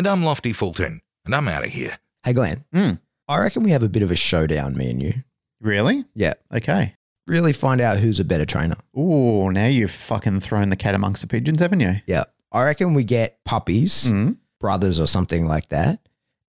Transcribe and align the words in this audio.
And 0.00 0.06
I'm 0.06 0.22
Lofty 0.22 0.54
Fulton, 0.54 1.02
and 1.26 1.34
I'm 1.34 1.46
out 1.46 1.62
of 1.62 1.68
here. 1.68 1.98
Hey, 2.22 2.32
Glenn. 2.32 2.64
Hmm. 2.72 2.92
I 3.28 3.36
reckon 3.38 3.62
we 3.62 3.72
have 3.72 3.82
a 3.82 3.88
bit 3.90 4.02
of 4.02 4.10
a 4.10 4.14
showdown, 4.14 4.74
me 4.74 4.88
and 4.88 5.02
you. 5.02 5.12
Really? 5.60 6.06
Yeah. 6.14 6.32
Okay. 6.50 6.94
Really 7.26 7.52
find 7.52 7.82
out 7.82 7.98
who's 7.98 8.18
a 8.18 8.24
better 8.24 8.46
trainer. 8.46 8.76
Ooh, 8.98 9.50
now 9.52 9.66
you've 9.66 9.90
fucking 9.90 10.40
thrown 10.40 10.70
the 10.70 10.76
cat 10.76 10.94
amongst 10.94 11.20
the 11.20 11.28
pigeons, 11.28 11.60
haven't 11.60 11.80
you? 11.80 11.96
Yeah. 12.06 12.24
I 12.50 12.64
reckon 12.64 12.94
we 12.94 13.04
get 13.04 13.44
puppies, 13.44 14.10
Mm. 14.10 14.38
brothers, 14.58 14.98
or 14.98 15.06
something 15.06 15.44
like 15.44 15.68
that, 15.68 16.00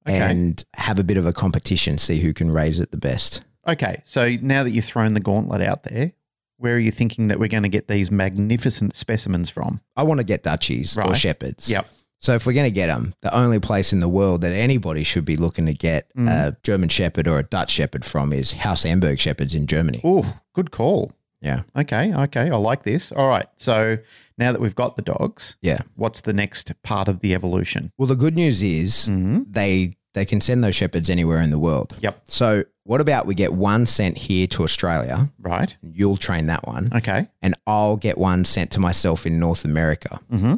Okay. 0.08 0.18
and 0.18 0.64
have 0.76 0.98
a 0.98 1.04
bit 1.04 1.18
of 1.18 1.26
a 1.26 1.34
competition, 1.34 1.98
see 1.98 2.22
who 2.22 2.31
can 2.34 2.50
raise 2.54 2.80
it 2.80 2.92
the 2.92 2.98
best. 2.98 3.42
Okay. 3.68 4.00
So 4.06 4.30
now 4.42 4.64
that 4.64 4.72
you've 4.72 4.86
thrown 4.86 5.14
the 5.14 5.20
gauntlet 5.20 5.59
out 5.59 5.84
there, 5.84 6.14
where 6.56 6.76
are 6.76 6.80
you 6.80 6.92
thinking 6.92 7.28
that 7.28 7.38
we're 7.38 7.50
going 7.50 7.64
to 7.64 7.70
get 7.70 7.90
these 7.90 8.12
magnificent 8.12 8.95
specimens 8.95 9.50
from? 9.50 9.81
I 9.98 10.04
want 10.04 10.20
to 10.22 10.23
get 10.23 10.42
Dutchies 10.44 10.98
or 10.98 11.14
Shepherds. 11.16 11.70
Yep. 11.70 11.86
So 12.21 12.35
if 12.35 12.45
we're 12.45 12.53
going 12.53 12.67
to 12.70 12.71
get 12.73 12.88
them, 12.88 13.13
the 13.21 13.35
only 13.35 13.59
place 13.59 13.91
in 13.91 13.99
the 13.99 14.07
world 14.07 14.41
that 14.41 14.53
anybody 14.53 15.03
should 15.03 15.25
be 15.25 15.35
looking 15.35 15.66
to 15.66 15.73
get 15.73 16.07
Mm. 16.16 16.30
a 16.30 16.55
German 16.63 16.88
Shepherd 16.89 17.27
or 17.27 17.39
a 17.39 17.44
Dutch 17.44 17.72
Shepherd 17.72 18.05
from 18.05 18.31
is 18.31 18.53
House 18.53 18.86
Amberg 18.86 19.19
Shepherds 19.19 19.55
in 19.55 19.66
Germany. 19.66 20.02
Ooh, 20.05 20.23
good 20.53 20.69
call. 20.72 21.11
Yeah. 21.41 21.61
Okay. 21.75 22.13
Okay. 22.13 22.52
I 22.52 22.55
like 22.58 22.83
this. 22.83 23.11
All 23.11 23.28
right. 23.28 23.47
So 23.58 23.97
now 24.38 24.52
that 24.52 24.61
we've 24.61 24.75
got 24.75 24.95
the 24.95 25.02
dogs, 25.02 25.55
Yeah. 25.63 25.80
what's 25.95 26.22
the 26.22 26.33
next 26.33 26.72
part 26.83 27.08
of 27.08 27.22
the 27.22 27.33
evolution? 27.33 27.91
Well, 27.97 28.08
the 28.08 28.16
good 28.16 28.35
news 28.35 28.61
is 28.61 29.09
Mm. 29.09 29.45
they 29.52 29.95
they 30.13 30.25
can 30.25 30.41
send 30.41 30.61
those 30.61 30.75
shepherds 30.75 31.09
anywhere 31.09 31.41
in 31.41 31.52
the 31.52 31.58
world. 31.58 31.95
Yep. 32.02 32.23
So 32.28 32.66
what 32.83 33.00
about 33.00 33.25
we 33.25 33.33
get 33.33 33.53
one 33.53 33.85
sent 33.85 34.17
here 34.17 34.45
to 34.47 34.63
Australia? 34.63 35.31
Right. 35.39 35.73
You'll 35.81 36.17
train 36.17 36.47
that 36.47 36.67
one, 36.67 36.91
Okay. 36.94 37.28
and 37.41 37.56
I'll 37.66 37.95
get 37.95 38.17
one 38.17 38.44
sent 38.44 38.72
to 38.72 38.80
myself 38.81 39.25
in 39.25 39.39
North 39.39 39.63
America. 39.63 40.19
Mm-hmm. 40.30 40.56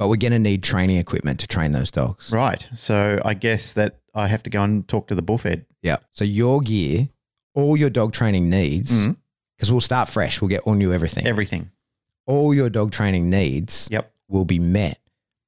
But 0.00 0.08
we're 0.08 0.16
going 0.16 0.32
to 0.32 0.38
need 0.38 0.62
training 0.62 0.96
equipment 0.96 1.40
to 1.40 1.46
train 1.46 1.72
those 1.72 1.90
dogs. 1.90 2.32
Right. 2.32 2.66
So 2.72 3.20
I 3.22 3.34
guess 3.34 3.74
that 3.74 3.98
I 4.14 4.28
have 4.28 4.42
to 4.44 4.50
go 4.50 4.62
and 4.62 4.88
talk 4.88 5.08
to 5.08 5.14
the 5.14 5.20
bullfed. 5.20 5.66
Yeah. 5.82 5.98
So 6.12 6.24
your 6.24 6.62
gear, 6.62 7.10
all 7.54 7.76
your 7.76 7.90
dog 7.90 8.14
training 8.14 8.48
needs, 8.48 8.90
mm-hmm. 9.02 9.12
because 9.58 9.70
we'll 9.70 9.82
start 9.82 10.08
fresh. 10.08 10.40
We'll 10.40 10.48
get 10.48 10.60
all 10.62 10.72
new 10.72 10.90
everything. 10.94 11.26
Everything. 11.26 11.70
all 12.26 12.54
your 12.54 12.70
dog 12.70 12.92
training 12.92 13.28
needs 13.28 13.88
Yep. 13.90 14.10
will 14.26 14.46
be 14.46 14.58
met 14.58 14.98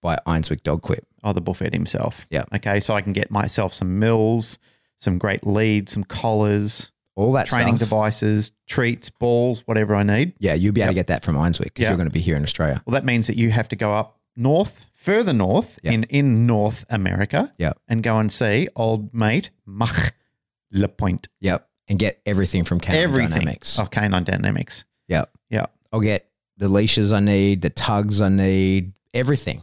by 0.02 0.18
Einsvik 0.26 0.62
Dog 0.62 0.82
Quip. 0.82 1.06
Oh, 1.24 1.32
the 1.32 1.40
bullfed 1.40 1.72
himself. 1.72 2.26
Yeah. 2.28 2.44
Okay. 2.54 2.78
So 2.80 2.92
I 2.92 3.00
can 3.00 3.14
get 3.14 3.30
myself 3.30 3.72
some 3.72 3.98
mills, 4.00 4.58
some 4.98 5.16
great 5.16 5.46
leads, 5.46 5.92
some 5.94 6.04
collars, 6.04 6.92
All 7.14 7.32
that 7.32 7.46
training 7.46 7.76
stuff. 7.76 7.88
devices, 7.88 8.52
treats, 8.68 9.08
balls, 9.08 9.62
whatever 9.64 9.94
I 9.94 10.02
need. 10.02 10.34
Yeah, 10.40 10.52
you'll 10.52 10.74
be 10.74 10.82
able 10.82 10.90
to 10.90 10.94
get 10.94 11.06
that 11.06 11.22
from 11.22 11.36
Einsvik 11.36 11.64
because 11.64 11.84
Yeah. 11.84 11.88
you're 11.88 11.96
going 11.96 12.08
to 12.08 12.12
be 12.12 12.20
here 12.20 12.36
in 12.36 12.42
Australia. 12.42 12.82
Well, 12.84 12.92
that 12.92 13.06
means 13.06 13.28
that 13.28 13.36
you 13.38 13.50
have 13.50 13.68
to 13.70 13.76
go 13.76 13.94
up 13.94 14.18
north, 14.36 14.86
further 14.94 15.32
north 15.32 15.78
Yep. 15.82 15.92
in, 15.94 16.02
in 16.04 16.46
North 16.46 16.84
America 16.90 17.52
yeah. 17.58 17.72
and 17.88 18.02
go 18.02 18.18
and 18.18 18.30
see 18.32 18.68
old 18.76 19.12
mate 19.14 19.50
Mach 19.66 20.14
Lepointe. 20.74 21.26
Yep. 21.40 21.68
And 21.88 21.98
get 21.98 22.20
everything 22.24 22.64
from 22.64 22.80
Canine 22.80 23.02
Everything. 23.02 23.30
Dynamics. 23.40 23.78
Oh, 23.78 23.86
Canine 23.86 24.24
Dynamics. 24.24 24.84
Yep. 25.08 25.30
Yeah. 25.50 25.66
I'll 25.92 26.00
get 26.00 26.28
the 26.56 26.68
leashes 26.68 27.12
I 27.12 27.20
need, 27.20 27.60
the 27.60 27.70
tugs 27.70 28.20
I 28.22 28.28
need, 28.30 28.92
everything. 29.12 29.62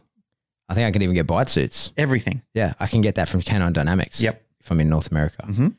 I 0.68 0.76
think 0.76 0.86
I 0.86 0.92
can 0.92 1.02
even 1.02 1.16
get 1.16 1.26
bite 1.26 1.50
suits. 1.50 1.92
Everything. 1.98 2.44
Yeah, 2.54 2.74
I 2.80 2.86
can 2.86 3.02
get 3.02 3.16
that 3.16 3.28
from 3.28 3.42
Canine 3.42 3.74
Dynamics. 3.74 4.22
Yep. 4.22 4.44
If 4.60 4.70
I'm 4.70 4.80
in 4.82 4.90
North 4.90 5.10
America. 5.10 5.44
Mhm. 5.48 5.74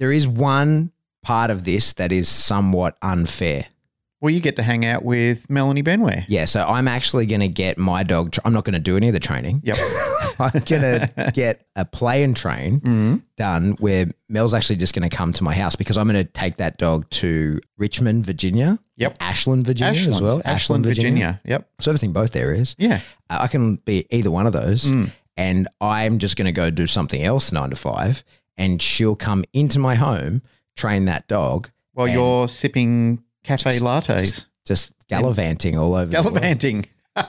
There 0.00 0.10
is 0.10 0.26
one 0.26 0.90
part 1.22 1.50
of 1.52 1.64
this 1.64 1.92
that 1.92 2.10
is 2.10 2.28
somewhat 2.28 2.96
unfair. 3.02 3.66
Well, 4.22 4.30
you 4.30 4.38
get 4.40 4.54
to 4.56 4.62
hang 4.62 4.86
out 4.86 5.04
with 5.04 5.50
Melanie 5.50 5.82
Benware. 5.82 6.24
Yeah, 6.28 6.44
so 6.44 6.64
I'm 6.64 6.86
actually 6.86 7.26
going 7.26 7.40
to 7.40 7.48
get 7.48 7.76
my 7.76 8.04
dog. 8.04 8.30
Tra- 8.30 8.42
I'm 8.46 8.52
not 8.52 8.64
going 8.64 8.74
to 8.74 8.78
do 8.80 8.96
any 8.96 9.08
of 9.08 9.12
the 9.14 9.20
training. 9.20 9.60
Yep. 9.64 9.76
I'm 10.38 10.50
going 10.60 10.82
to 10.82 11.32
get 11.34 11.66
a 11.74 11.84
play 11.84 12.22
and 12.22 12.36
train 12.36 12.80
Mhm. 12.80 13.22
done 13.36 13.72
where 13.80 14.06
Mel's 14.28 14.54
actually 14.54 14.76
just 14.76 14.94
going 14.94 15.08
to 15.08 15.14
come 15.14 15.32
to 15.32 15.42
my 15.42 15.52
house 15.54 15.74
because 15.74 15.98
I'm 15.98 16.08
going 16.08 16.24
to 16.24 16.30
take 16.32 16.58
that 16.58 16.78
dog 16.78 17.10
to 17.10 17.58
Richmond, 17.78 18.24
Virginia. 18.24 18.78
Yep. 18.96 19.16
Ashland, 19.20 19.66
Virginia 19.66 20.08
as 20.08 20.22
well. 20.22 20.40
Ashland, 20.44 20.86
Virginia. 20.86 21.40
Yep. 21.44 21.68
So 21.80 21.90
everything 21.90 22.12
both 22.12 22.36
areas. 22.36 22.76
Yeah. 22.78 23.00
Uh, 23.28 23.38
I 23.40 23.48
can 23.48 23.76
be 23.76 24.06
either 24.10 24.30
one 24.30 24.46
of 24.46 24.52
those. 24.52 24.84
Mm. 24.84 25.10
And 25.36 25.66
I'm 25.80 26.18
just 26.18 26.36
going 26.36 26.46
to 26.46 26.52
go 26.52 26.70
do 26.70 26.86
something 26.86 27.20
else 27.22 27.50
nine 27.50 27.70
to 27.70 27.76
five. 27.76 28.22
And 28.56 28.80
she'll 28.80 29.16
come 29.16 29.44
into 29.52 29.80
my 29.80 29.96
home, 29.96 30.42
train 30.76 31.06
that 31.06 31.26
dog, 31.26 31.70
While 31.94 32.06
you're 32.06 32.46
sipping 32.48 33.24
cafe 33.44 33.72
just- 33.72 33.84
lattes, 33.84 34.20
just, 34.20 34.46
just 34.66 34.94
gallivanting 35.08 35.76
all 35.76 35.94
over 35.94 36.10
gallivanting. 36.10 36.86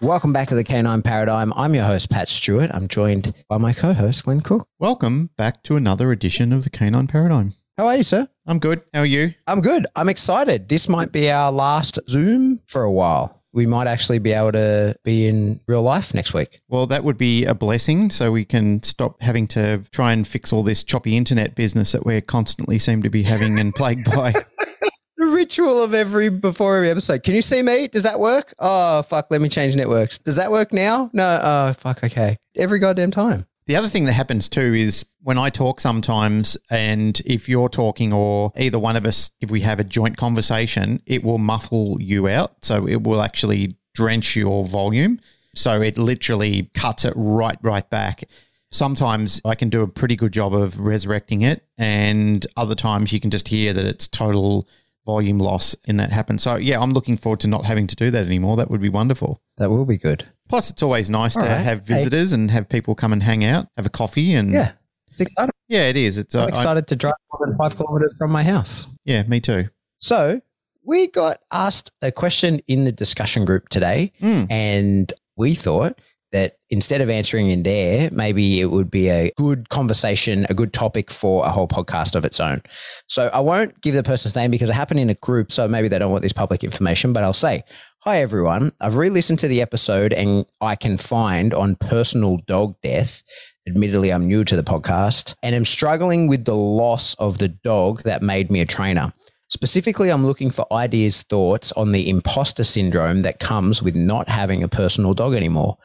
Welcome 0.00 0.32
back 0.32 0.48
to 0.48 0.54
the 0.54 0.64
Canine 0.64 1.02
Paradigm. 1.02 1.52
I'm 1.54 1.74
your 1.74 1.84
host, 1.84 2.08
Pat 2.08 2.28
Stewart. 2.28 2.70
I'm 2.72 2.88
joined 2.88 3.34
by 3.46 3.58
my 3.58 3.74
co 3.74 3.92
host, 3.92 4.24
Glenn 4.24 4.40
Cook. 4.40 4.66
Welcome 4.78 5.30
back 5.36 5.62
to 5.64 5.76
another 5.76 6.12
edition 6.12 6.52
of 6.52 6.64
the 6.64 6.70
Canine 6.70 7.08
Paradigm. 7.08 7.54
How 7.78 7.86
are 7.86 7.96
you, 7.96 8.02
sir? 8.02 8.26
I'm 8.44 8.58
good. 8.58 8.82
How 8.92 9.02
are 9.02 9.06
you? 9.06 9.34
I'm 9.46 9.60
good. 9.60 9.86
I'm 9.94 10.08
excited. 10.08 10.68
This 10.68 10.88
might 10.88 11.12
be 11.12 11.30
our 11.30 11.52
last 11.52 12.00
Zoom 12.08 12.60
for 12.66 12.82
a 12.82 12.90
while. 12.90 13.40
We 13.52 13.66
might 13.66 13.86
actually 13.86 14.18
be 14.18 14.32
able 14.32 14.50
to 14.50 14.96
be 15.04 15.28
in 15.28 15.60
real 15.68 15.82
life 15.82 16.12
next 16.12 16.34
week. 16.34 16.60
Well, 16.68 16.88
that 16.88 17.04
would 17.04 17.16
be 17.16 17.44
a 17.44 17.54
blessing 17.54 18.10
so 18.10 18.32
we 18.32 18.44
can 18.44 18.82
stop 18.82 19.22
having 19.22 19.46
to 19.48 19.84
try 19.92 20.12
and 20.12 20.26
fix 20.26 20.52
all 20.52 20.64
this 20.64 20.82
choppy 20.82 21.16
internet 21.16 21.54
business 21.54 21.92
that 21.92 22.04
we 22.04 22.20
constantly 22.20 22.80
seem 22.80 23.00
to 23.04 23.10
be 23.10 23.22
having 23.22 23.60
and 23.60 23.72
plagued 23.72 24.06
by. 24.10 24.34
The 25.18 25.26
ritual 25.26 25.82
of 25.82 25.94
every 25.94 26.28
before 26.28 26.76
every 26.76 26.90
episode. 26.90 27.24
Can 27.24 27.34
you 27.34 27.42
see 27.42 27.60
me? 27.60 27.88
Does 27.88 28.04
that 28.04 28.20
work? 28.20 28.54
Oh 28.60 29.02
fuck, 29.02 29.32
let 29.32 29.40
me 29.40 29.48
change 29.48 29.74
networks. 29.74 30.20
Does 30.20 30.36
that 30.36 30.52
work 30.52 30.72
now? 30.72 31.10
No. 31.12 31.40
Oh 31.42 31.72
fuck, 31.72 32.04
okay. 32.04 32.36
Every 32.54 32.78
goddamn 32.78 33.10
time. 33.10 33.47
The 33.68 33.76
other 33.76 33.88
thing 33.88 34.06
that 34.06 34.14
happens 34.14 34.48
too 34.48 34.72
is 34.72 35.04
when 35.20 35.36
I 35.36 35.50
talk 35.50 35.78
sometimes, 35.78 36.56
and 36.70 37.20
if 37.26 37.50
you're 37.50 37.68
talking 37.68 38.14
or 38.14 38.50
either 38.56 38.78
one 38.78 38.96
of 38.96 39.04
us, 39.04 39.30
if 39.42 39.50
we 39.50 39.60
have 39.60 39.78
a 39.78 39.84
joint 39.84 40.16
conversation, 40.16 41.02
it 41.04 41.22
will 41.22 41.36
muffle 41.36 41.98
you 42.00 42.28
out. 42.28 42.64
So 42.64 42.88
it 42.88 43.02
will 43.02 43.20
actually 43.20 43.76
drench 43.94 44.34
your 44.36 44.64
volume. 44.64 45.20
So 45.54 45.82
it 45.82 45.98
literally 45.98 46.70
cuts 46.72 47.04
it 47.04 47.12
right, 47.14 47.58
right 47.60 47.88
back. 47.90 48.24
Sometimes 48.70 49.42
I 49.44 49.54
can 49.54 49.68
do 49.68 49.82
a 49.82 49.88
pretty 49.88 50.16
good 50.16 50.32
job 50.32 50.54
of 50.54 50.80
resurrecting 50.80 51.42
it, 51.42 51.62
and 51.76 52.46
other 52.56 52.74
times 52.74 53.12
you 53.12 53.20
can 53.20 53.30
just 53.30 53.48
hear 53.48 53.74
that 53.74 53.84
it's 53.84 54.08
total 54.08 54.66
volume 55.08 55.38
loss 55.38 55.74
in 55.86 55.96
that 55.96 56.12
happens. 56.12 56.42
So 56.42 56.56
yeah, 56.56 56.78
I'm 56.80 56.90
looking 56.92 57.16
forward 57.16 57.40
to 57.40 57.48
not 57.48 57.64
having 57.64 57.86
to 57.86 57.96
do 57.96 58.10
that 58.10 58.26
anymore. 58.26 58.56
That 58.58 58.70
would 58.70 58.82
be 58.82 58.90
wonderful. 58.90 59.40
That 59.56 59.70
will 59.70 59.86
be 59.86 59.96
good. 59.96 60.26
Plus, 60.50 60.70
it's 60.70 60.82
always 60.82 61.08
nice 61.08 61.34
All 61.36 61.42
to 61.44 61.48
right. 61.48 61.56
have 61.70 61.88
Hey. 61.88 61.94
visitors 61.94 62.34
and 62.34 62.50
have 62.50 62.68
people 62.68 62.94
come 62.94 63.12
and 63.14 63.22
hang 63.22 63.42
out, 63.42 63.68
have 63.78 63.86
a 63.86 63.90
coffee, 63.90 64.34
and 64.34 64.52
Yeah. 64.52 64.72
It's 65.10 65.22
exciting. 65.22 65.50
yeah, 65.68 65.88
it 65.88 65.96
is. 65.96 66.18
It's 66.18 66.34
uh, 66.34 66.40
I'm 66.42 66.46
I- 66.46 66.48
excited 66.50 66.86
to 66.88 66.96
drive 66.96 67.14
more 67.32 67.46
than 67.46 67.56
five 67.56 67.74
kilometers 67.76 68.16
from 68.18 68.30
my 68.30 68.44
house. 68.44 68.88
yeah, 69.06 69.22
me 69.24 69.40
too. 69.40 69.68
So 69.98 70.40
we 70.84 71.06
got 71.08 71.40
asked 71.50 71.90
a 72.02 72.12
question 72.12 72.60
in 72.68 72.84
the 72.84 72.92
discussion 72.92 73.44
group 73.46 73.68
today, 73.70 74.12
Mm. 74.22 74.46
and 74.50 75.12
we 75.36 75.54
thought 75.54 75.98
that 76.32 76.56
instead 76.70 77.00
of 77.00 77.08
answering 77.08 77.50
in 77.50 77.62
there, 77.62 78.10
maybe 78.12 78.60
it 78.60 78.66
would 78.66 78.90
be 78.90 79.08
a 79.08 79.32
good 79.36 79.68
conversation, 79.68 80.46
a 80.50 80.54
good 80.54 80.72
topic 80.72 81.10
for 81.10 81.44
a 81.44 81.50
whole 81.50 81.68
podcast 81.68 82.14
of 82.14 82.24
its 82.24 82.40
own. 82.40 82.62
So 83.06 83.30
I 83.32 83.40
won't 83.40 83.80
give 83.80 83.94
the 83.94 84.02
person's 84.02 84.36
name 84.36 84.50
because 84.50 84.68
it 84.68 84.74
happened 84.74 85.00
in 85.00 85.10
a 85.10 85.14
group, 85.14 85.50
so 85.50 85.66
maybe 85.66 85.88
they 85.88 85.98
don't 85.98 86.10
want 86.10 86.22
this 86.22 86.32
public 86.32 86.62
information, 86.64 87.12
but 87.12 87.24
I'll 87.24 87.32
say, 87.32 87.62
Hi 88.02 88.22
everyone. 88.22 88.70
I've 88.80 88.94
re-listened 88.94 89.40
to 89.40 89.48
the 89.48 89.60
episode 89.60 90.12
and 90.12 90.46
I 90.60 90.76
can 90.76 90.98
find 90.98 91.52
on 91.52 91.74
personal 91.74 92.36
dog 92.46 92.76
death. 92.80 93.22
Admittedly, 93.66 94.12
I'm 94.12 94.28
new 94.28 94.44
to 94.44 94.54
the 94.56 94.62
podcast 94.62 95.34
and 95.42 95.54
I'm 95.54 95.64
struggling 95.64 96.28
with 96.28 96.44
the 96.44 96.54
loss 96.54 97.14
of 97.14 97.38
the 97.38 97.48
dog 97.48 98.04
that 98.04 98.22
made 98.22 98.52
me 98.52 98.60
a 98.60 98.66
trainer. 98.66 99.12
Specifically, 99.50 100.10
I'm 100.10 100.26
looking 100.26 100.50
for 100.50 100.70
ideas, 100.72 101.22
thoughts 101.22 101.72
on 101.72 101.92
the 101.92 102.08
imposter 102.08 102.64
syndrome 102.64 103.22
that 103.22 103.40
comes 103.40 103.82
with 103.82 103.96
not 103.96 104.28
having 104.28 104.62
a 104.62 104.68
personal 104.68 105.12
dog 105.12 105.34
anymore. 105.34 105.76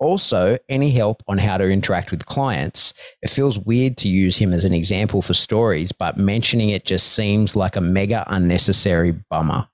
Also, 0.00 0.56
any 0.70 0.90
help 0.90 1.22
on 1.28 1.36
how 1.36 1.58
to 1.58 1.68
interact 1.68 2.10
with 2.10 2.24
clients. 2.24 2.94
It 3.20 3.28
feels 3.28 3.58
weird 3.58 3.98
to 3.98 4.08
use 4.08 4.38
him 4.38 4.54
as 4.54 4.64
an 4.64 4.72
example 4.72 5.20
for 5.20 5.34
stories, 5.34 5.92
but 5.92 6.16
mentioning 6.16 6.70
it 6.70 6.86
just 6.86 7.12
seems 7.12 7.54
like 7.54 7.76
a 7.76 7.82
mega 7.82 8.24
unnecessary 8.28 9.12
bummer. 9.28 9.68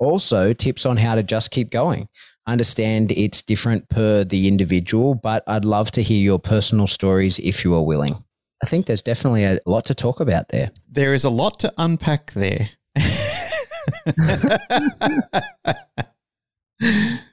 Also, 0.00 0.52
tips 0.52 0.84
on 0.84 0.96
how 0.96 1.14
to 1.14 1.22
just 1.22 1.52
keep 1.52 1.70
going. 1.70 2.08
I 2.46 2.52
understand 2.52 3.12
it's 3.12 3.40
different 3.40 3.88
per 3.88 4.24
the 4.24 4.48
individual, 4.48 5.14
but 5.14 5.44
I'd 5.46 5.64
love 5.64 5.92
to 5.92 6.02
hear 6.02 6.20
your 6.20 6.40
personal 6.40 6.88
stories 6.88 7.38
if 7.38 7.64
you 7.64 7.72
are 7.74 7.82
willing. 7.82 8.24
I 8.60 8.66
think 8.66 8.86
there's 8.86 9.02
definitely 9.02 9.44
a 9.44 9.60
lot 9.64 9.84
to 9.86 9.94
talk 9.94 10.18
about 10.18 10.48
there. 10.48 10.72
There 10.90 11.14
is 11.14 11.24
a 11.24 11.30
lot 11.30 11.60
to 11.60 11.72
unpack 11.78 12.32
there. 12.32 12.70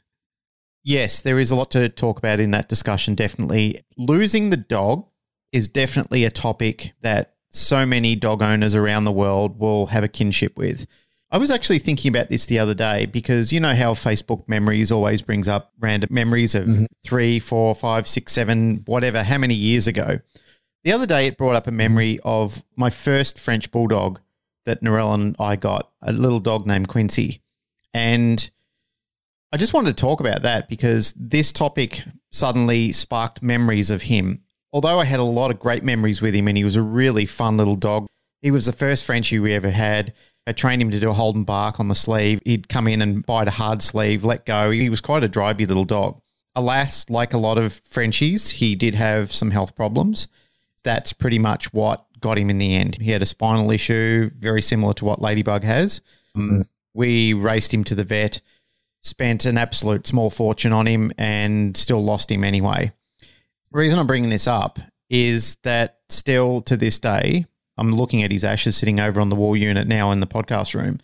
yes, 0.85 1.21
there 1.21 1.39
is 1.39 1.51
a 1.51 1.55
lot 1.55 1.71
to 1.71 1.89
talk 1.89 2.17
about 2.17 2.39
in 2.39 2.51
that 2.51 2.69
discussion, 2.69 3.15
definitely. 3.15 3.81
Losing 3.97 4.49
the 4.49 4.57
dog 4.57 5.05
is 5.51 5.67
definitely 5.67 6.23
a 6.23 6.31
topic 6.31 6.93
that 7.01 7.33
so 7.49 7.85
many 7.85 8.15
dog 8.15 8.41
owners 8.41 8.75
around 8.75 9.03
the 9.03 9.11
world 9.11 9.59
will 9.59 9.87
have 9.87 10.03
a 10.03 10.09
kinship 10.09 10.57
with. 10.57 10.85
I 11.31 11.37
was 11.37 11.51
actually 11.51 11.79
thinking 11.79 12.09
about 12.09 12.29
this 12.29 12.45
the 12.45 12.59
other 12.59 12.75
day 12.75 13.07
because 13.07 13.51
you 13.51 13.59
know 13.59 13.73
how 13.73 13.93
Facebook 13.93 14.47
memories 14.47 14.91
always 14.91 15.21
brings 15.21 15.49
up 15.49 15.73
random 15.79 16.09
memories 16.11 16.55
of 16.55 16.65
mm-hmm. 16.65 16.85
three, 17.03 17.39
four, 17.39 17.75
five, 17.75 18.07
six, 18.07 18.31
seven, 18.31 18.83
whatever, 18.85 19.23
how 19.23 19.37
many 19.37 19.55
years 19.55 19.87
ago. 19.87 20.19
The 20.83 20.91
other 20.91 21.07
day, 21.07 21.25
it 21.25 21.37
brought 21.37 21.55
up 21.55 21.65
a 21.65 21.71
memory 21.71 22.19
of 22.23 22.63
my 22.75 22.91
first 22.91 23.39
French 23.39 23.71
bulldog 23.71 24.19
that 24.65 24.83
Narelle 24.83 25.15
and 25.15 25.35
I 25.39 25.55
got, 25.55 25.91
a 26.01 26.11
little 26.11 26.39
dog 26.39 26.67
named 26.67 26.89
Quincy. 26.89 27.41
And 27.91 28.49
I 29.55 29.57
just 29.57 29.73
wanted 29.73 29.95
to 29.95 30.01
talk 30.01 30.19
about 30.19 30.41
that 30.41 30.67
because 30.67 31.13
this 31.13 31.53
topic 31.53 32.03
suddenly 32.29 32.91
sparked 32.91 33.41
memories 33.41 33.89
of 33.89 34.01
him. 34.01 34.43
Although 34.73 34.99
I 34.99 35.05
had 35.05 35.21
a 35.21 35.23
lot 35.23 35.49
of 35.49 35.61
great 35.61 35.81
memories 35.81 36.21
with 36.21 36.35
him 36.35 36.49
and 36.49 36.57
he 36.57 36.65
was 36.65 36.75
a 36.75 36.81
really 36.81 37.25
fun 37.25 37.55
little 37.55 37.77
dog, 37.77 38.05
he 38.41 38.51
was 38.51 38.65
the 38.65 38.73
first 38.73 39.05
Frenchie 39.05 39.39
we 39.39 39.53
ever 39.53 39.69
had. 39.69 40.13
I 40.45 40.51
trained 40.51 40.81
him 40.81 40.91
to 40.91 40.99
do 40.99 41.09
a 41.09 41.13
hold 41.13 41.37
and 41.37 41.45
bark 41.45 41.79
on 41.79 41.87
the 41.87 41.95
sleeve. 41.95 42.41
He'd 42.43 42.67
come 42.67 42.85
in 42.85 43.01
and 43.01 43.25
bite 43.25 43.47
a 43.47 43.51
hard 43.51 43.81
sleeve, 43.81 44.25
let 44.25 44.45
go. 44.45 44.71
He 44.71 44.89
was 44.89 44.99
quite 44.99 45.23
a 45.23 45.29
drivey 45.29 45.65
little 45.65 45.85
dog. 45.85 46.19
Alas, 46.53 47.09
like 47.09 47.33
a 47.33 47.37
lot 47.37 47.57
of 47.57 47.79
Frenchies, 47.85 48.49
he 48.49 48.75
did 48.75 48.93
have 48.93 49.31
some 49.31 49.51
health 49.51 49.73
problems. 49.73 50.27
That's 50.83 51.13
pretty 51.13 51.39
much 51.39 51.71
what 51.71 52.05
got 52.19 52.37
him 52.37 52.49
in 52.49 52.57
the 52.57 52.75
end. 52.75 52.97
He 52.97 53.11
had 53.11 53.21
a 53.21 53.25
spinal 53.25 53.71
issue, 53.71 54.31
very 54.37 54.61
similar 54.61 54.91
to 54.95 55.05
what 55.05 55.21
Ladybug 55.21 55.63
has. 55.63 56.01
Mm. 56.35 56.67
We 56.93 57.33
raced 57.33 57.73
him 57.73 57.85
to 57.85 57.95
the 57.95 58.03
vet, 58.03 58.41
spent 59.05 59.45
an 59.45 59.57
absolute 59.57 60.07
small 60.07 60.29
fortune 60.29 60.73
on 60.73 60.87
him, 60.87 61.11
and 61.17 61.77
still 61.77 62.03
lost 62.03 62.31
him 62.31 62.43
anyway. 62.43 62.91
Reason 63.71 63.99
I'm 63.99 64.07
bringing 64.07 64.29
this 64.29 64.47
up 64.47 64.79
is 65.09 65.57
that 65.63 65.99
still 66.09 66.61
to 66.63 66.75
this 66.75 66.97
day, 66.99 67.45
I'm 67.77 67.93
looking 67.93 68.23
at 68.23 68.31
his 68.31 68.43
ashes 68.43 68.75
sitting 68.75 68.99
over 68.99 69.21
on 69.21 69.29
the 69.29 69.35
wall 69.35 69.55
unit 69.55 69.87
now 69.87 70.11
in 70.11 70.21
the 70.21 70.27
podcast 70.27 70.73
room. 70.73 70.99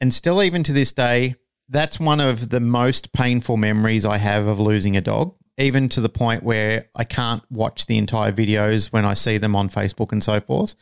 And 0.00 0.12
still, 0.12 0.42
even 0.42 0.62
to 0.64 0.72
this 0.72 0.92
day, 0.92 1.36
that's 1.68 2.00
one 2.00 2.20
of 2.20 2.48
the 2.48 2.60
most 2.60 3.12
painful 3.12 3.56
memories 3.56 4.06
I 4.06 4.16
have 4.16 4.46
of 4.46 4.58
losing 4.58 4.96
a 4.96 5.00
dog, 5.00 5.34
even 5.58 5.88
to 5.90 6.00
the 6.00 6.08
point 6.08 6.42
where 6.42 6.86
I 6.96 7.04
can't 7.04 7.42
watch 7.50 7.86
the 7.86 7.98
entire 7.98 8.32
videos 8.32 8.92
when 8.92 9.04
I 9.04 9.14
see 9.14 9.38
them 9.38 9.54
on 9.54 9.68
Facebook 9.68 10.10
and 10.12 10.24
so 10.24 10.40
forth, 10.40 10.74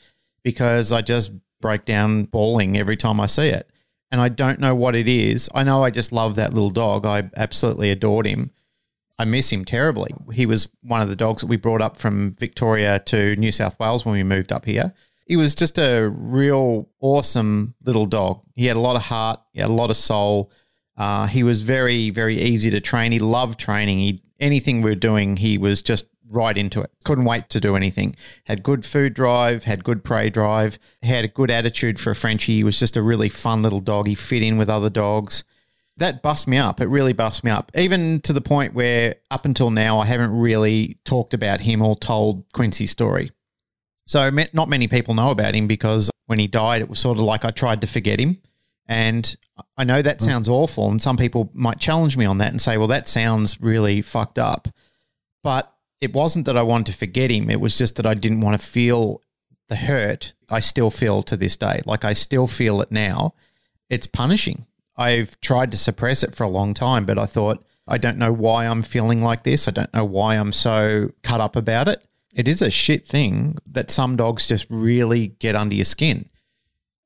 because 0.44 0.92
I 0.92 1.02
just 1.02 1.32
break 1.60 1.84
down 1.84 2.24
bawling 2.24 2.78
every 2.78 2.96
time 2.96 3.20
I 3.20 3.26
see 3.26 3.48
it. 3.48 3.68
And 4.10 4.20
I 4.20 4.28
don't 4.28 4.60
know 4.60 4.74
what 4.74 4.94
it 4.94 5.08
is. 5.08 5.50
I 5.54 5.62
know 5.62 5.82
I 5.82 5.90
just 5.90 6.12
love 6.12 6.36
that 6.36 6.54
little 6.54 6.70
dog. 6.70 7.04
I 7.04 7.30
absolutely 7.36 7.90
adored 7.90 8.26
him. 8.26 8.50
I 9.18 9.24
miss 9.24 9.50
him 9.50 9.64
terribly. 9.64 10.10
He 10.32 10.46
was 10.46 10.68
one 10.82 11.00
of 11.00 11.08
the 11.08 11.16
dogs 11.16 11.40
that 11.40 11.48
we 11.48 11.56
brought 11.56 11.82
up 11.82 11.96
from 11.96 12.34
Victoria 12.38 12.98
to 13.06 13.34
New 13.36 13.50
South 13.50 13.78
Wales 13.80 14.04
when 14.04 14.14
we 14.14 14.22
moved 14.22 14.52
up 14.52 14.64
here 14.64 14.94
he 15.26 15.36
was 15.36 15.54
just 15.54 15.76
a 15.76 16.08
real 16.08 16.88
awesome 17.00 17.74
little 17.84 18.06
dog. 18.06 18.42
He 18.54 18.66
had 18.66 18.76
a 18.76 18.80
lot 18.80 18.96
of 18.96 19.02
heart, 19.02 19.40
he 19.52 19.60
had 19.60 19.68
a 19.68 19.72
lot 19.72 19.90
of 19.90 19.96
soul. 19.96 20.50
Uh, 20.96 21.26
he 21.26 21.42
was 21.42 21.60
very, 21.60 22.08
very 22.08 22.40
easy 22.40 22.70
to 22.70 22.80
train. 22.80 23.12
He 23.12 23.18
loved 23.18 23.60
training. 23.60 23.98
He 23.98 24.22
anything 24.40 24.80
we 24.80 24.90
were 24.90 24.94
doing, 24.94 25.36
he 25.36 25.58
was 25.58 25.82
just 25.82 26.06
right 26.28 26.56
into 26.56 26.80
it. 26.80 26.90
Couldn't 27.04 27.24
wait 27.24 27.48
to 27.50 27.60
do 27.60 27.76
anything. 27.76 28.16
Had 28.44 28.62
good 28.62 28.84
food 28.84 29.14
drive, 29.14 29.64
had 29.64 29.84
good 29.84 30.04
prey 30.04 30.30
drive, 30.30 30.78
had 31.02 31.24
a 31.24 31.28
good 31.28 31.50
attitude 31.50 32.00
for 32.00 32.10
a 32.10 32.16
Frenchie. 32.16 32.56
He 32.56 32.64
was 32.64 32.78
just 32.78 32.96
a 32.96 33.02
really 33.02 33.28
fun 33.28 33.62
little 33.62 33.80
dog. 33.80 34.06
He 34.06 34.14
fit 34.14 34.42
in 34.42 34.58
with 34.58 34.68
other 34.68 34.90
dogs. 34.90 35.44
That 35.96 36.22
bust 36.22 36.46
me 36.46 36.58
up. 36.58 36.80
It 36.80 36.88
really 36.88 37.12
bust 37.12 37.42
me 37.42 37.50
up. 37.50 37.72
Even 37.74 38.20
to 38.20 38.32
the 38.32 38.40
point 38.40 38.74
where 38.74 39.16
up 39.30 39.44
until 39.44 39.70
now, 39.70 39.98
I 39.98 40.06
haven't 40.06 40.32
really 40.32 40.98
talked 41.04 41.32
about 41.32 41.60
him 41.62 41.80
or 41.80 41.96
told 41.96 42.44
Quincy's 42.52 42.90
story. 42.90 43.30
So 44.06 44.30
not 44.52 44.68
many 44.68 44.88
people 44.88 45.14
know 45.14 45.30
about 45.30 45.54
him 45.54 45.66
because 45.66 46.10
when 46.26 46.38
he 46.38 46.46
died, 46.46 46.82
it 46.82 46.88
was 46.88 46.98
sort 46.98 47.18
of 47.18 47.24
like 47.24 47.44
I 47.44 47.50
tried 47.50 47.80
to 47.80 47.86
forget 47.86 48.20
him. 48.20 48.38
And 48.88 49.34
I 49.76 49.84
know 49.84 50.00
that 50.00 50.18
mm. 50.18 50.24
sounds 50.24 50.48
awful, 50.48 50.88
and 50.88 51.02
some 51.02 51.16
people 51.16 51.50
might 51.52 51.80
challenge 51.80 52.16
me 52.16 52.24
on 52.24 52.38
that 52.38 52.52
and 52.52 52.62
say, 52.62 52.76
well, 52.76 52.86
that 52.86 53.08
sounds 53.08 53.60
really 53.60 54.00
fucked 54.00 54.38
up. 54.38 54.68
But 55.42 55.72
it 56.00 56.12
wasn't 56.12 56.46
that 56.46 56.56
I 56.56 56.62
wanted 56.62 56.86
to 56.86 56.98
forget 56.98 57.30
him, 57.30 57.50
it 57.50 57.60
was 57.60 57.78
just 57.78 57.96
that 57.96 58.06
I 58.06 58.14
didn't 58.14 58.40
want 58.40 58.60
to 58.60 58.66
feel 58.66 59.22
the 59.68 59.76
hurt 59.76 60.34
I 60.48 60.60
still 60.60 60.90
feel 60.90 61.22
to 61.24 61.36
this 61.36 61.56
day. 61.56 61.80
Like 61.84 62.04
I 62.04 62.12
still 62.12 62.46
feel 62.46 62.80
it 62.80 62.92
now. 62.92 63.34
It's 63.90 64.06
punishing. 64.06 64.66
I've 64.96 65.40
tried 65.40 65.72
to 65.72 65.76
suppress 65.76 66.22
it 66.22 66.34
for 66.34 66.44
a 66.44 66.48
long 66.48 66.72
time, 66.72 67.04
but 67.04 67.18
I 67.18 67.26
thought, 67.26 67.64
I 67.88 67.98
don't 67.98 68.18
know 68.18 68.32
why 68.32 68.66
I'm 68.66 68.82
feeling 68.82 69.20
like 69.20 69.44
this. 69.44 69.68
I 69.68 69.70
don't 69.70 69.92
know 69.92 70.04
why 70.04 70.36
I'm 70.36 70.52
so 70.52 71.10
cut 71.22 71.40
up 71.40 71.56
about 71.56 71.88
it 71.88 72.02
it 72.36 72.46
is 72.46 72.60
a 72.60 72.70
shit 72.70 73.06
thing 73.06 73.56
that 73.66 73.90
some 73.90 74.14
dogs 74.14 74.46
just 74.46 74.66
really 74.68 75.28
get 75.28 75.56
under 75.56 75.74
your 75.74 75.86
skin. 75.86 76.28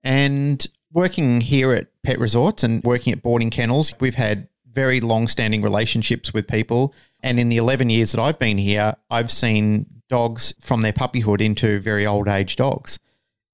And 0.02 0.66
working 0.92 1.40
here 1.40 1.72
at 1.72 1.86
pet 2.02 2.18
resorts 2.18 2.64
and 2.64 2.82
working 2.82 3.12
at 3.12 3.22
boarding 3.22 3.48
kennels, 3.48 3.94
we've 4.00 4.16
had 4.16 4.48
very 4.68 5.00
long 5.00 5.28
standing 5.28 5.62
relationships 5.62 6.34
with 6.34 6.48
people. 6.48 6.92
And 7.22 7.38
in 7.38 7.48
the 7.48 7.56
11 7.56 7.90
years 7.90 8.12
that 8.12 8.20
I've 8.20 8.38
been 8.38 8.58
here, 8.58 8.94
I've 9.10 9.30
seen 9.30 9.86
dogs 10.08 10.54
from 10.60 10.82
their 10.82 10.92
puppyhood 10.92 11.40
into 11.40 11.80
very 11.80 12.06
old 12.06 12.28
age 12.28 12.56
dogs. 12.56 12.98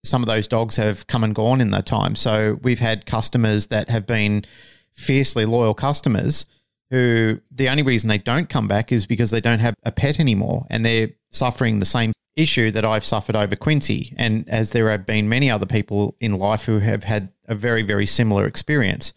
Some 0.04 0.22
of 0.22 0.28
those 0.28 0.48
dogs 0.48 0.76
have 0.76 1.06
come 1.06 1.24
and 1.24 1.34
gone 1.34 1.60
in 1.60 1.70
that 1.72 1.86
time. 1.86 2.14
So 2.14 2.58
we've 2.62 2.78
had 2.78 3.06
customers 3.06 3.68
that 3.68 3.90
have 3.90 4.06
been 4.06 4.44
fiercely 4.92 5.44
loyal 5.44 5.74
customers 5.74 6.46
who 6.90 7.40
the 7.50 7.68
only 7.68 7.82
reason 7.82 8.08
they 8.08 8.18
don't 8.18 8.48
come 8.48 8.68
back 8.68 8.92
is 8.92 9.06
because 9.06 9.30
they 9.30 9.40
don't 9.40 9.58
have 9.58 9.74
a 9.82 9.90
pet 9.90 10.20
anymore 10.20 10.66
and 10.70 10.86
they're 10.86 11.10
suffering 11.30 11.80
the 11.80 11.86
same 11.86 12.12
issue 12.36 12.70
that 12.70 12.84
I've 12.84 13.04
suffered 13.04 13.34
over 13.34 13.56
Quincy, 13.56 14.14
and 14.16 14.48
as 14.48 14.72
there 14.72 14.90
have 14.90 15.06
been 15.06 15.28
many 15.28 15.50
other 15.50 15.66
people 15.66 16.16
in 16.20 16.36
life 16.36 16.66
who 16.66 16.80
have 16.80 17.04
had 17.04 17.32
a 17.46 17.54
very, 17.54 17.82
very 17.82 18.06
similar 18.06 18.46
experience. 18.46 19.14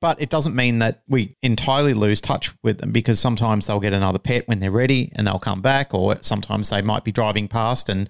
But 0.00 0.20
it 0.20 0.30
doesn't 0.30 0.56
mean 0.56 0.78
that 0.78 1.02
we 1.08 1.36
entirely 1.42 1.92
lose 1.92 2.20
touch 2.20 2.52
with 2.62 2.78
them 2.78 2.90
because 2.90 3.20
sometimes 3.20 3.66
they'll 3.66 3.80
get 3.80 3.92
another 3.92 4.18
pet 4.18 4.48
when 4.48 4.60
they're 4.60 4.70
ready 4.70 5.12
and 5.14 5.26
they'll 5.26 5.38
come 5.38 5.60
back, 5.60 5.92
or 5.92 6.16
sometimes 6.22 6.70
they 6.70 6.80
might 6.80 7.04
be 7.04 7.12
driving 7.12 7.48
past. 7.48 7.88
And 7.90 8.08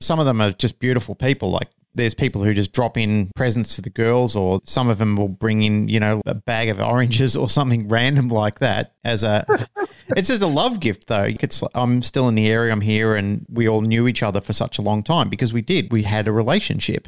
some 0.00 0.18
of 0.18 0.26
them 0.26 0.40
are 0.40 0.50
just 0.50 0.80
beautiful 0.80 1.14
people. 1.14 1.50
Like 1.50 1.68
there's 1.94 2.14
people 2.14 2.42
who 2.42 2.54
just 2.54 2.72
drop 2.72 2.96
in 2.96 3.30
presents 3.36 3.76
to 3.76 3.82
the 3.82 3.90
girls, 3.90 4.34
or 4.34 4.60
some 4.64 4.88
of 4.88 4.98
them 4.98 5.16
will 5.16 5.28
bring 5.28 5.62
in, 5.62 5.88
you 5.88 6.00
know, 6.00 6.22
a 6.26 6.34
bag 6.34 6.68
of 6.68 6.80
oranges 6.80 7.36
or 7.36 7.48
something 7.48 7.88
random 7.88 8.28
like 8.28 8.58
that 8.58 8.94
as 9.04 9.22
a. 9.22 9.68
it's 10.16 10.28
just 10.28 10.42
a 10.42 10.46
love 10.46 10.80
gift, 10.80 11.06
though. 11.06 11.28
It's, 11.28 11.62
I'm 11.74 12.02
still 12.02 12.28
in 12.28 12.34
the 12.34 12.48
area. 12.48 12.72
I'm 12.72 12.80
here, 12.80 13.14
and 13.14 13.46
we 13.48 13.68
all 13.68 13.82
knew 13.82 14.08
each 14.08 14.24
other 14.24 14.40
for 14.40 14.52
such 14.52 14.78
a 14.78 14.82
long 14.82 15.02
time 15.02 15.28
because 15.28 15.52
we 15.52 15.62
did. 15.62 15.92
We 15.92 16.02
had 16.02 16.26
a 16.26 16.32
relationship. 16.32 17.06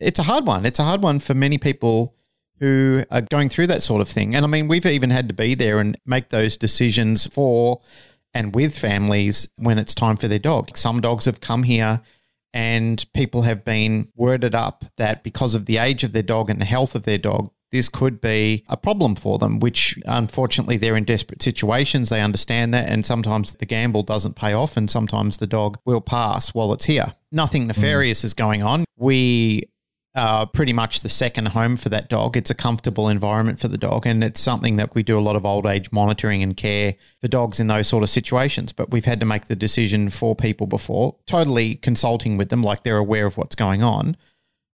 It's 0.00 0.18
a 0.18 0.24
hard 0.24 0.46
one. 0.46 0.66
It's 0.66 0.80
a 0.80 0.84
hard 0.84 1.00
one 1.00 1.20
for 1.20 1.34
many 1.34 1.58
people 1.58 2.16
who 2.62 3.02
are 3.10 3.22
going 3.22 3.48
through 3.48 3.66
that 3.66 3.82
sort 3.82 4.00
of 4.00 4.08
thing. 4.08 4.36
And 4.36 4.44
I 4.44 4.48
mean, 4.48 4.68
we've 4.68 4.86
even 4.86 5.10
had 5.10 5.26
to 5.28 5.34
be 5.34 5.56
there 5.56 5.80
and 5.80 5.98
make 6.06 6.28
those 6.28 6.56
decisions 6.56 7.26
for 7.26 7.80
and 8.32 8.54
with 8.54 8.78
families 8.78 9.48
when 9.56 9.80
it's 9.80 9.96
time 9.96 10.16
for 10.16 10.28
their 10.28 10.38
dog. 10.38 10.76
Some 10.76 11.00
dogs 11.00 11.24
have 11.24 11.40
come 11.40 11.64
here 11.64 12.02
and 12.54 13.04
people 13.14 13.42
have 13.42 13.64
been 13.64 14.12
worded 14.14 14.54
up 14.54 14.84
that 14.96 15.24
because 15.24 15.56
of 15.56 15.66
the 15.66 15.78
age 15.78 16.04
of 16.04 16.12
their 16.12 16.22
dog 16.22 16.48
and 16.48 16.60
the 16.60 16.64
health 16.64 16.94
of 16.94 17.02
their 17.02 17.18
dog, 17.18 17.50
this 17.72 17.88
could 17.88 18.20
be 18.20 18.64
a 18.68 18.76
problem 18.76 19.16
for 19.16 19.38
them, 19.38 19.58
which 19.58 19.98
unfortunately 20.06 20.76
they're 20.76 20.96
in 20.96 21.04
desperate 21.04 21.42
situations. 21.42 22.10
They 22.10 22.20
understand 22.20 22.72
that, 22.74 22.88
and 22.88 23.04
sometimes 23.04 23.54
the 23.54 23.66
gamble 23.66 24.02
doesn't 24.02 24.36
pay 24.36 24.52
off, 24.52 24.76
and 24.76 24.90
sometimes 24.90 25.38
the 25.38 25.46
dog 25.46 25.78
will 25.86 26.02
pass 26.02 26.54
while 26.54 26.72
it's 26.74 26.84
here. 26.84 27.14
Nothing 27.32 27.66
nefarious 27.66 28.20
mm. 28.20 28.24
is 28.24 28.34
going 28.34 28.62
on. 28.62 28.84
We 28.98 29.64
uh, 30.14 30.44
pretty 30.46 30.72
much 30.72 31.00
the 31.00 31.08
second 31.08 31.48
home 31.48 31.76
for 31.76 31.88
that 31.88 32.08
dog. 32.08 32.36
It's 32.36 32.50
a 32.50 32.54
comfortable 32.54 33.08
environment 33.08 33.58
for 33.60 33.68
the 33.68 33.78
dog, 33.78 34.06
and 34.06 34.22
it's 34.22 34.40
something 34.40 34.76
that 34.76 34.94
we 34.94 35.02
do 35.02 35.18
a 35.18 35.20
lot 35.20 35.36
of 35.36 35.46
old 35.46 35.66
age 35.66 35.90
monitoring 35.90 36.42
and 36.42 36.56
care 36.56 36.96
for 37.20 37.28
dogs 37.28 37.58
in 37.58 37.68
those 37.68 37.88
sort 37.88 38.02
of 38.02 38.10
situations. 38.10 38.72
But 38.72 38.90
we've 38.90 39.06
had 39.06 39.20
to 39.20 39.26
make 39.26 39.46
the 39.46 39.56
decision 39.56 40.10
for 40.10 40.36
people 40.36 40.66
before, 40.66 41.16
totally 41.26 41.76
consulting 41.76 42.36
with 42.36 42.50
them, 42.50 42.62
like 42.62 42.82
they're 42.82 42.98
aware 42.98 43.26
of 43.26 43.36
what's 43.36 43.54
going 43.54 43.82
on. 43.82 44.16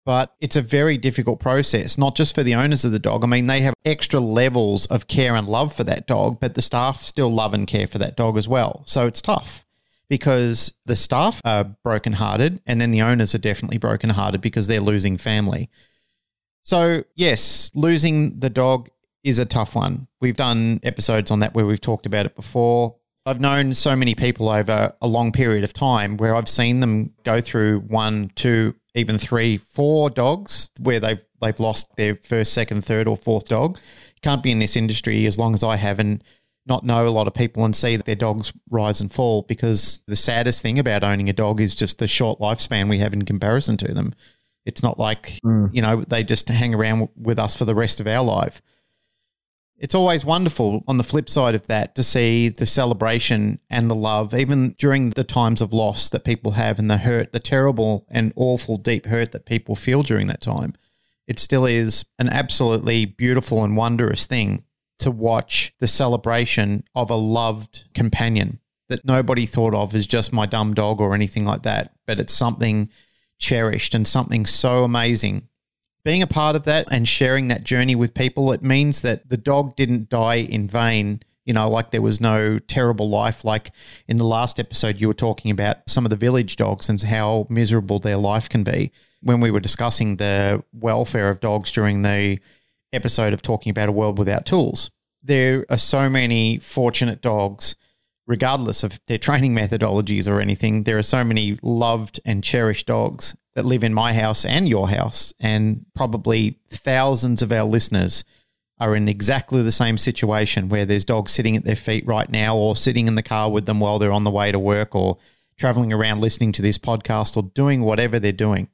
but 0.05 0.33
it's 0.39 0.55
a 0.55 0.61
very 0.61 0.97
difficult 0.97 1.39
process, 1.39 1.95
not 1.95 2.15
just 2.15 2.33
for 2.33 2.41
the 2.41 2.55
owners 2.55 2.83
of 2.83 2.91
the 2.91 2.97
dog. 2.97 3.23
I 3.23 3.27
mean, 3.27 3.45
they 3.45 3.61
have 3.61 3.75
extra 3.85 4.19
levels 4.19 4.87
of 4.87 5.07
care 5.07 5.35
and 5.35 5.47
love 5.47 5.71
for 5.71 5.83
that 5.83 6.07
dog, 6.07 6.39
but 6.39 6.55
the 6.55 6.63
staff 6.63 7.01
still 7.01 7.31
love 7.31 7.53
and 7.53 7.67
care 7.67 7.85
for 7.85 7.99
that 7.99 8.17
dog 8.17 8.35
as 8.35 8.47
well. 8.47 8.83
So 8.87 9.05
it's 9.05 9.21
tough 9.21 9.67
because 10.09 10.73
the 10.85 10.95
staff 10.95 11.39
are 11.45 11.75
brokenhearted 11.83 12.61
and 12.65 12.81
then 12.81 12.91
the 12.91 13.01
owners 13.01 13.35
are 13.35 13.39
definitely 13.39 13.77
brokenhearted 13.77 14.41
because 14.41 14.67
they're 14.67 14.81
losing 14.81 15.17
family. 15.17 15.69
So, 16.63 17.03
yes, 17.15 17.71
losing 17.75 18.39
the 18.39 18.49
dog 18.49 18.89
is 19.23 19.39
a 19.39 19.45
tough 19.45 19.75
one. 19.75 20.07
We've 20.19 20.37
done 20.37 20.79
episodes 20.83 21.31
on 21.31 21.39
that 21.39 21.53
where 21.53 21.65
we've 21.65 21.81
talked 21.81 22.05
about 22.05 22.25
it 22.25 22.35
before. 22.35 22.95
I've 23.25 23.39
known 23.39 23.73
so 23.73 23.95
many 23.95 24.15
people 24.15 24.49
over 24.49 24.93
a 25.01 25.07
long 25.07 25.31
period 25.31 25.63
of 25.63 25.73
time 25.73 26.17
where 26.17 26.35
I've 26.35 26.49
seen 26.49 26.79
them 26.79 27.13
go 27.23 27.41
through 27.41 27.81
one, 27.81 28.31
two, 28.35 28.75
even 28.95 29.17
three, 29.17 29.57
four 29.57 30.09
dogs 30.09 30.69
where 30.79 30.99
they've 30.99 31.23
they've 31.41 31.59
lost 31.59 31.95
their 31.95 32.15
first, 32.15 32.53
second, 32.53 32.83
third, 32.83 33.07
or 33.07 33.15
fourth 33.15 33.47
dog. 33.47 33.77
Can't 34.21 34.43
be 34.43 34.51
in 34.51 34.59
this 34.59 34.75
industry 34.75 35.25
as 35.25 35.37
long 35.37 35.53
as 35.53 35.63
I 35.63 35.77
have 35.77 35.99
and 35.99 36.23
not 36.69 36.85
know 36.85 37.07
a 37.07 37.09
lot 37.09 37.27
of 37.27 37.33
people 37.33 37.65
and 37.65 37.75
see 37.75 37.95
that 37.95 38.05
their 38.05 38.15
dogs 38.15 38.53
rise 38.69 39.01
and 39.01 39.11
fall 39.11 39.41
because 39.43 39.99
the 40.07 40.15
saddest 40.15 40.61
thing 40.61 40.79
about 40.79 41.03
owning 41.03 41.29
a 41.29 41.33
dog 41.33 41.59
is 41.59 41.75
just 41.75 41.97
the 41.97 42.07
short 42.07 42.39
lifespan 42.39 42.89
we 42.89 42.99
have 42.99 43.13
in 43.13 43.23
comparison 43.23 43.75
to 43.77 43.93
them. 43.93 44.13
It's 44.65 44.83
not 44.83 44.99
like, 44.99 45.39
mm. 45.45 45.69
you 45.73 45.81
know, 45.81 46.03
they 46.03 46.23
just 46.23 46.47
hang 46.47 46.75
around 46.75 47.09
with 47.17 47.39
us 47.39 47.55
for 47.55 47.65
the 47.65 47.75
rest 47.75 47.99
of 47.99 48.07
our 48.07 48.23
life 48.23 48.61
it's 49.79 49.95
always 49.95 50.25
wonderful 50.25 50.83
on 50.87 50.97
the 50.97 51.03
flip 51.03 51.29
side 51.29 51.55
of 51.55 51.67
that 51.67 51.95
to 51.95 52.03
see 52.03 52.49
the 52.49 52.65
celebration 52.65 53.59
and 53.69 53.89
the 53.89 53.95
love, 53.95 54.33
even 54.33 54.75
during 54.77 55.11
the 55.11 55.23
times 55.23 55.61
of 55.61 55.73
loss 55.73 56.09
that 56.09 56.25
people 56.25 56.51
have 56.51 56.79
and 56.79 56.91
the 56.91 56.97
hurt, 56.97 57.31
the 57.31 57.39
terrible 57.39 58.05
and 58.09 58.33
awful 58.35 58.77
deep 58.77 59.05
hurt 59.05 59.31
that 59.31 59.45
people 59.45 59.75
feel 59.75 60.03
during 60.03 60.27
that 60.27 60.41
time. 60.41 60.73
It 61.27 61.39
still 61.39 61.65
is 61.65 62.05
an 62.17 62.27
absolutely 62.27 63.05
beautiful 63.05 63.63
and 63.63 63.77
wondrous 63.77 64.25
thing 64.25 64.65
to 64.99 65.11
watch 65.11 65.73
the 65.79 65.87
celebration 65.87 66.83
of 66.95 67.09
a 67.09 67.15
loved 67.15 67.85
companion 67.93 68.59
that 68.89 69.05
nobody 69.05 69.45
thought 69.45 69.73
of 69.73 69.93
as 69.93 70.07
just 70.07 70.33
my 70.33 70.45
dumb 70.45 70.73
dog 70.73 70.99
or 70.99 71.13
anything 71.13 71.45
like 71.45 71.63
that, 71.63 71.93
but 72.07 72.19
it's 72.19 72.33
something 72.33 72.89
cherished 73.37 73.93
and 73.93 74.07
something 74.07 74.45
so 74.45 74.83
amazing 74.83 75.49
being 76.03 76.21
a 76.21 76.27
part 76.27 76.55
of 76.55 76.63
that 76.63 76.87
and 76.91 77.07
sharing 77.07 77.49
that 77.49 77.63
journey 77.63 77.95
with 77.95 78.13
people, 78.13 78.51
it 78.51 78.63
means 78.63 79.01
that 79.01 79.29
the 79.29 79.37
dog 79.37 79.75
didn't 79.75 80.09
die 80.09 80.35
in 80.35 80.67
vain. 80.67 81.21
You 81.45 81.53
know, 81.53 81.69
like 81.69 81.91
there 81.91 82.01
was 82.01 82.21
no 82.21 82.59
terrible 82.59 83.09
life. 83.09 83.43
Like 83.43 83.71
in 84.07 84.17
the 84.17 84.25
last 84.25 84.59
episode, 84.59 84.99
you 84.99 85.07
were 85.07 85.13
talking 85.13 85.51
about 85.51 85.77
some 85.87 86.05
of 86.05 86.09
the 86.09 86.15
village 86.15 86.55
dogs 86.55 86.89
and 86.89 87.01
how 87.01 87.47
miserable 87.49 87.99
their 87.99 88.17
life 88.17 88.47
can 88.47 88.63
be. 88.63 88.91
When 89.21 89.41
we 89.41 89.51
were 89.51 89.59
discussing 89.59 90.15
the 90.15 90.63
welfare 90.71 91.29
of 91.29 91.41
dogs 91.41 91.71
during 91.71 92.03
the 92.03 92.39
episode 92.93 93.33
of 93.33 93.41
talking 93.41 93.71
about 93.71 93.89
a 93.89 93.93
world 93.93 94.17
without 94.17 94.45
tools, 94.45 94.91
there 95.21 95.65
are 95.69 95.77
so 95.77 96.09
many 96.09 96.59
fortunate 96.59 97.21
dogs 97.21 97.75
regardless 98.29 98.83
of 98.83 99.03
their 99.07 99.17
training 99.27 99.53
methodologies 99.53 100.31
or 100.31 100.39
anything, 100.39 100.83
there 100.83 100.97
are 100.97 101.03
so 101.03 101.23
many 101.25 101.57
loved 101.61 102.21
and 102.23 102.43
cherished 102.43 102.87
dogs 102.87 103.35
that 103.55 103.65
live 103.65 103.83
in 103.83 103.93
my 103.93 104.13
house 104.13 104.45
and 104.45 104.69
your 104.69 104.87
house, 104.89 105.33
and 105.39 105.85
probably 105.95 106.57
thousands 106.69 107.41
of 107.41 107.51
our 107.51 107.63
listeners 107.65 108.23
are 108.79 108.95
in 108.95 109.09
exactly 109.09 109.61
the 109.61 109.71
same 109.73 109.97
situation 109.97 110.69
where 110.69 110.85
there's 110.85 111.03
dogs 111.03 111.33
sitting 111.33 111.57
at 111.57 111.65
their 111.65 111.75
feet 111.75 112.05
right 112.07 112.29
now 112.29 112.55
or 112.55 112.77
sitting 112.77 113.09
in 113.09 113.15
the 113.15 113.23
car 113.23 113.51
with 113.51 113.65
them 113.65 113.81
while 113.81 113.99
they're 113.99 114.11
on 114.11 114.23
the 114.23 114.31
way 114.31 114.53
to 114.53 114.59
work 114.59 114.95
or 114.95 115.17
traveling 115.57 115.91
around 115.91 116.21
listening 116.21 116.53
to 116.53 116.61
this 116.61 116.77
podcast 116.77 117.35
or 117.35 117.43
doing 117.53 117.81
whatever 117.81 118.19
they're 118.19 118.31
doing. 118.31 118.69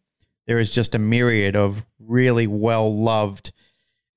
There 0.45 0.59
is 0.59 0.69
just 0.69 0.93
a 0.93 0.99
myriad 0.99 1.55
of 1.55 1.83
really 1.97 2.45
well 2.45 2.95
loved 2.95 3.51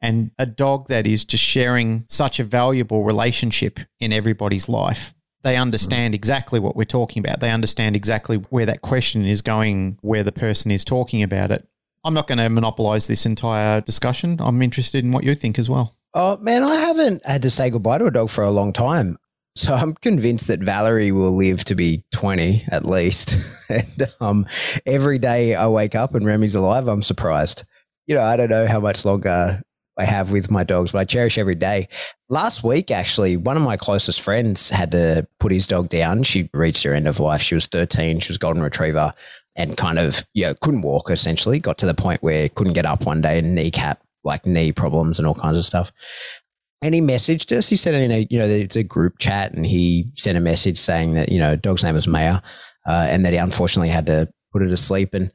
and 0.01 0.31
a 0.39 0.47
dog 0.47 0.89
that 0.89 1.07
is 1.07 1.25
just 1.25 1.45
sharing 1.45 2.05
such 2.09 2.39
a 2.39 2.45
valuable 2.45 3.05
relationship 3.05 3.81
in 4.01 4.13
everybody's 4.13 4.69
life 4.69 5.15
they 5.43 5.57
understand 5.57 6.15
exactly 6.15 6.59
what 6.59 6.77
we're 6.77 6.85
talking 6.85 7.25
about. 7.25 7.41
They 7.41 7.51
understand 7.51 7.97
exactly 7.97 8.37
where 8.51 8.67
that 8.67 8.83
question 8.83 9.25
is 9.25 9.43
going, 9.43 9.99
where 10.01 10.25
the 10.25 10.33
person 10.33 10.71
is 10.71 10.85
talking 10.85 11.23
about 11.23 11.51
it. 11.51 11.67
I'm 12.05 12.15
not 12.15 12.27
going 12.27 12.39
to 12.39 12.49
monopolize 12.49 13.07
this 13.07 13.27
entire 13.27 13.81
discussion. 13.81 14.39
I'm 14.41 14.63
interested 14.63 15.05
in 15.05 15.13
what 15.13 15.25
you 15.25 15.35
think 15.35 15.59
as 15.59 15.71
well. 15.71 15.97
Oh, 16.15 16.37
man, 16.39 16.63
I 16.63 16.77
haven't 16.77 17.25
had 17.27 17.43
to 17.43 17.51
say 17.51 17.71
goodbye 17.71 17.99
to 17.99 18.07
a 18.07 18.11
dog 18.11 18.31
for 18.31 18.43
a 18.43 18.51
long 18.51 18.73
time. 18.73 19.17
So 19.55 19.75
I'm 19.75 19.95
convinced 19.95 20.47
that 20.49 20.61
Valerie 20.61 21.13
will 21.13 21.37
live 21.37 21.65
to 21.65 21.75
be 21.75 22.05
20 22.13 22.65
at 22.71 22.85
least. 22.85 23.37
and 23.71 24.09
um, 24.21 24.47
every 24.87 25.19
day 25.19 25.55
I 25.55 25.67
wake 25.67 25.95
up 25.95 26.15
and 26.15 26.25
Remy's 26.25 26.55
alive, 26.55 26.87
I'm 26.87 27.03
surprised. 27.03 27.65
You 28.07 28.15
know, 28.15 28.23
I 28.23 28.37
don't 28.37 28.51
know 28.51 28.67
how 28.67 28.81
much 28.81 29.05
longer 29.05 29.61
I 29.99 30.05
have 30.05 30.31
with 30.31 30.51
my 30.51 30.65
dogs, 30.65 30.93
but 30.93 30.99
I 30.99 31.05
cherish 31.05 31.39
every 31.39 31.57
day. 31.57 31.89
Last 32.29 32.63
week, 32.63 32.91
actually, 32.91 33.37
one 33.37 33.57
of 33.57 33.63
my 33.63 33.77
closest 33.77 34.21
friends 34.21 34.71
had 34.71 34.93
to 34.93 35.27
put 35.41 35.51
his 35.51 35.67
dog 35.67 35.89
down. 35.89 36.23
She 36.23 36.49
reached 36.55 36.85
her 36.85 36.95
end 36.95 37.09
of 37.09 37.19
life. 37.19 37.43
She 37.43 37.55
was 37.55 37.67
13. 37.67 38.21
She 38.21 38.31
was 38.31 38.39
golden 38.39 38.63
retriever 38.63 39.13
and 39.57 39.77
kind 39.77 39.99
of, 39.99 40.25
yeah, 40.35 40.53
couldn't 40.61 40.83
walk 40.83 41.11
essentially. 41.11 41.59
Got 41.59 41.79
to 41.79 41.87
the 41.87 41.95
point 41.95 42.23
where 42.23 42.49
couldn't 42.49 42.75
get 42.75 42.87
up 42.87 43.05
one 43.05 43.21
day 43.21 43.39
and 43.39 43.55
kneecap, 43.55 44.01
like 44.23 44.47
knee 44.47 44.73
problems 44.73 45.19
and 45.19 45.27
all 45.27 45.35
kinds 45.35 45.59
of 45.59 45.65
stuff. 45.65 45.91
And 46.81 46.95
he 46.95 47.01
messaged 47.01 47.51
us. 47.57 47.69
He 47.69 47.77
said 47.77 47.95
in 47.95 48.13
a, 48.13 48.27
you 48.31 48.39
know, 48.39 48.47
it's 48.47 48.77
a 48.77 48.85
group 48.85 49.19
chat 49.19 49.53
and 49.53 49.67
he 49.67 50.13
sent 50.15 50.39
a 50.39 50.41
message 50.41 50.79
saying 50.79 51.15
that, 51.15 51.29
you 51.31 51.41
know, 51.41 51.57
dog's 51.57 51.83
name 51.83 51.97
was 51.97 52.07
Maya 52.07 52.41
uh, 52.87 53.07
and 53.11 53.25
that 53.25 53.33
he 53.33 53.39
unfortunately 53.39 53.89
had 53.89 54.07
to 54.07 54.29
put 54.53 54.63
her 54.63 54.69
to 54.69 54.77
sleep. 54.77 55.13
And 55.13 55.33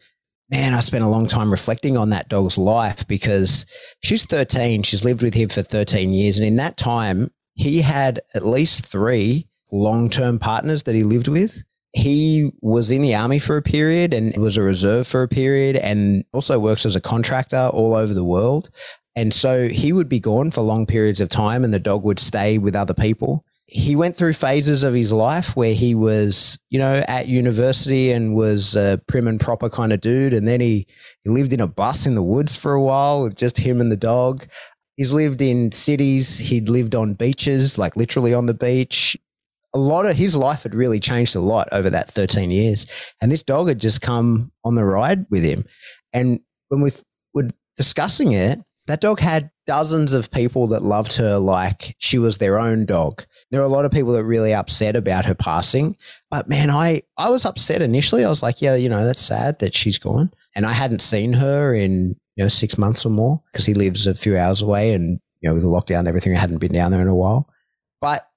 man, 0.53 0.75
I 0.75 0.81
spent 0.81 1.03
a 1.03 1.07
long 1.07 1.25
time 1.25 1.49
reflecting 1.49 1.97
on 1.97 2.11
that 2.11 2.29
dog's 2.29 2.59
life 2.59 3.07
because 3.07 3.65
she's 4.03 4.23
13. 4.27 4.83
She's 4.83 5.03
lived 5.03 5.23
with 5.23 5.33
him 5.33 5.49
for 5.49 5.63
13 5.63 6.13
years. 6.13 6.37
And 6.37 6.45
in 6.45 6.57
that 6.57 6.77
time, 6.77 7.29
he 7.55 7.81
had 7.81 8.21
at 8.35 8.45
least 8.45 8.85
three 8.85 9.47
long 9.71 10.11
term 10.11 10.37
partners 10.37 10.83
that 10.83 10.93
he 10.93 11.03
lived 11.03 11.27
with. 11.27 11.63
He 11.93 12.51
was 12.61 12.91
in 12.91 13.01
the 13.01 13.15
army 13.15 13.39
for 13.39 13.57
a 13.57 13.63
period 13.63 14.13
and 14.13 14.37
was 14.37 14.55
a 14.55 14.61
reserve 14.61 15.07
for 15.07 15.23
a 15.23 15.27
period 15.27 15.75
and 15.75 16.23
also 16.33 16.59
works 16.59 16.85
as 16.85 16.95
a 16.95 17.01
contractor 17.01 17.71
all 17.73 17.95
over 17.95 18.13
the 18.13 18.23
world. 18.23 18.69
And 19.15 19.33
so 19.33 19.67
he 19.69 19.91
would 19.91 20.09
be 20.09 20.19
gone 20.19 20.51
for 20.51 20.61
long 20.61 20.85
periods 20.85 21.19
of 21.19 21.29
time 21.29 21.63
and 21.63 21.73
the 21.73 21.79
dog 21.79 22.03
would 22.03 22.19
stay 22.19 22.59
with 22.59 22.75
other 22.75 22.93
people 22.93 23.43
he 23.73 23.95
went 23.95 24.15
through 24.15 24.33
phases 24.33 24.83
of 24.83 24.93
his 24.93 25.11
life 25.11 25.55
where 25.55 25.73
he 25.73 25.95
was, 25.95 26.59
you 26.69 26.77
know, 26.77 27.03
at 27.07 27.27
university 27.27 28.11
and 28.11 28.35
was 28.35 28.75
a 28.75 29.01
prim 29.07 29.27
and 29.27 29.39
proper 29.39 29.67
kind 29.67 29.91
of 29.91 29.99
dude. 29.99 30.35
And 30.35 30.47
then 30.47 30.59
he, 30.59 30.85
he 31.21 31.31
lived 31.31 31.53
in 31.53 31.59
a 31.59 31.65
bus 31.65 32.05
in 32.05 32.13
the 32.13 32.21
woods 32.21 32.55
for 32.55 32.73
a 32.73 32.81
while 32.81 33.23
with 33.23 33.35
just 33.35 33.57
him 33.57 33.81
and 33.81 33.91
the 33.91 33.97
dog. 33.97 34.45
He's 34.95 35.11
lived 35.11 35.41
in 35.41 35.71
cities. 35.71 36.37
He'd 36.37 36.69
lived 36.69 36.93
on 36.93 37.15
beaches, 37.15 37.79
like 37.79 37.95
literally 37.95 38.31
on 38.31 38.45
the 38.45 38.53
beach. 38.53 39.17
A 39.73 39.79
lot 39.79 40.05
of 40.05 40.15
his 40.15 40.35
life 40.35 40.61
had 40.61 40.75
really 40.75 40.99
changed 40.99 41.35
a 41.35 41.39
lot 41.39 41.67
over 41.71 41.89
that 41.89 42.11
13 42.11 42.51
years. 42.51 42.85
And 43.21 43.31
this 43.31 43.41
dog 43.41 43.69
had 43.69 43.81
just 43.81 44.01
come 44.01 44.51
on 44.63 44.75
the 44.75 44.85
ride 44.85 45.25
with 45.31 45.41
him. 45.41 45.65
And 46.13 46.41
when 46.67 46.83
we 46.83 46.91
were 47.33 47.49
discussing 47.75 48.33
it, 48.33 48.59
that 48.85 49.01
dog 49.01 49.19
had 49.19 49.49
dozens 49.65 50.13
of 50.13 50.29
people 50.29 50.67
that 50.67 50.83
loved 50.83 51.15
her 51.15 51.39
like 51.39 51.95
she 51.97 52.19
was 52.19 52.37
their 52.37 52.59
own 52.59 52.85
dog 52.85 53.25
there 53.53 53.61
are 53.61 53.65
a 53.65 53.69
lot 53.69 53.85
of 53.85 53.91
people 53.91 54.13
that 54.13 54.19
are 54.19 54.25
really 54.25 54.51
upset 54.51 54.95
about 54.95 55.25
her 55.25 55.35
passing. 55.35 55.95
But 56.31 56.49
man, 56.49 56.71
I, 56.71 57.03
I 57.17 57.29
was 57.29 57.45
upset 57.45 57.83
initially. 57.83 58.25
I 58.25 58.29
was 58.29 58.41
like, 58.41 58.63
yeah, 58.63 58.73
you 58.73 58.89
know, 58.89 59.05
that's 59.05 59.21
sad 59.21 59.59
that 59.59 59.75
she's 59.75 59.99
gone. 59.99 60.33
And 60.55 60.65
I 60.65 60.71
hadn't 60.71 61.03
seen 61.03 61.33
her 61.33 61.75
in, 61.75 62.15
you 62.35 62.43
know, 62.43 62.47
six 62.47 62.79
months 62.79 63.05
or 63.05 63.09
more 63.09 63.43
because 63.51 63.67
he 63.67 63.75
lives 63.75 64.07
a 64.07 64.15
few 64.15 64.35
hours 64.35 64.63
away 64.63 64.93
and, 64.93 65.19
you 65.41 65.49
know, 65.49 65.53
with 65.53 65.61
the 65.61 65.69
lockdown 65.69 65.99
and 65.99 66.07
everything, 66.07 66.35
I 66.35 66.39
hadn't 66.39 66.57
been 66.57 66.73
down 66.73 66.89
there 66.89 67.01
in 67.01 67.07
a 67.07 67.15
while. 67.15 67.47
But 68.01 68.27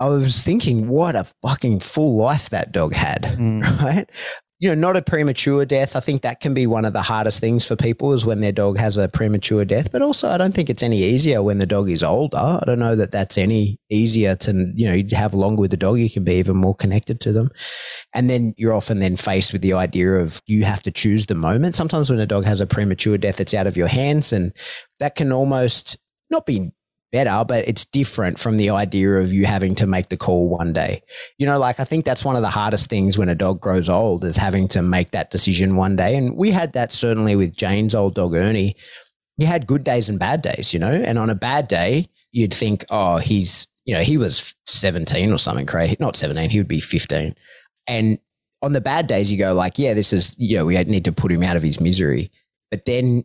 I 0.00 0.08
was 0.08 0.42
thinking, 0.42 0.88
what 0.88 1.14
a 1.14 1.32
fucking 1.42 1.78
full 1.78 2.16
life 2.16 2.50
that 2.50 2.72
dog 2.72 2.92
had, 2.92 3.22
mm. 3.22 3.62
right? 3.82 4.10
You 4.58 4.70
know, 4.70 4.74
not 4.74 4.96
a 4.96 5.02
premature 5.02 5.66
death. 5.66 5.96
I 5.96 6.00
think 6.00 6.22
that 6.22 6.40
can 6.40 6.54
be 6.54 6.66
one 6.66 6.86
of 6.86 6.94
the 6.94 7.02
hardest 7.02 7.40
things 7.40 7.66
for 7.66 7.76
people 7.76 8.14
is 8.14 8.24
when 8.24 8.40
their 8.40 8.52
dog 8.52 8.78
has 8.78 8.96
a 8.96 9.06
premature 9.06 9.66
death. 9.66 9.92
But 9.92 10.00
also, 10.00 10.30
I 10.30 10.38
don't 10.38 10.54
think 10.54 10.70
it's 10.70 10.82
any 10.82 11.02
easier 11.02 11.42
when 11.42 11.58
the 11.58 11.66
dog 11.66 11.90
is 11.90 12.02
older. 12.02 12.38
I 12.38 12.62
don't 12.64 12.78
know 12.78 12.96
that 12.96 13.10
that's 13.10 13.36
any 13.36 13.78
easier 13.90 14.34
to, 14.36 14.72
you 14.74 14.88
know, 14.88 14.94
you 14.94 15.14
have 15.14 15.34
longer 15.34 15.60
with 15.60 15.72
the 15.72 15.76
dog, 15.76 15.98
you 15.98 16.08
can 16.08 16.24
be 16.24 16.36
even 16.36 16.56
more 16.56 16.74
connected 16.74 17.20
to 17.20 17.32
them. 17.32 17.50
And 18.14 18.30
then 18.30 18.54
you're 18.56 18.72
often 18.72 18.98
then 18.98 19.16
faced 19.16 19.52
with 19.52 19.60
the 19.60 19.74
idea 19.74 20.14
of 20.14 20.40
you 20.46 20.64
have 20.64 20.82
to 20.84 20.90
choose 20.90 21.26
the 21.26 21.34
moment. 21.34 21.74
Sometimes 21.74 22.08
when 22.08 22.18
a 22.18 22.26
dog 22.26 22.46
has 22.46 22.62
a 22.62 22.66
premature 22.66 23.18
death, 23.18 23.40
it's 23.40 23.54
out 23.54 23.66
of 23.66 23.76
your 23.76 23.88
hands 23.88 24.32
and 24.32 24.54
that 25.00 25.16
can 25.16 25.32
almost 25.32 25.98
not 26.30 26.46
be 26.46 26.72
better, 27.12 27.44
but 27.46 27.66
it's 27.66 27.84
different 27.84 28.38
from 28.38 28.56
the 28.56 28.70
idea 28.70 29.18
of 29.18 29.32
you 29.32 29.46
having 29.46 29.74
to 29.76 29.86
make 29.86 30.08
the 30.08 30.16
call 30.16 30.48
one 30.48 30.72
day. 30.72 31.02
You 31.38 31.46
know, 31.46 31.58
like 31.58 31.80
I 31.80 31.84
think 31.84 32.04
that's 32.04 32.24
one 32.24 32.36
of 32.36 32.42
the 32.42 32.50
hardest 32.50 32.90
things 32.90 33.16
when 33.16 33.28
a 33.28 33.34
dog 33.34 33.60
grows 33.60 33.88
old 33.88 34.24
is 34.24 34.36
having 34.36 34.68
to 34.68 34.82
make 34.82 35.12
that 35.12 35.30
decision 35.30 35.76
one 35.76 35.96
day. 35.96 36.16
And 36.16 36.36
we 36.36 36.50
had 36.50 36.72
that 36.74 36.92
certainly 36.92 37.36
with 37.36 37.56
Jane's 37.56 37.94
old 37.94 38.14
dog, 38.14 38.34
Ernie. 38.34 38.76
He 39.38 39.44
had 39.44 39.66
good 39.66 39.84
days 39.84 40.08
and 40.08 40.18
bad 40.18 40.42
days, 40.42 40.72
you 40.72 40.80
know, 40.80 40.92
and 40.92 41.18
on 41.18 41.30
a 41.30 41.34
bad 41.34 41.68
day, 41.68 42.08
you'd 42.32 42.54
think, 42.54 42.84
oh, 42.90 43.18
he's, 43.18 43.66
you 43.84 43.94
know, 43.94 44.02
he 44.02 44.16
was 44.16 44.54
17 44.66 45.32
or 45.32 45.38
something 45.38 45.66
crazy. 45.66 45.96
Not 46.00 46.16
17, 46.16 46.50
he 46.50 46.58
would 46.58 46.68
be 46.68 46.80
15. 46.80 47.34
And 47.86 48.18
on 48.62 48.72
the 48.72 48.80
bad 48.80 49.06
days, 49.06 49.30
you 49.30 49.38
go 49.38 49.54
like, 49.54 49.78
yeah, 49.78 49.94
this 49.94 50.12
is, 50.12 50.34
you 50.38 50.56
know, 50.56 50.64
we 50.64 50.82
need 50.84 51.04
to 51.04 51.12
put 51.12 51.30
him 51.30 51.42
out 51.42 51.56
of 51.56 51.62
his 51.62 51.80
misery. 51.80 52.30
But 52.70 52.84
then 52.86 53.24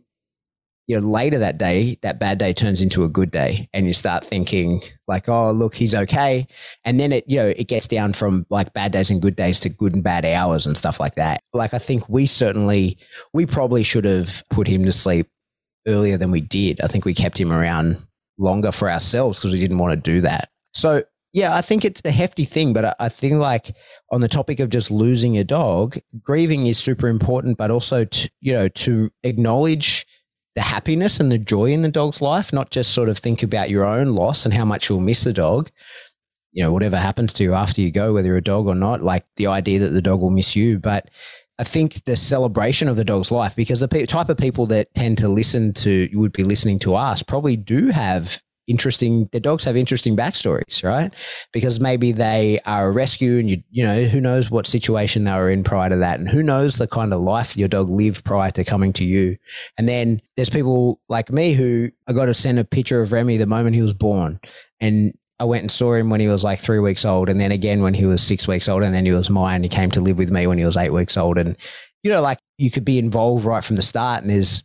you 0.86 1.00
know, 1.00 1.06
later 1.06 1.38
that 1.38 1.58
day, 1.58 1.96
that 2.02 2.18
bad 2.18 2.38
day 2.38 2.52
turns 2.52 2.82
into 2.82 3.04
a 3.04 3.08
good 3.08 3.30
day 3.30 3.68
and 3.72 3.86
you 3.86 3.92
start 3.92 4.24
thinking 4.24 4.80
like, 5.06 5.28
oh, 5.28 5.50
look, 5.52 5.74
he's 5.74 5.94
okay. 5.94 6.46
And 6.84 6.98
then 6.98 7.12
it, 7.12 7.24
you 7.28 7.36
know, 7.36 7.48
it 7.48 7.68
gets 7.68 7.86
down 7.86 8.12
from 8.12 8.46
like 8.50 8.72
bad 8.72 8.92
days 8.92 9.10
and 9.10 9.22
good 9.22 9.36
days 9.36 9.60
to 9.60 9.68
good 9.68 9.94
and 9.94 10.02
bad 10.02 10.24
hours 10.24 10.66
and 10.66 10.76
stuff 10.76 10.98
like 10.98 11.14
that. 11.14 11.42
Like, 11.52 11.72
I 11.72 11.78
think 11.78 12.08
we 12.08 12.26
certainly, 12.26 12.98
we 13.32 13.46
probably 13.46 13.84
should 13.84 14.04
have 14.04 14.42
put 14.50 14.66
him 14.66 14.84
to 14.84 14.92
sleep 14.92 15.28
earlier 15.86 16.16
than 16.16 16.30
we 16.30 16.40
did. 16.40 16.80
I 16.80 16.88
think 16.88 17.04
we 17.04 17.14
kept 17.14 17.38
him 17.38 17.52
around 17.52 17.96
longer 18.38 18.72
for 18.72 18.90
ourselves 18.90 19.38
because 19.38 19.52
we 19.52 19.60
didn't 19.60 19.78
want 19.78 19.92
to 19.92 20.10
do 20.10 20.20
that. 20.22 20.48
So, 20.74 21.04
yeah, 21.32 21.54
I 21.54 21.62
think 21.62 21.84
it's 21.84 22.02
a 22.04 22.10
hefty 22.10 22.44
thing, 22.44 22.72
but 22.72 22.94
I 23.00 23.08
think 23.08 23.34
like 23.34 23.74
on 24.10 24.20
the 24.20 24.28
topic 24.28 24.60
of 24.60 24.68
just 24.68 24.90
losing 24.90 25.38
a 25.38 25.44
dog, 25.44 25.96
grieving 26.20 26.66
is 26.66 26.78
super 26.78 27.08
important, 27.08 27.56
but 27.56 27.70
also 27.70 28.04
to, 28.04 28.30
you 28.40 28.52
know, 28.52 28.68
to 28.68 29.10
acknowledge 29.22 30.06
the 30.54 30.60
happiness 30.60 31.18
and 31.18 31.32
the 31.32 31.38
joy 31.38 31.66
in 31.66 31.82
the 31.82 31.90
dog's 31.90 32.20
life, 32.20 32.52
not 32.52 32.70
just 32.70 32.92
sort 32.92 33.08
of 33.08 33.18
think 33.18 33.42
about 33.42 33.70
your 33.70 33.84
own 33.84 34.14
loss 34.14 34.44
and 34.44 34.54
how 34.54 34.64
much 34.64 34.88
you'll 34.88 35.00
miss 35.00 35.24
the 35.24 35.32
dog. 35.32 35.70
You 36.52 36.62
know, 36.62 36.72
whatever 36.72 36.98
happens 36.98 37.32
to 37.34 37.42
you 37.42 37.54
after 37.54 37.80
you 37.80 37.90
go, 37.90 38.12
whether 38.12 38.28
you're 38.28 38.36
a 38.36 38.42
dog 38.42 38.66
or 38.66 38.74
not, 38.74 39.02
like 39.02 39.24
the 39.36 39.46
idea 39.46 39.78
that 39.78 39.90
the 39.90 40.02
dog 40.02 40.20
will 40.20 40.30
miss 40.30 40.54
you. 40.54 40.78
But 40.78 41.08
I 41.58 41.64
think 41.64 42.04
the 42.04 42.16
celebration 42.16 42.88
of 42.88 42.96
the 42.96 43.04
dog's 43.04 43.30
life, 43.30 43.56
because 43.56 43.80
the 43.80 44.06
type 44.06 44.28
of 44.28 44.36
people 44.36 44.66
that 44.66 44.94
tend 44.94 45.18
to 45.18 45.28
listen 45.28 45.72
to, 45.74 46.08
you 46.10 46.18
would 46.18 46.32
be 46.32 46.44
listening 46.44 46.78
to 46.80 46.94
us, 46.94 47.22
probably 47.22 47.56
do 47.56 47.88
have 47.88 48.42
interesting 48.66 49.28
the 49.32 49.40
dogs 49.40 49.64
have 49.64 49.76
interesting 49.76 50.16
backstories 50.16 50.84
right 50.84 51.12
because 51.52 51.80
maybe 51.80 52.12
they 52.12 52.60
are 52.64 52.88
a 52.88 52.92
rescue 52.92 53.38
and 53.38 53.50
you 53.50 53.62
you 53.70 53.84
know 53.84 54.04
who 54.04 54.20
knows 54.20 54.50
what 54.50 54.66
situation 54.66 55.24
they 55.24 55.32
were 55.32 55.50
in 55.50 55.64
prior 55.64 55.90
to 55.90 55.96
that 55.96 56.20
and 56.20 56.28
who 56.28 56.42
knows 56.42 56.76
the 56.76 56.86
kind 56.86 57.12
of 57.12 57.20
life 57.20 57.56
your 57.56 57.68
dog 57.68 57.88
lived 57.88 58.24
prior 58.24 58.50
to 58.50 58.64
coming 58.64 58.92
to 58.92 59.04
you 59.04 59.36
and 59.76 59.88
then 59.88 60.20
there's 60.36 60.50
people 60.50 61.00
like 61.08 61.30
me 61.30 61.54
who 61.54 61.90
i 62.06 62.12
got 62.12 62.26
to 62.26 62.34
send 62.34 62.58
a 62.58 62.64
picture 62.64 63.02
of 63.02 63.12
remy 63.12 63.36
the 63.36 63.46
moment 63.46 63.74
he 63.74 63.82
was 63.82 63.94
born 63.94 64.38
and 64.80 65.12
I 65.40 65.44
went 65.44 65.62
and 65.62 65.72
saw 65.72 65.94
him 65.94 66.08
when 66.08 66.20
he 66.20 66.28
was 66.28 66.44
like 66.44 66.60
three 66.60 66.78
weeks 66.78 67.04
old, 67.04 67.28
and 67.28 67.40
then 67.40 67.50
again 67.50 67.82
when 67.82 67.94
he 67.94 68.06
was 68.06 68.22
six 68.22 68.46
weeks 68.46 68.68
old, 68.68 68.84
and 68.84 68.94
then 68.94 69.04
he 69.04 69.10
was 69.10 69.28
mine. 69.28 69.64
He 69.64 69.68
came 69.68 69.90
to 69.90 70.00
live 70.00 70.16
with 70.16 70.30
me 70.30 70.46
when 70.46 70.56
he 70.56 70.64
was 70.64 70.76
eight 70.76 70.92
weeks 70.92 71.16
old, 71.16 71.36
and 71.36 71.56
you 72.04 72.12
know, 72.12 72.20
like 72.20 72.38
you 72.58 72.70
could 72.70 72.84
be 72.84 72.96
involved 72.96 73.44
right 73.44 73.64
from 73.64 73.74
the 73.74 73.82
start. 73.82 74.22
And 74.22 74.30
there's 74.30 74.62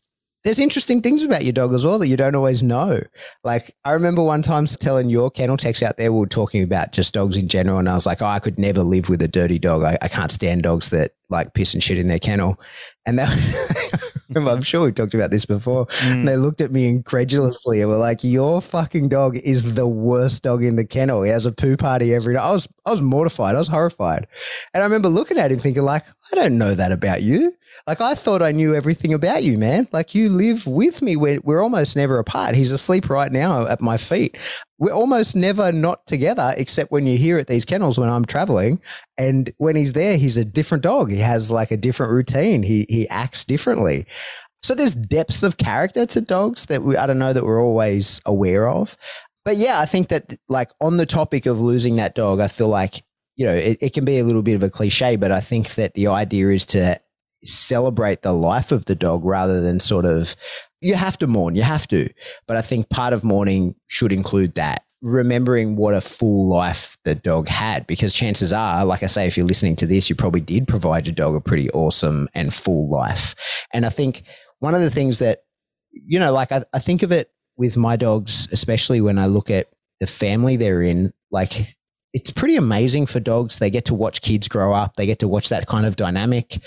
there's 0.48 0.60
interesting 0.60 1.02
things 1.02 1.24
about 1.24 1.44
your 1.44 1.52
dog 1.52 1.74
as 1.74 1.86
well 1.86 2.00
that 2.00 2.08
you 2.08 2.16
don't 2.16 2.34
always 2.34 2.64
know. 2.64 3.02
Like 3.44 3.76
I 3.84 3.92
remember 3.92 4.24
one 4.24 4.42
time 4.42 4.66
telling 4.66 5.10
your 5.10 5.30
kennel 5.30 5.58
techs 5.58 5.84
out 5.84 5.98
there, 5.98 6.14
we 6.14 6.20
were 6.20 6.26
talking 6.26 6.64
about 6.64 6.94
just 6.94 7.14
dogs 7.14 7.36
in 7.36 7.50
general, 7.50 7.80
and 7.80 7.90
I 7.90 7.96
was 7.96 8.06
like, 8.06 8.22
oh, 8.22 8.28
I 8.28 8.40
could 8.40 8.58
never 8.58 8.82
live 8.82 9.10
with 9.10 9.22
a 9.22 9.28
dirty 9.28 9.60
dog. 9.60 9.84
I, 9.84 9.98
I 10.02 10.08
can't 10.08 10.32
stand 10.32 10.64
dogs 10.64 10.90
that 10.92 11.12
like 11.30 11.54
piss 11.54 11.74
and 11.74 11.84
shit 11.84 11.98
in 11.98 12.08
their 12.08 12.18
kennel. 12.18 12.62
And 13.06 13.20
that, 13.20 13.30
I'm 14.38 14.62
sure 14.62 14.86
we 14.86 14.94
talked 14.94 15.14
about 15.14 15.32
this 15.32 15.46
before. 15.46 15.88
Mm. 15.88 16.12
And 16.12 16.28
they 16.30 16.38
looked 16.38 16.62
at 16.62 16.72
me 16.72 16.88
incredulously 16.88 17.82
and 17.82 17.90
were 17.90 17.98
like, 17.98 18.24
"Your 18.24 18.62
fucking 18.62 19.10
dog 19.10 19.36
is 19.36 19.74
the 19.74 19.86
worst 19.86 20.44
dog 20.44 20.64
in 20.64 20.78
the 20.78 20.88
kennel. 20.88 21.24
He 21.24 21.30
has 21.30 21.46
a 21.46 21.52
poo 21.52 21.76
party 21.76 22.14
every 22.14 22.36
night." 22.36 22.48
I 22.48 22.54
was, 22.54 22.70
I 22.86 22.92
was 22.92 23.02
mortified. 23.02 23.56
I 23.56 23.60
was 23.60 23.68
horrified. 23.68 24.28
And 24.74 24.82
I 24.82 24.86
remember 24.86 25.10
looking 25.10 25.38
at 25.38 25.52
him 25.52 25.60
thinking, 25.60 25.84
like, 25.84 26.06
I 26.32 26.36
don't 26.36 26.58
know 26.58 26.74
that 26.74 26.94
about 26.94 27.22
you. 27.22 27.54
Like 27.86 28.02
I 28.02 28.16
thought 28.16 28.42
I 28.42 28.52
knew 28.52 28.74
everything 28.74 29.14
about 29.14 29.44
you, 29.44 29.58
man. 29.58 29.88
Like 29.92 30.16
you 30.16 30.30
live 30.30 30.66
with 30.66 31.02
me. 31.02 31.16
We're, 31.16 31.40
we're 31.44 31.62
almost 31.62 31.96
never 31.96 32.20
apart. 32.20 32.56
He's 32.56 32.72
asleep 32.72 33.10
right 33.10 33.32
now 33.32 33.68
at 33.68 33.82
my 33.82 33.98
feet. 33.98 34.38
We're 34.80 34.94
almost 34.94 35.36
never 35.36 35.72
not 35.72 36.06
together, 36.06 36.54
except 36.58 36.92
when 36.92 37.06
you're 37.06 37.18
here 37.18 37.38
at 37.38 37.48
these 37.48 37.66
kennels 37.66 38.00
when 38.00 38.10
I'm 38.10 38.26
traveling. 38.26 38.82
And 39.18 39.52
when 39.58 39.76
he's 39.76 39.94
there, 39.94 40.18
he's 40.18 40.38
a 40.38 40.46
different 40.46 40.84
dog. 40.84 41.12
He 41.12 41.18
has 41.18 41.52
like 41.52 41.72
a 41.72 41.78
different 41.78 42.12
routine. 42.12 42.64
He 42.64 42.86
he 42.90 43.08
acts 43.10 43.46
differently. 43.46 44.06
So 44.64 44.76
there's 44.76 44.96
depths 44.96 45.44
of 45.44 45.58
character 45.58 46.06
to 46.08 46.22
dogs 46.22 46.66
that 46.66 46.82
we, 46.82 46.98
I 46.98 47.08
don't 47.08 47.20
know 47.20 47.34
that 47.34 47.46
we're 47.46 47.64
always 47.64 48.22
aware 48.26 48.68
of. 48.68 48.98
But 49.46 49.56
yeah, 49.56 49.80
I 49.80 49.86
think 49.86 50.10
that 50.10 50.36
like 50.50 50.70
on 50.82 50.98
the 50.98 51.06
topic 51.06 51.46
of 51.46 51.60
losing 51.60 51.96
that 51.96 52.16
dog, 52.16 52.40
I 52.40 52.48
feel 52.48 52.68
like 52.68 53.02
you 53.36 53.46
know 53.46 53.56
it, 53.56 53.78
it 53.82 53.94
can 53.94 54.04
be 54.04 54.20
a 54.20 54.24
little 54.24 54.44
bit 54.44 54.56
of 54.56 54.64
a 54.64 54.70
cliche, 54.70 55.16
but 55.16 55.32
I 55.32 55.40
think 55.40 55.76
that 55.76 55.94
the 55.94 56.08
idea 56.08 56.50
is 56.50 56.66
to 56.68 57.00
celebrate 57.48 58.22
the 58.22 58.34
life 58.34 58.72
of 58.72 58.86
the 58.86 58.96
dog 58.96 59.24
rather 59.24 59.62
than 59.62 59.80
sort 59.80 60.06
of 60.06 60.36
you 60.82 60.96
have 60.96 61.18
to 61.18 61.28
mourn, 61.28 61.56
you 61.56 61.64
have 61.64 61.88
to. 61.88 62.10
But 62.48 62.58
I 62.58 62.62
think 62.62 62.90
part 62.90 63.14
of 63.14 63.24
mourning 63.24 63.76
should 63.88 64.12
include 64.12 64.54
that 64.54 64.84
remembering 65.02 65.76
what 65.76 65.94
a 65.94 66.02
full 66.02 66.48
life 66.48 66.98
the 67.04 67.14
dog 67.14 67.48
had 67.48 67.86
because 67.86 68.16
chances 68.16 68.52
are 68.52 68.84
like 68.84 69.04
i 69.04 69.06
say 69.06 69.28
if 69.28 69.38
you're 69.38 69.46
listening 69.46 69.76
to 69.76 69.86
this 69.86 70.10
you 70.10 70.16
probably 70.16 70.42
did 70.42 70.68
provide 70.68 71.06
your 71.06 71.14
dog 71.14 71.36
a 71.36 71.40
pretty 71.40 71.70
awesome 71.70 72.28
and 72.34 72.52
full 72.52 72.90
life 72.90 73.36
and 73.72 73.86
i 73.86 73.90
think 73.90 74.24
one 74.58 74.74
of 74.74 74.82
the 74.82 74.90
things 74.90 75.20
that 75.20 75.44
you 75.92 76.20
know 76.20 76.34
like 76.34 76.52
i, 76.52 76.64
I 76.74 76.80
think 76.80 77.04
of 77.04 77.12
it 77.12 77.30
with 77.58 77.78
my 77.78 77.96
dogs 77.96 78.50
especially 78.52 79.00
when 79.00 79.20
i 79.20 79.28
look 79.28 79.52
at 79.52 79.68
the 80.00 80.08
family 80.08 80.56
they're 80.56 80.82
in 80.82 81.14
like 81.30 81.78
it's 82.18 82.32
pretty 82.32 82.56
amazing 82.56 83.06
for 83.06 83.20
dogs. 83.20 83.60
They 83.60 83.70
get 83.70 83.86
to 83.86 83.94
watch 83.94 84.22
kids 84.22 84.48
grow 84.48 84.74
up. 84.74 84.96
They 84.96 85.06
get 85.06 85.20
to 85.20 85.28
watch 85.28 85.50
that 85.50 85.68
kind 85.68 85.86
of 85.86 85.96
dynamic. 85.96 86.58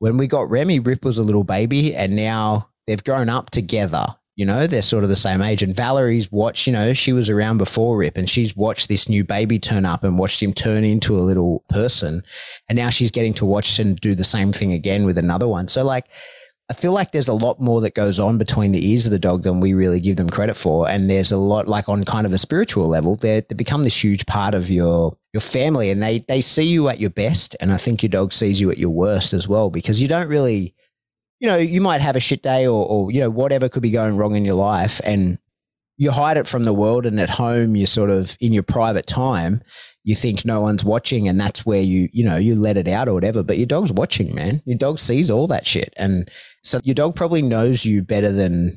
When 0.00 0.18
we 0.18 0.26
got 0.26 0.50
Remy, 0.50 0.80
Rip 0.80 1.02
was 1.02 1.16
a 1.16 1.22
little 1.22 1.44
baby, 1.44 1.96
and 1.96 2.14
now 2.14 2.68
they've 2.86 3.02
grown 3.02 3.30
up 3.30 3.48
together. 3.48 4.04
You 4.36 4.44
know, 4.44 4.66
they're 4.66 4.82
sort 4.82 5.02
of 5.02 5.08
the 5.08 5.16
same 5.16 5.40
age. 5.40 5.62
And 5.62 5.74
Valerie's 5.74 6.30
watched, 6.30 6.66
you 6.66 6.74
know, 6.74 6.92
she 6.92 7.14
was 7.14 7.30
around 7.30 7.58
before 7.58 7.96
Rip 7.96 8.16
and 8.16 8.30
she's 8.30 8.56
watched 8.56 8.88
this 8.88 9.08
new 9.08 9.24
baby 9.24 9.58
turn 9.58 9.84
up 9.84 10.04
and 10.04 10.16
watched 10.16 10.40
him 10.40 10.52
turn 10.52 10.84
into 10.84 11.18
a 11.18 11.26
little 11.26 11.64
person. 11.68 12.22
And 12.68 12.76
now 12.76 12.88
she's 12.88 13.10
getting 13.10 13.34
to 13.34 13.44
watch 13.44 13.80
and 13.80 13.98
do 13.98 14.14
the 14.14 14.22
same 14.22 14.52
thing 14.52 14.72
again 14.72 15.04
with 15.04 15.18
another 15.18 15.48
one. 15.48 15.66
So, 15.66 15.82
like, 15.82 16.06
I 16.70 16.74
feel 16.74 16.92
like 16.92 17.12
there's 17.12 17.28
a 17.28 17.32
lot 17.34 17.60
more 17.60 17.80
that 17.80 17.94
goes 17.94 18.18
on 18.18 18.36
between 18.36 18.72
the 18.72 18.90
ears 18.90 19.06
of 19.06 19.12
the 19.12 19.18
dog 19.18 19.42
than 19.42 19.60
we 19.60 19.72
really 19.72 20.00
give 20.00 20.16
them 20.16 20.28
credit 20.28 20.54
for. 20.54 20.86
And 20.86 21.08
there's 21.08 21.32
a 21.32 21.38
lot 21.38 21.66
like 21.66 21.88
on 21.88 22.04
kind 22.04 22.26
of 22.26 22.32
a 22.34 22.38
spiritual 22.38 22.88
level, 22.88 23.16
they 23.16 23.40
become 23.56 23.84
this 23.84 24.04
huge 24.04 24.26
part 24.26 24.54
of 24.54 24.68
your 24.68 25.16
your 25.32 25.40
family 25.40 25.90
and 25.90 26.02
they 26.02 26.18
they 26.18 26.42
see 26.42 26.64
you 26.64 26.88
at 26.88 27.00
your 27.00 27.10
best. 27.10 27.56
And 27.60 27.72
I 27.72 27.78
think 27.78 28.02
your 28.02 28.10
dog 28.10 28.32
sees 28.32 28.60
you 28.60 28.70
at 28.70 28.76
your 28.76 28.90
worst 28.90 29.32
as 29.32 29.48
well, 29.48 29.70
because 29.70 30.02
you 30.02 30.08
don't 30.08 30.28
really 30.28 30.74
you 31.40 31.48
know, 31.48 31.56
you 31.56 31.80
might 31.80 32.00
have 32.00 32.16
a 32.16 32.20
shit 32.20 32.42
day 32.42 32.66
or, 32.66 32.84
or 32.84 33.12
you 33.12 33.20
know, 33.20 33.30
whatever 33.30 33.68
could 33.68 33.82
be 33.82 33.92
going 33.92 34.16
wrong 34.16 34.34
in 34.34 34.44
your 34.44 34.56
life 34.56 35.00
and 35.04 35.38
you 35.96 36.10
hide 36.10 36.36
it 36.36 36.46
from 36.46 36.64
the 36.64 36.74
world 36.74 37.06
and 37.06 37.20
at 37.20 37.30
home 37.30 37.76
you're 37.76 37.86
sort 37.86 38.10
of 38.10 38.36
in 38.40 38.52
your 38.52 38.62
private 38.62 39.06
time 39.06 39.62
you 40.04 40.14
think 40.14 40.44
no 40.44 40.60
one's 40.60 40.84
watching 40.84 41.28
and 41.28 41.40
that's 41.40 41.66
where 41.66 41.80
you 41.80 42.08
you 42.12 42.24
know 42.24 42.36
you 42.36 42.54
let 42.54 42.76
it 42.76 42.88
out 42.88 43.08
or 43.08 43.14
whatever 43.14 43.42
but 43.42 43.58
your 43.58 43.66
dog's 43.66 43.92
watching 43.92 44.34
man. 44.34 44.62
Your 44.64 44.78
dog 44.78 44.98
sees 44.98 45.30
all 45.30 45.46
that 45.48 45.66
shit. 45.66 45.92
And 45.96 46.28
so 46.64 46.80
your 46.84 46.94
dog 46.94 47.16
probably 47.16 47.42
knows 47.42 47.84
you 47.84 48.02
better 48.02 48.32
than 48.32 48.72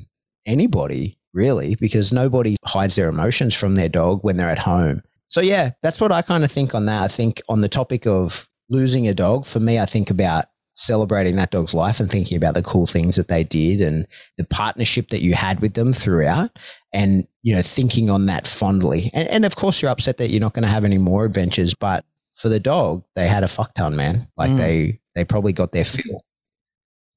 anybody 0.46 1.18
really 1.32 1.76
because 1.76 2.12
nobody 2.12 2.56
hides 2.64 2.96
their 2.96 3.08
emotions 3.08 3.54
from 3.54 3.74
their 3.74 3.88
dog 3.88 4.20
when 4.22 4.36
they're 4.36 4.50
at 4.50 4.58
home. 4.58 5.02
So 5.28 5.40
yeah 5.40 5.70
that's 5.82 6.00
what 6.00 6.12
i 6.12 6.22
kind 6.22 6.44
of 6.44 6.52
think 6.52 6.74
on 6.74 6.86
that. 6.86 7.02
I 7.02 7.08
think 7.08 7.40
on 7.48 7.60
the 7.60 7.68
topic 7.68 8.06
of 8.06 8.48
losing 8.68 9.06
a 9.06 9.12
dog 9.12 9.44
for 9.44 9.60
me 9.60 9.78
i 9.78 9.84
think 9.84 10.08
about 10.08 10.46
celebrating 10.74 11.36
that 11.36 11.50
dog's 11.50 11.74
life 11.74 12.00
and 12.00 12.10
thinking 12.10 12.36
about 12.36 12.54
the 12.54 12.62
cool 12.62 12.86
things 12.86 13.16
that 13.16 13.28
they 13.28 13.44
did 13.44 13.80
and 13.80 14.06
the 14.38 14.44
partnership 14.44 15.10
that 15.10 15.20
you 15.20 15.34
had 15.34 15.60
with 15.60 15.74
them 15.74 15.92
throughout 15.92 16.50
and 16.92 17.26
you 17.42 17.54
know 17.54 17.62
thinking 17.62 18.08
on 18.08 18.26
that 18.26 18.46
fondly 18.46 19.10
and, 19.12 19.28
and 19.28 19.44
of 19.44 19.54
course 19.54 19.82
you're 19.82 19.90
upset 19.90 20.16
that 20.16 20.30
you're 20.30 20.40
not 20.40 20.54
going 20.54 20.62
to 20.62 20.68
have 20.68 20.84
any 20.84 20.98
more 20.98 21.24
adventures 21.24 21.74
but 21.74 22.04
for 22.34 22.48
the 22.48 22.60
dog 22.60 23.04
they 23.14 23.26
had 23.26 23.44
a 23.44 23.48
fuck 23.48 23.74
ton 23.74 23.94
man 23.94 24.26
like 24.36 24.50
mm. 24.50 24.56
they 24.56 25.00
they 25.14 25.24
probably 25.24 25.52
got 25.52 25.72
their 25.72 25.84
fill 25.84 26.24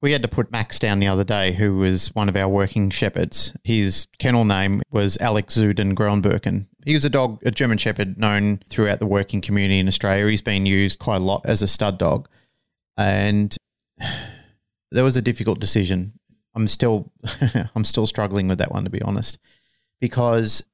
we 0.02 0.12
had 0.12 0.22
to 0.22 0.28
put 0.28 0.52
Max 0.52 0.78
down 0.78 1.00
the 1.00 1.08
other 1.08 1.24
day, 1.24 1.52
who 1.52 1.78
was 1.78 2.14
one 2.14 2.28
of 2.28 2.36
our 2.36 2.48
working 2.48 2.90
shepherds. 2.90 3.56
His 3.64 4.08
kennel 4.18 4.44
name 4.44 4.82
was 4.90 5.16
Alex 5.22 5.56
Zuden 5.56 5.94
Groenberken. 5.94 6.66
He 6.84 6.92
was 6.92 7.06
a 7.06 7.10
dog, 7.10 7.40
a 7.44 7.50
German 7.50 7.78
shepherd 7.78 8.18
known 8.18 8.60
throughout 8.68 8.98
the 8.98 9.06
working 9.06 9.40
community 9.40 9.78
in 9.78 9.88
Australia. 9.88 10.28
He's 10.28 10.42
been 10.42 10.66
used 10.66 10.98
quite 10.98 11.22
a 11.22 11.24
lot 11.24 11.40
as 11.46 11.62
a 11.62 11.66
stud 11.66 11.98
dog 11.98 12.28
and 12.96 13.56
there 14.90 15.04
was 15.04 15.16
a 15.16 15.22
difficult 15.22 15.60
decision. 15.60 16.14
I'm 16.54 16.68
still 16.68 17.12
I'm 17.74 17.84
still 17.84 18.06
struggling 18.06 18.48
with 18.48 18.58
that 18.58 18.72
one 18.72 18.84
to 18.84 18.90
be 18.90 19.02
honest, 19.02 19.38
because 20.00 20.64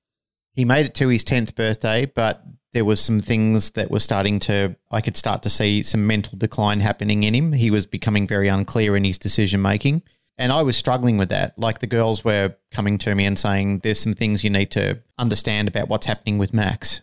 he 0.55 0.65
made 0.65 0.87
it 0.87 0.95
to 0.97 1.09
his 1.09 1.25
tenth 1.25 1.55
birthday, 1.55 2.07
but 2.07 2.45
there 2.73 2.85
was 2.85 3.01
some 3.01 3.21
things 3.21 3.73
that 3.73 3.91
were 3.91 4.01
starting 4.01 4.39
to 4.41 4.77
I 4.91 5.01
could 5.01 5.17
start 5.17 5.43
to 5.43 5.51
see 5.51 5.83
some 5.83 6.07
mental 6.07 6.39
decline 6.39 6.81
happening 6.81 7.25
in 7.25 7.35
him. 7.35 7.53
He 7.53 7.71
was 7.71 7.87
becoming 7.87 8.27
very 8.27 8.49
unclear 8.49 8.97
in 8.97 9.05
his 9.05 9.19
decision 9.19 9.61
making. 9.61 10.03
And 10.39 10.51
I 10.51 10.63
was 10.63 10.77
struggling 10.77 11.19
with 11.19 11.29
that. 11.29 11.59
Like 11.59 11.81
the 11.81 11.87
girls 11.87 12.25
were 12.25 12.57
coming 12.71 12.97
to 12.99 13.15
me 13.15 13.27
and 13.27 13.39
saying, 13.39 13.81
There's 13.81 14.01
some 14.01 14.15
things 14.15 14.43
you 14.43 14.51
need 14.51 14.71
to 14.73 15.01
understand 15.19 15.69
about 15.69 15.89
what's 15.89 16.07
happening 16.07 16.39
with 16.39 16.55
Max. 16.55 17.03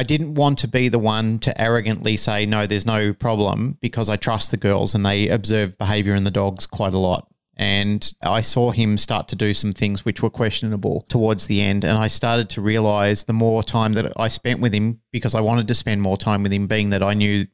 I 0.00 0.02
didn't 0.02 0.32
want 0.32 0.56
to 0.60 0.66
be 0.66 0.88
the 0.88 0.98
one 0.98 1.38
to 1.40 1.60
arrogantly 1.60 2.16
say, 2.16 2.46
no, 2.46 2.66
there's 2.66 2.86
no 2.86 3.12
problem 3.12 3.76
because 3.82 4.08
I 4.08 4.16
trust 4.16 4.50
the 4.50 4.56
girls 4.56 4.94
and 4.94 5.04
they 5.04 5.28
observe 5.28 5.76
behavior 5.76 6.14
in 6.14 6.24
the 6.24 6.30
dogs 6.30 6.64
quite 6.64 6.94
a 6.94 6.98
lot. 6.98 7.28
And 7.54 8.10
I 8.22 8.40
saw 8.40 8.70
him 8.70 8.96
start 8.96 9.28
to 9.28 9.36
do 9.36 9.52
some 9.52 9.74
things 9.74 10.02
which 10.02 10.22
were 10.22 10.30
questionable 10.30 11.04
towards 11.10 11.48
the 11.48 11.60
end. 11.60 11.84
And 11.84 11.98
I 11.98 12.08
started 12.08 12.48
to 12.48 12.62
realize 12.62 13.24
the 13.24 13.34
more 13.34 13.62
time 13.62 13.92
that 13.92 14.10
I 14.16 14.28
spent 14.28 14.60
with 14.60 14.72
him, 14.72 15.02
because 15.12 15.34
I 15.34 15.42
wanted 15.42 15.68
to 15.68 15.74
spend 15.74 16.00
more 16.00 16.16
time 16.16 16.42
with 16.42 16.52
him, 16.54 16.66
being 16.66 16.88
that 16.90 17.02
I 17.02 17.12
knew 17.12 17.46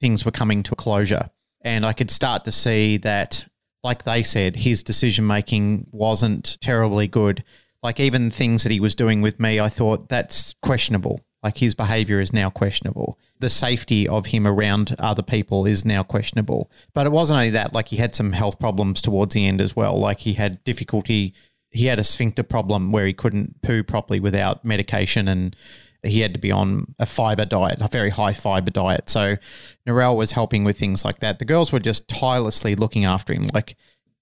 things 0.00 0.24
were 0.24 0.32
coming 0.32 0.64
to 0.64 0.72
a 0.72 0.76
closure. 0.76 1.30
And 1.60 1.86
I 1.86 1.92
could 1.92 2.10
start 2.10 2.44
to 2.46 2.50
see 2.50 2.96
that 2.96 3.46
like 3.84 4.02
they 4.02 4.24
said, 4.24 4.56
his 4.56 4.82
decision 4.82 5.28
making 5.28 5.86
wasn't 5.92 6.60
terribly 6.60 7.06
good. 7.06 7.44
Like 7.84 8.00
even 8.00 8.32
things 8.32 8.64
that 8.64 8.72
he 8.72 8.80
was 8.80 8.96
doing 8.96 9.22
with 9.22 9.38
me, 9.38 9.60
I 9.60 9.68
thought 9.68 10.08
that's 10.08 10.56
questionable. 10.60 11.20
Like 11.48 11.56
his 11.56 11.74
behavior 11.74 12.20
is 12.20 12.30
now 12.30 12.50
questionable. 12.50 13.18
The 13.38 13.48
safety 13.48 14.06
of 14.06 14.26
him 14.26 14.46
around 14.46 14.94
other 14.98 15.22
people 15.22 15.64
is 15.64 15.82
now 15.82 16.02
questionable. 16.02 16.70
But 16.92 17.06
it 17.06 17.10
wasn't 17.10 17.38
only 17.38 17.48
that, 17.48 17.72
like 17.72 17.88
he 17.88 17.96
had 17.96 18.14
some 18.14 18.32
health 18.32 18.60
problems 18.60 19.00
towards 19.00 19.32
the 19.32 19.46
end 19.46 19.62
as 19.62 19.74
well. 19.74 19.98
Like 19.98 20.18
he 20.18 20.34
had 20.34 20.62
difficulty, 20.64 21.32
he 21.70 21.86
had 21.86 21.98
a 21.98 22.04
sphincter 22.04 22.42
problem 22.42 22.92
where 22.92 23.06
he 23.06 23.14
couldn't 23.14 23.62
poo 23.62 23.82
properly 23.82 24.20
without 24.20 24.62
medication 24.62 25.26
and 25.26 25.56
he 26.02 26.20
had 26.20 26.34
to 26.34 26.38
be 26.38 26.52
on 26.52 26.94
a 26.98 27.06
fiber 27.06 27.46
diet, 27.46 27.78
a 27.80 27.88
very 27.88 28.10
high 28.10 28.34
fiber 28.34 28.70
diet. 28.70 29.08
So 29.08 29.38
Narelle 29.86 30.18
was 30.18 30.32
helping 30.32 30.64
with 30.64 30.78
things 30.78 31.02
like 31.02 31.20
that. 31.20 31.38
The 31.38 31.46
girls 31.46 31.72
were 31.72 31.80
just 31.80 32.08
tirelessly 32.08 32.74
looking 32.74 33.06
after 33.06 33.32
him. 33.32 33.48
Like 33.54 33.74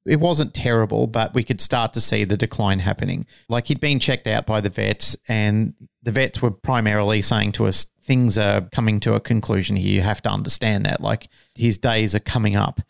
it 0.06 0.20
wasn't 0.20 0.54
terrible, 0.54 1.06
but 1.06 1.34
we 1.34 1.42
could 1.42 1.60
start 1.60 1.92
to 1.94 2.00
see 2.00 2.24
the 2.24 2.36
decline 2.36 2.78
happening. 2.78 3.26
Like 3.48 3.66
he'd 3.66 3.80
been 3.80 3.98
checked 3.98 4.26
out 4.26 4.46
by 4.46 4.60
the 4.60 4.70
vets, 4.70 5.16
and 5.28 5.74
the 6.02 6.12
vets 6.12 6.40
were 6.40 6.50
primarily 6.50 7.22
saying 7.22 7.52
to 7.52 7.66
us, 7.66 7.86
things 8.02 8.38
are 8.38 8.62
coming 8.72 9.00
to 9.00 9.14
a 9.14 9.20
conclusion 9.20 9.76
here. 9.76 9.94
You 9.94 10.00
have 10.02 10.22
to 10.22 10.30
understand 10.30 10.86
that. 10.86 11.00
Like 11.00 11.28
his 11.54 11.76
days 11.76 12.14
are 12.14 12.20
coming 12.20 12.56
up. 12.56 12.80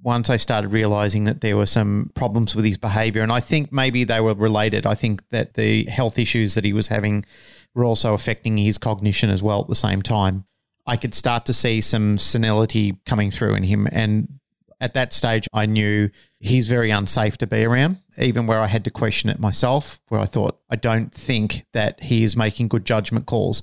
Once 0.00 0.30
I 0.30 0.36
started 0.36 0.68
realizing 0.68 1.24
that 1.24 1.40
there 1.40 1.56
were 1.56 1.66
some 1.66 2.12
problems 2.14 2.54
with 2.54 2.64
his 2.64 2.78
behavior, 2.78 3.22
and 3.22 3.32
I 3.32 3.40
think 3.40 3.72
maybe 3.72 4.04
they 4.04 4.20
were 4.20 4.34
related. 4.34 4.86
I 4.86 4.94
think 4.94 5.28
that 5.30 5.54
the 5.54 5.84
health 5.84 6.18
issues 6.18 6.54
that 6.54 6.64
he 6.64 6.72
was 6.72 6.86
having 6.88 7.24
were 7.74 7.84
also 7.84 8.14
affecting 8.14 8.56
his 8.58 8.78
cognition 8.78 9.30
as 9.30 9.42
well 9.42 9.60
at 9.60 9.68
the 9.68 9.74
same 9.74 10.02
time. 10.02 10.44
I 10.86 10.96
could 10.96 11.14
start 11.14 11.46
to 11.46 11.52
see 11.52 11.80
some 11.80 12.16
senility 12.16 12.96
coming 13.06 13.30
through 13.30 13.56
in 13.56 13.64
him. 13.64 13.88
And 13.90 14.38
at 14.80 14.94
that 14.94 15.12
stage, 15.12 15.48
I 15.52 15.66
knew 15.66 16.10
he's 16.38 16.68
very 16.68 16.90
unsafe 16.90 17.36
to 17.38 17.46
be 17.46 17.64
around, 17.64 17.98
even 18.16 18.46
where 18.46 18.60
I 18.60 18.66
had 18.66 18.84
to 18.84 18.90
question 18.90 19.28
it 19.28 19.40
myself, 19.40 19.98
where 20.08 20.20
I 20.20 20.26
thought, 20.26 20.60
I 20.70 20.76
don't 20.76 21.12
think 21.12 21.66
that 21.72 22.00
he 22.00 22.22
is 22.22 22.36
making 22.36 22.68
good 22.68 22.84
judgment 22.84 23.26
calls. 23.26 23.62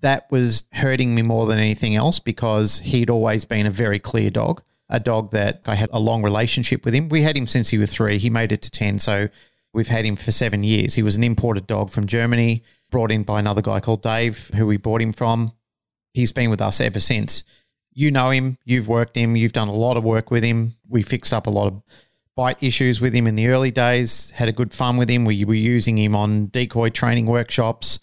That 0.00 0.30
was 0.30 0.64
hurting 0.72 1.14
me 1.14 1.22
more 1.22 1.46
than 1.46 1.58
anything 1.58 1.96
else 1.96 2.20
because 2.20 2.78
he'd 2.80 3.10
always 3.10 3.44
been 3.44 3.66
a 3.66 3.70
very 3.70 3.98
clear 3.98 4.30
dog, 4.30 4.62
a 4.88 5.00
dog 5.00 5.32
that 5.32 5.62
I 5.66 5.74
had 5.74 5.90
a 5.92 5.98
long 5.98 6.22
relationship 6.22 6.84
with 6.84 6.94
him. 6.94 7.08
We 7.08 7.22
had 7.22 7.36
him 7.36 7.48
since 7.48 7.70
he 7.70 7.78
was 7.78 7.92
three, 7.92 8.18
he 8.18 8.30
made 8.30 8.52
it 8.52 8.62
to 8.62 8.70
10. 8.70 9.00
So 9.00 9.28
we've 9.74 9.88
had 9.88 10.04
him 10.04 10.14
for 10.14 10.30
seven 10.30 10.62
years. 10.62 10.94
He 10.94 11.02
was 11.02 11.16
an 11.16 11.24
imported 11.24 11.66
dog 11.66 11.90
from 11.90 12.06
Germany, 12.06 12.62
brought 12.92 13.10
in 13.10 13.24
by 13.24 13.40
another 13.40 13.62
guy 13.62 13.80
called 13.80 14.02
Dave, 14.02 14.52
who 14.54 14.68
we 14.68 14.76
bought 14.76 15.02
him 15.02 15.12
from. 15.12 15.52
He's 16.14 16.32
been 16.32 16.48
with 16.48 16.60
us 16.60 16.80
ever 16.80 17.00
since 17.00 17.42
you 17.98 18.12
know 18.12 18.30
him, 18.30 18.58
you've 18.64 18.86
worked 18.86 19.16
him, 19.16 19.34
you've 19.34 19.52
done 19.52 19.66
a 19.66 19.72
lot 19.72 19.96
of 19.96 20.04
work 20.04 20.30
with 20.30 20.44
him. 20.44 20.76
We 20.88 21.02
fixed 21.02 21.32
up 21.32 21.48
a 21.48 21.50
lot 21.50 21.66
of 21.66 21.82
bite 22.36 22.62
issues 22.62 23.00
with 23.00 23.12
him 23.12 23.26
in 23.26 23.34
the 23.34 23.48
early 23.48 23.72
days, 23.72 24.30
had 24.30 24.48
a 24.48 24.52
good 24.52 24.72
fun 24.72 24.96
with 24.96 25.10
him. 25.10 25.24
We 25.24 25.44
were 25.44 25.54
using 25.54 25.98
him 25.98 26.14
on 26.14 26.46
decoy 26.46 26.90
training 26.90 27.26
workshops. 27.26 27.98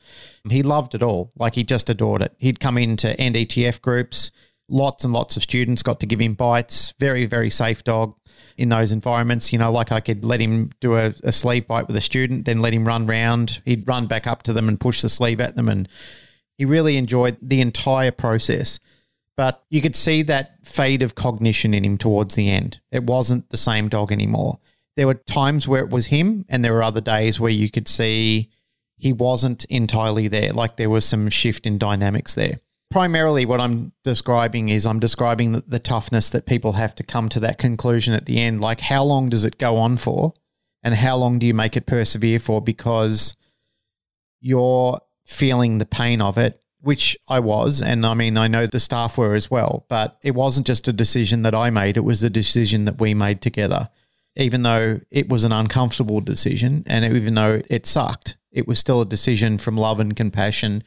He 0.49 0.63
loved 0.63 0.95
it 0.95 1.01
all. 1.01 1.31
Like 1.37 1.55
he 1.55 1.63
just 1.63 1.89
adored 1.89 2.21
it. 2.21 2.33
He'd 2.39 2.59
come 2.59 2.77
into 2.77 3.15
NDTF 3.17 3.81
groups. 3.81 4.31
Lots 4.67 5.05
and 5.05 5.13
lots 5.13 5.37
of 5.37 5.43
students 5.43 5.81
got 5.81 6.01
to 6.01 6.05
give 6.05 6.19
him 6.19 6.33
bites. 6.33 6.93
Very, 6.99 7.25
very 7.25 7.49
safe 7.49 7.81
dog 7.85 8.15
in 8.57 8.67
those 8.67 8.91
environments. 8.91 9.53
You 9.53 9.59
know, 9.59 9.71
like 9.71 9.93
I 9.93 10.01
could 10.01 10.25
let 10.25 10.41
him 10.41 10.71
do 10.81 10.95
a, 10.95 11.13
a 11.23 11.31
sleeve 11.31 11.69
bite 11.69 11.87
with 11.87 11.95
a 11.95 12.01
student, 12.01 12.43
then 12.43 12.59
let 12.59 12.73
him 12.73 12.85
run 12.85 13.07
round. 13.07 13.61
He'd 13.63 13.87
run 13.87 14.07
back 14.07 14.27
up 14.27 14.43
to 14.43 14.51
them 14.51 14.67
and 14.67 14.77
push 14.77 15.01
the 15.01 15.07
sleeve 15.07 15.39
at 15.39 15.55
them. 15.55 15.69
And 15.69 15.87
he 16.57 16.65
really 16.65 16.97
enjoyed 16.97 17.37
the 17.41 17.61
entire 17.61 18.11
process. 18.11 18.81
But 19.37 19.63
you 19.69 19.81
could 19.81 19.95
see 19.95 20.21
that 20.23 20.65
fade 20.65 21.03
of 21.03 21.15
cognition 21.15 21.73
in 21.73 21.83
him 21.83 21.97
towards 21.97 22.35
the 22.35 22.49
end. 22.49 22.79
It 22.91 23.03
wasn't 23.03 23.49
the 23.49 23.57
same 23.57 23.89
dog 23.89 24.11
anymore. 24.11 24.59
There 24.95 25.07
were 25.07 25.15
times 25.15 25.67
where 25.67 25.83
it 25.83 25.89
was 25.89 26.07
him, 26.07 26.45
and 26.47 26.63
there 26.63 26.73
were 26.73 26.83
other 26.83 27.01
days 27.01 27.39
where 27.39 27.51
you 27.51 27.69
could 27.69 27.87
see 27.87 28.49
he 28.97 29.11
wasn't 29.11 29.65
entirely 29.65 30.27
there. 30.29 30.53
Like 30.53 30.77
there 30.77 30.89
was 30.89 31.05
some 31.05 31.29
shift 31.29 31.67
in 31.67 31.77
dynamics 31.77 32.33
there. 32.33 32.59
Primarily, 32.91 33.45
what 33.45 33.59
I'm 33.59 33.91
describing 34.03 34.69
is 34.69 34.85
I'm 34.85 34.99
describing 34.99 35.51
the, 35.51 35.63
the 35.67 35.79
toughness 35.79 36.29
that 36.29 36.45
people 36.45 36.73
have 36.73 36.95
to 36.95 37.03
come 37.03 37.27
to 37.29 37.39
that 37.41 37.57
conclusion 37.57 38.13
at 38.13 38.25
the 38.25 38.39
end. 38.39 38.61
Like, 38.61 38.79
how 38.79 39.03
long 39.03 39.27
does 39.29 39.43
it 39.43 39.57
go 39.57 39.75
on 39.77 39.97
for? 39.97 40.33
And 40.81 40.95
how 40.95 41.17
long 41.17 41.39
do 41.39 41.47
you 41.47 41.53
make 41.53 41.75
it 41.75 41.87
persevere 41.87 42.39
for? 42.39 42.61
Because 42.61 43.35
you're 44.39 45.01
feeling 45.25 45.79
the 45.79 45.85
pain 45.85 46.21
of 46.21 46.37
it 46.37 46.61
which 46.85 47.17
I 47.27 47.39
was. 47.39 47.81
And 47.81 48.05
I 48.05 48.13
mean, 48.13 48.37
I 48.37 48.47
know 48.47 48.67
the 48.67 48.79
staff 48.79 49.17
were 49.17 49.33
as 49.33 49.49
well, 49.49 49.87
but 49.89 50.19
it 50.21 50.35
wasn't 50.35 50.67
just 50.67 50.87
a 50.87 50.93
decision 50.93 51.41
that 51.41 51.55
I 51.55 51.71
made, 51.71 51.97
it 51.97 52.03
was 52.03 52.23
a 52.23 52.29
decision 52.29 52.85
that 52.85 53.01
we 53.01 53.15
made 53.15 53.41
together. 53.41 53.89
Even 54.35 54.61
though 54.61 54.99
it 55.09 55.27
was 55.27 55.43
an 55.43 55.51
uncomfortable 55.51 56.21
decision 56.21 56.83
and 56.85 57.03
even 57.03 57.33
though 57.33 57.63
it 57.71 57.87
sucked, 57.87 58.37
it 58.51 58.67
was 58.67 58.77
still 58.77 59.01
a 59.01 59.05
decision 59.05 59.57
from 59.57 59.77
love 59.77 59.99
and 59.99 60.15
compassion 60.15 60.83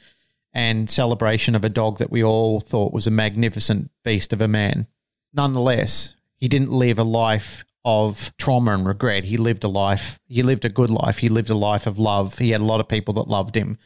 and 0.52 0.88
celebration 0.88 1.56
of 1.56 1.64
a 1.64 1.68
dog 1.68 1.98
that 1.98 2.12
we 2.12 2.22
all 2.22 2.60
thought 2.60 2.92
was 2.92 3.08
a 3.08 3.10
magnificent 3.10 3.90
beast 4.04 4.32
of 4.32 4.40
a 4.40 4.46
man. 4.46 4.86
Nonetheless, 5.34 6.14
he 6.36 6.46
didn't 6.46 6.70
live 6.70 7.00
a 7.00 7.04
life 7.04 7.64
of 7.84 8.32
trauma 8.38 8.72
and 8.74 8.86
regret. 8.86 9.24
He 9.24 9.36
lived 9.36 9.64
a 9.64 9.68
life, 9.68 10.20
he 10.28 10.44
lived 10.44 10.64
a 10.64 10.68
good 10.68 10.90
life. 10.90 11.18
He 11.18 11.28
lived 11.28 11.50
a 11.50 11.56
life 11.56 11.88
of 11.88 11.98
love. 11.98 12.38
He 12.38 12.50
had 12.50 12.60
a 12.60 12.64
lot 12.64 12.80
of 12.80 12.88
people 12.88 13.14
that 13.14 13.28
loved 13.28 13.56
him 13.56 13.78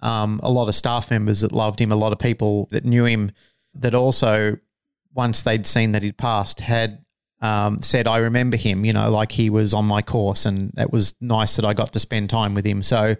um, 0.00 0.40
a 0.42 0.50
lot 0.50 0.68
of 0.68 0.74
staff 0.74 1.10
members 1.10 1.40
that 1.40 1.52
loved 1.52 1.80
him, 1.80 1.92
a 1.92 1.96
lot 1.96 2.12
of 2.12 2.18
people 2.18 2.68
that 2.70 2.84
knew 2.84 3.04
him 3.04 3.32
that 3.74 3.94
also, 3.94 4.58
once 5.12 5.42
they'd 5.42 5.66
seen 5.66 5.92
that 5.92 6.02
he'd 6.02 6.16
passed, 6.16 6.60
had 6.60 7.04
um, 7.40 7.82
said, 7.82 8.06
I 8.06 8.18
remember 8.18 8.56
him, 8.56 8.84
you 8.84 8.92
know, 8.92 9.10
like 9.10 9.32
he 9.32 9.50
was 9.50 9.74
on 9.74 9.84
my 9.84 10.02
course. 10.02 10.46
And 10.46 10.72
it 10.76 10.92
was 10.92 11.14
nice 11.20 11.56
that 11.56 11.64
I 11.64 11.74
got 11.74 11.92
to 11.92 11.98
spend 11.98 12.30
time 12.30 12.54
with 12.54 12.64
him. 12.64 12.82
So 12.82 13.16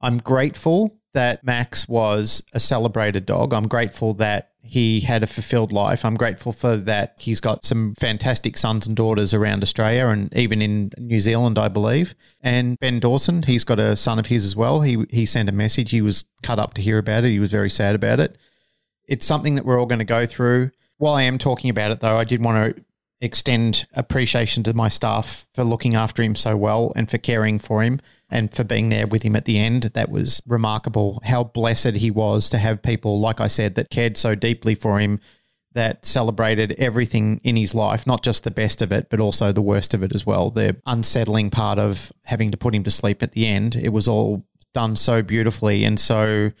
I'm 0.00 0.18
grateful 0.18 0.98
that 1.14 1.44
Max 1.44 1.88
was 1.88 2.42
a 2.52 2.60
celebrated 2.60 3.26
dog. 3.26 3.52
I'm 3.52 3.68
grateful 3.68 4.14
that 4.14 4.52
he 4.68 5.00
had 5.00 5.22
a 5.22 5.26
fulfilled 5.26 5.72
life. 5.72 6.04
I'm 6.04 6.14
grateful 6.14 6.52
for 6.52 6.76
that. 6.76 7.14
He's 7.18 7.40
got 7.40 7.64
some 7.64 7.94
fantastic 7.94 8.58
sons 8.58 8.86
and 8.86 8.94
daughters 8.94 9.32
around 9.32 9.62
Australia 9.62 10.08
and 10.08 10.32
even 10.36 10.60
in 10.60 10.92
New 10.98 11.20
Zealand, 11.20 11.58
I 11.58 11.68
believe. 11.68 12.14
And 12.42 12.78
Ben 12.78 13.00
Dawson, 13.00 13.44
he's 13.44 13.64
got 13.64 13.78
a 13.78 13.96
son 13.96 14.18
of 14.18 14.26
his 14.26 14.44
as 14.44 14.54
well. 14.54 14.82
He 14.82 15.06
he 15.08 15.24
sent 15.24 15.48
a 15.48 15.52
message. 15.52 15.90
He 15.90 16.02
was 16.02 16.26
cut 16.42 16.58
up 16.58 16.74
to 16.74 16.82
hear 16.82 16.98
about 16.98 17.24
it. 17.24 17.30
He 17.30 17.40
was 17.40 17.50
very 17.50 17.70
sad 17.70 17.94
about 17.94 18.20
it. 18.20 18.36
It's 19.06 19.24
something 19.24 19.54
that 19.54 19.64
we're 19.64 19.80
all 19.80 19.86
going 19.86 20.00
to 20.00 20.04
go 20.04 20.26
through. 20.26 20.70
While 20.98 21.14
I 21.14 21.22
am 21.22 21.38
talking 21.38 21.70
about 21.70 21.90
it, 21.90 22.00
though, 22.00 22.18
I 22.18 22.24
did 22.24 22.44
want 22.44 22.76
to 22.76 22.84
extend 23.20 23.86
appreciation 23.94 24.62
to 24.62 24.74
my 24.74 24.88
staff 24.88 25.46
for 25.54 25.64
looking 25.64 25.94
after 25.94 26.22
him 26.22 26.34
so 26.34 26.56
well 26.56 26.92
and 26.94 27.10
for 27.10 27.18
caring 27.18 27.58
for 27.58 27.82
him 27.82 28.00
and 28.30 28.52
for 28.52 28.64
being 28.64 28.90
there 28.90 29.06
with 29.06 29.22
him 29.22 29.34
at 29.34 29.44
the 29.44 29.58
end. 29.58 29.84
That 29.94 30.10
was 30.10 30.40
remarkable. 30.46 31.20
How 31.24 31.44
blessed 31.44 31.96
he 31.96 32.10
was 32.10 32.48
to 32.50 32.58
have 32.58 32.82
people, 32.82 33.20
like 33.20 33.40
I 33.40 33.48
said, 33.48 33.74
that 33.74 33.90
cared 33.90 34.16
so 34.16 34.34
deeply 34.34 34.74
for 34.74 35.00
him, 35.00 35.20
that 35.74 36.06
celebrated 36.06 36.74
everything 36.78 37.40
in 37.42 37.56
his 37.56 37.74
life, 37.74 38.06
not 38.06 38.22
just 38.22 38.44
the 38.44 38.50
best 38.50 38.82
of 38.82 38.92
it, 38.92 39.10
but 39.10 39.20
also 39.20 39.52
the 39.52 39.62
worst 39.62 39.94
of 39.94 40.02
it 40.02 40.14
as 40.14 40.24
well. 40.24 40.50
The 40.50 40.76
unsettling 40.86 41.50
part 41.50 41.78
of 41.78 42.12
having 42.24 42.50
to 42.52 42.56
put 42.56 42.74
him 42.74 42.84
to 42.84 42.90
sleep 42.90 43.22
at 43.22 43.32
the 43.32 43.46
end, 43.46 43.74
it 43.74 43.90
was 43.90 44.08
all 44.08 44.44
done 44.74 44.96
so 44.96 45.22
beautifully. 45.22 45.84
And 45.84 45.98
so 45.98 46.52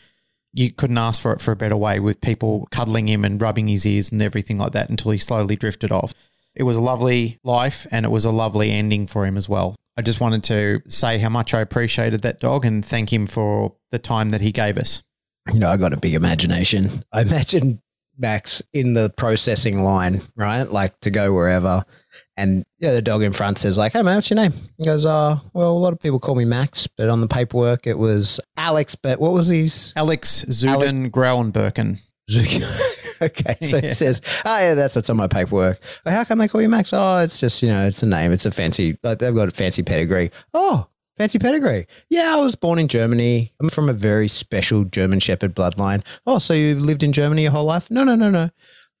you 0.52 0.72
couldn't 0.72 0.98
ask 0.98 1.22
for 1.22 1.32
it 1.32 1.40
for 1.40 1.52
a 1.52 1.56
better 1.56 1.76
way 1.76 2.00
with 2.00 2.20
people 2.20 2.66
cuddling 2.70 3.08
him 3.08 3.24
and 3.24 3.40
rubbing 3.40 3.68
his 3.68 3.86
ears 3.86 4.10
and 4.10 4.22
everything 4.22 4.58
like 4.58 4.72
that 4.72 4.90
until 4.90 5.12
he 5.12 5.18
slowly 5.18 5.56
drifted 5.56 5.92
off. 5.92 6.14
It 6.58 6.64
was 6.64 6.76
a 6.76 6.82
lovely 6.82 7.38
life 7.44 7.86
and 7.92 8.04
it 8.04 8.08
was 8.08 8.24
a 8.24 8.32
lovely 8.32 8.72
ending 8.72 9.06
for 9.06 9.24
him 9.24 9.36
as 9.36 9.48
well. 9.48 9.76
I 9.96 10.02
just 10.02 10.20
wanted 10.20 10.42
to 10.44 10.80
say 10.88 11.18
how 11.18 11.28
much 11.28 11.54
I 11.54 11.60
appreciated 11.60 12.22
that 12.22 12.40
dog 12.40 12.64
and 12.64 12.84
thank 12.84 13.12
him 13.12 13.26
for 13.28 13.76
the 13.92 13.98
time 14.00 14.30
that 14.30 14.40
he 14.40 14.50
gave 14.50 14.76
us. 14.76 15.02
You 15.52 15.60
know, 15.60 15.68
I 15.68 15.76
got 15.76 15.92
a 15.92 15.96
big 15.96 16.14
imagination. 16.14 16.86
I 17.12 17.20
imagine 17.22 17.80
Max 18.18 18.60
in 18.72 18.94
the 18.94 19.10
processing 19.16 19.82
line, 19.82 20.20
right? 20.34 20.64
Like 20.64 20.98
to 21.00 21.10
go 21.10 21.32
wherever. 21.32 21.84
And 22.36 22.64
yeah, 22.78 22.92
the 22.92 23.02
dog 23.02 23.22
in 23.22 23.32
front 23.32 23.58
says, 23.58 23.78
like, 23.78 23.92
hey 23.92 24.02
man, 24.02 24.16
what's 24.16 24.30
your 24.30 24.36
name? 24.36 24.52
He 24.78 24.84
goes, 24.84 25.06
uh, 25.06 25.38
well, 25.52 25.70
a 25.70 25.78
lot 25.78 25.92
of 25.92 26.00
people 26.00 26.18
call 26.18 26.34
me 26.34 26.44
Max, 26.44 26.86
but 26.88 27.08
on 27.08 27.20
the 27.20 27.28
paperwork 27.28 27.86
it 27.86 27.98
was 27.98 28.40
Alex, 28.56 28.96
but 28.96 29.20
what 29.20 29.32
was 29.32 29.46
his? 29.46 29.92
Alex 29.96 30.44
Zuden 30.48 31.10
Grauenberken. 31.10 32.00
okay. 33.22 33.56
So 33.62 33.78
it 33.78 33.94
says, 33.94 34.20
oh, 34.44 34.58
yeah, 34.58 34.74
that's 34.74 34.96
what's 34.96 35.08
on 35.08 35.16
my 35.16 35.28
paperwork. 35.28 35.80
How 36.04 36.24
come 36.24 36.38
they 36.38 36.48
call 36.48 36.60
you 36.60 36.68
Max? 36.68 36.92
Oh, 36.92 37.18
it's 37.18 37.40
just, 37.40 37.62
you 37.62 37.68
know, 37.68 37.86
it's 37.86 38.02
a 38.02 38.06
name. 38.06 38.32
It's 38.32 38.44
a 38.46 38.50
fancy, 38.50 38.98
like, 39.02 39.18
they've 39.18 39.34
got 39.34 39.48
a 39.48 39.52
fancy 39.52 39.82
pedigree. 39.82 40.30
Oh, 40.52 40.88
fancy 41.16 41.38
pedigree. 41.38 41.86
Yeah, 42.10 42.34
I 42.36 42.40
was 42.40 42.54
born 42.54 42.78
in 42.78 42.88
Germany. 42.88 43.52
I'm 43.60 43.70
from 43.70 43.88
a 43.88 43.94
very 43.94 44.28
special 44.28 44.84
German 44.84 45.20
Shepherd 45.20 45.54
bloodline. 45.54 46.04
Oh, 46.26 46.38
so 46.38 46.52
you 46.52 46.74
lived 46.74 47.02
in 47.02 47.12
Germany 47.12 47.42
your 47.42 47.52
whole 47.52 47.64
life? 47.64 47.90
No, 47.90 48.04
no, 48.04 48.14
no, 48.14 48.30
no. 48.30 48.50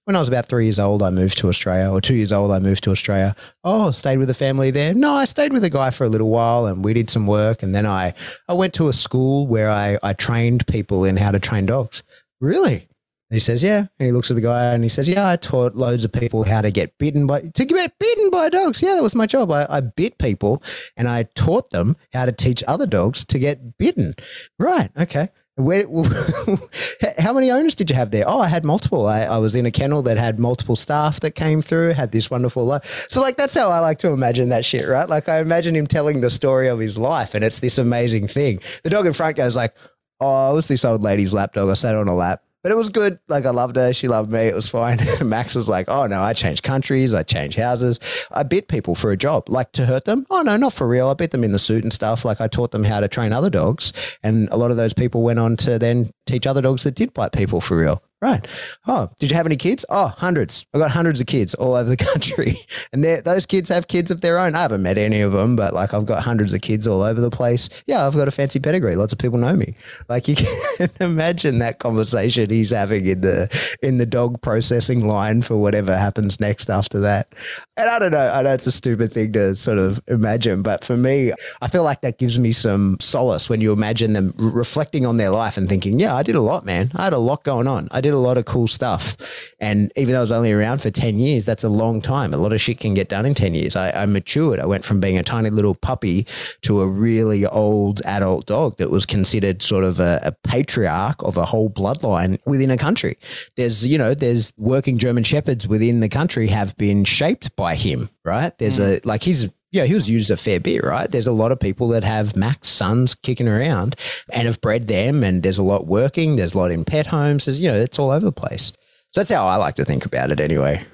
When 0.04 0.16
I 0.16 0.20
was 0.20 0.28
about 0.28 0.46
three 0.46 0.64
years 0.64 0.78
old, 0.78 1.02
I 1.02 1.10
moved 1.10 1.36
to 1.38 1.48
Australia, 1.48 1.92
or 1.92 2.00
two 2.00 2.14
years 2.14 2.32
old, 2.32 2.50
I 2.50 2.60
moved 2.60 2.82
to 2.84 2.90
Australia. 2.90 3.36
Oh, 3.62 3.90
stayed 3.90 4.16
with 4.16 4.30
a 4.30 4.34
family 4.34 4.70
there. 4.70 4.94
No, 4.94 5.12
I 5.12 5.26
stayed 5.26 5.52
with 5.52 5.64
a 5.64 5.70
guy 5.70 5.90
for 5.90 6.04
a 6.04 6.08
little 6.08 6.30
while 6.30 6.64
and 6.64 6.82
we 6.82 6.94
did 6.94 7.10
some 7.10 7.26
work. 7.26 7.62
And 7.62 7.74
then 7.74 7.84
I, 7.84 8.14
I 8.48 8.54
went 8.54 8.72
to 8.74 8.88
a 8.88 8.94
school 8.94 9.46
where 9.46 9.68
I, 9.70 9.98
I 10.02 10.14
trained 10.14 10.66
people 10.66 11.04
in 11.04 11.18
how 11.18 11.30
to 11.30 11.38
train 11.38 11.66
dogs. 11.66 12.02
Really? 12.40 12.88
He 13.30 13.40
says, 13.40 13.62
Yeah. 13.62 13.86
And 13.98 14.06
he 14.06 14.12
looks 14.12 14.30
at 14.30 14.34
the 14.34 14.42
guy 14.42 14.72
and 14.72 14.82
he 14.82 14.88
says, 14.88 15.08
Yeah, 15.08 15.28
I 15.28 15.36
taught 15.36 15.74
loads 15.74 16.04
of 16.04 16.12
people 16.12 16.44
how 16.44 16.62
to 16.62 16.70
get 16.70 16.96
bitten 16.98 17.26
by 17.26 17.40
to 17.40 17.64
get 17.64 17.98
bitten 17.98 18.30
by 18.30 18.48
dogs. 18.48 18.82
Yeah, 18.82 18.94
that 18.94 19.02
was 19.02 19.14
my 19.14 19.26
job. 19.26 19.50
I, 19.50 19.66
I 19.68 19.80
bit 19.80 20.18
people 20.18 20.62
and 20.96 21.08
I 21.08 21.24
taught 21.34 21.70
them 21.70 21.96
how 22.12 22.24
to 22.24 22.32
teach 22.32 22.64
other 22.66 22.86
dogs 22.86 23.24
to 23.26 23.38
get 23.38 23.76
bitten. 23.76 24.14
Right. 24.58 24.90
Okay. 24.98 25.28
Where, 25.56 25.86
how 27.18 27.32
many 27.32 27.50
owners 27.50 27.74
did 27.74 27.90
you 27.90 27.96
have 27.96 28.12
there? 28.12 28.22
Oh, 28.28 28.38
I 28.38 28.46
had 28.46 28.64
multiple. 28.64 29.08
I, 29.08 29.22
I, 29.22 29.38
was 29.38 29.56
in 29.56 29.66
a 29.66 29.72
kennel 29.72 30.02
that 30.02 30.16
had 30.16 30.38
multiple 30.38 30.76
staff 30.76 31.18
that 31.18 31.32
came 31.32 31.62
through, 31.62 31.94
had 31.94 32.12
this 32.12 32.30
wonderful 32.30 32.64
life. 32.64 33.08
So, 33.10 33.20
like, 33.20 33.36
that's 33.36 33.56
how 33.56 33.68
I 33.68 33.80
like 33.80 33.98
to 33.98 34.10
imagine 34.10 34.50
that 34.50 34.64
shit, 34.64 34.86
right? 34.86 35.08
Like, 35.08 35.28
I 35.28 35.40
imagine 35.40 35.74
him 35.74 35.88
telling 35.88 36.20
the 36.20 36.30
story 36.30 36.68
of 36.68 36.78
his 36.78 36.96
life, 36.96 37.34
and 37.34 37.44
it's 37.44 37.58
this 37.58 37.76
amazing 37.76 38.28
thing. 38.28 38.60
The 38.84 38.90
dog 38.90 39.04
in 39.04 39.12
front 39.12 39.36
goes 39.36 39.56
like, 39.56 39.74
"Oh, 40.20 40.50
I 40.50 40.52
was 40.52 40.68
this 40.68 40.84
old 40.84 41.02
lady's 41.02 41.32
lap 41.32 41.54
dog. 41.54 41.70
I 41.70 41.74
sat 41.74 41.96
on 41.96 42.06
a 42.06 42.14
lap. 42.14 42.40
But 42.68 42.74
it 42.74 42.76
was 42.76 42.90
good. 42.90 43.18
Like 43.28 43.46
I 43.46 43.50
loved 43.50 43.76
her. 43.76 43.94
She 43.94 44.08
loved 44.08 44.30
me. 44.30 44.40
It 44.40 44.54
was 44.54 44.68
fine. 44.68 44.98
Max 45.26 45.54
was 45.54 45.70
like, 45.70 45.88
oh 45.88 46.06
no, 46.06 46.20
I 46.20 46.34
changed 46.34 46.62
countries. 46.62 47.14
I 47.14 47.22
changed 47.22 47.56
houses. 47.56 47.98
I 48.30 48.42
bit 48.42 48.68
people 48.68 48.94
for 48.94 49.10
a 49.10 49.16
job. 49.16 49.48
Like 49.48 49.72
to 49.72 49.86
hurt 49.86 50.04
them? 50.04 50.26
Oh 50.28 50.42
no, 50.42 50.54
not 50.58 50.74
for 50.74 50.86
real. 50.86 51.08
I 51.08 51.14
bit 51.14 51.30
them 51.30 51.44
in 51.44 51.52
the 51.52 51.58
suit 51.58 51.82
and 51.82 51.90
stuff. 51.94 52.26
Like 52.26 52.42
I 52.42 52.46
taught 52.46 52.72
them 52.72 52.84
how 52.84 53.00
to 53.00 53.08
train 53.08 53.32
other 53.32 53.48
dogs. 53.48 53.94
And 54.22 54.50
a 54.50 54.58
lot 54.58 54.70
of 54.70 54.76
those 54.76 54.92
people 54.92 55.22
went 55.22 55.38
on 55.38 55.56
to 55.56 55.78
then 55.78 56.10
teach 56.28 56.46
other 56.46 56.62
dogs 56.62 56.84
that 56.84 56.94
did 56.94 57.14
bite 57.14 57.32
people 57.32 57.60
for 57.60 57.78
real. 57.78 58.02
Right. 58.20 58.48
Oh, 58.88 59.08
did 59.20 59.30
you 59.30 59.36
have 59.36 59.46
any 59.46 59.56
kids? 59.56 59.84
Oh, 59.88 60.08
hundreds. 60.08 60.66
I've 60.74 60.80
got 60.80 60.90
hundreds 60.90 61.20
of 61.20 61.28
kids 61.28 61.54
all 61.54 61.74
over 61.74 61.88
the 61.88 61.96
country. 62.12 62.58
And 62.92 63.04
those 63.04 63.46
kids 63.46 63.68
have 63.68 63.86
kids 63.86 64.10
of 64.10 64.22
their 64.22 64.40
own. 64.40 64.56
I 64.56 64.62
haven't 64.62 64.82
met 64.82 64.98
any 64.98 65.20
of 65.20 65.30
them, 65.30 65.54
but 65.54 65.72
like 65.72 65.94
I've 65.94 66.06
got 66.06 66.24
hundreds 66.24 66.52
of 66.52 66.60
kids 66.60 66.88
all 66.88 67.02
over 67.02 67.20
the 67.20 67.30
place. 67.30 67.68
Yeah, 67.86 68.04
I've 68.04 68.14
got 68.14 68.26
a 68.26 68.32
fancy 68.32 68.58
pedigree. 68.58 68.96
Lots 68.96 69.12
of 69.12 69.20
people 69.20 69.38
know 69.38 69.54
me. 69.54 69.74
Like 70.08 70.26
you 70.26 70.34
can 70.76 70.90
imagine 70.98 71.60
that 71.60 71.78
conversation 71.78 72.50
he's 72.50 72.70
having 72.70 73.06
in 73.06 73.20
the 73.20 73.76
in 73.82 73.98
the 73.98 74.06
dog 74.06 74.42
processing 74.42 75.06
line 75.06 75.42
for 75.42 75.56
whatever 75.56 75.96
happens 75.96 76.40
next 76.40 76.70
after 76.70 76.98
that. 76.98 77.32
And 77.76 77.88
I 77.88 78.00
don't 78.00 78.10
know, 78.10 78.28
I 78.28 78.42
know 78.42 78.52
it's 78.52 78.66
a 78.66 78.72
stupid 78.72 79.12
thing 79.12 79.32
to 79.34 79.54
sort 79.54 79.78
of 79.78 80.00
imagine, 80.08 80.62
but 80.62 80.82
for 80.82 80.96
me, 80.96 81.32
I 81.62 81.68
feel 81.68 81.84
like 81.84 82.00
that 82.00 82.18
gives 82.18 82.36
me 82.36 82.50
some 82.50 82.96
solace 82.98 83.48
when 83.48 83.60
you 83.60 83.72
imagine 83.72 84.14
them 84.14 84.34
reflecting 84.36 85.06
on 85.06 85.18
their 85.18 85.30
life 85.30 85.56
and 85.56 85.68
thinking, 85.68 86.00
yeah, 86.00 86.16
I 86.18 86.24
did 86.24 86.34
a 86.34 86.40
lot, 86.40 86.64
man. 86.64 86.90
I 86.96 87.04
had 87.04 87.12
a 87.12 87.18
lot 87.18 87.44
going 87.44 87.68
on. 87.68 87.86
I 87.92 88.00
did 88.00 88.12
a 88.12 88.18
lot 88.18 88.38
of 88.38 88.44
cool 88.44 88.66
stuff. 88.66 89.16
And 89.60 89.92
even 89.94 90.12
though 90.12 90.18
I 90.18 90.22
was 90.22 90.32
only 90.32 90.50
around 90.50 90.82
for 90.82 90.90
10 90.90 91.16
years, 91.18 91.44
that's 91.44 91.62
a 91.62 91.68
long 91.68 92.00
time. 92.00 92.34
A 92.34 92.36
lot 92.36 92.52
of 92.52 92.60
shit 92.60 92.80
can 92.80 92.92
get 92.92 93.08
done 93.08 93.24
in 93.24 93.34
10 93.34 93.54
years. 93.54 93.76
I, 93.76 93.90
I 93.90 94.06
matured. 94.06 94.58
I 94.58 94.66
went 94.66 94.84
from 94.84 94.98
being 94.98 95.16
a 95.16 95.22
tiny 95.22 95.50
little 95.50 95.76
puppy 95.76 96.26
to 96.62 96.80
a 96.80 96.88
really 96.88 97.46
old 97.46 98.02
adult 98.04 98.46
dog 98.46 98.78
that 98.78 98.90
was 98.90 99.06
considered 99.06 99.62
sort 99.62 99.84
of 99.84 100.00
a, 100.00 100.20
a 100.24 100.32
patriarch 100.42 101.22
of 101.22 101.36
a 101.36 101.44
whole 101.44 101.70
bloodline 101.70 102.38
within 102.44 102.72
a 102.72 102.76
country. 102.76 103.16
There's, 103.56 103.86
you 103.86 103.96
know, 103.96 104.12
there's 104.12 104.52
working 104.56 104.98
German 104.98 105.22
Shepherds 105.22 105.68
within 105.68 106.00
the 106.00 106.08
country 106.08 106.48
have 106.48 106.76
been 106.76 107.04
shaped 107.04 107.54
by 107.54 107.76
him, 107.76 108.10
right? 108.24 108.56
There's 108.58 108.80
mm. 108.80 109.04
a, 109.04 109.06
like 109.06 109.22
he's 109.22 109.48
yeah, 109.70 109.84
he 109.84 109.94
was 109.94 110.08
used 110.08 110.30
a 110.30 110.36
fair 110.36 110.60
bit, 110.60 110.82
right? 110.82 111.10
There's 111.10 111.26
a 111.26 111.32
lot 111.32 111.52
of 111.52 111.60
people 111.60 111.88
that 111.88 112.04
have 112.04 112.36
Max 112.36 112.68
sons 112.68 113.14
kicking 113.14 113.48
around 113.48 113.96
and 114.32 114.46
have 114.46 114.60
bred 114.60 114.86
them, 114.86 115.22
and 115.22 115.42
there's 115.42 115.58
a 115.58 115.62
lot 115.62 115.86
working. 115.86 116.36
There's 116.36 116.54
a 116.54 116.58
lot 116.58 116.70
in 116.70 116.84
pet 116.84 117.06
homes. 117.06 117.44
There's, 117.44 117.60
you 117.60 117.68
know, 117.68 117.74
it's 117.74 117.98
all 117.98 118.10
over 118.10 118.24
the 118.24 118.32
place. 118.32 118.72
So 119.12 119.20
that's 119.20 119.30
how 119.30 119.46
I 119.46 119.56
like 119.56 119.74
to 119.76 119.84
think 119.84 120.06
about 120.06 120.30
it 120.30 120.40
anyway. 120.40 120.84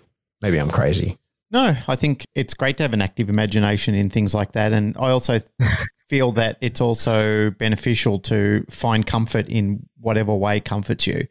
Maybe 0.43 0.59
I'm 0.59 0.71
crazy. 0.71 1.19
No, 1.51 1.77
I 1.87 1.95
think 1.95 2.27
it's 2.35 2.55
great 2.55 2.77
to 2.79 2.83
have 2.83 2.95
an 2.95 3.03
active 3.03 3.29
imagination 3.29 3.95
in 3.95 4.11
things 4.11 4.35
like 4.35 4.53
that. 4.53 4.73
And 4.73 4.97
I 4.99 5.11
also 5.11 5.39
feel 6.09 6.33
that 6.33 6.59
it's 6.61 6.81
also 6.81 7.51
beneficial 7.53 8.19
to 8.21 8.65
find 8.69 9.07
comfort 9.07 9.49
in 9.49 9.89
whatever 10.01 10.35
way 10.35 10.59
comforts 10.59 11.07
you. 11.07 11.29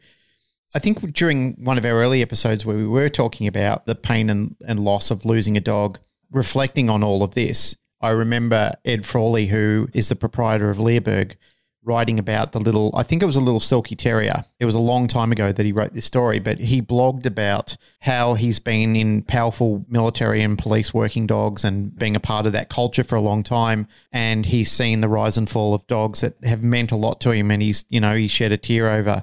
I 0.74 0.78
think 0.78 1.12
during 1.12 1.52
one 1.62 1.78
of 1.78 1.84
our 1.84 1.92
early 1.92 2.22
episodes 2.22 2.64
where 2.64 2.76
we 2.76 2.86
were 2.86 3.08
talking 3.08 3.46
about 3.46 3.86
the 3.86 3.94
pain 3.94 4.30
and, 4.30 4.56
and 4.66 4.80
loss 4.80 5.10
of 5.10 5.24
losing 5.24 5.56
a 5.56 5.60
dog, 5.60 6.00
reflecting 6.34 6.90
on 6.90 7.02
all 7.02 7.22
of 7.22 7.34
this, 7.34 7.76
I 8.00 8.10
remember 8.10 8.72
Ed 8.84 9.06
Frawley, 9.06 9.46
who 9.46 9.88
is 9.94 10.10
the 10.10 10.16
proprietor 10.16 10.68
of 10.68 10.78
Leerburg, 10.78 11.36
writing 11.84 12.18
about 12.18 12.52
the 12.52 12.58
little, 12.58 12.90
I 12.96 13.02
think 13.02 13.22
it 13.22 13.26
was 13.26 13.36
a 13.36 13.42
little 13.42 13.60
silky 13.60 13.94
terrier. 13.94 14.44
It 14.58 14.64
was 14.64 14.74
a 14.74 14.80
long 14.80 15.06
time 15.06 15.32
ago 15.32 15.52
that 15.52 15.66
he 15.66 15.72
wrote 15.72 15.92
this 15.92 16.06
story, 16.06 16.38
but 16.38 16.58
he 16.58 16.80
blogged 16.80 17.26
about 17.26 17.76
how 18.00 18.34
he's 18.34 18.58
been 18.58 18.96
in 18.96 19.22
powerful 19.22 19.84
military 19.88 20.42
and 20.42 20.58
police 20.58 20.94
working 20.94 21.26
dogs 21.26 21.62
and 21.62 21.96
being 21.96 22.16
a 22.16 22.20
part 22.20 22.46
of 22.46 22.52
that 22.52 22.70
culture 22.70 23.04
for 23.04 23.16
a 23.16 23.20
long 23.20 23.42
time. 23.42 23.86
And 24.12 24.46
he's 24.46 24.72
seen 24.72 25.02
the 25.02 25.08
rise 25.08 25.36
and 25.36 25.48
fall 25.48 25.74
of 25.74 25.86
dogs 25.86 26.22
that 26.22 26.42
have 26.42 26.62
meant 26.62 26.90
a 26.90 26.96
lot 26.96 27.20
to 27.22 27.32
him. 27.32 27.50
And 27.50 27.60
he's, 27.62 27.84
you 27.90 28.00
know, 28.00 28.16
he 28.16 28.28
shed 28.28 28.52
a 28.52 28.56
tear 28.56 28.88
over. 28.88 29.22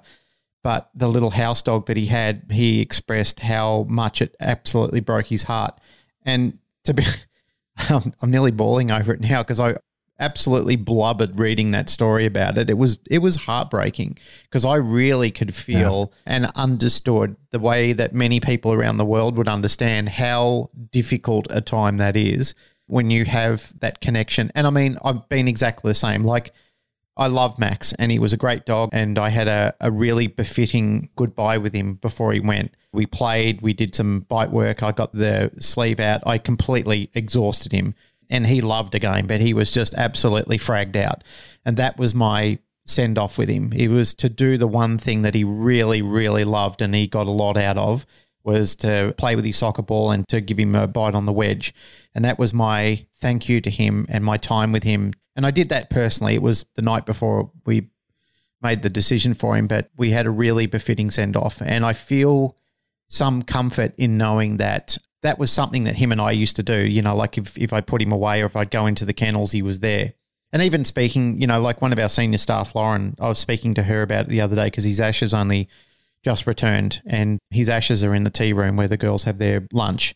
But 0.64 0.92
the 0.94 1.08
little 1.08 1.32
house 1.32 1.64
dog 1.64 1.88
that 1.88 1.98
he 1.98 2.06
had, 2.06 2.44
he 2.52 2.80
expressed 2.80 3.40
how 3.40 3.88
much 3.90 4.22
it 4.22 4.36
absolutely 4.40 5.02
broke 5.02 5.28
his 5.28 5.44
heart. 5.44 5.80
And 6.24 6.60
to 6.86 6.94
be, 6.94 7.04
I'm, 7.90 8.14
I'm 8.22 8.32
nearly 8.32 8.52
bawling 8.52 8.92
over 8.92 9.14
it 9.14 9.22
now 9.22 9.44
because 9.44 9.60
I 9.60 9.76
absolutely 10.22 10.76
blubbered 10.76 11.40
reading 11.40 11.72
that 11.72 11.90
story 11.90 12.26
about 12.26 12.58
it. 12.58 12.70
It 12.70 12.78
was 12.78 13.00
it 13.10 13.18
was 13.20 13.36
heartbreaking 13.36 14.18
because 14.44 14.64
I 14.64 14.76
really 14.76 15.32
could 15.32 15.54
feel 15.54 16.14
yeah. 16.26 16.34
and 16.36 16.46
understood 16.56 17.36
the 17.50 17.60
way 17.60 17.92
that 17.94 18.14
many 18.14 18.40
people 18.40 18.72
around 18.72 18.98
the 18.98 19.06
world 19.06 19.36
would 19.38 19.50
understand 19.50 20.10
how 20.10 20.70
difficult 20.92 21.48
a 21.50 21.60
time 21.60 21.98
that 21.98 22.16
is 22.16 22.54
when 22.86 23.10
you 23.10 23.26
have 23.26 23.74
that 23.80 24.00
connection. 24.00 24.52
And 24.54 24.68
I 24.68 24.70
mean, 24.70 24.98
I've 25.04 25.28
been 25.28 25.48
exactly 25.48 25.90
the 25.90 25.96
same. 25.96 26.24
Like 26.24 26.54
I 27.18 27.28
love 27.28 27.60
Max 27.60 27.94
and 27.94 28.12
he 28.12 28.20
was 28.20 28.34
a 28.34 28.38
great 28.38 28.66
dog 28.66 28.90
and 28.94 29.20
I 29.20 29.30
had 29.30 29.48
a, 29.48 29.76
a 29.82 29.92
really 29.92 30.28
befitting 30.28 31.10
goodbye 31.16 31.58
with 31.58 31.74
him 31.74 31.96
before 31.96 32.32
he 32.32 32.40
went. 32.40 32.74
We 32.94 33.06
played, 33.06 33.62
we 33.62 33.74
did 33.74 33.94
some 33.94 34.22
bite 34.22 34.52
work. 34.52 34.82
I 34.82 34.92
got 34.92 35.14
the 35.14 35.52
sleeve 35.60 36.00
out. 36.00 36.26
I 36.26 36.38
completely 36.38 37.10
exhausted 37.14 37.74
him 37.74 37.96
and 38.30 38.48
he 38.48 38.62
loved 38.62 38.94
the 38.94 39.00
game, 39.00 39.28
but 39.28 39.42
he 39.42 39.54
was 39.54 39.72
just 39.72 39.94
absolutely 39.94 40.58
fragged 40.58 40.96
out. 40.96 41.24
And 41.66 41.76
that 41.78 41.98
was 41.98 42.16
my 42.16 42.60
send 42.86 43.18
off 43.18 43.38
with 43.38 43.50
him. 43.50 43.74
It 43.74 43.90
was 43.90 44.14
to 44.16 44.30
do 44.30 44.58
the 44.58 44.68
one 44.68 44.98
thing 44.98 45.22
that 45.24 45.36
he 45.36 45.44
really, 45.44 46.02
really 46.02 46.46
loved 46.46 46.82
and 46.82 46.96
he 46.96 47.08
got 47.08 47.28
a 47.28 47.32
lot 47.32 47.58
out 47.58 47.78
of 47.78 48.06
was 48.44 48.76
to 48.78 49.14
play 49.18 49.36
with 49.36 49.46
his 49.46 49.58
soccer 49.58 49.82
ball 49.82 50.12
and 50.12 50.28
to 50.30 50.42
give 50.42 50.60
him 50.60 50.76
a 50.76 50.88
bite 50.88 51.16
on 51.16 51.26
the 51.26 51.34
wedge. 51.34 51.74
And 52.16 52.26
that 52.26 52.40
was 52.40 52.54
my 52.54 53.06
thank 53.20 53.48
you 53.48 53.62
to 53.62 53.70
him 53.70 54.06
and 54.10 54.24
my 54.24 54.38
time 54.38 54.72
with 54.72 54.84
him. 54.84 55.14
And 55.36 55.46
I 55.46 55.52
did 55.52 55.70
that 55.70 55.90
personally. 55.90 56.36
It 56.36 56.42
was 56.42 56.66
the 56.76 56.82
night 56.82 57.06
before 57.06 57.52
we 57.66 57.90
made 58.62 58.82
the 58.82 58.90
decision 58.90 59.34
for 59.34 59.56
him, 59.56 59.68
but 59.68 59.90
we 59.98 60.12
had 60.12 60.26
a 60.26 60.32
really 60.32 60.66
befitting 60.66 61.12
send 61.12 61.36
off. 61.36 61.62
And 61.62 61.86
I 61.86 61.94
feel 61.94 62.56
some 63.08 63.42
comfort 63.42 63.94
in 63.98 64.18
knowing 64.18 64.58
that 64.58 64.98
that 65.22 65.40
was 65.40 65.52
something 65.52 65.84
that 65.84 65.96
him 65.96 66.12
and 66.12 66.22
I 66.22 66.32
used 66.32 66.56
to 66.58 66.64
do. 66.64 66.80
You 66.80 67.02
know, 67.02 67.16
like 67.16 67.38
if, 67.38 67.58
if 67.58 67.74
I 67.74 67.82
put 67.82 68.02
him 68.02 68.12
away 68.12 68.42
or 68.42 68.46
if 68.46 68.56
I'd 68.56 68.72
go 68.72 68.86
into 68.86 69.06
the 69.06 69.14
kennels, 69.14 69.52
he 69.52 69.62
was 69.62 69.80
there. 69.80 70.14
And 70.54 70.62
even 70.62 70.84
speaking, 70.84 71.40
you 71.40 71.48
know, 71.48 71.62
like 71.62 71.82
one 71.82 71.94
of 71.94 72.00
our 72.00 72.10
senior 72.10 72.38
staff, 72.38 72.76
Lauren, 72.76 73.16
I 73.20 73.30
was 73.30 73.40
speaking 73.40 73.74
to 73.76 73.84
her 73.84 74.02
about 74.02 74.26
it 74.26 74.30
the 74.30 74.42
other 74.42 74.56
day 74.56 74.66
because 74.66 74.84
his 74.84 75.00
ashes 75.00 75.34
only 75.34 75.70
just 76.24 76.46
returned 76.46 77.02
and 77.06 77.40
his 77.50 77.70
ashes 77.70 78.04
are 78.04 78.14
in 78.14 78.24
the 78.24 78.30
tea 78.30 78.54
room 78.54 78.76
where 78.76 78.88
the 78.88 78.98
girls 78.98 79.24
have 79.24 79.38
their 79.38 79.68
lunch. 79.72 80.16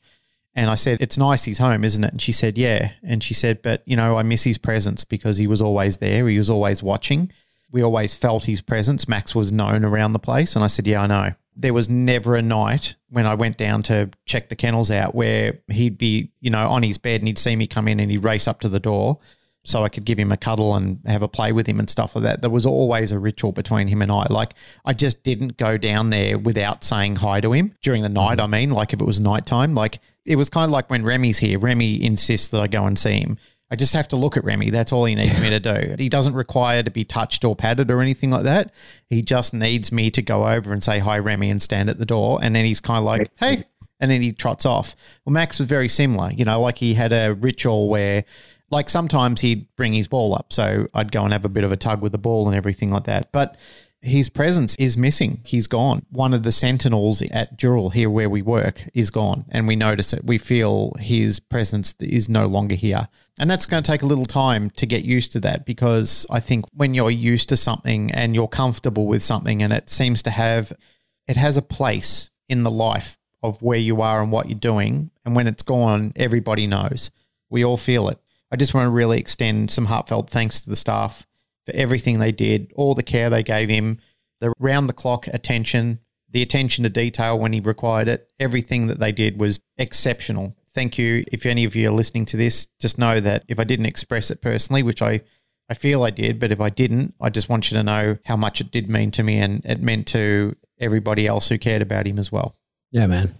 And 0.54 0.70
I 0.70 0.76
said, 0.76 1.02
It's 1.02 1.18
nice 1.18 1.44
he's 1.44 1.58
home, 1.58 1.84
isn't 1.84 2.04
it? 2.04 2.12
And 2.12 2.22
she 2.22 2.32
said, 2.32 2.58
Yeah. 2.58 2.92
And 3.04 3.24
she 3.24 3.34
said, 3.34 3.62
But, 3.62 3.82
you 3.86 3.96
know, 3.96 4.18
I 4.18 4.24
miss 4.24 4.44
his 4.44 4.58
presence 4.58 5.04
because 5.04 5.38
he 5.38 5.48
was 5.48 5.62
always 5.62 5.98
there. 5.98 6.28
He 6.28 6.38
was 6.38 6.50
always 6.50 6.82
watching. 6.82 7.32
We 7.72 7.82
always 7.82 8.16
felt 8.16 8.46
his 8.46 8.62
presence. 8.62 9.08
Max 9.08 9.36
was 9.36 9.52
known 9.52 9.84
around 9.84 10.14
the 10.14 10.20
place. 10.20 10.56
And 10.56 10.64
I 10.64 10.68
said, 10.68 10.88
Yeah, 10.88 11.02
I 11.02 11.08
know. 11.08 11.34
There 11.58 11.74
was 11.74 11.90
never 11.90 12.36
a 12.36 12.42
night 12.42 12.96
when 13.10 13.26
I 13.26 13.34
went 13.34 13.58
down 13.58 13.82
to 13.84 14.10
check 14.26 14.50
the 14.50 14.56
kennels 14.56 14.92
out 14.92 15.16
where 15.16 15.60
he'd 15.70 15.98
be, 15.98 16.32
you 16.40 16.50
know, 16.50 16.70
on 16.70 16.84
his 16.84 16.98
bed 16.98 17.22
and 17.22 17.28
he'd 17.28 17.40
see 17.40 17.56
me 17.56 17.68
come 17.68 17.88
in 17.88 18.00
and 18.00 18.12
he'd 18.12 18.24
race 18.24 18.48
up 18.48 18.60
to 18.62 18.70
the 18.70 18.80
door 18.80 19.20
so 19.66 19.84
I 19.84 19.90
could 19.90 20.06
give 20.06 20.18
him 20.18 20.32
a 20.32 20.38
cuddle 20.38 20.76
and 20.76 21.00
have 21.06 21.22
a 21.22 21.28
play 21.28 21.52
with 21.52 21.68
him 21.68 21.80
and 21.80 21.90
stuff 21.90 22.16
like 22.16 22.24
that. 22.24 22.42
There 22.42 22.50
was 22.50 22.66
always 22.66 23.12
a 23.12 23.20
ritual 23.20 23.52
between 23.52 23.88
him 23.88 24.02
and 24.02 24.12
I. 24.12 24.28
Like 24.30 24.54
I 24.86 24.94
just 24.94 25.24
didn't 25.24 25.58
go 25.58 25.78
down 25.78 26.10
there 26.10 26.38
without 26.38 26.84
saying 26.84 27.18
hi 27.18 27.42
to 27.42 27.52
him 27.52 27.76
during 27.82 28.04
the 28.04 28.10
night. 28.10 28.40
I 28.40 28.48
mean, 28.48 28.70
like 28.70 28.94
if 28.94 29.02
it 29.02 29.06
was 29.06 29.20
nighttime, 29.20 29.76
like 29.76 30.00
it 30.26 30.36
was 30.36 30.50
kind 30.50 30.66
of 30.66 30.72
like 30.72 30.90
when 30.90 31.04
Remy's 31.04 31.40
here. 31.40 31.60
Remy 31.60 32.04
insists 32.04 32.48
that 32.50 32.62
I 32.62 32.68
go 32.68 32.86
and 32.86 32.98
see 32.98 33.20
him. 33.20 33.38
I 33.72 33.76
just 33.76 33.94
have 33.94 34.08
to 34.10 34.16
look 34.16 34.38
at 34.38 34.44
Remy. 34.44 34.70
That's 34.70 34.92
all 34.92 35.06
he 35.06 35.16
needs 35.16 35.42
me 35.42 35.50
to 35.50 35.60
do. 35.60 35.96
He 35.98 36.08
doesn't 36.08 36.36
require 36.36 36.84
to 36.84 36.92
be 36.92 37.04
touched 37.04 37.44
or 37.44 37.56
patted 37.56 37.90
or 37.90 38.00
anything 38.00 38.30
like 38.30 38.44
that. 38.44 38.72
He 39.10 39.24
just 39.24 39.56
needs 39.56 39.92
me 39.92 40.12
to 40.12 40.22
go 40.22 40.48
over 40.48 40.72
and 40.72 40.84
say 40.84 41.00
hi, 41.00 41.18
Remy, 41.18 41.50
and 41.50 41.62
stand 41.62 41.90
at 41.90 41.98
the 41.98 42.06
door. 42.06 42.40
And 42.44 42.56
then 42.56 42.64
he's 42.64 42.80
kind 42.80 43.00
of 43.00 43.06
like, 43.06 43.32
hey, 43.40 43.64
and 44.00 44.12
then 44.12 44.22
he 44.22 44.32
trots 44.32 44.66
off. 44.68 44.96
Well, 45.26 45.34
Max 45.34 45.60
was 45.60 45.68
very 45.68 45.88
similar. 45.88 46.32
You 46.32 46.46
know, 46.46 46.62
like 46.62 46.78
he 46.78 46.94
had 46.94 47.12
a 47.12 47.34
ritual 47.34 47.90
where 47.90 48.26
like 48.72 48.90
sometimes 48.90 49.42
he'd 49.42 49.68
bring 49.76 49.94
his 49.94 50.08
ball 50.08 50.36
up, 50.36 50.52
so 50.52 50.88
I'd 50.94 51.12
go 51.12 51.24
and 51.24 51.34
have 51.34 51.46
a 51.46 51.50
bit 51.50 51.64
of 51.64 51.72
a 51.72 51.78
tug 51.78 52.02
with 52.02 52.12
the 52.12 52.18
ball 52.18 52.48
and 52.48 52.56
everything 52.56 52.92
like 52.92 53.06
that. 53.06 53.32
But 53.32 53.58
his 54.02 54.30
presence 54.30 54.76
is 54.76 54.98
missing. 54.98 55.42
He's 55.44 55.66
gone. 55.66 56.06
One 56.12 56.34
of 56.34 56.44
the 56.44 56.52
sentinels 56.52 57.24
at 57.24 57.58
Dural 57.58 57.92
here 57.92 58.10
where 58.10 58.30
we 58.30 58.42
work 58.42 58.88
is 58.94 59.10
gone, 59.10 59.46
and 59.50 59.68
we 59.68 59.76
notice 59.76 60.14
it. 60.14 60.26
We 60.26 60.38
feel 60.38 60.94
his 61.00 61.40
presence 61.40 61.96
is 62.00 62.30
no 62.30 62.46
longer 62.46 62.76
here. 62.76 63.08
And 63.40 63.50
that's 63.50 63.66
going 63.66 63.84
to 63.84 63.92
take 63.92 64.04
a 64.04 64.08
little 64.08 64.26
time 64.26 64.70
to 64.72 64.86
get 64.86 65.04
used 65.04 65.32
to 65.34 65.40
that 65.42 65.66
because 65.66 66.26
I 66.30 66.40
think 66.40 66.66
when 66.74 66.94
you're 66.94 67.12
used 67.12 67.50
to 67.50 67.58
something 67.58 68.12
and 68.12 68.36
you're 68.36 68.48
comfortable 68.48 69.08
with 69.08 69.24
something 69.24 69.62
and 69.62 69.74
it 69.74 69.90
seems 69.90 70.22
to 70.24 70.30
have 70.30 70.72
it 71.28 71.38
has 71.38 71.58
a 71.58 71.62
place 71.62 72.30
in 72.48 72.64
the 72.64 72.72
life 72.72 73.18
of 73.42 73.62
where 73.62 73.80
you 73.80 74.02
are 74.02 74.22
and 74.22 74.32
what 74.32 74.50
you're 74.50 74.60
doing. 74.60 75.10
And 75.26 75.36
when 75.36 75.48
it's 75.48 75.64
gone, 75.64 76.14
everybody 76.16 76.68
knows. 76.68 77.12
We 77.50 77.66
all 77.66 77.78
feel 77.78 78.10
it. 78.10 78.20
I 78.56 78.58
just 78.58 78.74
want 78.74 78.86
to 78.86 78.92
really 78.92 79.20
extend 79.20 79.70
some 79.70 79.88
heartfelt 79.88 80.30
thanks 80.30 80.62
to 80.62 80.70
the 80.70 80.78
staff 80.78 81.28
for 81.66 81.76
everything 81.76 82.20
they 82.20 82.32
did, 82.32 82.72
all 82.78 82.96
the 82.96 83.04
care 83.04 83.30
they 83.30 83.44
gave 83.44 83.68
him, 83.68 84.00
the 84.40 84.54
round 84.60 84.88
the 84.88 84.94
clock 84.94 85.28
attention, 85.28 86.00
the 86.30 86.42
attention 86.42 86.86
to 86.86 86.90
detail 86.90 87.38
when 87.38 87.52
he 87.52 87.60
required 87.60 88.08
it. 88.08 88.30
Everything 88.40 88.88
that 88.88 88.98
they 88.98 89.12
did 89.12 89.38
was 89.38 89.60
exceptional. 89.78 90.56
Thank 90.74 90.98
you. 90.98 91.26
If 91.34 91.46
any 91.46 91.66
of 91.66 91.76
you 91.76 91.90
are 91.90 91.92
listening 91.92 92.26
to 92.28 92.38
this, 92.38 92.68
just 92.80 92.98
know 92.98 93.20
that 93.20 93.44
if 93.50 93.60
I 93.60 93.66
didn't 93.66 93.88
express 93.88 94.32
it 94.32 94.40
personally, 94.40 94.84
which 94.84 95.02
I, 95.02 95.20
I 95.70 95.74
feel 95.74 96.04
I 96.04 96.12
did, 96.12 96.40
but 96.40 96.54
if 96.54 96.62
I 96.62 96.70
didn't, 96.70 97.14
I 97.20 97.30
just 97.32 97.50
want 97.50 97.70
you 97.70 97.76
to 97.76 97.84
know 97.84 98.20
how 98.24 98.38
much 98.38 98.62
it 98.62 98.72
did 98.72 98.90
mean 98.90 99.12
to 99.12 99.24
me 99.24 99.38
and 99.38 99.66
it 99.66 99.82
meant 99.82 100.08
to 100.08 100.56
everybody 100.80 101.28
else 101.28 101.50
who 101.50 101.58
cared 101.58 101.82
about 101.82 102.08
him 102.08 102.18
as 102.18 102.32
well. 102.32 102.56
Yeah, 102.94 103.08
man. 103.08 103.36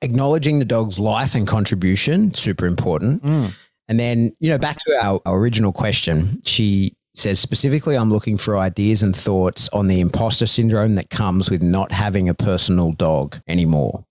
Acknowledging 0.00 0.58
the 0.58 0.64
dog's 0.64 0.98
life 0.98 1.34
and 1.34 1.46
contribution, 1.46 2.32
super 2.32 2.64
important. 2.64 3.22
Mm. 3.22 3.52
And 3.88 3.98
then, 3.98 4.32
you 4.38 4.50
know, 4.50 4.58
back 4.58 4.78
to 4.86 4.96
our, 5.02 5.20
our 5.24 5.38
original 5.38 5.72
question, 5.72 6.42
she 6.44 6.94
says 7.14 7.40
specifically, 7.40 7.96
I'm 7.96 8.12
looking 8.12 8.36
for 8.36 8.56
ideas 8.58 9.02
and 9.02 9.16
thoughts 9.16 9.68
on 9.70 9.88
the 9.88 10.00
imposter 10.00 10.46
syndrome 10.46 10.94
that 10.96 11.10
comes 11.10 11.50
with 11.50 11.62
not 11.62 11.90
having 11.92 12.28
a 12.28 12.34
personal 12.34 12.92
dog 12.92 13.40
anymore. 13.48 14.04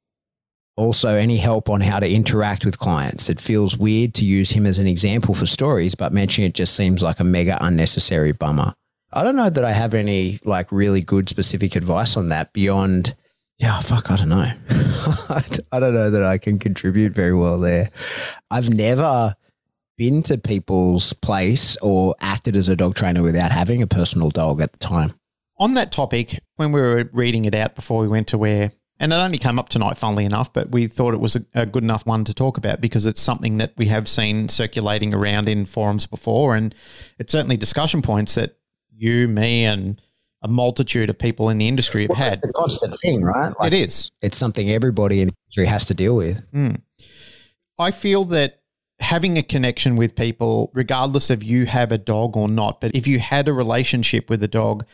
Also, 0.75 1.09
any 1.09 1.37
help 1.37 1.69
on 1.69 1.81
how 1.81 1.99
to 1.99 2.09
interact 2.09 2.63
with 2.63 2.77
clients. 2.77 3.29
It 3.29 3.41
feels 3.41 3.77
weird 3.77 4.13
to 4.15 4.25
use 4.25 4.51
him 4.51 4.67
as 4.67 4.77
an 4.77 4.85
example 4.85 5.33
for 5.33 5.47
stories, 5.47 5.95
but 5.95 6.13
mentioning 6.13 6.49
it 6.49 6.53
just 6.53 6.75
seems 6.75 7.01
like 7.01 7.19
a 7.19 7.23
mega 7.23 7.57
unnecessary 7.61 8.31
bummer. 8.31 8.73
I 9.11 9.23
don't 9.23 9.35
know 9.35 9.49
that 9.49 9.65
I 9.65 9.71
have 9.71 9.93
any 9.93 10.39
like 10.43 10.71
really 10.71 11.01
good 11.01 11.29
specific 11.29 11.75
advice 11.75 12.15
on 12.17 12.27
that 12.27 12.53
beyond, 12.53 13.15
yeah, 13.57 13.79
fuck, 13.79 14.11
I 14.11 14.17
don't 14.17 14.29
know. 14.29 14.51
I 15.71 15.79
don't 15.79 15.95
know 15.95 16.11
that 16.11 16.23
I 16.23 16.37
can 16.37 16.59
contribute 16.59 17.13
very 17.13 17.33
well 17.33 17.57
there. 17.57 17.89
I've 18.51 18.69
never 18.69 19.33
been 19.97 20.23
to 20.23 20.37
people's 20.37 21.13
place 21.13 21.75
or 21.81 22.15
acted 22.21 22.55
as 22.55 22.69
a 22.69 22.75
dog 22.75 22.95
trainer 22.95 23.21
without 23.21 23.51
having 23.51 23.81
a 23.81 23.87
personal 23.87 24.29
dog 24.29 24.61
at 24.61 24.71
the 24.71 24.79
time. 24.79 25.13
On 25.59 25.73
that 25.73 25.91
topic, 25.91 26.39
when 26.55 26.71
we 26.71 26.79
were 26.79 27.09
reading 27.13 27.45
it 27.45 27.55
out 27.55 27.75
before 27.75 28.01
we 28.01 28.07
went 28.07 28.27
to 28.27 28.37
where, 28.37 28.71
and 28.99 29.11
it 29.11 29.15
only 29.15 29.37
came 29.37 29.59
up 29.59 29.69
tonight, 29.69 29.97
funnily 29.97 30.25
enough, 30.25 30.53
but 30.53 30.71
we 30.71 30.87
thought 30.87 31.13
it 31.13 31.19
was 31.19 31.35
a, 31.35 31.41
a, 31.53 31.65
good 31.65 31.83
enough 31.83 32.05
one 32.05 32.23
to 32.25 32.33
talk 32.33 32.57
about 32.57 32.81
because 32.81 33.05
it's 33.05 33.21
something 33.21 33.57
that 33.57 33.73
we 33.77 33.87
have 33.87 34.07
seen 34.07 34.49
circulating 34.49 35.13
around 35.13 35.49
in 35.49 35.65
forums 35.65 36.05
before. 36.05 36.55
And 36.55 36.73
it's 37.19 37.31
certainly 37.31 37.57
discussion 37.57 38.01
points 38.01 38.35
that 38.35 38.57
you, 38.91 39.27
me, 39.27 39.65
and 39.65 40.01
a 40.41 40.47
multitude 40.47 41.09
of 41.09 41.17
people 41.17 41.49
in 41.49 41.57
the 41.57 41.67
industry 41.67 42.03
have 42.03 42.09
well, 42.09 42.19
had. 42.19 42.33
It's 42.35 42.45
a 42.45 42.53
constant 42.53 42.95
thing, 42.99 43.23
right? 43.23 43.53
Like, 43.59 43.73
it 43.73 43.79
is. 43.79 44.11
It's 44.21 44.37
something 44.37 44.69
everybody 44.69 45.21
in 45.21 45.29
the 45.29 45.35
industry 45.45 45.65
has 45.65 45.85
to 45.85 45.93
deal 45.93 46.15
with. 46.15 46.41
Mm. 46.51 46.81
I 47.79 47.91
feel 47.91 48.25
that 48.25 48.61
having 48.99 49.37
a 49.37 49.43
connection 49.43 49.95
with 49.95 50.15
people, 50.15 50.71
regardless 50.73 51.29
of 51.29 51.43
you 51.43 51.65
have 51.65 51.91
a 51.91 51.97
dog 51.97 52.35
or 52.35 52.47
not, 52.47 52.81
but 52.81 52.95
if 52.95 53.07
you 53.07 53.19
had 53.19 53.47
a 53.47 53.53
relationship 53.53 54.29
with 54.29 54.41
a 54.43 54.47
dog 54.47 54.85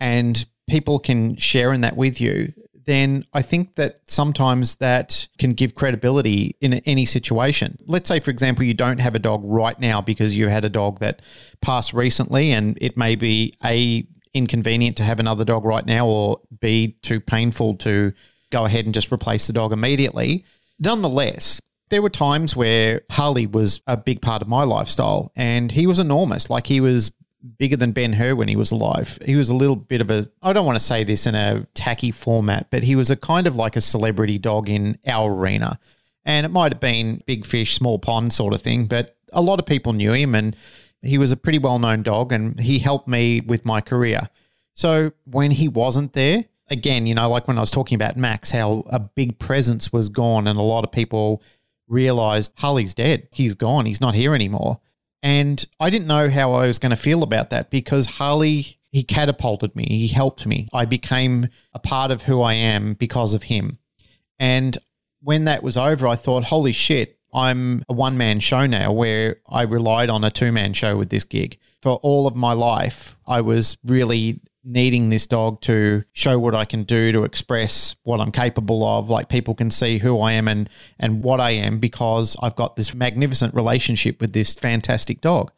and 0.00 0.46
people 0.68 0.98
can 0.98 1.36
share 1.36 1.72
in 1.72 1.80
that 1.80 1.96
with 1.96 2.20
you, 2.20 2.52
then 2.86 3.24
I 3.34 3.42
think 3.42 3.74
that 3.74 3.98
sometimes 4.06 4.76
that 4.76 5.28
can 5.38 5.52
give 5.52 5.74
credibility 5.74 6.56
in 6.60 6.74
any 6.74 7.04
situation. 7.04 7.76
Let's 7.86 8.08
say, 8.08 8.18
for 8.18 8.30
example, 8.30 8.64
you 8.64 8.72
don't 8.72 8.98
have 9.00 9.14
a 9.14 9.18
dog 9.18 9.42
right 9.44 9.78
now 9.78 10.00
because 10.00 10.36
you 10.36 10.48
had 10.48 10.64
a 10.64 10.70
dog 10.70 11.00
that 11.00 11.20
passed 11.60 11.92
recently 11.92 12.52
and 12.52 12.78
it 12.80 12.96
may 12.96 13.14
be 13.14 13.54
A, 13.62 14.06
inconvenient 14.32 14.96
to 14.98 15.02
have 15.02 15.20
another 15.20 15.44
dog 15.44 15.66
right 15.66 15.84
now, 15.84 16.06
or 16.06 16.40
B, 16.60 16.96
too 17.02 17.20
painful 17.20 17.74
to 17.76 18.14
go 18.50 18.64
ahead 18.64 18.86
and 18.86 18.94
just 18.94 19.12
replace 19.12 19.46
the 19.46 19.52
dog 19.52 19.72
immediately. 19.72 20.46
Nonetheless, 20.78 21.60
there 21.90 22.02
were 22.02 22.10
times 22.10 22.54
where 22.54 23.02
Harley 23.10 23.46
was 23.46 23.80
a 23.86 23.96
big 23.96 24.20
part 24.20 24.42
of 24.42 24.48
my 24.48 24.64
lifestyle 24.64 25.32
and 25.36 25.72
he 25.72 25.86
was 25.86 25.98
enormous. 25.98 26.50
Like 26.50 26.66
he 26.66 26.80
was 26.80 27.12
bigger 27.58 27.76
than 27.76 27.92
Ben 27.92 28.14
Hur 28.14 28.34
when 28.34 28.48
he 28.48 28.56
was 28.56 28.70
alive. 28.70 29.18
He 29.24 29.36
was 29.36 29.48
a 29.48 29.54
little 29.54 29.76
bit 29.76 30.00
of 30.00 30.10
a, 30.10 30.28
I 30.42 30.52
don't 30.52 30.66
want 30.66 30.78
to 30.78 30.84
say 30.84 31.04
this 31.04 31.26
in 31.26 31.34
a 31.34 31.66
tacky 31.74 32.10
format, 32.10 32.68
but 32.70 32.82
he 32.82 32.96
was 32.96 33.10
a 33.10 33.16
kind 33.16 33.46
of 33.46 33.56
like 33.56 33.76
a 33.76 33.80
celebrity 33.80 34.38
dog 34.38 34.68
in 34.68 34.98
our 35.06 35.32
arena. 35.32 35.78
And 36.24 36.44
it 36.44 36.50
might 36.50 36.72
have 36.72 36.80
been 36.80 37.22
big 37.26 37.46
fish, 37.46 37.74
small 37.74 37.98
pond 37.98 38.32
sort 38.32 38.54
of 38.54 38.60
thing, 38.60 38.86
but 38.86 39.16
a 39.32 39.40
lot 39.40 39.58
of 39.58 39.66
people 39.66 39.92
knew 39.92 40.12
him 40.12 40.34
and 40.34 40.56
he 41.02 41.16
was 41.16 41.32
a 41.32 41.36
pretty 41.36 41.58
well 41.58 41.78
known 41.78 42.02
dog 42.02 42.32
and 42.32 42.58
he 42.58 42.78
helped 42.78 43.08
me 43.08 43.40
with 43.40 43.64
my 43.64 43.80
career. 43.80 44.28
So 44.74 45.12
when 45.24 45.52
he 45.52 45.68
wasn't 45.68 46.12
there, 46.12 46.44
again, 46.70 47.06
you 47.06 47.14
know, 47.14 47.28
like 47.28 47.48
when 47.48 47.56
I 47.56 47.60
was 47.60 47.70
talking 47.70 47.96
about 47.96 48.16
Max, 48.16 48.50
how 48.50 48.84
a 48.90 49.00
big 49.00 49.38
presence 49.38 49.92
was 49.92 50.08
gone 50.08 50.46
and 50.46 50.58
a 50.58 50.62
lot 50.62 50.84
of 50.84 50.92
people 50.92 51.42
realized 51.88 52.52
Harley's 52.56 52.94
dead. 52.94 53.28
He's 53.32 53.54
gone. 53.54 53.86
He's 53.86 54.00
not 54.00 54.14
here 54.14 54.34
anymore. 54.34 54.80
And 55.22 55.64
I 55.80 55.90
didn't 55.90 56.06
know 56.06 56.30
how 56.30 56.52
I 56.52 56.66
was 56.66 56.78
going 56.78 56.90
to 56.90 56.96
feel 56.96 57.22
about 57.22 57.50
that 57.50 57.70
because 57.70 58.06
Harley, 58.06 58.78
he 58.92 59.02
catapulted 59.02 59.74
me. 59.74 59.86
He 59.88 60.08
helped 60.08 60.46
me. 60.46 60.68
I 60.72 60.84
became 60.84 61.48
a 61.72 61.78
part 61.78 62.10
of 62.10 62.22
who 62.22 62.40
I 62.40 62.54
am 62.54 62.94
because 62.94 63.34
of 63.34 63.44
him. 63.44 63.78
And 64.38 64.78
when 65.20 65.44
that 65.44 65.62
was 65.62 65.76
over, 65.76 66.06
I 66.06 66.14
thought, 66.14 66.44
holy 66.44 66.72
shit, 66.72 67.18
I'm 67.34 67.82
a 67.88 67.92
one 67.92 68.16
man 68.16 68.40
show 68.40 68.66
now 68.66 68.92
where 68.92 69.36
I 69.48 69.62
relied 69.62 70.08
on 70.08 70.24
a 70.24 70.30
two 70.30 70.52
man 70.52 70.72
show 70.72 70.96
with 70.96 71.10
this 71.10 71.24
gig. 71.24 71.58
For 71.82 71.96
all 71.96 72.26
of 72.26 72.36
my 72.36 72.52
life, 72.52 73.16
I 73.26 73.40
was 73.40 73.76
really 73.84 74.40
needing 74.68 75.08
this 75.08 75.26
dog 75.26 75.60
to 75.62 76.04
show 76.12 76.38
what 76.38 76.54
I 76.54 76.64
can 76.64 76.84
do 76.84 77.10
to 77.12 77.24
express 77.24 77.96
what 78.02 78.20
I'm 78.20 78.30
capable 78.30 78.84
of. 78.86 79.08
Like 79.08 79.28
people 79.28 79.54
can 79.54 79.70
see 79.70 79.98
who 79.98 80.20
I 80.20 80.32
am 80.32 80.46
and 80.46 80.68
and 80.98 81.22
what 81.24 81.40
I 81.40 81.50
am 81.50 81.78
because 81.78 82.36
I've 82.42 82.56
got 82.56 82.76
this 82.76 82.94
magnificent 82.94 83.54
relationship 83.54 84.20
with 84.20 84.34
this 84.34 84.54
fantastic 84.54 85.20
dog. 85.20 85.52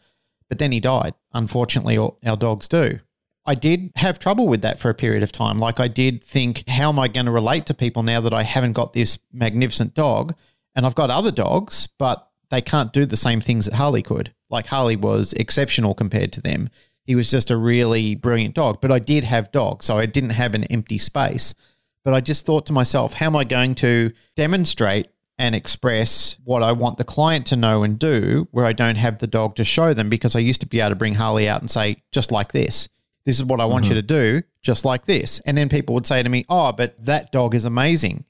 But 0.48 0.58
then 0.58 0.72
he 0.72 0.80
died. 0.80 1.14
Unfortunately 1.32 1.98
our 1.98 2.36
dogs 2.36 2.68
do. 2.68 3.00
I 3.44 3.54
did 3.54 3.90
have 3.96 4.18
trouble 4.18 4.46
with 4.46 4.62
that 4.62 4.78
for 4.78 4.90
a 4.90 4.94
period 4.94 5.22
of 5.22 5.32
time. 5.32 5.58
Like 5.58 5.80
I 5.80 5.88
did 5.88 6.22
think 6.22 6.68
how 6.68 6.90
am 6.90 6.98
I 6.98 7.08
going 7.08 7.26
to 7.26 7.32
relate 7.32 7.66
to 7.66 7.74
people 7.74 8.02
now 8.02 8.20
that 8.20 8.34
I 8.34 8.44
haven't 8.44 8.74
got 8.74 8.92
this 8.92 9.18
magnificent 9.32 9.94
dog? 9.94 10.34
And 10.76 10.86
I've 10.86 10.94
got 10.94 11.10
other 11.10 11.32
dogs 11.32 11.88
but 11.98 12.28
they 12.50 12.60
can't 12.60 12.92
do 12.92 13.06
the 13.06 13.16
same 13.16 13.40
things 13.40 13.66
that 13.66 13.74
Harley 13.74 14.02
could. 14.02 14.32
Like 14.48 14.66
Harley 14.66 14.96
was 14.96 15.32
exceptional 15.32 15.94
compared 15.94 16.32
to 16.34 16.40
them 16.40 16.70
he 17.10 17.16
was 17.16 17.28
just 17.28 17.50
a 17.50 17.56
really 17.56 18.14
brilliant 18.14 18.54
dog. 18.54 18.80
But 18.80 18.92
I 18.92 19.00
did 19.00 19.24
have 19.24 19.50
dogs, 19.50 19.86
so 19.86 19.98
I 19.98 20.06
didn't 20.06 20.30
have 20.30 20.54
an 20.54 20.62
empty 20.66 20.96
space. 20.96 21.56
But 22.04 22.14
I 22.14 22.20
just 22.20 22.46
thought 22.46 22.66
to 22.66 22.72
myself, 22.72 23.14
how 23.14 23.26
am 23.26 23.34
I 23.34 23.42
going 23.42 23.74
to 23.76 24.12
demonstrate 24.36 25.08
and 25.36 25.56
express 25.56 26.36
what 26.44 26.62
I 26.62 26.70
want 26.70 26.98
the 26.98 27.04
client 27.04 27.46
to 27.46 27.56
know 27.56 27.82
and 27.82 27.98
do 27.98 28.46
where 28.52 28.64
I 28.64 28.72
don't 28.72 28.94
have 28.94 29.18
the 29.18 29.26
dog 29.26 29.56
to 29.56 29.64
show 29.64 29.92
them? 29.92 30.08
Because 30.08 30.36
I 30.36 30.38
used 30.38 30.60
to 30.60 30.68
be 30.68 30.78
able 30.78 30.90
to 30.90 30.94
bring 30.94 31.16
Harley 31.16 31.48
out 31.48 31.60
and 31.60 31.68
say, 31.68 31.96
just 32.12 32.30
like 32.30 32.52
this. 32.52 32.88
This 33.24 33.38
is 33.38 33.44
what 33.44 33.60
I 33.60 33.64
want 33.64 33.86
mm-hmm. 33.86 33.94
you 33.96 34.02
to 34.02 34.06
do, 34.06 34.42
just 34.62 34.84
like 34.84 35.06
this. 35.06 35.40
And 35.40 35.58
then 35.58 35.68
people 35.68 35.96
would 35.96 36.06
say 36.06 36.22
to 36.22 36.28
me, 36.28 36.44
oh, 36.48 36.70
but 36.70 36.94
that 37.04 37.32
dog 37.32 37.56
is 37.56 37.64
amazing. 37.64 38.24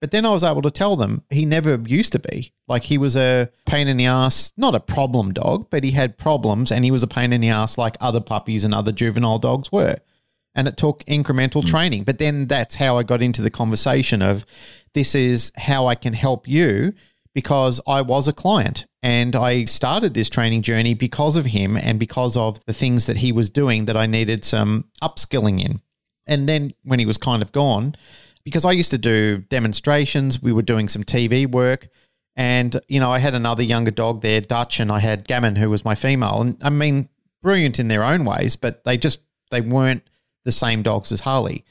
But 0.00 0.12
then 0.12 0.24
I 0.24 0.30
was 0.30 0.42
able 0.42 0.62
to 0.62 0.70
tell 0.70 0.96
them 0.96 1.24
he 1.28 1.44
never 1.44 1.78
used 1.86 2.12
to 2.12 2.18
be. 2.18 2.52
Like 2.66 2.84
he 2.84 2.96
was 2.96 3.16
a 3.16 3.50
pain 3.66 3.86
in 3.86 3.98
the 3.98 4.06
ass, 4.06 4.52
not 4.56 4.74
a 4.74 4.80
problem 4.80 5.32
dog, 5.32 5.68
but 5.70 5.84
he 5.84 5.90
had 5.90 6.16
problems 6.16 6.72
and 6.72 6.84
he 6.84 6.90
was 6.90 7.02
a 7.02 7.08
pain 7.08 7.32
in 7.32 7.42
the 7.42 7.50
ass 7.50 7.76
like 7.76 7.96
other 8.00 8.20
puppies 8.20 8.64
and 8.64 8.74
other 8.74 8.92
juvenile 8.92 9.38
dogs 9.38 9.70
were. 9.70 9.96
And 10.54 10.66
it 10.66 10.78
took 10.78 11.04
incremental 11.04 11.62
mm. 11.62 11.66
training. 11.66 12.04
But 12.04 12.18
then 12.18 12.46
that's 12.46 12.76
how 12.76 12.96
I 12.96 13.02
got 13.02 13.22
into 13.22 13.42
the 13.42 13.50
conversation 13.50 14.22
of 14.22 14.46
this 14.94 15.14
is 15.14 15.52
how 15.56 15.86
I 15.86 15.94
can 15.94 16.14
help 16.14 16.48
you 16.48 16.94
because 17.34 17.80
I 17.86 18.00
was 18.02 18.26
a 18.26 18.32
client 18.32 18.86
and 19.02 19.36
I 19.36 19.64
started 19.64 20.14
this 20.14 20.30
training 20.30 20.62
journey 20.62 20.94
because 20.94 21.36
of 21.36 21.46
him 21.46 21.76
and 21.76 21.98
because 21.98 22.36
of 22.36 22.64
the 22.64 22.72
things 22.72 23.06
that 23.06 23.18
he 23.18 23.32
was 23.32 23.50
doing 23.50 23.84
that 23.84 23.96
I 23.96 24.06
needed 24.06 24.44
some 24.44 24.86
upskilling 25.02 25.62
in. 25.62 25.80
And 26.26 26.48
then 26.48 26.72
when 26.84 26.98
he 26.98 27.06
was 27.06 27.18
kind 27.18 27.42
of 27.42 27.52
gone, 27.52 27.94
because 28.44 28.64
I 28.64 28.72
used 28.72 28.90
to 28.90 28.98
do 28.98 29.38
demonstrations. 29.48 30.42
We 30.42 30.52
were 30.52 30.62
doing 30.62 30.88
some 30.88 31.04
TV 31.04 31.50
work. 31.50 31.88
And, 32.36 32.80
you 32.88 33.00
know, 33.00 33.12
I 33.12 33.18
had 33.18 33.34
another 33.34 33.62
younger 33.62 33.90
dog 33.90 34.22
there, 34.22 34.40
Dutch, 34.40 34.80
and 34.80 34.90
I 34.90 35.00
had 35.00 35.26
Gammon, 35.26 35.56
who 35.56 35.68
was 35.68 35.84
my 35.84 35.94
female. 35.94 36.40
And 36.40 36.56
I 36.62 36.70
mean, 36.70 37.08
brilliant 37.42 37.78
in 37.78 37.88
their 37.88 38.04
own 38.04 38.24
ways, 38.24 38.56
but 38.56 38.84
they 38.84 38.96
just, 38.96 39.20
they 39.50 39.60
weren't 39.60 40.02
the 40.44 40.52
same 40.52 40.82
dogs 40.82 41.12
as 41.12 41.20
Harley. 41.20 41.64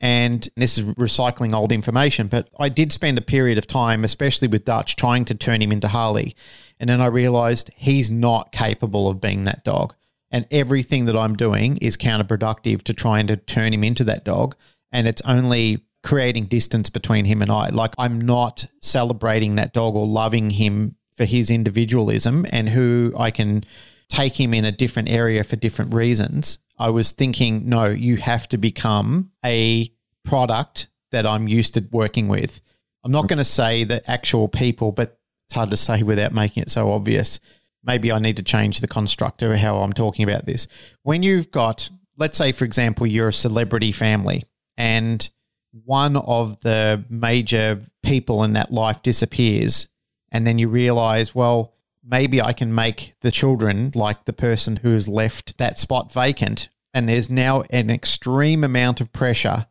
And 0.00 0.48
this 0.56 0.78
is 0.78 0.86
recycling 0.94 1.54
old 1.54 1.72
information, 1.72 2.26
but 2.26 2.48
I 2.58 2.70
did 2.70 2.90
spend 2.90 3.18
a 3.18 3.22
period 3.22 3.58
of 3.58 3.66
time, 3.66 4.02
especially 4.02 4.48
with 4.48 4.64
Dutch, 4.64 4.96
trying 4.96 5.26
to 5.26 5.34
turn 5.34 5.60
him 5.60 5.72
into 5.72 5.88
Harley. 5.88 6.34
And 6.78 6.88
then 6.88 7.02
I 7.02 7.06
realized 7.06 7.70
he's 7.76 8.10
not 8.10 8.50
capable 8.50 9.08
of 9.08 9.20
being 9.20 9.44
that 9.44 9.62
dog. 9.62 9.94
And 10.30 10.46
everything 10.50 11.04
that 11.04 11.16
I'm 11.16 11.36
doing 11.36 11.76
is 11.78 11.98
counterproductive 11.98 12.82
to 12.84 12.94
trying 12.94 13.26
to 13.26 13.36
turn 13.36 13.74
him 13.74 13.84
into 13.84 14.04
that 14.04 14.24
dog. 14.24 14.56
And 14.90 15.06
it's 15.06 15.22
only 15.22 15.84
creating 16.02 16.46
distance 16.46 16.88
between 16.88 17.24
him 17.24 17.42
and 17.42 17.50
I. 17.50 17.68
Like 17.68 17.94
I'm 17.98 18.20
not 18.20 18.66
celebrating 18.80 19.56
that 19.56 19.72
dog 19.72 19.94
or 19.94 20.06
loving 20.06 20.50
him 20.50 20.96
for 21.14 21.24
his 21.24 21.50
individualism 21.50 22.46
and 22.50 22.68
who 22.68 23.12
I 23.18 23.30
can 23.30 23.64
take 24.08 24.38
him 24.38 24.54
in 24.54 24.64
a 24.64 24.72
different 24.72 25.10
area 25.10 25.44
for 25.44 25.56
different 25.56 25.94
reasons. 25.94 26.58
I 26.78 26.90
was 26.90 27.12
thinking, 27.12 27.68
no, 27.68 27.86
you 27.86 28.16
have 28.16 28.48
to 28.48 28.58
become 28.58 29.30
a 29.44 29.92
product 30.24 30.88
that 31.10 31.26
I'm 31.26 31.48
used 31.48 31.74
to 31.74 31.86
working 31.92 32.28
with. 32.28 32.60
I'm 33.04 33.12
not 33.12 33.28
going 33.28 33.38
to 33.38 33.44
say 33.44 33.84
the 33.84 34.08
actual 34.10 34.48
people, 34.48 34.92
but 34.92 35.18
it's 35.46 35.54
hard 35.54 35.70
to 35.70 35.76
say 35.76 36.02
without 36.02 36.32
making 36.32 36.62
it 36.62 36.70
so 36.70 36.92
obvious. 36.92 37.40
Maybe 37.82 38.12
I 38.12 38.18
need 38.18 38.36
to 38.36 38.42
change 38.42 38.80
the 38.80 38.88
construct 38.88 39.42
of 39.42 39.52
how 39.56 39.78
I'm 39.78 39.92
talking 39.92 40.22
about 40.22 40.46
this. 40.46 40.68
When 41.02 41.22
you've 41.22 41.50
got, 41.50 41.90
let's 42.16 42.38
say, 42.38 42.52
for 42.52 42.64
example, 42.64 43.06
you're 43.06 43.28
a 43.28 43.32
celebrity 43.32 43.92
family 43.92 44.44
and 44.76 45.28
one 45.72 46.16
of 46.16 46.60
the 46.60 47.04
major 47.08 47.80
people 48.02 48.42
in 48.42 48.54
that 48.54 48.72
life 48.72 49.02
disappears, 49.02 49.88
and 50.32 50.46
then 50.46 50.58
you 50.58 50.68
realize, 50.68 51.34
well, 51.34 51.74
maybe 52.04 52.40
I 52.40 52.52
can 52.52 52.74
make 52.74 53.14
the 53.20 53.30
children 53.30 53.92
like 53.94 54.24
the 54.24 54.32
person 54.32 54.76
who 54.76 54.92
has 54.92 55.08
left 55.08 55.58
that 55.58 55.78
spot 55.78 56.12
vacant. 56.12 56.68
And 56.92 57.08
there's 57.08 57.30
now 57.30 57.62
an 57.70 57.90
extreme 57.90 58.64
amount 58.64 59.00
of 59.00 59.12
pressure 59.12 59.66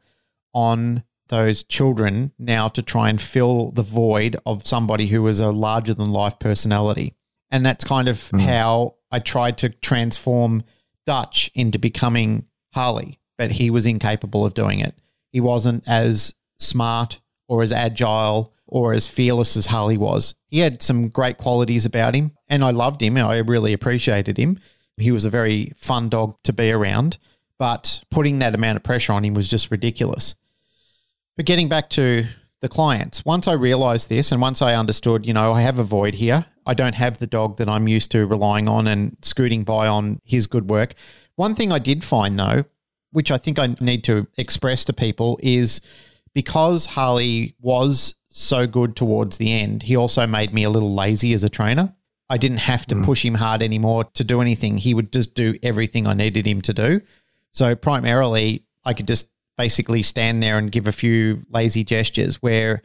on 0.54 1.04
those 1.28 1.64
children 1.64 2.32
now 2.40 2.68
to 2.70 2.82
try 2.82 3.10
and 3.10 3.22
fill 3.22 3.72
the 3.72 3.84
void 3.84 4.36
of 4.46 4.66
somebody 4.66 5.08
who 5.08 5.22
was 5.22 5.40
a 5.40 5.52
larger 5.52 5.94
than 5.94 6.10
life 6.10 6.40
personality. 6.40 7.16
And 7.52 7.66
that's 7.66 7.84
kind 7.84 8.08
of 8.08 8.18
mm. 8.18 8.42
how 8.42 8.96
I 9.12 9.20
tried 9.20 9.58
to 9.60 9.70
transform 9.70 10.64
Dutch 11.06 11.52
into 11.54 11.80
becoming 11.80 12.46
Harley, 12.74 13.20
but 13.38 13.52
he 13.52 13.70
was 13.70 13.86
incapable 13.86 14.46
of 14.46 14.54
doing 14.54 14.80
it. 14.80 14.96
He 15.32 15.40
wasn't 15.40 15.88
as 15.88 16.34
smart 16.58 17.20
or 17.48 17.64
as 17.64 17.72
agile 17.72 18.54
or 18.68 18.94
as 18.94 19.08
fearless 19.08 19.58
as 19.58 19.68
Harley 19.68 19.98
was. 19.98 20.36
He 20.48 20.60
had 20.60 20.82
some 20.82 21.10
great 21.10 21.38
qualities 21.38 21.86
about 21.86 22.16
him, 22.16 22.32
and 22.48 22.64
I 22.64 22.72
loved 22.72 23.02
him. 23.02 23.18
I 23.18 23.38
really 23.38 23.74
appreciated 23.74 24.38
him. 24.38 24.60
He 24.98 25.12
was 25.12 25.26
a 25.26 25.30
very 25.30 25.74
fun 25.78 26.10
dog 26.10 26.38
to 26.44 26.54
be 26.54 26.72
around, 26.72 27.18
but 27.58 28.04
putting 28.12 28.40
that 28.40 28.54
amount 28.54 28.78
of 28.78 28.84
pressure 28.84 29.14
on 29.14 29.26
him 29.26 29.34
was 29.34 29.50
just 29.50 29.72
ridiculous. 29.72 30.36
But 31.36 31.46
getting 31.46 31.70
back 31.70 31.90
to 31.92 32.26
the 32.62 32.70
clients, 32.70 33.24
once 33.24 33.48
I 33.48 33.54
realized 33.54 34.10
this 34.10 34.32
and 34.32 34.42
once 34.42 34.62
I 34.62 34.76
understood, 34.76 35.26
you 35.26 35.34
know, 35.34 35.54
I 35.54 35.62
have 35.62 35.80
a 35.80 35.84
void 35.84 36.16
here, 36.16 36.46
I 36.66 36.74
don't 36.74 36.96
have 36.96 37.20
the 37.20 37.28
dog 37.28 37.58
that 37.58 37.70
I'm 37.70 37.88
used 37.88 38.12
to 38.12 38.28
relying 38.28 38.68
on 38.68 38.88
and 38.88 39.18
scooting 39.22 39.64
by 39.64 39.88
on 39.88 40.20
his 40.24 40.46
good 40.48 40.70
work. 40.70 40.94
One 41.36 41.56
thing 41.56 41.72
I 41.72 41.80
did 41.80 42.04
find 42.04 42.38
though, 42.38 42.66
which 43.12 43.32
I 43.32 43.38
think 43.38 43.60
I 43.60 43.76
need 43.80 44.04
to 44.06 44.28
express 44.38 44.86
to 44.86 44.94
people, 44.94 45.40
is 45.42 45.82
because 46.34 46.86
Harley 46.86 47.56
was 47.60 48.16
so 48.28 48.68
good 48.68 48.96
towards 48.96 49.38
the 49.38 49.52
end, 49.54 49.84
he 49.84 49.96
also 49.96 50.26
made 50.28 50.54
me 50.54 50.64
a 50.64 50.70
little 50.70 50.94
lazy 50.94 51.34
as 51.34 51.44
a 51.44 51.50
trainer. 51.50 51.96
I 52.30 52.38
didn't 52.38 52.60
have 52.60 52.86
to 52.88 52.96
mm. 52.96 53.04
push 53.04 53.26
him 53.26 53.36
hard 53.36 53.64
anymore 53.64 54.06
to 54.14 54.24
do 54.24 54.40
anything. 54.40 54.78
He 54.78 54.94
would 54.94 55.12
just 55.12 55.34
do 55.34 55.58
everything 55.64 56.06
I 56.06 56.14
needed 56.14 56.46
him 56.46 56.62
to 56.62 56.74
do. 56.74 57.02
So 57.52 57.76
primarily, 57.76 58.66
I 58.86 58.94
could 58.94 59.08
just 59.08 59.28
basically 59.58 60.04
stand 60.04 60.42
there 60.42 60.58
and 60.58 60.72
give 60.72 60.88
a 60.88 60.92
few 60.92 61.46
lazy 61.50 61.84
gestures 61.84 62.42
where 62.42 62.82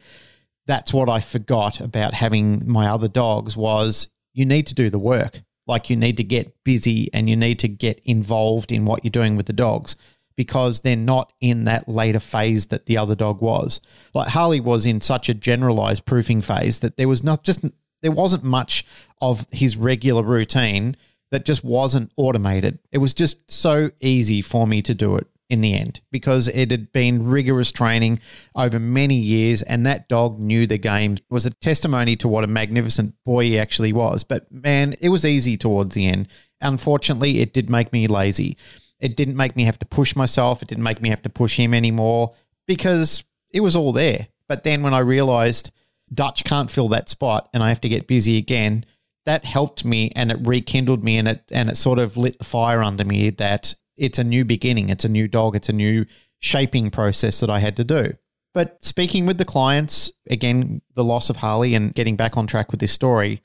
that's 0.65 0.93
what 0.93 1.09
I 1.09 1.19
forgot 1.19 1.79
about 1.79 2.15
having 2.15 2.69
my 2.69 2.87
other 2.87 3.07
dogs 3.07 3.55
was 3.55 4.07
you 4.33 4.45
need 4.45 4.67
to 4.67 4.75
do 4.75 4.89
the 4.89 4.99
work. 4.99 5.41
Like 5.67 5.89
you 5.89 5.95
need 5.95 6.17
to 6.17 6.23
get 6.23 6.63
busy 6.63 7.09
and 7.13 7.29
you 7.29 7.35
need 7.35 7.59
to 7.59 7.67
get 7.67 7.99
involved 8.03 8.71
in 8.71 8.85
what 8.85 9.03
you're 9.03 9.09
doing 9.09 9.35
with 9.35 9.45
the 9.45 9.53
dogs 9.53 9.95
because 10.35 10.81
they're 10.81 10.95
not 10.95 11.31
in 11.39 11.65
that 11.65 11.87
later 11.87 12.19
phase 12.19 12.67
that 12.67 12.85
the 12.85 12.97
other 12.97 13.15
dog 13.15 13.41
was. 13.41 13.81
Like 14.13 14.29
Harley 14.29 14.59
was 14.59 14.85
in 14.85 15.01
such 15.01 15.29
a 15.29 15.33
generalized 15.33 16.05
proofing 16.05 16.41
phase 16.41 16.79
that 16.81 16.97
there 16.97 17.07
was 17.07 17.23
not 17.23 17.43
just 17.43 17.63
there 18.01 18.11
wasn't 18.11 18.43
much 18.43 18.85
of 19.21 19.47
his 19.51 19.77
regular 19.77 20.23
routine 20.23 20.95
that 21.31 21.45
just 21.45 21.63
wasn't 21.63 22.11
automated. 22.17 22.79
It 22.91 22.99
was 22.99 23.13
just 23.13 23.49
so 23.51 23.91
easy 23.99 24.41
for 24.41 24.67
me 24.67 24.81
to 24.83 24.93
do 24.93 25.15
it 25.15 25.27
in 25.49 25.61
the 25.61 25.75
end 25.75 26.01
because 26.11 26.47
it 26.47 26.71
had 26.71 26.91
been 26.91 27.27
rigorous 27.27 27.71
training 27.71 28.19
over 28.55 28.79
many 28.79 29.15
years 29.15 29.61
and 29.61 29.85
that 29.85 30.09
dog 30.09 30.39
knew 30.39 30.65
the 30.65 30.77
game 30.77 31.13
it 31.13 31.21
was 31.29 31.45
a 31.45 31.51
testimony 31.51 32.15
to 32.15 32.27
what 32.27 32.43
a 32.43 32.47
magnificent 32.47 33.13
boy 33.23 33.43
he 33.43 33.59
actually 33.59 33.93
was 33.93 34.23
but 34.23 34.51
man 34.51 34.95
it 34.99 35.09
was 35.09 35.23
easy 35.23 35.55
towards 35.55 35.93
the 35.93 36.07
end 36.07 36.27
unfortunately 36.61 37.41
it 37.41 37.53
did 37.53 37.69
make 37.69 37.93
me 37.93 38.07
lazy 38.07 38.57
it 39.05 39.15
didn't 39.15 39.37
make 39.37 39.55
me 39.55 39.65
have 39.65 39.77
to 39.79 39.85
push 39.85 40.15
myself. 40.15 40.63
It 40.63 40.67
didn't 40.67 40.83
make 40.83 40.99
me 40.99 41.09
have 41.09 41.21
to 41.21 41.29
push 41.29 41.57
him 41.57 41.75
anymore 41.75 42.33
because 42.65 43.23
it 43.53 43.59
was 43.59 43.75
all 43.75 43.93
there. 43.93 44.29
But 44.49 44.63
then 44.63 44.81
when 44.81 44.95
I 44.95 44.99
realized 44.99 45.71
Dutch 46.11 46.43
can't 46.43 46.71
fill 46.71 46.89
that 46.89 47.07
spot 47.07 47.47
and 47.53 47.63
I 47.63 47.69
have 47.69 47.81
to 47.81 47.89
get 47.89 48.07
busy 48.07 48.37
again, 48.37 48.83
that 49.27 49.45
helped 49.45 49.85
me 49.85 50.11
and 50.15 50.31
it 50.31 50.39
rekindled 50.41 51.03
me 51.03 51.17
and 51.17 51.27
it 51.27 51.43
and 51.51 51.69
it 51.69 51.77
sort 51.77 51.99
of 51.99 52.17
lit 52.17 52.39
the 52.39 52.45
fire 52.45 52.81
under 52.81 53.05
me 53.05 53.29
that 53.29 53.75
it's 53.95 54.19
a 54.19 54.23
new 54.23 54.43
beginning, 54.43 54.89
it's 54.89 55.05
a 55.05 55.09
new 55.09 55.27
dog, 55.27 55.55
it's 55.55 55.69
a 55.69 55.73
new 55.73 56.05
shaping 56.39 56.89
process 56.89 57.39
that 57.39 57.49
I 57.49 57.59
had 57.59 57.75
to 57.77 57.83
do. 57.83 58.13
But 58.55 58.83
speaking 58.83 59.27
with 59.27 59.37
the 59.37 59.45
clients, 59.45 60.11
again, 60.29 60.81
the 60.95 61.03
loss 61.03 61.29
of 61.29 61.37
Harley 61.37 61.75
and 61.75 61.93
getting 61.93 62.15
back 62.15 62.37
on 62.37 62.47
track 62.47 62.71
with 62.71 62.79
this 62.79 62.91
story, 62.91 63.41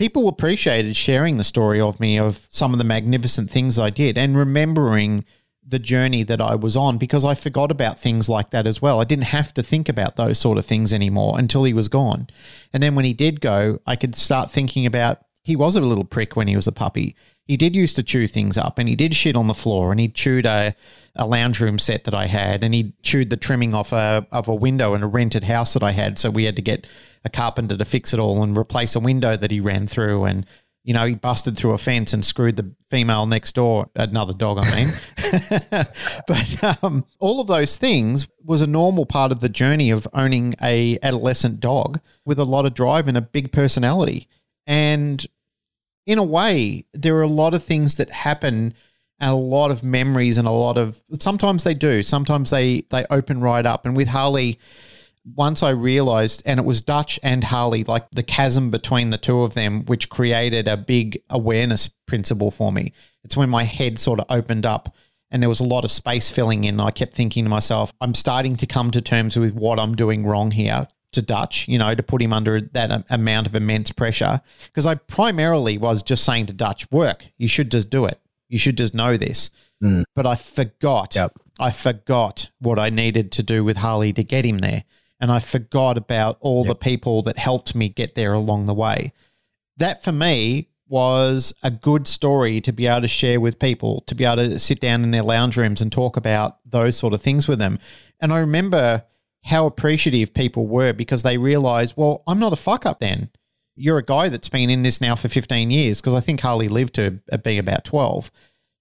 people 0.00 0.28
appreciated 0.28 0.96
sharing 0.96 1.36
the 1.36 1.44
story 1.44 1.78
of 1.78 2.00
me 2.00 2.18
of 2.18 2.48
some 2.48 2.72
of 2.72 2.78
the 2.78 2.84
magnificent 2.84 3.50
things 3.50 3.78
I 3.78 3.90
did 3.90 4.16
and 4.16 4.34
remembering 4.34 5.26
the 5.62 5.78
journey 5.78 6.22
that 6.22 6.40
I 6.40 6.54
was 6.54 6.74
on 6.74 6.96
because 6.96 7.22
I 7.22 7.34
forgot 7.34 7.70
about 7.70 8.00
things 8.00 8.26
like 8.26 8.48
that 8.50 8.66
as 8.66 8.80
well. 8.80 9.02
I 9.02 9.04
didn't 9.04 9.24
have 9.24 9.52
to 9.54 9.62
think 9.62 9.90
about 9.90 10.16
those 10.16 10.38
sort 10.38 10.56
of 10.56 10.64
things 10.64 10.94
anymore 10.94 11.38
until 11.38 11.64
he 11.64 11.74
was 11.74 11.88
gone. 11.88 12.28
And 12.72 12.82
then 12.82 12.94
when 12.94 13.04
he 13.04 13.12
did 13.12 13.42
go, 13.42 13.78
I 13.86 13.94
could 13.94 14.14
start 14.14 14.50
thinking 14.50 14.86
about 14.86 15.18
he 15.42 15.54
was 15.54 15.76
a 15.76 15.82
little 15.82 16.04
prick 16.04 16.34
when 16.34 16.48
he 16.48 16.56
was 16.56 16.66
a 16.66 16.72
puppy. 16.72 17.14
He 17.44 17.58
did 17.58 17.76
used 17.76 17.96
to 17.96 18.02
chew 18.02 18.26
things 18.26 18.56
up 18.56 18.78
and 18.78 18.88
he 18.88 18.96
did 18.96 19.14
shit 19.14 19.36
on 19.36 19.48
the 19.48 19.54
floor 19.54 19.90
and 19.90 20.00
he 20.00 20.08
chewed 20.08 20.46
a, 20.46 20.74
a 21.14 21.26
lounge 21.26 21.60
room 21.60 21.78
set 21.78 22.04
that 22.04 22.14
I 22.14 22.24
had 22.24 22.64
and 22.64 22.72
he 22.72 22.94
chewed 23.02 23.28
the 23.28 23.36
trimming 23.36 23.74
off 23.74 23.92
a, 23.92 24.26
of 24.32 24.48
a 24.48 24.54
window 24.54 24.94
in 24.94 25.02
a 25.02 25.08
rented 25.08 25.44
house 25.44 25.74
that 25.74 25.82
I 25.82 25.90
had. 25.90 26.18
So 26.18 26.30
we 26.30 26.44
had 26.44 26.56
to 26.56 26.62
get 26.62 26.86
a 27.24 27.30
carpenter 27.30 27.76
to 27.76 27.84
fix 27.84 28.14
it 28.14 28.20
all 28.20 28.42
and 28.42 28.56
replace 28.56 28.94
a 28.94 29.00
window 29.00 29.36
that 29.36 29.50
he 29.50 29.60
ran 29.60 29.86
through 29.86 30.24
and 30.24 30.46
you 30.82 30.94
know, 30.94 31.04
he 31.04 31.14
busted 31.14 31.56
through 31.56 31.72
a 31.72 31.78
fence 31.78 32.12
and 32.12 32.24
screwed 32.24 32.56
the 32.56 32.72
female 32.90 33.26
next 33.26 33.54
door, 33.54 33.90
another 33.94 34.32
dog, 34.32 34.58
I 34.62 34.74
mean. 34.74 34.88
but 36.26 36.82
um, 36.82 37.04
all 37.18 37.40
of 37.40 37.48
those 37.48 37.76
things 37.76 38.26
was 38.42 38.62
a 38.62 38.66
normal 38.66 39.04
part 39.04 39.30
of 39.30 39.40
the 39.40 39.50
journey 39.50 39.90
of 39.90 40.08
owning 40.14 40.54
a 40.62 40.98
adolescent 41.02 41.60
dog 41.60 42.00
with 42.24 42.38
a 42.38 42.44
lot 42.44 42.64
of 42.64 42.72
drive 42.72 43.08
and 43.08 43.16
a 43.16 43.22
big 43.22 43.52
personality. 43.52 44.26
And 44.66 45.24
in 46.06 46.18
a 46.18 46.24
way, 46.24 46.86
there 46.94 47.16
are 47.16 47.22
a 47.22 47.28
lot 47.28 47.52
of 47.52 47.62
things 47.62 47.96
that 47.96 48.10
happen 48.10 48.72
and 49.20 49.30
a 49.30 49.34
lot 49.34 49.70
of 49.70 49.84
memories 49.84 50.38
and 50.38 50.48
a 50.48 50.50
lot 50.50 50.78
of 50.78 51.02
sometimes 51.12 51.62
they 51.62 51.74
do, 51.74 52.02
sometimes 52.02 52.48
they 52.48 52.80
they 52.90 53.04
open 53.10 53.42
right 53.42 53.66
up. 53.66 53.84
And 53.84 53.94
with 53.94 54.08
Harley, 54.08 54.58
once 55.24 55.62
I 55.62 55.70
realized, 55.70 56.42
and 56.46 56.58
it 56.58 56.66
was 56.66 56.82
Dutch 56.82 57.20
and 57.22 57.44
Harley, 57.44 57.84
like 57.84 58.10
the 58.10 58.22
chasm 58.22 58.70
between 58.70 59.10
the 59.10 59.18
two 59.18 59.42
of 59.42 59.54
them, 59.54 59.84
which 59.84 60.08
created 60.08 60.66
a 60.66 60.76
big 60.76 61.22
awareness 61.28 61.88
principle 62.06 62.50
for 62.50 62.72
me. 62.72 62.92
It's 63.24 63.36
when 63.36 63.50
my 63.50 63.64
head 63.64 63.98
sort 63.98 64.20
of 64.20 64.26
opened 64.30 64.64
up 64.64 64.94
and 65.30 65.42
there 65.42 65.48
was 65.48 65.60
a 65.60 65.64
lot 65.64 65.84
of 65.84 65.90
space 65.90 66.30
filling 66.30 66.64
in. 66.64 66.80
I 66.80 66.90
kept 66.90 67.14
thinking 67.14 67.44
to 67.44 67.50
myself, 67.50 67.92
I'm 68.00 68.14
starting 68.14 68.56
to 68.56 68.66
come 68.66 68.90
to 68.90 69.00
terms 69.00 69.36
with 69.36 69.54
what 69.54 69.78
I'm 69.78 69.94
doing 69.94 70.26
wrong 70.26 70.50
here 70.50 70.88
to 71.12 71.22
Dutch, 71.22 71.68
you 71.68 71.78
know, 71.78 71.94
to 71.94 72.02
put 72.02 72.22
him 72.22 72.32
under 72.32 72.60
that 72.60 73.04
amount 73.10 73.46
of 73.46 73.54
immense 73.54 73.92
pressure. 73.92 74.40
Because 74.64 74.86
I 74.86 74.94
primarily 74.96 75.78
was 75.78 76.02
just 76.02 76.24
saying 76.24 76.46
to 76.46 76.52
Dutch, 76.52 76.90
work, 76.90 77.26
you 77.36 77.48
should 77.48 77.70
just 77.70 77.90
do 77.90 78.06
it. 78.06 78.20
You 78.48 78.58
should 78.58 78.76
just 78.76 78.94
know 78.94 79.16
this. 79.16 79.50
Mm. 79.82 80.04
But 80.16 80.26
I 80.26 80.36
forgot. 80.36 81.14
Yep. 81.14 81.32
I 81.58 81.70
forgot 81.70 82.50
what 82.58 82.78
I 82.78 82.90
needed 82.90 83.32
to 83.32 83.42
do 83.42 83.62
with 83.62 83.76
Harley 83.76 84.12
to 84.14 84.24
get 84.24 84.44
him 84.44 84.58
there 84.58 84.84
and 85.20 85.30
I 85.30 85.38
forgot 85.38 85.98
about 85.98 86.38
all 86.40 86.64
yep. 86.64 86.68
the 86.68 86.74
people 86.76 87.22
that 87.22 87.36
helped 87.36 87.74
me 87.74 87.88
get 87.88 88.14
there 88.14 88.32
along 88.32 88.66
the 88.66 88.74
way. 88.74 89.12
That 89.76 90.02
for 90.02 90.12
me 90.12 90.68
was 90.88 91.54
a 91.62 91.70
good 91.70 92.06
story 92.06 92.60
to 92.60 92.72
be 92.72 92.86
able 92.86 93.02
to 93.02 93.08
share 93.08 93.40
with 93.40 93.58
people, 93.58 94.02
to 94.06 94.14
be 94.14 94.24
able 94.24 94.36
to 94.36 94.58
sit 94.58 94.80
down 94.80 95.04
in 95.04 95.12
their 95.12 95.22
lounge 95.22 95.56
rooms 95.56 95.80
and 95.80 95.92
talk 95.92 96.16
about 96.16 96.58
those 96.64 96.96
sort 96.96 97.14
of 97.14 97.22
things 97.22 97.46
with 97.46 97.58
them. 97.58 97.78
And 98.20 98.32
I 98.32 98.38
remember 98.38 99.04
how 99.44 99.66
appreciative 99.66 100.34
people 100.34 100.66
were 100.66 100.92
because 100.92 101.22
they 101.22 101.38
realized, 101.38 101.94
well, 101.96 102.22
I'm 102.26 102.40
not 102.40 102.52
a 102.52 102.56
fuck 102.56 102.84
up 102.84 103.00
then. 103.00 103.30
You're 103.76 103.98
a 103.98 104.04
guy 104.04 104.28
that's 104.28 104.48
been 104.48 104.68
in 104.68 104.82
this 104.82 105.00
now 105.00 105.14
for 105.14 105.28
15 105.28 105.70
years 105.70 106.00
because 106.00 106.14
I 106.14 106.20
think 106.20 106.40
Harley 106.40 106.68
lived 106.68 106.94
to 106.94 107.20
uh, 107.32 107.36
be 107.38 107.56
about 107.56 107.84
12 107.84 108.30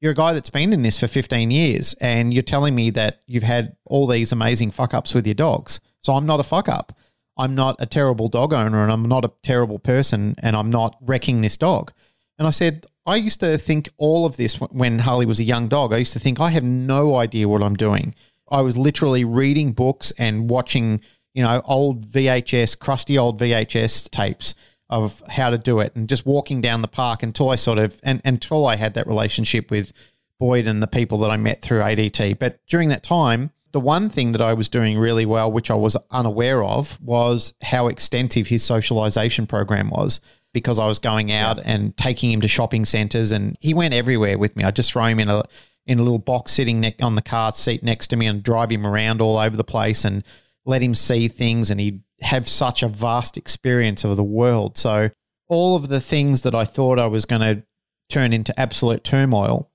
you're 0.02 0.14
a 0.14 0.16
guy 0.16 0.34
that's 0.34 0.50
been 0.50 0.74
in 0.74 0.84
this 0.84 1.00
for 1.00 1.08
15 1.08 1.52
years 1.52 1.94
and 2.00 2.34
you're 2.34 2.44
telling 2.44 2.76
me 2.76 2.90
that 2.92 3.22
you've 3.28 3.44
had 3.44 3.76
all 3.86 4.08
these 4.08 4.32
amazing 4.32 4.72
fuck 4.72 4.94
ups 4.94 5.14
with 5.14 5.28
your 5.28 5.34
dogs. 5.34 5.82
So 6.00 6.14
I'm 6.14 6.26
not 6.26 6.40
a 6.40 6.44
fuck 6.44 6.70
up. 6.70 6.98
I'm 7.38 7.56
not 7.56 7.76
a 7.80 7.86
terrible 7.86 8.28
dog 8.30 8.54
owner 8.54 8.84
and 8.84 8.92
I'm 8.92 9.08
not 9.08 9.26
a 9.26 9.32
terrible 9.44 9.80
person 9.80 10.36
and 10.40 10.56
I'm 10.56 10.70
not 10.70 10.98
wrecking 11.02 11.42
this 11.42 11.58
dog. 11.58 11.92
And 12.38 12.48
I 12.48 12.52
said, 12.52 12.86
I 13.06 13.16
used 13.16 13.40
to 13.42 13.58
think 13.58 13.90
all 13.98 14.26
of 14.26 14.38
this 14.38 14.56
when 14.56 15.00
Harley 15.00 15.26
was 15.26 15.40
a 15.40 15.46
young 15.46 15.68
dog. 15.68 15.94
I 15.94 15.98
used 15.98 16.14
to 16.14 16.20
think 16.20 16.40
I 16.40 16.50
have 16.50 16.64
no 16.64 17.16
idea 17.16 17.50
what 17.50 17.64
I'm 17.64 17.76
doing. 17.76 18.16
I 18.50 18.62
was 18.62 18.78
literally 18.78 19.26
reading 19.26 19.74
books 19.74 20.12
and 20.18 20.50
watching, 20.50 21.02
you 21.34 21.44
know, 21.44 21.62
old 21.66 22.08
VHS, 22.08 22.78
crusty 22.80 23.18
old 23.18 23.40
VHS 23.40 24.10
tapes 24.10 24.56
of 24.90 25.22
how 25.30 25.50
to 25.50 25.58
do 25.58 25.80
it 25.80 25.96
and 25.96 26.10
just 26.10 26.26
walking 26.26 26.62
down 26.62 26.82
the 26.82 26.88
park 26.88 27.22
until 27.24 27.50
I 27.50 27.56
sort 27.56 27.78
of 27.78 28.00
and 28.04 28.22
until 28.26 28.66
I 28.66 28.76
had 28.76 28.96
that 28.96 29.08
relationship 29.08 29.70
with 29.70 29.94
Boyd 30.40 30.68
and 30.68 30.82
the 30.82 30.88
people 30.88 31.20
that 31.20 31.30
I 31.30 31.38
met 31.38 31.62
through 31.62 31.82
ADT. 31.82 32.40
But 32.40 32.60
during 32.68 32.90
that 32.90 33.04
time, 33.04 33.52
The 33.72 33.80
one 33.80 34.10
thing 34.10 34.32
that 34.32 34.42
I 34.42 34.54
was 34.54 34.68
doing 34.68 34.98
really 34.98 35.28
well, 35.28 35.52
which 35.52 35.70
I 35.70 35.76
was 35.76 35.96
unaware 36.10 36.64
of, 36.64 37.00
was 37.02 37.54
how 37.62 37.88
extensive 37.88 38.48
his 38.48 38.64
socialization 38.64 39.46
program 39.46 39.92
was 39.92 40.22
because 40.54 40.80
I 40.80 40.88
was 40.88 40.98
going 40.98 41.32
out 41.32 41.58
yeah. 41.58 41.64
and 41.68 41.96
taking 41.96 42.32
him 42.32 42.42
to 42.42 42.48
shopping 42.48 42.84
centers 42.84 43.32
and 43.32 43.56
he 43.60 43.76
went 43.76 43.94
everywhere 43.94 44.40
with 44.40 44.56
me. 44.56 44.64
I 44.64 44.72
just 44.72 44.92
throw 44.92 45.06
him 45.06 45.20
in 45.20 45.30
a 45.30 45.44
in 45.86 46.00
a 46.00 46.02
little 46.02 46.20
box 46.20 46.52
sitting 46.52 46.80
ne- 46.82 46.96
on 47.02 47.14
the 47.16 47.22
car 47.22 47.52
seat 47.52 47.84
next 47.84 48.08
to 48.08 48.16
me 48.16 48.26
and 48.26 48.42
drive 48.42 48.72
him 48.72 48.86
around 48.88 49.22
all 49.22 49.38
over 49.38 49.56
the 49.56 49.64
place 49.64 50.04
and 50.06 50.24
let 50.66 50.82
him 50.82 50.96
see 50.96 51.28
things 51.28 51.70
and 51.70 51.80
he'd 51.80 52.02
have 52.22 52.48
such 52.48 52.84
a 52.84 52.88
vast 52.88 53.38
experience 53.38 54.04
of 54.04 54.18
the 54.18 54.24
world. 54.24 54.78
So 54.78 55.10
all 55.48 55.76
of 55.76 55.90
the 55.90 56.00
things 56.02 56.42
that 56.44 56.56
I 56.56 56.66
thought 56.66 57.00
I 57.00 57.08
was 57.08 57.26
going 57.26 57.42
to 57.42 57.64
turn 58.10 58.34
into 58.34 58.58
absolute 58.60 59.04
turmoil, 59.04 59.70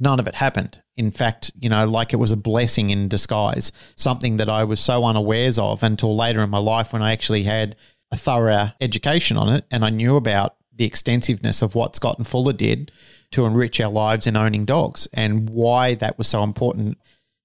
none 0.00 0.20
of 0.20 0.26
it 0.26 0.36
happened. 0.36 0.82
In 0.96 1.10
fact, 1.10 1.52
you 1.58 1.68
know, 1.68 1.86
like 1.86 2.12
it 2.12 2.16
was 2.16 2.32
a 2.32 2.36
blessing 2.36 2.90
in 2.90 3.08
disguise, 3.08 3.72
something 3.96 4.36
that 4.36 4.48
I 4.48 4.64
was 4.64 4.80
so 4.80 5.04
unawares 5.04 5.58
of 5.58 5.82
until 5.82 6.16
later 6.16 6.40
in 6.40 6.50
my 6.50 6.58
life 6.58 6.92
when 6.92 7.02
I 7.02 7.12
actually 7.12 7.44
had 7.44 7.76
a 8.10 8.16
thorough 8.16 8.70
education 8.80 9.36
on 9.36 9.48
it 9.48 9.64
and 9.70 9.84
I 9.84 9.90
knew 9.90 10.16
about 10.16 10.56
the 10.74 10.84
extensiveness 10.84 11.62
of 11.62 11.74
what 11.74 11.96
Scott 11.96 12.18
and 12.18 12.26
Fuller 12.26 12.52
did 12.52 12.92
to 13.32 13.46
enrich 13.46 13.80
our 13.80 13.90
lives 13.90 14.26
in 14.26 14.36
owning 14.36 14.64
dogs 14.64 15.08
and 15.14 15.48
why 15.48 15.94
that 15.96 16.18
was 16.18 16.28
so 16.28 16.42
important. 16.42 16.98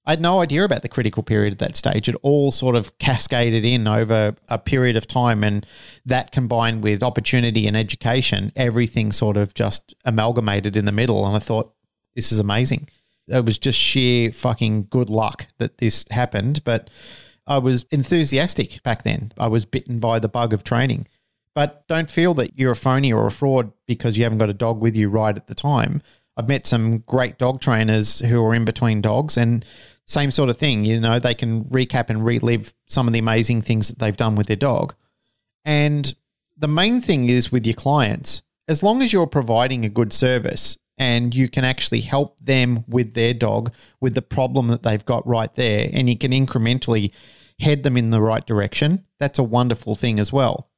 I 0.07 0.11
had 0.11 0.21
no 0.21 0.39
idea 0.39 0.63
about 0.63 0.83
the 0.83 0.89
critical 0.89 1.21
period 1.21 1.51
at 1.51 1.59
that 1.59 1.75
stage. 1.75 2.07
It 2.07 2.15
all 2.21 2.53
sort 2.53 2.77
of 2.77 2.97
cascaded 2.97 3.65
in 3.65 3.89
over 3.89 4.37
a 4.47 4.57
period 4.57 4.95
of 4.95 5.05
time. 5.05 5.43
And 5.43 5.65
that 6.05 6.31
combined 6.31 6.81
with 6.81 7.03
opportunity 7.03 7.67
and 7.67 7.75
education, 7.75 8.53
everything 8.55 9.11
sort 9.11 9.35
of 9.35 9.53
just 9.53 9.93
amalgamated 10.05 10.77
in 10.77 10.85
the 10.85 10.93
middle. 10.93 11.27
And 11.27 11.35
I 11.35 11.39
thought, 11.39 11.73
this 12.15 12.31
is 12.31 12.39
amazing. 12.39 12.87
It 13.27 13.43
was 13.43 13.59
just 13.59 13.77
sheer 13.77 14.31
fucking 14.31 14.87
good 14.89 15.09
luck 15.09 15.47
that 15.57 15.79
this 15.79 16.05
happened. 16.09 16.63
But 16.63 16.89
I 17.45 17.57
was 17.57 17.85
enthusiastic 17.91 18.81
back 18.83 19.03
then. 19.03 19.33
I 19.37 19.49
was 19.49 19.65
bitten 19.65 19.99
by 19.99 20.19
the 20.19 20.29
bug 20.29 20.53
of 20.53 20.63
training. 20.63 21.09
But 21.53 21.85
don't 21.89 22.09
feel 22.09 22.33
that 22.35 22.57
you're 22.57 22.71
a 22.71 22.77
phony 22.77 23.11
or 23.11 23.27
a 23.27 23.31
fraud 23.31 23.73
because 23.85 24.17
you 24.17 24.23
haven't 24.23 24.37
got 24.37 24.49
a 24.49 24.53
dog 24.53 24.79
with 24.79 24.95
you 24.95 25.09
right 25.09 25.35
at 25.35 25.47
the 25.47 25.55
time. 25.55 26.01
I've 26.37 26.47
met 26.47 26.65
some 26.65 26.99
great 26.99 27.37
dog 27.37 27.59
trainers 27.59 28.19
who 28.19 28.45
are 28.45 28.53
in 28.53 28.63
between 28.63 29.01
dogs 29.01 29.37
and 29.37 29.65
same 30.07 30.31
sort 30.31 30.49
of 30.49 30.57
thing. 30.57 30.85
You 30.85 30.99
know, 30.99 31.19
they 31.19 31.33
can 31.33 31.65
recap 31.65 32.09
and 32.09 32.25
relive 32.25 32.73
some 32.87 33.07
of 33.07 33.13
the 33.13 33.19
amazing 33.19 33.61
things 33.61 33.89
that 33.89 33.99
they've 33.99 34.17
done 34.17 34.35
with 34.35 34.47
their 34.47 34.55
dog. 34.55 34.95
And 35.65 36.13
the 36.57 36.67
main 36.67 36.99
thing 37.01 37.29
is 37.29 37.51
with 37.51 37.65
your 37.65 37.75
clients, 37.75 38.41
as 38.67 38.81
long 38.81 39.01
as 39.01 39.13
you're 39.13 39.27
providing 39.27 39.85
a 39.85 39.89
good 39.89 40.13
service 40.13 40.77
and 40.97 41.35
you 41.35 41.47
can 41.47 41.63
actually 41.63 42.01
help 42.01 42.39
them 42.39 42.83
with 42.87 43.13
their 43.13 43.33
dog 43.33 43.73
with 44.01 44.15
the 44.15 44.21
problem 44.21 44.69
that 44.69 44.83
they've 44.83 45.05
got 45.05 45.27
right 45.27 45.53
there 45.55 45.89
and 45.93 46.09
you 46.09 46.17
can 46.17 46.31
incrementally 46.31 47.11
head 47.59 47.83
them 47.83 47.97
in 47.97 48.09
the 48.09 48.21
right 48.21 48.45
direction, 48.45 49.05
that's 49.19 49.39
a 49.39 49.43
wonderful 49.43 49.95
thing 49.95 50.19
as 50.19 50.31
well. 50.31 50.69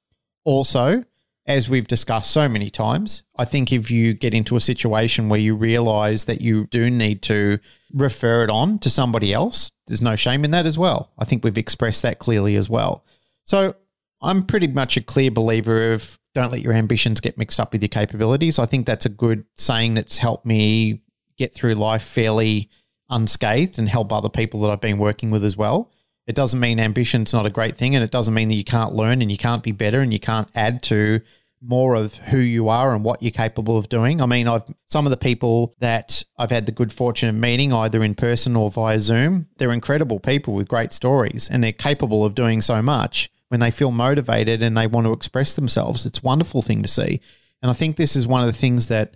Also, 0.43 1.03
as 1.45 1.69
we've 1.69 1.87
discussed 1.87 2.31
so 2.31 2.47
many 2.47 2.69
times, 2.69 3.23
I 3.37 3.45
think 3.45 3.71
if 3.73 3.89
you 3.89 4.13
get 4.13 4.33
into 4.33 4.55
a 4.55 4.61
situation 4.61 5.29
where 5.29 5.39
you 5.39 5.55
realize 5.55 6.25
that 6.25 6.41
you 6.41 6.67
do 6.67 6.89
need 6.89 7.21
to 7.23 7.59
refer 7.93 8.43
it 8.43 8.49
on 8.49 8.77
to 8.79 8.89
somebody 8.89 9.33
else, 9.33 9.71
there's 9.87 10.01
no 10.01 10.15
shame 10.15 10.45
in 10.45 10.51
that 10.51 10.67
as 10.67 10.77
well. 10.77 11.11
I 11.17 11.25
think 11.25 11.43
we've 11.43 11.57
expressed 11.57 12.03
that 12.03 12.19
clearly 12.19 12.55
as 12.55 12.69
well. 12.69 13.03
So 13.45 13.75
I'm 14.21 14.43
pretty 14.43 14.67
much 14.67 14.95
a 14.97 15.01
clear 15.01 15.31
believer 15.31 15.93
of 15.93 16.19
don't 16.35 16.51
let 16.51 16.61
your 16.61 16.73
ambitions 16.73 17.19
get 17.19 17.37
mixed 17.37 17.59
up 17.59 17.73
with 17.73 17.81
your 17.81 17.89
capabilities. 17.89 18.59
I 18.59 18.65
think 18.65 18.85
that's 18.85 19.05
a 19.05 19.09
good 19.09 19.45
saying 19.55 19.95
that's 19.95 20.19
helped 20.19 20.45
me 20.45 21.01
get 21.37 21.55
through 21.55 21.73
life 21.75 22.03
fairly 22.03 22.69
unscathed 23.09 23.79
and 23.79 23.89
help 23.89 24.13
other 24.13 24.29
people 24.29 24.61
that 24.61 24.69
I've 24.69 24.81
been 24.81 24.99
working 24.99 25.31
with 25.31 25.43
as 25.43 25.57
well. 25.57 25.91
It 26.29 26.35
doesn't 26.35 26.59
mean 26.59 26.79
ambition's 26.79 27.33
not 27.33 27.47
a 27.47 27.49
great 27.49 27.75
thing, 27.75 27.95
and 27.95 28.03
it 28.03 28.11
doesn't 28.11 28.35
mean 28.35 28.49
that 28.49 28.55
you 28.55 28.63
can't 28.63 28.93
learn 28.93 29.23
and 29.23 29.31
you 29.31 29.37
can't 29.37 29.63
be 29.63 29.71
better 29.71 29.99
and 29.99 30.13
you 30.13 30.19
can't 30.19 30.47
add 30.53 30.83
to 30.83 31.21
more 31.59 31.95
of 31.95 32.17
who 32.17 32.37
you 32.37 32.69
are 32.69 32.93
and 32.93 33.03
what 33.03 33.23
you're 33.23 33.31
capable 33.31 33.79
of 33.79 33.89
doing. 33.89 34.21
I 34.21 34.27
mean, 34.27 34.47
I've 34.47 34.61
some 34.85 35.07
of 35.07 35.09
the 35.09 35.17
people 35.17 35.73
that 35.79 36.23
I've 36.37 36.51
had 36.51 36.67
the 36.67 36.71
good 36.71 36.93
fortune 36.93 37.29
of 37.29 37.35
meeting 37.35 37.73
either 37.73 38.03
in 38.03 38.13
person 38.13 38.55
or 38.55 38.69
via 38.69 38.99
Zoom, 38.99 39.47
they're 39.57 39.71
incredible 39.71 40.19
people 40.19 40.53
with 40.53 40.67
great 40.67 40.93
stories 40.93 41.49
and 41.51 41.63
they're 41.63 41.71
capable 41.71 42.23
of 42.23 42.35
doing 42.35 42.61
so 42.61 42.79
much 42.79 43.31
when 43.47 43.59
they 43.59 43.71
feel 43.71 43.89
motivated 43.89 44.61
and 44.61 44.77
they 44.77 44.85
want 44.85 45.07
to 45.07 45.13
express 45.13 45.55
themselves. 45.55 46.05
It's 46.05 46.19
a 46.19 46.25
wonderful 46.25 46.61
thing 46.61 46.83
to 46.83 46.87
see. 46.87 47.21
And 47.63 47.71
I 47.71 47.73
think 47.73 47.97
this 47.97 48.15
is 48.15 48.27
one 48.27 48.41
of 48.41 48.47
the 48.47 48.53
things 48.53 48.87
that 48.87 49.15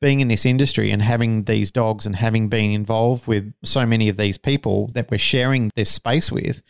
being 0.00 0.20
in 0.20 0.28
this 0.28 0.44
industry 0.44 0.90
and 0.90 1.02
having 1.02 1.44
these 1.44 1.70
dogs 1.70 2.04
and 2.04 2.16
having 2.16 2.48
been 2.48 2.72
involved 2.72 3.26
with 3.26 3.52
so 3.62 3.86
many 3.86 4.08
of 4.08 4.16
these 4.16 4.36
people 4.36 4.90
that 4.94 5.10
we're 5.10 5.18
sharing 5.18 5.70
this 5.74 5.90
space 5.90 6.30
with 6.30 6.62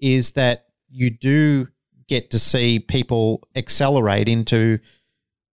is 0.00 0.32
that 0.32 0.66
you 0.88 1.10
do 1.10 1.68
get 2.08 2.30
to 2.30 2.38
see 2.38 2.80
people 2.80 3.42
accelerate 3.54 4.28
into 4.28 4.78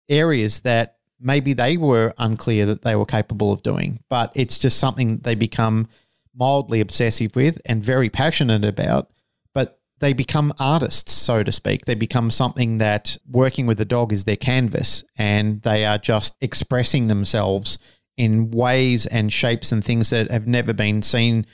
areas 0.08 0.60
that 0.60 0.96
maybe 1.20 1.52
they 1.52 1.76
were 1.76 2.12
unclear 2.18 2.66
that 2.66 2.82
they 2.82 2.96
were 2.96 3.06
capable 3.06 3.52
of 3.52 3.62
doing, 3.62 4.00
but 4.08 4.32
it's 4.34 4.58
just 4.58 4.78
something 4.78 5.18
they 5.18 5.34
become 5.34 5.88
mildly 6.34 6.80
obsessive 6.80 7.34
with 7.34 7.60
and 7.66 7.84
very 7.84 8.08
passionate 8.08 8.64
about 8.64 9.10
they 10.00 10.12
become 10.12 10.52
artists, 10.58 11.12
so 11.12 11.42
to 11.42 11.52
speak. 11.52 11.84
They 11.84 11.94
become 11.94 12.30
something 12.30 12.78
that 12.78 13.18
working 13.28 13.66
with 13.66 13.78
the 13.78 13.84
dog 13.84 14.12
is 14.12 14.24
their 14.24 14.36
canvas 14.36 15.04
and 15.16 15.62
they 15.62 15.84
are 15.84 15.98
just 15.98 16.36
expressing 16.40 17.08
themselves 17.08 17.78
in 18.16 18.50
ways 18.50 19.06
and 19.06 19.32
shapes 19.32 19.72
and 19.72 19.84
things 19.84 20.10
that 20.10 20.30
have 20.30 20.46
never 20.46 20.72
been 20.72 21.02
seen. 21.02 21.46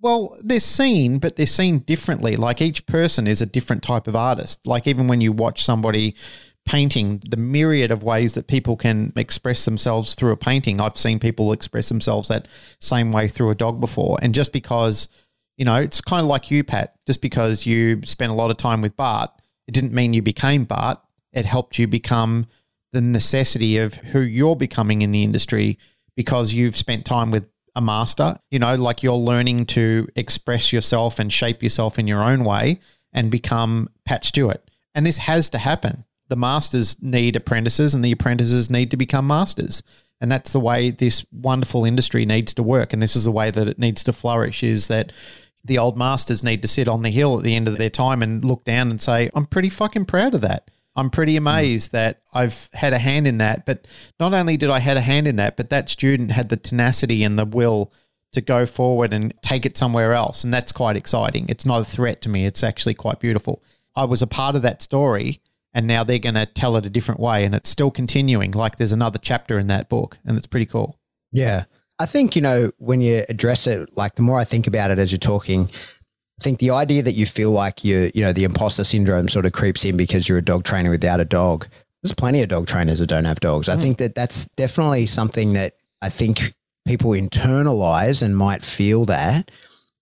Well, 0.00 0.36
they're 0.42 0.60
seen, 0.60 1.18
but 1.18 1.36
they're 1.36 1.46
seen 1.46 1.80
differently. 1.80 2.36
Like 2.36 2.62
each 2.62 2.86
person 2.86 3.26
is 3.26 3.42
a 3.42 3.46
different 3.46 3.82
type 3.82 4.06
of 4.06 4.16
artist. 4.16 4.66
Like 4.66 4.86
even 4.86 5.08
when 5.08 5.20
you 5.20 5.32
watch 5.32 5.62
somebody 5.62 6.14
painting, 6.64 7.22
the 7.28 7.36
myriad 7.36 7.90
of 7.90 8.02
ways 8.02 8.34
that 8.34 8.46
people 8.46 8.76
can 8.76 9.12
express 9.16 9.64
themselves 9.64 10.14
through 10.14 10.32
a 10.32 10.36
painting. 10.36 10.80
I've 10.80 10.96
seen 10.96 11.18
people 11.18 11.52
express 11.52 11.88
themselves 11.88 12.28
that 12.28 12.48
same 12.80 13.12
way 13.12 13.28
through 13.28 13.50
a 13.50 13.54
dog 13.54 13.80
before. 13.80 14.18
And 14.22 14.34
just 14.34 14.52
because 14.52 15.08
you 15.60 15.66
know, 15.66 15.76
it's 15.76 16.00
kind 16.00 16.22
of 16.22 16.26
like 16.26 16.50
you, 16.50 16.64
Pat. 16.64 16.94
Just 17.06 17.20
because 17.20 17.66
you 17.66 18.00
spent 18.02 18.32
a 18.32 18.34
lot 18.34 18.50
of 18.50 18.56
time 18.56 18.80
with 18.80 18.96
Bart, 18.96 19.30
it 19.68 19.74
didn't 19.74 19.92
mean 19.92 20.14
you 20.14 20.22
became 20.22 20.64
Bart. 20.64 20.98
It 21.34 21.44
helped 21.44 21.78
you 21.78 21.86
become 21.86 22.46
the 22.94 23.02
necessity 23.02 23.76
of 23.76 23.92
who 23.92 24.20
you're 24.20 24.56
becoming 24.56 25.02
in 25.02 25.12
the 25.12 25.22
industry 25.22 25.78
because 26.16 26.54
you've 26.54 26.76
spent 26.76 27.04
time 27.04 27.30
with 27.30 27.46
a 27.76 27.82
master. 27.82 28.36
You 28.50 28.58
know, 28.58 28.74
like 28.74 29.02
you're 29.02 29.12
learning 29.12 29.66
to 29.66 30.08
express 30.16 30.72
yourself 30.72 31.18
and 31.18 31.30
shape 31.30 31.62
yourself 31.62 31.98
in 31.98 32.08
your 32.08 32.22
own 32.22 32.42
way 32.42 32.80
and 33.12 33.30
become 33.30 33.90
Pat 34.06 34.24
Stewart. 34.24 34.66
And 34.94 35.04
this 35.04 35.18
has 35.18 35.50
to 35.50 35.58
happen. 35.58 36.06
The 36.28 36.36
masters 36.36 36.96
need 37.02 37.36
apprentices 37.36 37.94
and 37.94 38.02
the 38.02 38.12
apprentices 38.12 38.70
need 38.70 38.90
to 38.92 38.96
become 38.96 39.26
masters. 39.26 39.82
And 40.22 40.32
that's 40.32 40.54
the 40.54 40.60
way 40.60 40.90
this 40.90 41.26
wonderful 41.30 41.84
industry 41.84 42.24
needs 42.24 42.54
to 42.54 42.62
work. 42.62 42.94
And 42.94 43.02
this 43.02 43.14
is 43.14 43.24
the 43.24 43.30
way 43.30 43.50
that 43.50 43.68
it 43.68 43.78
needs 43.78 44.02
to 44.04 44.12
flourish 44.14 44.62
is 44.62 44.88
that 44.88 45.12
the 45.64 45.78
old 45.78 45.96
masters 45.96 46.42
need 46.42 46.62
to 46.62 46.68
sit 46.68 46.88
on 46.88 47.02
the 47.02 47.10
hill 47.10 47.38
at 47.38 47.44
the 47.44 47.54
end 47.54 47.68
of 47.68 47.78
their 47.78 47.90
time 47.90 48.22
and 48.22 48.44
look 48.44 48.64
down 48.64 48.90
and 48.90 49.00
say, 49.00 49.30
I'm 49.34 49.46
pretty 49.46 49.70
fucking 49.70 50.06
proud 50.06 50.34
of 50.34 50.40
that. 50.40 50.70
I'm 50.96 51.10
pretty 51.10 51.36
amazed 51.36 51.90
mm. 51.90 51.92
that 51.92 52.20
I've 52.34 52.68
had 52.72 52.92
a 52.92 52.98
hand 52.98 53.26
in 53.26 53.38
that. 53.38 53.66
But 53.66 53.86
not 54.18 54.34
only 54.34 54.56
did 54.56 54.70
I 54.70 54.80
had 54.80 54.96
a 54.96 55.02
hand 55.02 55.26
in 55.26 55.36
that, 55.36 55.56
but 55.56 55.70
that 55.70 55.88
student 55.88 56.32
had 56.32 56.48
the 56.48 56.56
tenacity 56.56 57.22
and 57.22 57.38
the 57.38 57.44
will 57.44 57.92
to 58.32 58.40
go 58.40 58.64
forward 58.64 59.12
and 59.12 59.34
take 59.42 59.66
it 59.66 59.76
somewhere 59.76 60.14
else. 60.14 60.44
And 60.44 60.54
that's 60.54 60.72
quite 60.72 60.96
exciting. 60.96 61.46
It's 61.48 61.66
not 61.66 61.80
a 61.80 61.84
threat 61.84 62.20
to 62.22 62.28
me. 62.28 62.46
It's 62.46 62.62
actually 62.62 62.94
quite 62.94 63.20
beautiful. 63.20 63.62
I 63.96 64.04
was 64.04 64.22
a 64.22 64.26
part 64.26 64.56
of 64.56 64.62
that 64.62 64.82
story 64.82 65.40
and 65.74 65.86
now 65.86 66.04
they're 66.04 66.18
going 66.18 66.34
to 66.34 66.46
tell 66.46 66.76
it 66.76 66.86
a 66.86 66.90
different 66.90 67.20
way 67.20 67.44
and 67.44 67.54
it's 67.54 67.70
still 67.70 67.90
continuing. 67.90 68.52
Like 68.52 68.76
there's 68.76 68.92
another 68.92 69.18
chapter 69.18 69.58
in 69.58 69.66
that 69.68 69.88
book 69.88 70.18
and 70.24 70.36
it's 70.36 70.46
pretty 70.46 70.66
cool. 70.66 70.98
Yeah. 71.32 71.64
I 72.00 72.06
think, 72.06 72.34
you 72.34 72.40
know, 72.40 72.72
when 72.78 73.02
you 73.02 73.24
address 73.28 73.66
it, 73.66 73.94
like 73.94 74.14
the 74.14 74.22
more 74.22 74.40
I 74.40 74.44
think 74.44 74.66
about 74.66 74.90
it 74.90 74.98
as 74.98 75.12
you're 75.12 75.18
talking, 75.18 75.68
I 76.40 76.42
think 76.42 76.58
the 76.58 76.70
idea 76.70 77.02
that 77.02 77.12
you 77.12 77.26
feel 77.26 77.50
like 77.50 77.84
you, 77.84 78.10
you 78.14 78.22
know, 78.22 78.32
the 78.32 78.44
imposter 78.44 78.84
syndrome 78.84 79.28
sort 79.28 79.44
of 79.44 79.52
creeps 79.52 79.84
in 79.84 79.98
because 79.98 80.26
you're 80.26 80.38
a 80.38 80.42
dog 80.42 80.64
trainer 80.64 80.90
without 80.90 81.20
a 81.20 81.26
dog. 81.26 81.68
There's 82.02 82.14
plenty 82.14 82.40
of 82.40 82.48
dog 82.48 82.66
trainers 82.66 83.00
that 83.00 83.08
don't 83.08 83.26
have 83.26 83.40
dogs. 83.40 83.68
Mm. 83.68 83.74
I 83.74 83.76
think 83.76 83.98
that 83.98 84.14
that's 84.14 84.46
definitely 84.56 85.04
something 85.04 85.52
that 85.52 85.74
I 86.00 86.08
think 86.08 86.54
people 86.86 87.10
internalize 87.10 88.22
and 88.22 88.34
might 88.34 88.62
feel 88.62 89.04
that. 89.04 89.50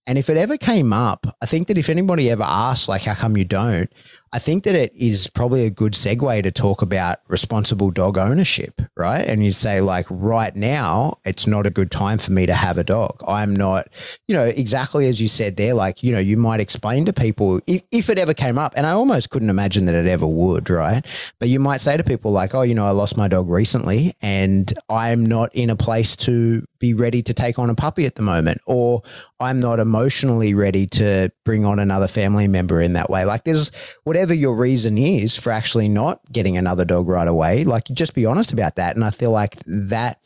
And 0.07 0.17
if 0.17 0.31
it 0.31 0.37
ever 0.37 0.57
came 0.57 0.93
up, 0.93 1.27
I 1.43 1.47
think 1.47 1.67
that 1.67 1.77
if 1.77 1.89
anybody 1.89 2.31
ever 2.31 2.45
asked, 2.45 2.89
like, 2.89 3.03
how 3.03 3.15
come 3.15 3.37
you 3.37 3.45
don't? 3.45 3.93
I 4.33 4.39
think 4.39 4.65
that 4.65 4.75
it 4.75 4.95
is 4.95 5.29
probably 5.29 5.65
a 5.65 5.71
good 5.71 5.95
segue 5.95 6.43
to 6.43 6.51
talk 6.51 6.83
about 6.83 7.21
responsible 7.29 7.91
dog 7.91 8.19
ownership, 8.19 8.83
right? 8.97 9.25
And 9.25 9.45
you 9.45 9.53
say, 9.53 9.81
like, 9.81 10.07
right 10.11 10.55
now, 10.55 11.19
it's 11.25 11.47
not 11.47 11.67
a 11.67 11.71
good 11.71 11.91
time 11.91 12.19
for 12.19 12.33
me 12.33 12.45
to 12.47 12.55
have 12.55 12.77
a 12.77 12.85
dog. 12.85 13.23
I'm 13.27 13.55
not, 13.55 13.89
you 14.27 14.35
know, 14.35 14.45
exactly 14.45 15.09
as 15.09 15.21
you 15.21 15.29
said 15.29 15.57
there, 15.57 15.75
like, 15.75 16.03
you 16.03 16.13
know, 16.13 16.19
you 16.19 16.37
might 16.37 16.61
explain 16.61 17.07
to 17.07 17.13
people 17.13 17.61
if, 17.67 17.83
if 17.91 18.11
it 18.11 18.19
ever 18.19 18.35
came 18.35 18.59
up, 18.59 18.75
and 18.77 18.87
I 18.87 18.91
almost 18.91 19.31
couldn't 19.31 19.51
imagine 19.51 19.87
that 19.87 19.95
it 19.95 20.07
ever 20.07 20.27
would, 20.27 20.69
right? 20.69 21.05
But 21.39 21.49
you 21.49 21.61
might 21.61 21.81
say 21.81 21.97
to 21.97 22.05
people, 22.05 22.31
like, 22.33 22.55
oh, 22.55 22.63
you 22.63 22.75
know, 22.75 22.87
I 22.87 22.91
lost 22.91 23.17
my 23.17 23.29
dog 23.29 23.49
recently 23.49 24.15
and 24.21 24.73
I'm 24.89 25.25
not 25.25 25.55
in 25.55 25.71
a 25.71 25.77
place 25.77 26.17
to 26.17 26.65
be 26.81 26.95
ready 26.95 27.23
to 27.23 27.35
take 27.35 27.59
on 27.59 27.71
a 27.71 27.75
puppy 27.75 28.07
at 28.07 28.15
the 28.15 28.23
moment, 28.23 28.61
or 28.67 29.03
I'm 29.41 29.61
not 29.61 29.81
emotionally 29.81 30.55
ready 30.55 30.87
to 30.87 31.31
bring 31.45 31.65
on 31.65 31.79
another 31.79 32.09
family 32.09 32.49
member 32.49 32.81
in 32.81 32.95
that 32.95 33.11
way. 33.11 33.25
Like 33.25 33.45
there's 33.45 33.73
whatever 34.05 34.35
your 34.35 34.57
reason 34.57 34.99
is 34.99 35.37
for 35.37 35.51
actually 35.51 35.89
not 35.89 36.21
getting 36.31 36.57
another 36.57 36.85
dog 36.85 37.09
right 37.09 37.29
away, 37.29 37.65
like 37.65 37.85
just 37.87 38.15
be 38.15 38.27
honest 38.27 38.53
about 38.53 38.77
that. 38.77 38.97
And 38.97 39.05
I 39.05 39.11
feel 39.11 39.31
like 39.31 39.57
that 39.67 40.21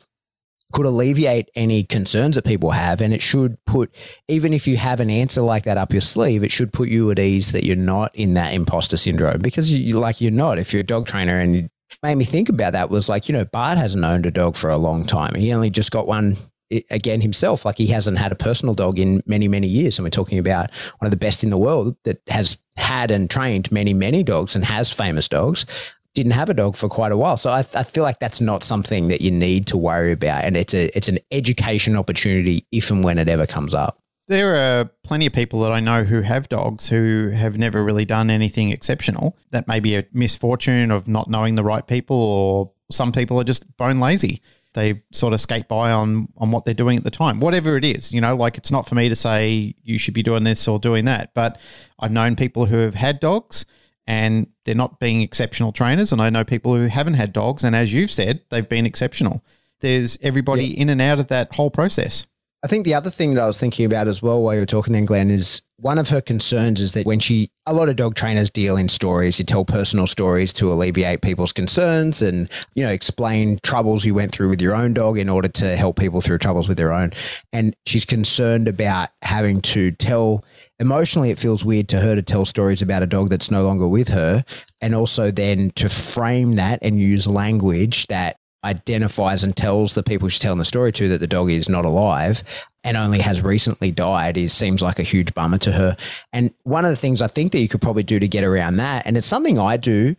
could 0.72 0.86
alleviate 0.86 1.50
any 1.54 1.84
concerns 1.84 2.34
that 2.34 2.44
people 2.44 2.70
have. 2.70 3.00
And 3.00 3.12
it 3.12 3.22
should 3.22 3.62
put, 3.66 3.94
even 4.26 4.52
if 4.52 4.66
you 4.66 4.76
have 4.78 5.00
an 5.00 5.10
answer 5.10 5.42
like 5.42 5.64
that 5.64 5.76
up 5.76 5.92
your 5.92 6.00
sleeve, 6.00 6.42
it 6.42 6.50
should 6.50 6.72
put 6.72 6.88
you 6.88 7.10
at 7.10 7.18
ease 7.18 7.52
that 7.52 7.64
you're 7.64 7.76
not 7.76 8.10
in 8.14 8.34
that 8.34 8.54
imposter 8.54 8.96
syndrome 8.96 9.40
because 9.40 9.72
you 9.72 9.98
like 9.98 10.20
you're 10.20 10.30
not. 10.30 10.58
If 10.58 10.72
you're 10.72 10.80
a 10.80 10.84
dog 10.84 11.06
trainer 11.06 11.38
and 11.38 11.68
made 12.02 12.16
me 12.16 12.24
think 12.24 12.48
about 12.48 12.72
that 12.72 12.90
was 12.90 13.08
like, 13.08 13.28
you 13.28 13.32
know, 13.32 13.44
Bart 13.44 13.78
hasn't 13.78 14.04
owned 14.04 14.26
a 14.26 14.30
dog 14.30 14.56
for 14.56 14.70
a 14.70 14.76
long 14.76 15.04
time. 15.04 15.34
He 15.34 15.52
only 15.52 15.70
just 15.70 15.90
got 15.90 16.06
one 16.06 16.36
eh, 16.70 16.80
again 16.90 17.20
himself. 17.20 17.64
Like 17.64 17.78
he 17.78 17.86
hasn't 17.88 18.18
had 18.18 18.32
a 18.32 18.36
personal 18.36 18.74
dog 18.74 18.98
in 18.98 19.22
many, 19.26 19.48
many 19.48 19.66
years. 19.66 19.98
And 19.98 20.04
we're 20.04 20.10
talking 20.10 20.38
about 20.38 20.70
one 20.98 21.06
of 21.06 21.10
the 21.10 21.16
best 21.16 21.44
in 21.44 21.50
the 21.50 21.58
world 21.58 21.96
that 22.04 22.20
has 22.28 22.58
had 22.76 23.10
and 23.10 23.28
trained 23.28 23.70
many, 23.70 23.94
many 23.94 24.22
dogs 24.22 24.54
and 24.54 24.64
has 24.64 24.92
famous 24.92 25.28
dogs. 25.28 25.66
Didn't 26.14 26.32
have 26.32 26.50
a 26.50 26.54
dog 26.54 26.76
for 26.76 26.88
quite 26.88 27.12
a 27.12 27.16
while. 27.16 27.38
So 27.38 27.50
I, 27.50 27.60
I 27.60 27.82
feel 27.82 28.02
like 28.02 28.18
that's 28.18 28.40
not 28.40 28.62
something 28.62 29.08
that 29.08 29.22
you 29.22 29.30
need 29.30 29.66
to 29.68 29.78
worry 29.78 30.12
about. 30.12 30.44
And 30.44 30.56
it's 30.56 30.74
a 30.74 30.94
it's 30.96 31.08
an 31.08 31.18
education 31.30 31.96
opportunity 31.96 32.66
if 32.70 32.90
and 32.90 33.02
when 33.02 33.18
it 33.18 33.28
ever 33.28 33.46
comes 33.46 33.72
up. 33.72 34.01
There 34.32 34.56
are 34.56 34.86
plenty 35.04 35.26
of 35.26 35.34
people 35.34 35.60
that 35.60 35.72
I 35.72 35.80
know 35.80 36.04
who 36.04 36.22
have 36.22 36.48
dogs 36.48 36.88
who 36.88 37.28
have 37.34 37.58
never 37.58 37.84
really 37.84 38.06
done 38.06 38.30
anything 38.30 38.70
exceptional. 38.70 39.36
That 39.50 39.68
may 39.68 39.78
be 39.78 39.94
a 39.94 40.06
misfortune 40.10 40.90
of 40.90 41.06
not 41.06 41.28
knowing 41.28 41.54
the 41.54 41.62
right 41.62 41.86
people, 41.86 42.16
or 42.16 42.72
some 42.90 43.12
people 43.12 43.38
are 43.38 43.44
just 43.44 43.76
bone 43.76 44.00
lazy 44.00 44.40
they 44.74 45.02
sort 45.12 45.34
of 45.34 45.40
skate 45.40 45.68
by 45.68 45.90
on 45.90 46.28
on 46.38 46.50
what 46.50 46.64
they're 46.64 46.74
doing 46.74 46.96
at 46.96 47.04
the 47.04 47.10
time 47.10 47.40
whatever 47.40 47.76
it 47.76 47.84
is 47.84 48.12
you 48.12 48.20
know 48.20 48.34
like 48.34 48.56
it's 48.56 48.70
not 48.70 48.88
for 48.88 48.94
me 48.94 49.08
to 49.08 49.14
say 49.14 49.74
you 49.82 49.98
should 49.98 50.14
be 50.14 50.22
doing 50.22 50.44
this 50.44 50.66
or 50.66 50.78
doing 50.78 51.04
that 51.04 51.32
but 51.34 51.58
i've 51.98 52.10
known 52.10 52.34
people 52.36 52.66
who 52.66 52.78
have 52.78 52.94
had 52.94 53.20
dogs 53.20 53.66
and 54.06 54.46
they're 54.64 54.74
not 54.74 54.98
being 54.98 55.20
exceptional 55.20 55.72
trainers 55.72 56.12
and 56.12 56.20
i 56.20 56.30
know 56.30 56.44
people 56.44 56.74
who 56.74 56.86
haven't 56.86 57.14
had 57.14 57.32
dogs 57.32 57.64
and 57.64 57.76
as 57.76 57.92
you've 57.92 58.10
said 58.10 58.40
they've 58.50 58.68
been 58.68 58.86
exceptional 58.86 59.44
there's 59.80 60.18
everybody 60.22 60.66
yeah. 60.66 60.80
in 60.80 60.88
and 60.88 61.02
out 61.02 61.18
of 61.18 61.28
that 61.28 61.52
whole 61.54 61.70
process 61.70 62.26
I 62.64 62.68
think 62.68 62.84
the 62.84 62.94
other 62.94 63.10
thing 63.10 63.34
that 63.34 63.42
I 63.42 63.46
was 63.46 63.58
thinking 63.58 63.86
about 63.86 64.06
as 64.06 64.22
well 64.22 64.40
while 64.40 64.54
you 64.54 64.60
were 64.60 64.66
talking 64.66 64.92
then, 64.92 65.04
Glenn, 65.04 65.30
is 65.30 65.62
one 65.78 65.98
of 65.98 66.10
her 66.10 66.20
concerns 66.20 66.80
is 66.80 66.92
that 66.92 67.04
when 67.04 67.18
she, 67.18 67.50
a 67.66 67.74
lot 67.74 67.88
of 67.88 67.96
dog 67.96 68.14
trainers 68.14 68.50
deal 68.50 68.76
in 68.76 68.88
stories, 68.88 69.40
you 69.40 69.44
tell 69.44 69.64
personal 69.64 70.06
stories 70.06 70.52
to 70.52 70.72
alleviate 70.72 71.22
people's 71.22 71.52
concerns 71.52 72.22
and, 72.22 72.48
you 72.76 72.84
know, 72.84 72.90
explain 72.90 73.58
troubles 73.64 74.04
you 74.04 74.14
went 74.14 74.30
through 74.30 74.48
with 74.48 74.62
your 74.62 74.76
own 74.76 74.94
dog 74.94 75.18
in 75.18 75.28
order 75.28 75.48
to 75.48 75.74
help 75.74 75.98
people 75.98 76.20
through 76.20 76.38
troubles 76.38 76.68
with 76.68 76.78
their 76.78 76.92
own. 76.92 77.10
And 77.52 77.74
she's 77.84 78.06
concerned 78.06 78.68
about 78.68 79.08
having 79.22 79.60
to 79.62 79.90
tell, 79.90 80.44
emotionally, 80.78 81.30
it 81.30 81.40
feels 81.40 81.64
weird 81.64 81.88
to 81.88 81.98
her 81.98 82.14
to 82.14 82.22
tell 82.22 82.44
stories 82.44 82.80
about 82.80 83.02
a 83.02 83.06
dog 83.06 83.28
that's 83.28 83.50
no 83.50 83.64
longer 83.64 83.88
with 83.88 84.06
her. 84.06 84.44
And 84.80 84.94
also 84.94 85.32
then 85.32 85.70
to 85.70 85.88
frame 85.88 86.54
that 86.56 86.78
and 86.80 87.00
use 87.00 87.26
language 87.26 88.06
that 88.06 88.36
identifies 88.64 89.44
and 89.44 89.56
tells 89.56 89.94
the 89.94 90.02
people 90.02 90.28
she's 90.28 90.38
telling 90.38 90.58
the 90.58 90.64
story 90.64 90.92
to 90.92 91.08
that 91.08 91.18
the 91.18 91.26
dog 91.26 91.50
is 91.50 91.68
not 91.68 91.84
alive 91.84 92.42
and 92.84 92.96
only 92.96 93.20
has 93.20 93.42
recently 93.42 93.90
died 93.90 94.36
is 94.36 94.52
seems 94.52 94.82
like 94.82 94.98
a 94.98 95.04
huge 95.04 95.34
bummer 95.34 95.58
to 95.58 95.72
her. 95.72 95.96
And 96.32 96.52
one 96.64 96.84
of 96.84 96.90
the 96.90 96.96
things 96.96 97.22
I 97.22 97.28
think 97.28 97.52
that 97.52 97.60
you 97.60 97.68
could 97.68 97.82
probably 97.82 98.02
do 98.02 98.18
to 98.18 98.28
get 98.28 98.44
around 98.44 98.76
that, 98.76 99.06
and 99.06 99.16
it's 99.16 99.26
something 99.26 99.58
I 99.58 99.76
do 99.76 100.16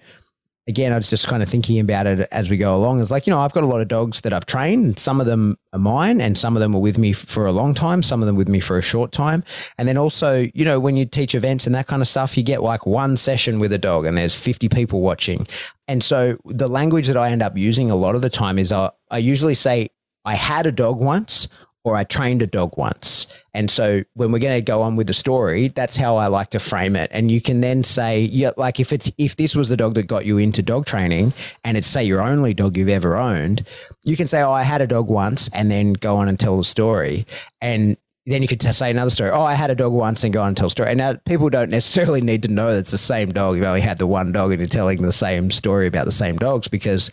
again, 0.68 0.94
I 0.94 0.98
was 0.98 1.10
just 1.10 1.28
kind 1.28 1.44
of 1.44 1.50
thinking 1.50 1.80
about 1.80 2.08
it 2.08 2.28
as 2.32 2.50
we 2.50 2.58
go 2.58 2.76
along. 2.76 3.02
It's 3.02 3.12
like, 3.12 3.28
you 3.28 3.32
know, 3.32 3.42
I've 3.42 3.54
got 3.54 3.64
a 3.64 3.68
lot 3.68 3.82
of 3.82 3.88
dogs 3.88 4.22
that 4.22 4.34
I've 4.34 4.46
trained. 4.46 4.98
Some 4.98 5.20
of 5.20 5.26
them 5.26 5.58
are 5.74 5.80
mine, 5.80 6.22
and 6.22 6.38
some 6.38 6.56
of 6.56 6.62
them 6.62 6.76
are 6.76 6.80
with 6.80 6.98
me 6.98 7.12
for 7.14 7.46
a 7.46 7.52
long 7.52 7.74
time, 7.74 8.02
some 8.04 8.22
of 8.22 8.28
them 8.28 8.36
with 8.36 8.48
me 8.48 8.60
for 8.60 8.78
a 8.78 8.82
short 8.82 9.12
time. 9.12 9.44
And 9.78 9.88
then 9.88 9.98
also, 9.98 10.46
you 10.54 10.66
know, 10.66 10.80
when 10.80 10.96
you 10.96 11.06
teach 11.06 11.36
events 11.36 11.66
and 11.66 11.76
that 11.76 11.88
kind 11.88 12.02
of 12.02 12.08
stuff, 12.08 12.38
you 12.38 12.44
get 12.44 12.62
like 12.62 12.86
one 12.86 13.18
session 13.18 13.60
with 13.60 13.74
a 13.74 13.78
dog 13.78 14.06
and 14.06 14.18
there's 14.18 14.36
50 14.36 14.70
people 14.70 15.02
watching. 15.02 15.48
And 15.88 16.04
so 16.04 16.38
the 16.46 16.70
language 16.70 17.08
that 17.08 17.18
I 17.18 17.30
end 17.30 17.42
up 17.42 17.58
using 17.58 17.92
a 17.92 17.96
lot 17.96 18.16
of 18.16 18.22
the 18.22 18.30
time 18.30 18.58
is 18.58 18.72
I, 18.72 18.92
I 19.12 19.18
usually 19.18 19.56
say, 19.56 19.90
I 20.26 20.36
had 20.36 20.66
a 20.66 20.72
dog 20.72 21.00
once 21.00 21.50
or 21.84 21.96
I 21.96 22.04
trained 22.04 22.42
a 22.42 22.48
dog 22.48 22.78
once. 22.78 23.28
And 23.54 23.70
so 23.70 24.04
when 24.14 24.32
we're 24.32 24.40
going 24.40 24.56
to 24.56 24.62
go 24.62 24.82
on 24.82 24.96
with 24.96 25.08
the 25.08 25.14
story, 25.14 25.68
that's 25.68 25.96
how 25.96 26.16
I 26.16 26.28
like 26.28 26.50
to 26.52 26.60
frame 26.60 26.96
it. 26.96 27.10
And 27.14 27.30
you 27.30 27.42
can 27.42 27.62
then 27.62 27.84
say, 27.84 28.22
yeah, 28.22 28.52
like 28.58 28.80
if 28.80 28.94
it's 28.94 29.12
if 29.18 29.36
this 29.36 29.56
was 29.56 29.70
the 29.70 29.78
dog 29.78 29.96
that 29.96 30.08
got 30.08 30.26
you 30.26 30.38
into 30.38 30.62
dog 30.62 30.86
training 30.86 31.34
and 31.64 31.78
it's 31.78 31.88
say 31.88 32.04
your 32.04 32.22
only 32.22 32.54
dog 32.54 32.78
you've 32.78 32.90
ever 32.90 33.16
owned, 33.18 33.66
you 34.04 34.16
can 34.16 34.28
say, 34.28 34.42
"Oh, 34.42 34.52
I 34.52 34.64
had 34.64 34.82
a 34.82 34.88
dog 34.88 35.08
once," 35.08 35.50
and 35.54 35.70
then 35.70 35.94
go 35.94 36.16
on 36.18 36.28
and 36.28 36.40
tell 36.40 36.58
the 36.58 36.64
story. 36.64 37.26
And 37.62 37.98
then 38.26 38.42
you 38.42 38.48
could 38.48 38.62
t- 38.62 38.72
say 38.72 38.90
another 38.90 39.10
story. 39.10 39.30
Oh, 39.32 39.44
I 39.44 39.54
had 39.54 39.70
a 39.70 39.76
dog 39.76 39.92
once 39.92 40.24
and 40.24 40.34
go 40.34 40.42
on 40.42 40.50
and 40.50 40.58
tell 40.58 40.68
a 40.68 40.70
story. 40.70 40.90
And 40.90 40.98
now 40.98 41.16
people 41.26 41.50
don't 41.50 41.70
necessarily 41.70 42.22
need 42.22 42.44
to 42.44 42.50
know 42.50 42.72
that 42.72 42.80
it's 42.80 42.92
the 42.92 42.98
same 42.98 43.32
dog. 43.32 43.58
You've 43.58 43.66
only 43.66 43.82
had 43.82 43.98
the 43.98 44.08
one 44.08 44.32
dog 44.32 44.52
and 44.52 44.60
you're 44.60 44.68
telling 44.68 45.02
the 45.02 45.12
same 45.12 45.52
story 45.52 45.88
about 45.88 46.06
the 46.06 46.12
same 46.12 46.38
dogs 46.38 46.70
because 46.70 47.12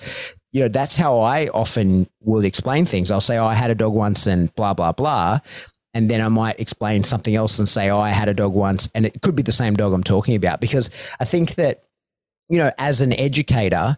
you 0.52 0.60
know, 0.60 0.68
that's 0.68 0.96
how 0.96 1.20
I 1.20 1.48
often 1.48 2.06
will 2.20 2.44
explain 2.44 2.86
things. 2.86 3.10
I'll 3.10 3.20
say, 3.20 3.38
oh, 3.38 3.46
I 3.46 3.54
had 3.54 3.70
a 3.70 3.74
dog 3.74 3.92
once 3.92 4.26
and 4.26 4.54
blah, 4.54 4.74
blah, 4.74 4.92
blah. 4.92 5.38
And 5.94 6.10
then 6.10 6.20
I 6.20 6.28
might 6.28 6.60
explain 6.60 7.02
something 7.04 7.34
else 7.34 7.58
and 7.58 7.68
say, 7.68 7.90
oh, 7.90 7.98
I 7.98 8.10
had 8.10 8.28
a 8.28 8.34
dog 8.34 8.52
once. 8.52 8.88
And 8.94 9.06
it 9.06 9.22
could 9.22 9.34
be 9.34 9.42
the 9.42 9.52
same 9.52 9.74
dog 9.74 9.92
I'm 9.92 10.04
talking 10.04 10.36
about 10.36 10.60
because 10.60 10.90
I 11.18 11.24
think 11.24 11.56
that, 11.56 11.82
you 12.48 12.58
know, 12.58 12.70
as 12.78 13.00
an 13.00 13.12
educator, 13.12 13.96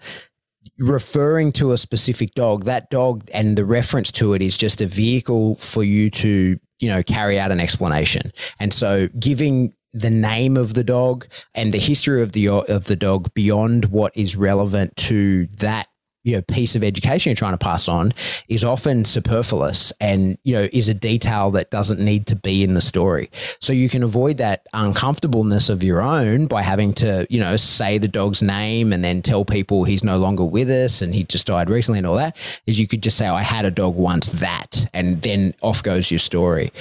referring 0.78 1.52
to 1.52 1.72
a 1.72 1.78
specific 1.78 2.34
dog, 2.34 2.64
that 2.64 2.90
dog 2.90 3.28
and 3.32 3.56
the 3.56 3.64
reference 3.64 4.10
to 4.12 4.34
it 4.34 4.42
is 4.42 4.56
just 4.56 4.80
a 4.80 4.86
vehicle 4.86 5.56
for 5.56 5.84
you 5.84 6.10
to, 6.10 6.58
you 6.80 6.88
know, 6.88 7.02
carry 7.02 7.38
out 7.38 7.52
an 7.52 7.60
explanation. 7.60 8.32
And 8.58 8.72
so 8.72 9.08
giving 9.18 9.74
the 9.92 10.10
name 10.10 10.56
of 10.56 10.74
the 10.74 10.84
dog 10.84 11.26
and 11.54 11.72
the 11.72 11.78
history 11.78 12.22
of 12.22 12.32
the 12.32 12.48
of 12.48 12.86
the 12.86 12.96
dog 12.96 13.32
beyond 13.34 13.86
what 13.86 14.16
is 14.16 14.36
relevant 14.36 14.96
to 14.96 15.46
that 15.58 15.86
you 16.24 16.36
know 16.36 16.42
piece 16.42 16.76
of 16.76 16.84
education 16.84 17.30
you're 17.30 17.36
trying 17.36 17.52
to 17.52 17.58
pass 17.58 17.88
on 17.88 18.12
is 18.48 18.64
often 18.64 19.04
superfluous 19.04 19.92
and 20.00 20.38
you 20.44 20.54
know 20.54 20.68
is 20.72 20.88
a 20.88 20.94
detail 20.94 21.50
that 21.50 21.70
doesn't 21.70 22.00
need 22.00 22.26
to 22.26 22.36
be 22.36 22.62
in 22.62 22.74
the 22.74 22.80
story. 22.80 23.30
So 23.60 23.72
you 23.72 23.88
can 23.88 24.02
avoid 24.02 24.38
that 24.38 24.66
uncomfortableness 24.72 25.68
of 25.68 25.82
your 25.82 26.00
own 26.00 26.46
by 26.46 26.62
having 26.62 26.92
to 26.94 27.26
you 27.30 27.40
know 27.40 27.56
say 27.56 27.98
the 27.98 28.08
dog's 28.08 28.42
name 28.42 28.92
and 28.92 29.02
then 29.02 29.22
tell 29.22 29.44
people 29.44 29.84
he's 29.84 30.04
no 30.04 30.18
longer 30.18 30.44
with 30.44 30.70
us 30.70 31.02
and 31.02 31.14
he 31.14 31.24
just 31.24 31.46
died 31.46 31.68
recently 31.68 31.98
and 31.98 32.06
all 32.06 32.16
that 32.16 32.36
is 32.66 32.78
you 32.78 32.86
could 32.86 33.02
just 33.02 33.16
say 33.16 33.28
oh, 33.28 33.34
i 33.34 33.42
had 33.42 33.64
a 33.64 33.70
dog 33.70 33.96
once 33.96 34.28
that 34.28 34.86
and 34.94 35.22
then 35.22 35.54
off 35.62 35.82
goes 35.82 36.10
your 36.10 36.18
story. 36.18 36.72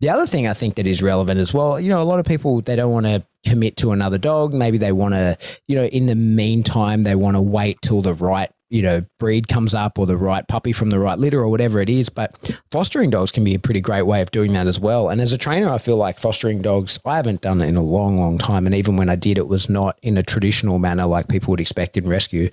The 0.00 0.08
other 0.08 0.26
thing 0.26 0.46
i 0.46 0.54
think 0.54 0.76
that 0.76 0.86
is 0.86 1.02
relevant 1.02 1.40
as 1.40 1.54
well 1.54 1.80
you 1.80 1.88
know 1.88 2.02
a 2.02 2.04
lot 2.04 2.20
of 2.20 2.26
people 2.26 2.60
they 2.60 2.76
don't 2.76 2.92
want 2.92 3.06
to 3.06 3.22
commit 3.46 3.76
to 3.78 3.92
another 3.92 4.18
dog. 4.18 4.52
Maybe 4.52 4.78
they 4.78 4.92
want 4.92 5.14
to 5.14 5.36
you 5.66 5.76
know 5.76 5.84
in 5.84 6.06
the 6.06 6.14
meantime 6.14 7.02
they 7.02 7.14
want 7.14 7.36
to 7.36 7.40
wait 7.40 7.80
till 7.82 8.02
the 8.02 8.14
right 8.14 8.50
you 8.70 8.82
know, 8.82 9.04
breed 9.18 9.48
comes 9.48 9.74
up 9.74 9.98
or 9.98 10.06
the 10.06 10.16
right 10.16 10.46
puppy 10.46 10.72
from 10.72 10.90
the 10.90 10.98
right 10.98 11.18
litter 11.18 11.40
or 11.40 11.48
whatever 11.48 11.80
it 11.80 11.90
is. 11.90 12.08
But 12.08 12.56
fostering 12.70 13.10
dogs 13.10 13.32
can 13.32 13.42
be 13.42 13.54
a 13.54 13.58
pretty 13.58 13.80
great 13.80 14.02
way 14.02 14.22
of 14.22 14.30
doing 14.30 14.52
that 14.52 14.68
as 14.68 14.78
well. 14.78 15.08
And 15.08 15.20
as 15.20 15.32
a 15.32 15.38
trainer, 15.38 15.68
I 15.68 15.78
feel 15.78 15.96
like 15.96 16.20
fostering 16.20 16.62
dogs, 16.62 16.98
I 17.04 17.16
haven't 17.16 17.40
done 17.40 17.60
it 17.60 17.66
in 17.66 17.76
a 17.76 17.82
long, 17.82 18.16
long 18.16 18.38
time. 18.38 18.66
And 18.66 18.74
even 18.74 18.96
when 18.96 19.10
I 19.10 19.16
did, 19.16 19.38
it 19.38 19.48
was 19.48 19.68
not 19.68 19.98
in 20.02 20.16
a 20.16 20.22
traditional 20.22 20.78
manner 20.78 21.04
like 21.06 21.28
people 21.28 21.50
would 21.50 21.60
expect 21.60 21.96
in 21.96 22.08
rescue. 22.08 22.48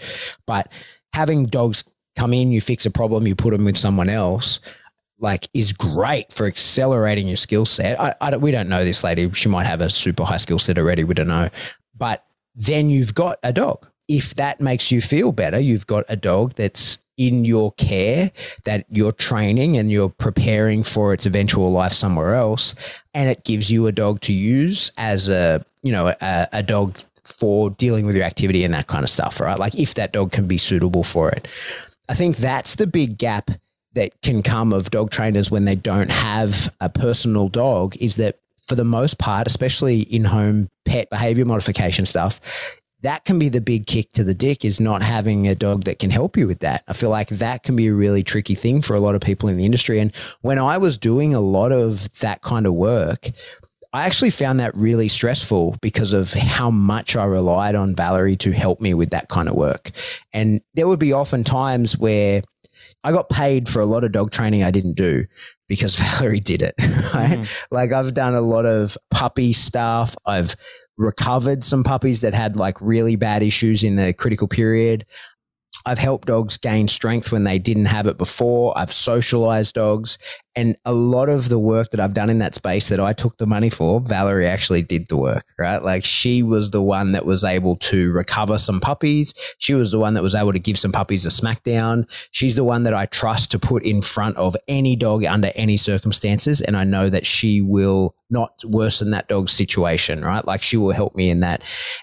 But 0.48 0.72
having 1.14 1.46
dogs 1.46 1.84
come 2.16 2.34
in, 2.34 2.52
you 2.52 2.62
fix 2.62 2.88
a 2.88 2.92
problem, 2.92 3.28
you 3.28 3.36
put 3.36 3.52
them 3.52 3.64
with 3.64 3.78
someone 3.78 4.10
else, 4.10 4.60
like 5.20 5.48
is 5.54 5.72
great 5.72 6.34
for 6.34 6.48
accelerating 6.48 7.28
your 7.28 7.38
skill 7.38 7.66
set. 7.68 8.00
I, 8.00 8.16
I 8.20 8.38
we 8.38 8.50
don't 8.50 8.70
know 8.70 8.84
this 8.84 9.04
lady. 9.04 9.32
She 9.34 9.50
might 9.50 9.68
have 9.68 9.82
a 9.82 9.90
super 9.90 10.24
high 10.24 10.38
skill 10.38 10.60
set 10.60 10.80
already. 10.80 11.04
We 11.04 11.14
don't 11.14 11.28
know. 11.28 11.50
But 11.96 12.24
then 12.56 12.90
you've 12.90 13.14
got 13.14 13.38
a 13.44 13.54
dog 13.54 13.88
if 14.08 14.36
that 14.36 14.62
makes 14.62 14.92
you 14.92 15.02
feel 15.02 15.32
better, 15.32 15.60
you've 15.60 15.88
got 15.88 16.06
a 16.08 16.16
dog 16.16 16.54
that's 16.54 17.00
in 17.18 17.44
your 17.44 17.72
care 17.74 18.32
that 18.64 18.86
you're 18.90 19.12
training 19.12 19.76
and 19.76 19.92
you're 19.92 20.10
preparing 20.10 20.84
for 20.84 21.14
its 21.14 21.26
eventual 21.26 21.72
life 21.72 21.92
somewhere 21.92 22.36
else 22.36 22.76
and 23.16 23.28
it 23.28 23.44
gives 23.44 23.72
you 23.72 23.88
a 23.88 23.92
dog 23.92 24.22
to 24.22 24.32
use 24.32 24.92
as 24.98 25.28
a 25.28 25.66
you 25.82 25.92
know 25.92 26.14
a, 26.22 26.48
a 26.54 26.62
dog 26.62 26.96
for 27.26 27.72
dealing 27.72 28.06
with 28.06 28.16
your 28.16 28.24
activity 28.24 28.64
and 28.64 28.74
that 28.74 28.88
kind 28.88 29.04
of 29.04 29.10
stuff 29.10 29.40
right? 29.40 29.58
Like 29.58 29.76
if 29.76 29.96
that 29.96 30.14
dog 30.14 30.32
can 30.32 30.48
be 30.48 30.58
suitable 30.58 31.04
for 31.04 31.30
it. 31.32 31.48
I 32.08 32.14
think 32.14 32.38
that's 32.38 32.76
the 32.76 32.88
big 32.88 33.18
gap 33.18 33.52
that 33.94 34.22
can 34.22 34.44
come 34.44 34.72
of 34.72 34.92
dog 34.92 35.10
trainers 35.10 35.50
when 35.50 35.66
they 35.66 35.76
don't 35.76 36.12
have 36.12 36.74
a 36.80 36.88
personal 36.88 37.50
dog 37.50 37.98
is 37.98 38.16
that 38.18 38.40
for 38.62 38.76
the 38.76 38.86
most 38.86 39.18
part 39.18 39.48
especially 39.48 40.02
in 40.02 40.24
home 40.24 40.70
pet 40.86 41.10
behavior 41.10 41.46
modification 41.46 42.06
stuff 42.06 42.40
that 43.08 43.24
can 43.24 43.40
be 43.40 43.48
the 43.48 43.62
big 43.62 43.88
kick 43.88 44.12
to 44.12 44.22
the 44.22 44.34
dick 44.34 44.66
is 44.66 44.82
not 44.82 45.02
having 45.02 45.48
a 45.48 45.56
dog 45.56 45.86
that 45.86 45.98
can 45.98 46.10
help 46.10 46.36
you 46.36 46.46
with 46.46 46.60
that. 46.60 46.84
I 46.90 46.94
feel 46.94 47.10
like 47.10 47.30
that 47.30 47.64
can 47.64 47.78
be 47.78 47.88
a 47.88 47.94
really 47.94 48.22
tricky 48.22 48.54
thing 48.54 48.82
for 48.82 48.98
a 48.98 49.00
lot 49.00 49.16
of 49.16 49.22
people 49.22 49.48
in 49.48 49.56
the 49.56 49.64
industry. 49.64 50.02
And 50.02 50.14
when 50.42 50.60
I 50.60 50.78
was 50.78 50.98
doing 50.98 51.34
a 51.34 51.40
lot 51.40 51.72
of 51.72 52.12
that 52.20 52.42
kind 52.42 52.66
of 52.66 52.74
work, 52.74 53.30
I 53.94 54.06
actually 54.08 54.32
found 54.32 54.60
that 54.60 54.76
really 54.76 55.08
stressful 55.08 55.78
because 55.82 56.12
of 56.12 56.34
how 56.34 56.70
much 56.70 57.16
I 57.16 57.24
relied 57.24 57.76
on 57.76 57.96
Valerie 57.96 58.36
to 58.36 58.52
help 58.52 58.82
me 58.82 58.94
with 58.94 59.12
that 59.12 59.30
kind 59.30 59.48
of 59.48 59.56
work. 59.56 59.92
And 60.34 60.60
there 60.74 60.90
would 60.90 61.00
be 61.00 61.14
often 61.14 61.46
times 61.46 61.98
where 61.98 62.42
I 63.06 63.14
got 63.14 63.30
paid 63.30 63.70
for 63.70 63.80
a 63.80 63.86
lot 63.86 64.04
of 64.04 64.12
dog 64.12 64.32
training 64.32 64.64
I 64.64 64.72
didn't 64.72 64.96
do 64.96 65.24
because 65.70 65.96
Valerie 66.20 66.42
did 66.42 66.62
it. 66.62 66.76
Right? 67.14 67.40
Mm. 67.40 67.68
Like 67.72 67.94
I've 67.94 68.14
done 68.14 68.36
a 68.36 68.42
lot 68.42 68.66
of 68.66 68.98
puppy 69.10 69.54
stuff. 69.54 70.14
I've 70.26 70.58
recovered 70.98 71.64
some 71.64 71.84
puppies 71.84 72.22
that 72.22 72.34
had 72.34 72.56
like 72.56 72.80
really 72.82 73.16
bad 73.16 73.44
issues 73.44 73.84
in 73.84 73.96
the 73.96 74.14
critical 74.14 74.48
period. 74.48 75.06
I've 75.88 76.00
helped 76.00 76.28
dogs 76.28 76.58
gain 76.58 76.90
strength 76.90 77.32
when 77.32 77.46
they 77.46 77.60
didn't 77.60 77.86
have 77.86 78.08
it 78.08 78.18
before. 78.18 78.78
I've 78.78 78.92
socialized 78.92 79.76
dogs. 79.76 80.18
And 80.54 80.76
a 80.84 80.92
lot 80.92 81.30
of 81.30 81.48
the 81.48 81.60
work 81.60 81.92
that 81.92 82.00
I've 82.02 82.14
done 82.14 82.30
in 82.30 82.40
that 82.40 82.56
space 82.56 82.90
that 82.90 83.00
I 83.00 83.14
took 83.14 83.38
the 83.38 83.46
money 83.46 83.70
for, 83.70 84.02
Valerie 84.02 84.48
actually 84.48 84.82
did 84.82 85.08
the 85.08 85.16
work, 85.16 85.46
right? 85.58 85.82
Like 85.82 86.04
she 86.04 86.44
was 86.44 86.72
the 86.72 86.82
one 86.82 87.14
that 87.14 87.26
was 87.26 87.46
able 87.46 87.78
to 87.78 88.12
recover 88.12 88.58
some 88.58 88.82
puppies. 88.82 89.34
She 89.60 89.76
was 89.76 89.92
the 89.92 90.00
one 90.00 90.14
that 90.16 90.24
was 90.24 90.36
able 90.36 90.52
to 90.52 90.60
give 90.60 90.78
some 90.78 90.92
puppies 90.92 91.26
a 91.26 91.30
smackdown. 91.30 92.10
She's 92.32 92.58
the 92.58 92.66
one 92.66 92.84
that 92.84 92.94
I 92.94 93.06
trust 93.06 93.52
to 93.52 93.60
put 93.60 93.84
in 93.84 94.02
front 94.02 94.36
of 94.36 94.58
any 94.68 94.98
dog 94.98 95.24
under 95.24 95.52
any 95.56 95.78
circumstances. 95.78 96.62
And 96.62 96.76
I 96.76 96.84
know 96.84 97.10
that 97.10 97.26
she 97.26 97.62
will 97.62 98.14
not 98.30 98.62
worsen 98.66 99.12
that 99.12 99.30
dog's 99.30 99.54
situation, 99.54 100.22
right? 100.22 100.44
Like 100.44 100.62
she 100.62 100.76
will 100.76 100.92
help 100.92 101.16
me 101.16 101.30
in 101.30 101.42
that. 101.42 101.62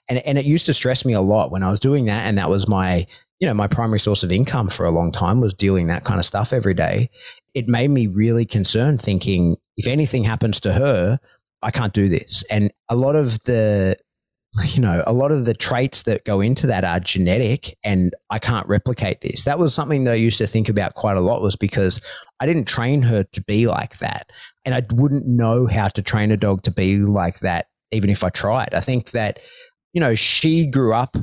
And, 0.08 0.20
and 0.20 0.38
it 0.38 0.46
used 0.46 0.66
to 0.66 0.72
stress 0.72 1.04
me 1.04 1.12
a 1.12 1.20
lot 1.20 1.50
when 1.50 1.62
I 1.62 1.70
was 1.70 1.80
doing 1.80 2.06
that. 2.06 2.24
And 2.26 2.38
that 2.38 2.48
was 2.48 2.66
my, 2.66 3.06
you 3.44 3.50
know, 3.50 3.52
my 3.52 3.66
primary 3.66 4.00
source 4.00 4.22
of 4.22 4.32
income 4.32 4.68
for 4.68 4.86
a 4.86 4.90
long 4.90 5.12
time 5.12 5.38
was 5.38 5.52
dealing 5.52 5.88
that 5.88 6.04
kind 6.04 6.18
of 6.18 6.24
stuff 6.24 6.50
every 6.50 6.72
day. 6.72 7.10
It 7.52 7.68
made 7.68 7.90
me 7.90 8.06
really 8.06 8.46
concerned 8.46 9.02
thinking 9.02 9.58
if 9.76 9.86
anything 9.86 10.24
happens 10.24 10.60
to 10.60 10.72
her, 10.72 11.20
I 11.60 11.70
can't 11.70 11.92
do 11.92 12.08
this. 12.08 12.42
And 12.50 12.72
a 12.88 12.96
lot 12.96 13.16
of 13.16 13.42
the, 13.42 13.98
you 14.68 14.80
know, 14.80 15.02
a 15.06 15.12
lot 15.12 15.30
of 15.30 15.44
the 15.44 15.52
traits 15.52 16.04
that 16.04 16.24
go 16.24 16.40
into 16.40 16.66
that 16.68 16.84
are 16.84 17.00
genetic 17.00 17.76
and 17.84 18.14
I 18.30 18.38
can't 18.38 18.66
replicate 18.66 19.20
this. 19.20 19.44
That 19.44 19.58
was 19.58 19.74
something 19.74 20.04
that 20.04 20.12
I 20.12 20.16
used 20.16 20.38
to 20.38 20.46
think 20.46 20.70
about 20.70 20.94
quite 20.94 21.18
a 21.18 21.20
lot 21.20 21.42
was 21.42 21.54
because 21.54 22.00
I 22.40 22.46
didn't 22.46 22.66
train 22.66 23.02
her 23.02 23.24
to 23.24 23.42
be 23.42 23.66
like 23.66 23.98
that. 23.98 24.30
And 24.64 24.74
I 24.74 24.82
wouldn't 24.90 25.26
know 25.26 25.66
how 25.66 25.88
to 25.88 26.00
train 26.00 26.30
a 26.30 26.38
dog 26.38 26.62
to 26.62 26.70
be 26.70 26.96
like 26.96 27.40
that, 27.40 27.66
even 27.92 28.08
if 28.08 28.24
I 28.24 28.30
tried. 28.30 28.72
I 28.72 28.80
think 28.80 29.10
that, 29.10 29.38
you 29.92 30.00
know, 30.00 30.14
she 30.14 30.66
grew 30.66 30.94
up 30.94 31.18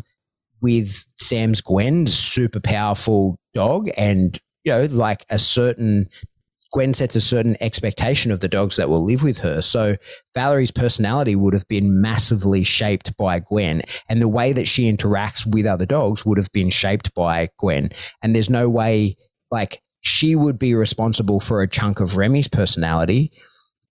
with 0.62 1.06
Sam's 1.18 1.62
Gwen, 1.62 2.08
super 2.08 2.60
powerful 2.60 3.38
dog, 3.54 3.90
and 3.98 4.40
you 4.64 4.72
know, 4.72 4.84
like 4.84 5.26
a 5.30 5.40
certain 5.40 6.08
Gwen 6.72 6.94
sets 6.94 7.18
a 7.18 7.22
certain 7.22 7.58
expectation 7.60 8.32
of 8.32 8.40
the 8.40 8.48
dogs 8.48 8.78
that 8.78 8.90
will 8.90 9.04
live 9.04 9.24
with 9.24 9.40
her. 9.40 9.62
So 9.62 9.98
Valerie's 10.34 10.72
personality 10.72 11.36
would 11.36 11.54
have 11.54 11.68
been 11.68 12.00
massively 12.00 12.64
shaped 12.64 13.18
by 13.18 13.40
Gwen, 13.40 13.82
and 14.08 14.22
the 14.22 14.28
way 14.30 14.54
that 14.54 14.68
she 14.68 14.92
interacts 14.92 15.46
with 15.46 15.66
other 15.66 15.86
dogs 15.86 16.26
would 16.26 16.38
have 16.38 16.52
been 16.54 16.70
shaped 16.70 17.14
by 17.14 17.50
Gwen. 17.60 17.90
And 18.24 18.34
there's 18.34 18.50
no 18.50 18.70
way, 18.70 19.18
like, 19.50 19.82
she 20.00 20.36
would 20.36 20.58
be 20.58 20.74
responsible 20.74 21.40
for 21.40 21.62
a 21.62 21.68
chunk 21.68 22.00
of 22.00 22.18
Remy's 22.18 22.48
personality. 22.48 23.32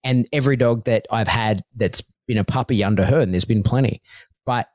And 0.03 0.27
every 0.33 0.57
dog 0.57 0.87
that 0.87 1.05
I've 1.11 1.29
had 1.29 1.63
that's 1.77 2.03
been 2.27 2.39
a 2.39 2.45
puppy 2.45 2.83
under 2.83 3.05
her, 3.05 3.21
and 3.21 3.35
there's 3.35 3.45
been 3.45 3.63
plenty, 3.63 4.01
but 4.47 4.67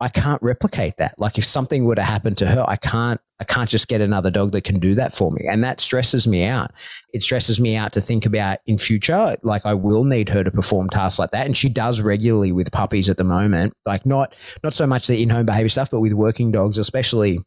I 0.00 0.08
can't 0.08 0.40
replicate 0.42 0.96
that. 0.98 1.14
Like 1.18 1.38
if 1.38 1.44
something 1.44 1.84
were 1.84 1.96
to 1.96 2.02
happen 2.02 2.34
to 2.36 2.46
her, 2.46 2.64
I 2.68 2.76
can't 2.76 3.20
I 3.40 3.44
can't 3.44 3.70
just 3.70 3.88
get 3.88 4.00
another 4.00 4.30
dog 4.30 4.52
that 4.52 4.64
can 4.64 4.80
do 4.80 4.94
that 4.96 5.12
for 5.12 5.30
me. 5.30 5.46
And 5.48 5.62
that 5.62 5.80
stresses 5.80 6.26
me 6.26 6.44
out. 6.44 6.72
It 7.12 7.22
stresses 7.22 7.60
me 7.60 7.76
out 7.76 7.92
to 7.92 8.00
think 8.00 8.26
about 8.26 8.58
in 8.66 8.78
future, 8.78 9.36
like 9.42 9.64
I 9.64 9.74
will 9.74 10.04
need 10.04 10.28
her 10.30 10.42
to 10.42 10.50
perform 10.50 10.90
tasks 10.90 11.20
like 11.20 11.30
that. 11.30 11.46
And 11.46 11.56
she 11.56 11.68
does 11.68 12.00
regularly 12.00 12.50
with 12.50 12.72
puppies 12.72 13.08
at 13.08 13.16
the 13.16 13.24
moment. 13.24 13.74
Like 13.86 14.04
not 14.04 14.34
not 14.62 14.74
so 14.74 14.86
much 14.86 15.06
the 15.06 15.22
in-home 15.22 15.46
behavior 15.46 15.68
stuff, 15.68 15.90
but 15.90 16.00
with 16.00 16.14
working 16.14 16.50
dogs, 16.50 16.78
especially 16.78 17.38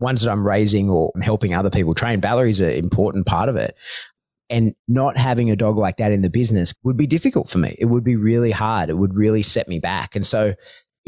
ones 0.00 0.22
that 0.22 0.30
I'm 0.30 0.46
raising 0.46 0.88
or 0.88 1.10
helping 1.22 1.54
other 1.54 1.70
people 1.70 1.94
train. 1.94 2.20
Valerie's 2.20 2.60
an 2.60 2.70
important 2.70 3.26
part 3.26 3.48
of 3.48 3.56
it. 3.56 3.74
And 4.50 4.72
not 4.86 5.18
having 5.18 5.50
a 5.50 5.56
dog 5.56 5.76
like 5.76 5.98
that 5.98 6.10
in 6.10 6.22
the 6.22 6.30
business 6.30 6.74
would 6.82 6.96
be 6.96 7.06
difficult 7.06 7.50
for 7.50 7.58
me. 7.58 7.76
It 7.78 7.86
would 7.86 8.04
be 8.04 8.16
really 8.16 8.50
hard. 8.50 8.88
It 8.88 8.96
would 8.96 9.14
really 9.14 9.42
set 9.42 9.68
me 9.68 9.78
back. 9.78 10.16
And 10.16 10.26
so 10.26 10.54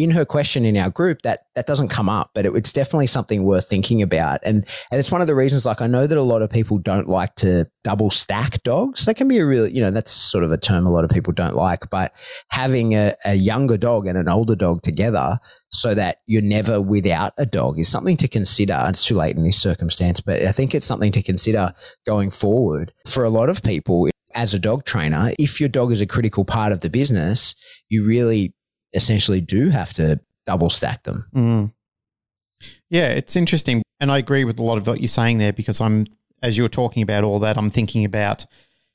in 0.00 0.10
her 0.10 0.24
question 0.24 0.64
in 0.64 0.78
our 0.78 0.88
group 0.88 1.20
that 1.22 1.40
that 1.54 1.66
doesn't 1.66 1.88
come 1.88 2.08
up, 2.08 2.30
but 2.34 2.46
it, 2.46 2.56
it's 2.56 2.72
definitely 2.72 3.06
something 3.06 3.44
worth 3.44 3.68
thinking 3.68 4.00
about. 4.00 4.40
And 4.44 4.64
and 4.90 4.98
it's 4.98 5.12
one 5.12 5.20
of 5.20 5.26
the 5.26 5.34
reasons. 5.34 5.66
Like 5.66 5.82
I 5.82 5.86
know 5.86 6.06
that 6.06 6.16
a 6.16 6.22
lot 6.22 6.40
of 6.40 6.48
people 6.48 6.78
don't 6.78 7.06
like 7.06 7.34
to 7.36 7.66
double 7.84 8.10
stack 8.10 8.62
dogs. 8.62 9.04
That 9.04 9.16
can 9.16 9.28
be 9.28 9.38
a 9.38 9.44
real, 9.44 9.68
you 9.68 9.82
know 9.82 9.90
that's 9.90 10.10
sort 10.10 10.42
of 10.42 10.52
a 10.52 10.56
term 10.56 10.86
a 10.86 10.90
lot 10.90 11.04
of 11.04 11.10
people 11.10 11.34
don't 11.34 11.54
like. 11.54 11.90
But 11.90 12.12
having 12.50 12.94
a, 12.94 13.14
a 13.26 13.34
younger 13.34 13.76
dog 13.76 14.06
and 14.06 14.16
an 14.16 14.30
older 14.30 14.56
dog 14.56 14.82
together 14.82 15.38
so 15.68 15.94
that 15.94 16.18
you're 16.26 16.40
never 16.40 16.80
without 16.80 17.34
a 17.36 17.44
dog 17.44 17.78
is 17.78 17.88
something 17.90 18.16
to 18.16 18.28
consider. 18.28 18.82
It's 18.88 19.04
too 19.04 19.14
late 19.14 19.36
in 19.36 19.44
this 19.44 19.60
circumstance, 19.60 20.22
but 20.22 20.42
I 20.42 20.52
think 20.52 20.74
it's 20.74 20.86
something 20.86 21.12
to 21.12 21.22
consider 21.22 21.74
going 22.06 22.30
forward 22.30 22.92
for 23.06 23.22
a 23.22 23.30
lot 23.30 23.50
of 23.50 23.62
people 23.62 24.08
as 24.34 24.54
a 24.54 24.58
dog 24.58 24.84
trainer. 24.84 25.32
If 25.38 25.60
your 25.60 25.68
dog 25.68 25.92
is 25.92 26.00
a 26.00 26.06
critical 26.06 26.46
part 26.46 26.72
of 26.72 26.80
the 26.80 26.88
business, 26.88 27.54
you 27.90 28.06
really 28.06 28.54
essentially 28.92 29.40
do 29.40 29.70
have 29.70 29.92
to 29.94 30.20
double 30.46 30.70
stack 30.70 31.02
them. 31.04 31.26
Mm. 31.34 31.72
Yeah, 32.88 33.08
it's 33.08 33.36
interesting. 33.36 33.82
And 34.00 34.10
I 34.10 34.18
agree 34.18 34.44
with 34.44 34.58
a 34.58 34.62
lot 34.62 34.78
of 34.78 34.86
what 34.86 35.00
you're 35.00 35.08
saying 35.08 35.38
there 35.38 35.52
because 35.52 35.80
I'm, 35.80 36.06
as 36.42 36.56
you're 36.56 36.68
talking 36.68 37.02
about 37.02 37.24
all 37.24 37.38
that, 37.40 37.56
I'm 37.56 37.70
thinking 37.70 38.04
about 38.04 38.46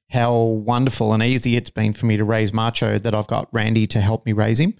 how 0.09 0.35
wonderful 0.35 1.13
and 1.13 1.23
easy 1.23 1.55
it's 1.55 1.69
been 1.69 1.93
for 1.93 2.05
me 2.05 2.17
to 2.17 2.23
raise 2.23 2.53
Macho 2.53 2.99
that 2.99 3.15
I've 3.15 3.27
got 3.27 3.49
Randy 3.51 3.87
to 3.87 4.01
help 4.01 4.25
me 4.25 4.33
raise 4.33 4.59
him. 4.59 4.75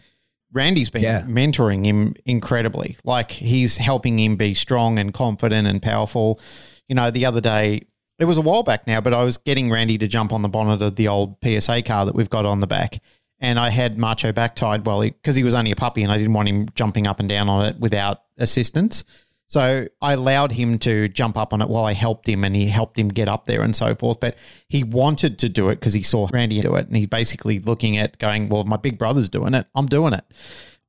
Randy's 0.54 0.90
been 0.90 1.04
yeah. 1.04 1.24
mentoring 1.24 1.86
him 1.86 2.16
incredibly. 2.26 2.98
Like 3.04 3.32
he's 3.32 3.78
helping 3.78 4.20
him 4.20 4.36
be 4.36 4.54
strong 4.54 5.00
and 5.00 5.14
confident 5.14 5.68
and 5.68 5.82
powerful. 5.82 6.40
You 6.88 6.96
know, 6.96 7.12
the 7.12 7.26
other 7.26 7.42
day, 7.42 7.88
it 8.20 8.26
was 8.26 8.38
a 8.38 8.42
while 8.42 8.64
back 8.64 8.88
now, 8.88 9.02
but 9.02 9.14
I 9.14 9.26
was 9.26 9.38
getting 9.38 9.70
Randy 9.70 9.98
to 9.98 10.08
jump 10.08 10.32
on 10.32 10.42
the 10.42 10.48
bonnet 10.48 10.82
of 10.82 10.96
the 10.96 11.08
old 11.08 11.36
PSA 11.44 11.82
car 11.82 12.06
that 12.06 12.16
we've 12.16 12.30
got 12.30 12.46
on 12.46 12.62
the 12.62 12.68
back 12.68 13.00
and 13.46 13.60
I 13.60 13.70
had 13.70 14.00
Macho 14.00 14.34
back 14.34 14.56
tied 14.56 14.88
well 14.88 15.02
because 15.02 15.36
he, 15.36 15.42
he 15.42 15.44
was 15.44 15.54
only 15.54 15.70
a 15.70 15.76
puppy 15.76 16.02
and 16.02 16.12
I 16.12 16.18
didn't 16.18 16.34
want 16.34 16.50
him 16.50 16.68
jumping 16.74 17.06
up 17.06 17.20
and 17.20 17.30
down 17.30 17.48
on 17.48 17.64
it 17.68 17.80
without 17.80 18.24
assistance. 18.40 19.04
So 19.46 19.88
I 20.02 20.14
allowed 20.14 20.52
him 20.52 20.80
to 20.80 21.08
jump 21.10 21.38
up 21.38 21.54
on 21.54 21.62
it 21.62 21.70
while 21.70 21.86
I 21.86 21.94
helped 21.94 22.28
him 22.28 22.44
and 22.44 22.56
he 22.56 22.66
helped 22.66 22.98
him 22.98 23.10
get 23.10 23.30
up 23.30 23.46
there 23.46 23.62
and 23.62 23.76
so 23.76 23.94
forth. 23.94 24.20
But 24.20 24.36
he 24.68 24.84
wanted 24.84 25.38
to 25.40 25.50
do 25.50 25.70
it 25.70 25.76
because 25.76 25.94
he 25.94 26.02
saw 26.02 26.28
Randy 26.34 26.60
do 26.60 26.74
it 26.76 26.88
and 26.88 26.98
he's 26.98 27.06
basically 27.06 27.60
looking 27.60 27.98
at 27.98 28.18
going, 28.18 28.50
well, 28.50 28.64
my 28.64 28.78
big 28.78 28.98
brother's 28.98 29.30
doing 29.30 29.54
it. 29.54 29.68
I'm 29.76 29.86
doing 29.86 30.14
it. 30.14 30.26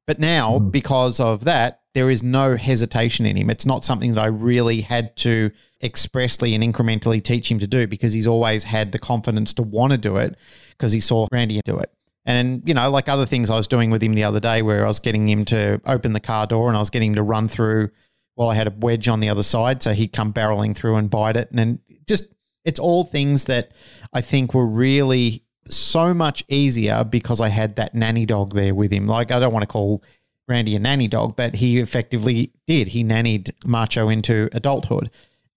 But 0.06 0.18
now, 0.18 0.58
mm. 0.58 0.72
because 0.72 1.20
of 1.20 1.44
that, 1.44 1.82
there 1.92 2.08
is 2.08 2.22
no 2.22 2.56
hesitation 2.56 3.26
in 3.26 3.36
him. 3.36 3.50
It's 3.50 3.66
not 3.66 3.84
something 3.84 4.14
that 4.14 4.22
I 4.22 4.28
really 4.28 4.80
had 4.80 5.14
to 5.18 5.50
expressly 5.82 6.54
and 6.54 6.64
incrementally 6.64 7.22
teach 7.22 7.50
him 7.50 7.58
to 7.58 7.66
do 7.66 7.86
because 7.86 8.14
he's 8.14 8.26
always 8.26 8.64
had 8.64 8.92
the 8.92 8.98
confidence 8.98 9.52
to 9.54 9.62
want 9.62 9.92
to 9.92 9.98
do 9.98 10.16
it 10.16 10.36
because 10.70 10.92
he 10.92 11.00
saw 11.00 11.26
Randy 11.30 11.60
do 11.66 11.76
it. 11.76 11.90
And, 12.26 12.62
you 12.66 12.74
know, 12.74 12.90
like 12.90 13.08
other 13.08 13.24
things 13.24 13.50
I 13.50 13.56
was 13.56 13.68
doing 13.68 13.90
with 13.90 14.02
him 14.02 14.14
the 14.14 14.24
other 14.24 14.40
day 14.40 14.60
where 14.60 14.84
I 14.84 14.88
was 14.88 14.98
getting 14.98 15.28
him 15.28 15.44
to 15.46 15.80
open 15.86 16.12
the 16.12 16.20
car 16.20 16.46
door 16.46 16.68
and 16.68 16.76
I 16.76 16.80
was 16.80 16.90
getting 16.90 17.10
him 17.10 17.16
to 17.16 17.22
run 17.22 17.48
through 17.48 17.90
while 18.34 18.48
I 18.48 18.56
had 18.56 18.66
a 18.66 18.74
wedge 18.78 19.08
on 19.08 19.20
the 19.20 19.28
other 19.28 19.44
side. 19.44 19.82
So 19.82 19.92
he'd 19.92 20.12
come 20.12 20.32
barreling 20.32 20.74
through 20.74 20.96
and 20.96 21.08
bite 21.08 21.36
it. 21.36 21.48
And 21.50 21.58
then 21.58 21.78
just, 22.08 22.24
it's 22.64 22.80
all 22.80 23.04
things 23.04 23.44
that 23.44 23.70
I 24.12 24.20
think 24.20 24.54
were 24.54 24.66
really 24.66 25.44
so 25.68 26.12
much 26.12 26.44
easier 26.48 27.04
because 27.04 27.40
I 27.40 27.48
had 27.48 27.76
that 27.76 27.94
nanny 27.94 28.26
dog 28.26 28.54
there 28.54 28.74
with 28.74 28.90
him. 28.90 29.06
Like, 29.06 29.30
I 29.30 29.38
don't 29.38 29.52
want 29.52 29.62
to 29.62 29.68
call 29.68 30.02
Randy 30.48 30.74
a 30.74 30.80
nanny 30.80 31.08
dog, 31.08 31.36
but 31.36 31.54
he 31.54 31.78
effectively 31.78 32.52
did. 32.66 32.88
He 32.88 33.04
nannied 33.04 33.52
Macho 33.64 34.08
into 34.08 34.48
adulthood 34.52 35.10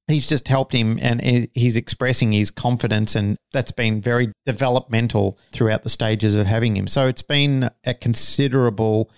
he's 0.09 0.27
just 0.27 0.47
helped 0.47 0.73
him 0.73 0.97
and 1.01 1.21
he's 1.53 1.75
expressing 1.75 2.31
his 2.31 2.51
confidence 2.51 3.15
and 3.15 3.37
that's 3.53 3.71
been 3.71 4.01
very 4.01 4.31
developmental 4.45 5.37
throughout 5.51 5.83
the 5.83 5.89
stages 5.89 6.35
of 6.35 6.47
having 6.47 6.75
him. 6.75 6.87
So 6.87 7.07
it's 7.07 7.21
been 7.21 7.69
a 7.85 7.93
considerable 7.93 9.11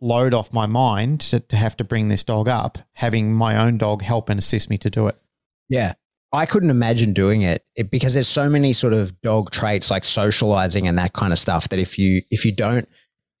load 0.00 0.32
off 0.32 0.52
my 0.52 0.66
mind 0.66 1.20
to, 1.20 1.40
to 1.40 1.56
have 1.56 1.76
to 1.76 1.84
bring 1.84 2.08
this 2.08 2.24
dog 2.24 2.48
up 2.48 2.78
having 2.94 3.34
my 3.34 3.56
own 3.56 3.76
dog 3.76 4.02
help 4.02 4.28
and 4.30 4.38
assist 4.38 4.70
me 4.70 4.78
to 4.78 4.90
do 4.90 5.06
it. 5.06 5.16
Yeah. 5.68 5.94
I 6.32 6.46
couldn't 6.46 6.70
imagine 6.70 7.12
doing 7.12 7.42
it, 7.42 7.64
it 7.74 7.90
because 7.90 8.14
there's 8.14 8.28
so 8.28 8.48
many 8.48 8.72
sort 8.72 8.92
of 8.92 9.20
dog 9.20 9.50
traits 9.50 9.90
like 9.90 10.04
socializing 10.04 10.86
and 10.86 10.96
that 10.96 11.12
kind 11.12 11.32
of 11.32 11.38
stuff 11.38 11.68
that 11.70 11.78
if 11.78 11.98
you 11.98 12.22
if 12.30 12.44
you 12.44 12.52
don't 12.52 12.88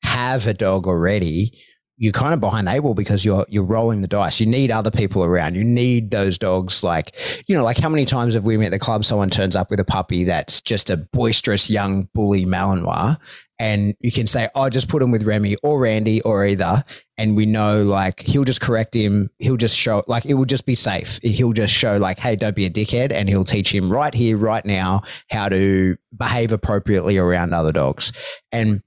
have 0.02 0.46
a 0.48 0.54
dog 0.54 0.86
already, 0.88 1.52
you're 2.00 2.14
kind 2.14 2.32
of 2.32 2.40
behind 2.40 2.66
the 2.66 2.94
because 2.94 3.26
you're 3.26 3.44
you're 3.50 3.62
rolling 3.62 4.00
the 4.00 4.08
dice. 4.08 4.40
You 4.40 4.46
need 4.46 4.70
other 4.70 4.90
people 4.90 5.22
around. 5.22 5.54
You 5.54 5.62
need 5.62 6.10
those 6.10 6.38
dogs. 6.38 6.82
Like 6.82 7.14
you 7.46 7.54
know, 7.54 7.62
like 7.62 7.76
how 7.76 7.90
many 7.90 8.06
times 8.06 8.32
have 8.32 8.44
we 8.44 8.56
met 8.56 8.70
the 8.70 8.78
club? 8.78 9.04
Someone 9.04 9.28
turns 9.28 9.54
up 9.54 9.70
with 9.70 9.80
a 9.80 9.84
puppy 9.84 10.24
that's 10.24 10.62
just 10.62 10.88
a 10.88 10.96
boisterous 10.96 11.68
young 11.68 12.08
bully 12.14 12.46
Malinois, 12.46 13.18
and 13.58 13.94
you 14.00 14.10
can 14.10 14.26
say, 14.26 14.48
"Oh, 14.54 14.70
just 14.70 14.88
put 14.88 15.02
him 15.02 15.10
with 15.10 15.24
Remy 15.24 15.56
or 15.62 15.78
Randy 15.78 16.22
or 16.22 16.46
either," 16.46 16.82
and 17.18 17.36
we 17.36 17.44
know 17.44 17.82
like 17.82 18.20
he'll 18.20 18.44
just 18.44 18.62
correct 18.62 18.94
him. 18.94 19.28
He'll 19.38 19.58
just 19.58 19.76
show 19.76 20.02
like 20.06 20.24
it 20.24 20.34
will 20.34 20.46
just 20.46 20.64
be 20.64 20.76
safe. 20.76 21.20
He'll 21.22 21.52
just 21.52 21.74
show 21.74 21.98
like, 21.98 22.18
"Hey, 22.18 22.34
don't 22.34 22.56
be 22.56 22.64
a 22.64 22.70
dickhead," 22.70 23.12
and 23.12 23.28
he'll 23.28 23.44
teach 23.44 23.74
him 23.74 23.92
right 23.92 24.14
here, 24.14 24.38
right 24.38 24.64
now, 24.64 25.02
how 25.28 25.50
to 25.50 25.96
behave 26.16 26.50
appropriately 26.50 27.18
around 27.18 27.52
other 27.52 27.72
dogs. 27.72 28.14
And 28.52 28.80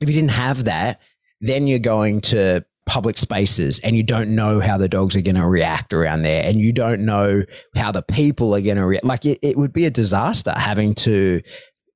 if 0.00 0.08
you 0.08 0.14
didn't 0.16 0.32
have 0.32 0.64
that, 0.64 0.98
then 1.42 1.66
you're 1.66 1.78
going 1.78 2.20
to 2.20 2.64
public 2.86 3.16
spaces 3.16 3.78
and 3.80 3.96
you 3.96 4.02
don't 4.02 4.34
know 4.34 4.60
how 4.60 4.76
the 4.76 4.88
dogs 4.88 5.14
are 5.14 5.20
going 5.20 5.36
to 5.36 5.46
react 5.46 5.92
around 5.92 6.22
there 6.22 6.44
and 6.44 6.56
you 6.56 6.72
don't 6.72 7.04
know 7.04 7.42
how 7.76 7.92
the 7.92 8.02
people 8.02 8.54
are 8.54 8.60
going 8.60 8.76
to 8.76 8.84
react 8.84 9.04
like 9.04 9.24
it, 9.24 9.38
it 9.42 9.56
would 9.56 9.72
be 9.72 9.86
a 9.86 9.90
disaster 9.90 10.52
having 10.56 10.94
to 10.94 11.40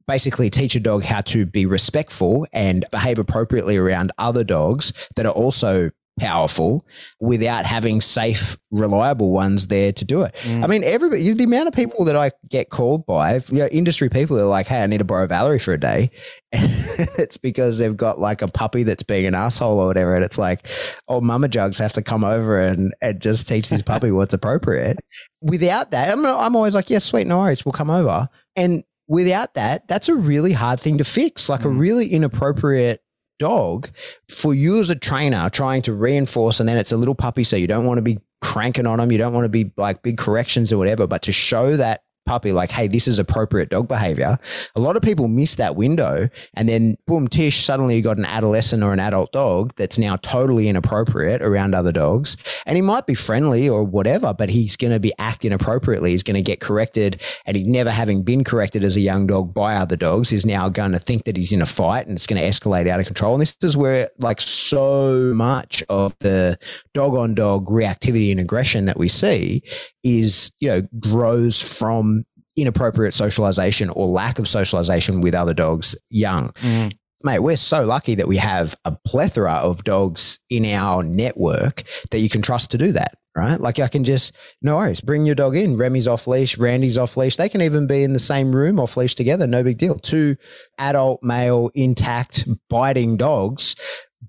basically 0.07 0.49
teach 0.49 0.76
a 0.76 0.80
dog 0.80 1.03
how 1.03 1.20
to 1.20 1.44
be 1.44 1.66
respectful 1.66 2.47
and 2.53 2.84
behave 2.92 3.18
appropriately 3.18 3.76
around 3.76 4.12
other 4.18 4.44
dogs 4.44 4.92
that 5.16 5.26
are 5.26 5.32
also 5.32 5.90
powerful 6.18 6.86
without 7.20 7.66
having 7.66 8.00
safe, 8.00 8.56
reliable 8.70 9.30
ones 9.30 9.66
there 9.66 9.92
to 9.92 10.04
do 10.04 10.22
it. 10.22 10.34
Mm. 10.42 10.64
I 10.64 10.66
mean, 10.66 10.82
everybody, 10.82 11.30
the 11.32 11.44
amount 11.44 11.68
of 11.68 11.74
people 11.74 12.04
that 12.06 12.16
I 12.16 12.30
get 12.48 12.70
called 12.70 13.06
by, 13.06 13.34
you 13.34 13.58
know, 13.58 13.66
industry 13.66 14.08
people 14.08 14.38
are 14.38 14.46
like, 14.46 14.66
hey, 14.66 14.82
I 14.82 14.86
need 14.86 14.98
to 14.98 15.04
borrow 15.04 15.26
Valerie 15.26 15.58
for 15.58 15.74
a 15.74 15.80
day. 15.80 16.10
it's 16.52 17.36
because 17.36 17.78
they've 17.78 17.96
got 17.96 18.18
like 18.18 18.40
a 18.40 18.48
puppy 18.48 18.82
that's 18.82 19.02
being 19.02 19.26
an 19.26 19.34
asshole 19.34 19.78
or 19.78 19.86
whatever. 19.86 20.14
And 20.14 20.24
it's 20.24 20.38
like, 20.38 20.66
oh, 21.08 21.20
mama 21.20 21.48
jugs 21.48 21.78
have 21.78 21.92
to 21.94 22.02
come 22.02 22.24
over 22.24 22.60
and, 22.60 22.94
and 23.02 23.20
just 23.20 23.48
teach 23.48 23.68
this 23.68 23.82
puppy 23.82 24.10
what's 24.10 24.34
appropriate. 24.34 24.98
Without 25.42 25.90
that, 25.90 26.12
I'm, 26.12 26.24
I'm 26.24 26.56
always 26.56 26.74
like, 26.74 26.88
yeah, 26.88 26.98
sweet, 26.98 27.26
no 27.26 27.38
worries, 27.38 27.64
we'll 27.64 27.72
come 27.72 27.90
over. 27.90 28.28
And 28.56 28.84
without 29.06 29.54
that, 29.54 29.86
that's 29.86 30.08
a 30.08 30.14
really 30.14 30.52
hard 30.52 30.80
thing 30.80 30.98
to 30.98 31.04
fix, 31.04 31.48
like 31.48 31.60
mm. 31.60 31.66
a 31.66 31.68
really 31.68 32.08
inappropriate 32.08 33.02
dog 33.39 33.91
for 34.28 34.55
you 34.55 34.80
as 34.80 34.91
a 34.91 34.95
trainer 34.95 35.49
trying 35.51 35.82
to 35.82 35.93
reinforce 35.93 36.61
and 36.61 36.68
then 36.68 36.76
it's 36.76 36.93
a 36.93 36.97
little 36.97 37.14
puppy 37.14 37.45
so 37.45 37.57
you 37.57 37.66
don't 37.66 37.87
want 37.87 37.99
to 37.99 38.03
be 38.03 38.18
cranking 38.41 38.87
on 38.87 38.99
them 38.99 39.11
you 39.12 39.18
don't 39.18 39.32
want 39.32 39.45
to 39.45 39.51
be 39.51 39.72
like 39.76 40.03
big 40.03 40.18
corrections 40.18 40.72
or 40.72 40.78
whatever 40.78 41.07
but 41.07 41.22
to 41.22 41.32
show 41.32 41.76
that 41.76 42.03
puppy 42.27 42.53
like 42.53 42.70
hey 42.70 42.89
this 42.89 43.09
is 43.09 43.18
appropriate 43.18 43.70
dog 43.70 43.89
behavior. 43.89 44.39
A 44.74 44.81
lot 44.81 44.97
of 44.97 45.03
people 45.03 45.29
miss 45.29 45.57
that 45.57 45.77
window 45.77 46.29
and 46.55 46.68
then 46.68 46.97
boom 47.07 47.29
tish 47.29 47.64
suddenly 47.64 47.97
you 47.97 48.03
got 48.03 48.18
an 48.18 48.24
adolescent 48.24 48.83
or 48.83 48.93
an 48.93 49.01
adult 49.01 49.33
dog 49.33 49.72
that's 49.77 49.99
now 49.99 50.16
totally 50.16 50.68
inappropriate 50.68 51.43
around 51.43 51.74
other 51.74 51.93
dogs. 51.93 52.37
And 52.66 52.77
he 52.77 52.83
might 52.83 53.07
be 53.07 53.14
friendly 53.14 53.68
or 53.68 53.85
whatever 53.85 54.35
but 54.35 54.51
he's 54.51 54.77
going 54.77 54.93
to 54.93 55.01
be 55.01 55.12
acting 55.18 55.53
appropriately. 55.53 56.11
He's 56.11 56.22
going 56.22 56.35
to 56.35 56.43
get 56.43 56.61
corrected 56.61 57.20
and 57.47 57.57
he 57.57 57.64
never 57.64 57.91
having 57.91 58.22
been 58.22 58.45
corrected 58.45 58.85
as 58.85 58.97
a 58.97 59.01
young 59.01 59.27
dog 59.27 59.55
by 59.55 59.77
other 59.77 59.97
dogs 59.97 60.33
is 60.33 60.45
now 60.45 60.68
going 60.68 60.93
to 60.93 60.99
think 60.99 61.24
that 61.24 61.37
he's 61.37 61.53
in 61.53 61.62
a 61.62 61.66
fight 61.66 62.07
and 62.07 62.16
it's 62.16 62.27
going 62.27 62.41
to 62.41 62.49
escalate 62.49 62.89
out 62.89 63.01
of 63.01 63.07
control. 63.07 63.35
And 63.35 63.41
this 63.41 63.57
is 63.62 63.77
where 63.77 64.11
like 64.18 64.41
so 64.41 65.33
much 65.35 65.83
of 65.89 66.14
the 66.20 66.59
dog 66.93 67.14
on 67.14 67.35
dog 67.35 67.68
reactivity 67.68 68.31
and 68.31 68.41
aggression 68.41 68.87
that 68.87 68.99
we 68.99 69.09
see 69.09 69.62
is 70.07 70.52
you 70.61 70.68
know 70.68 70.82
grows 71.00 71.61
from 71.61 72.24
inappropriate 72.57 73.12
socialization 73.12 73.90
or 73.90 74.09
lack 74.09 74.38
of 74.38 74.48
socialization 74.48 75.20
with 75.20 75.34
other 75.34 75.52
dogs 75.52 75.96
young. 76.09 76.50
Mm. 76.62 76.96
Mate, 77.22 77.40
we're 77.40 77.57
so 77.57 77.84
lucky 77.84 78.14
that 78.14 78.28
we 78.28 78.36
have 78.36 78.76
a 78.84 78.96
plethora 79.04 79.54
of 79.54 79.82
dogs 79.84 80.38
in 80.48 80.64
our 80.64 81.02
network 81.02 81.82
that 82.12 82.20
you 82.20 82.28
can 82.28 82.40
trust 82.40 82.70
to 82.70 82.78
do 82.78 82.92
that, 82.92 83.14
right? 83.36 83.59
Like 83.59 83.80
I 83.80 83.88
can 83.88 84.04
just, 84.04 84.36
no 84.62 84.76
worries, 84.76 85.00
bring 85.00 85.26
your 85.26 85.34
dog 85.34 85.57
in. 85.57 85.76
Remy's 85.76 86.07
off 86.07 86.28
leash, 86.28 86.57
Randy's 86.57 86.98
off 86.98 87.16
leash. 87.16 87.36
They 87.36 87.48
can 87.48 87.62
even 87.62 87.86
be 87.86 88.04
in 88.04 88.12
the 88.12 88.20
same 88.20 88.54
room 88.54 88.78
off 88.78 88.96
leash 88.96 89.16
together, 89.16 89.46
no 89.46 89.64
big 89.64 89.78
deal. 89.78 89.98
Two 89.98 90.36
adult, 90.78 91.22
male, 91.22 91.70
intact, 91.74 92.46
biting 92.70 93.16
dogs 93.16 93.74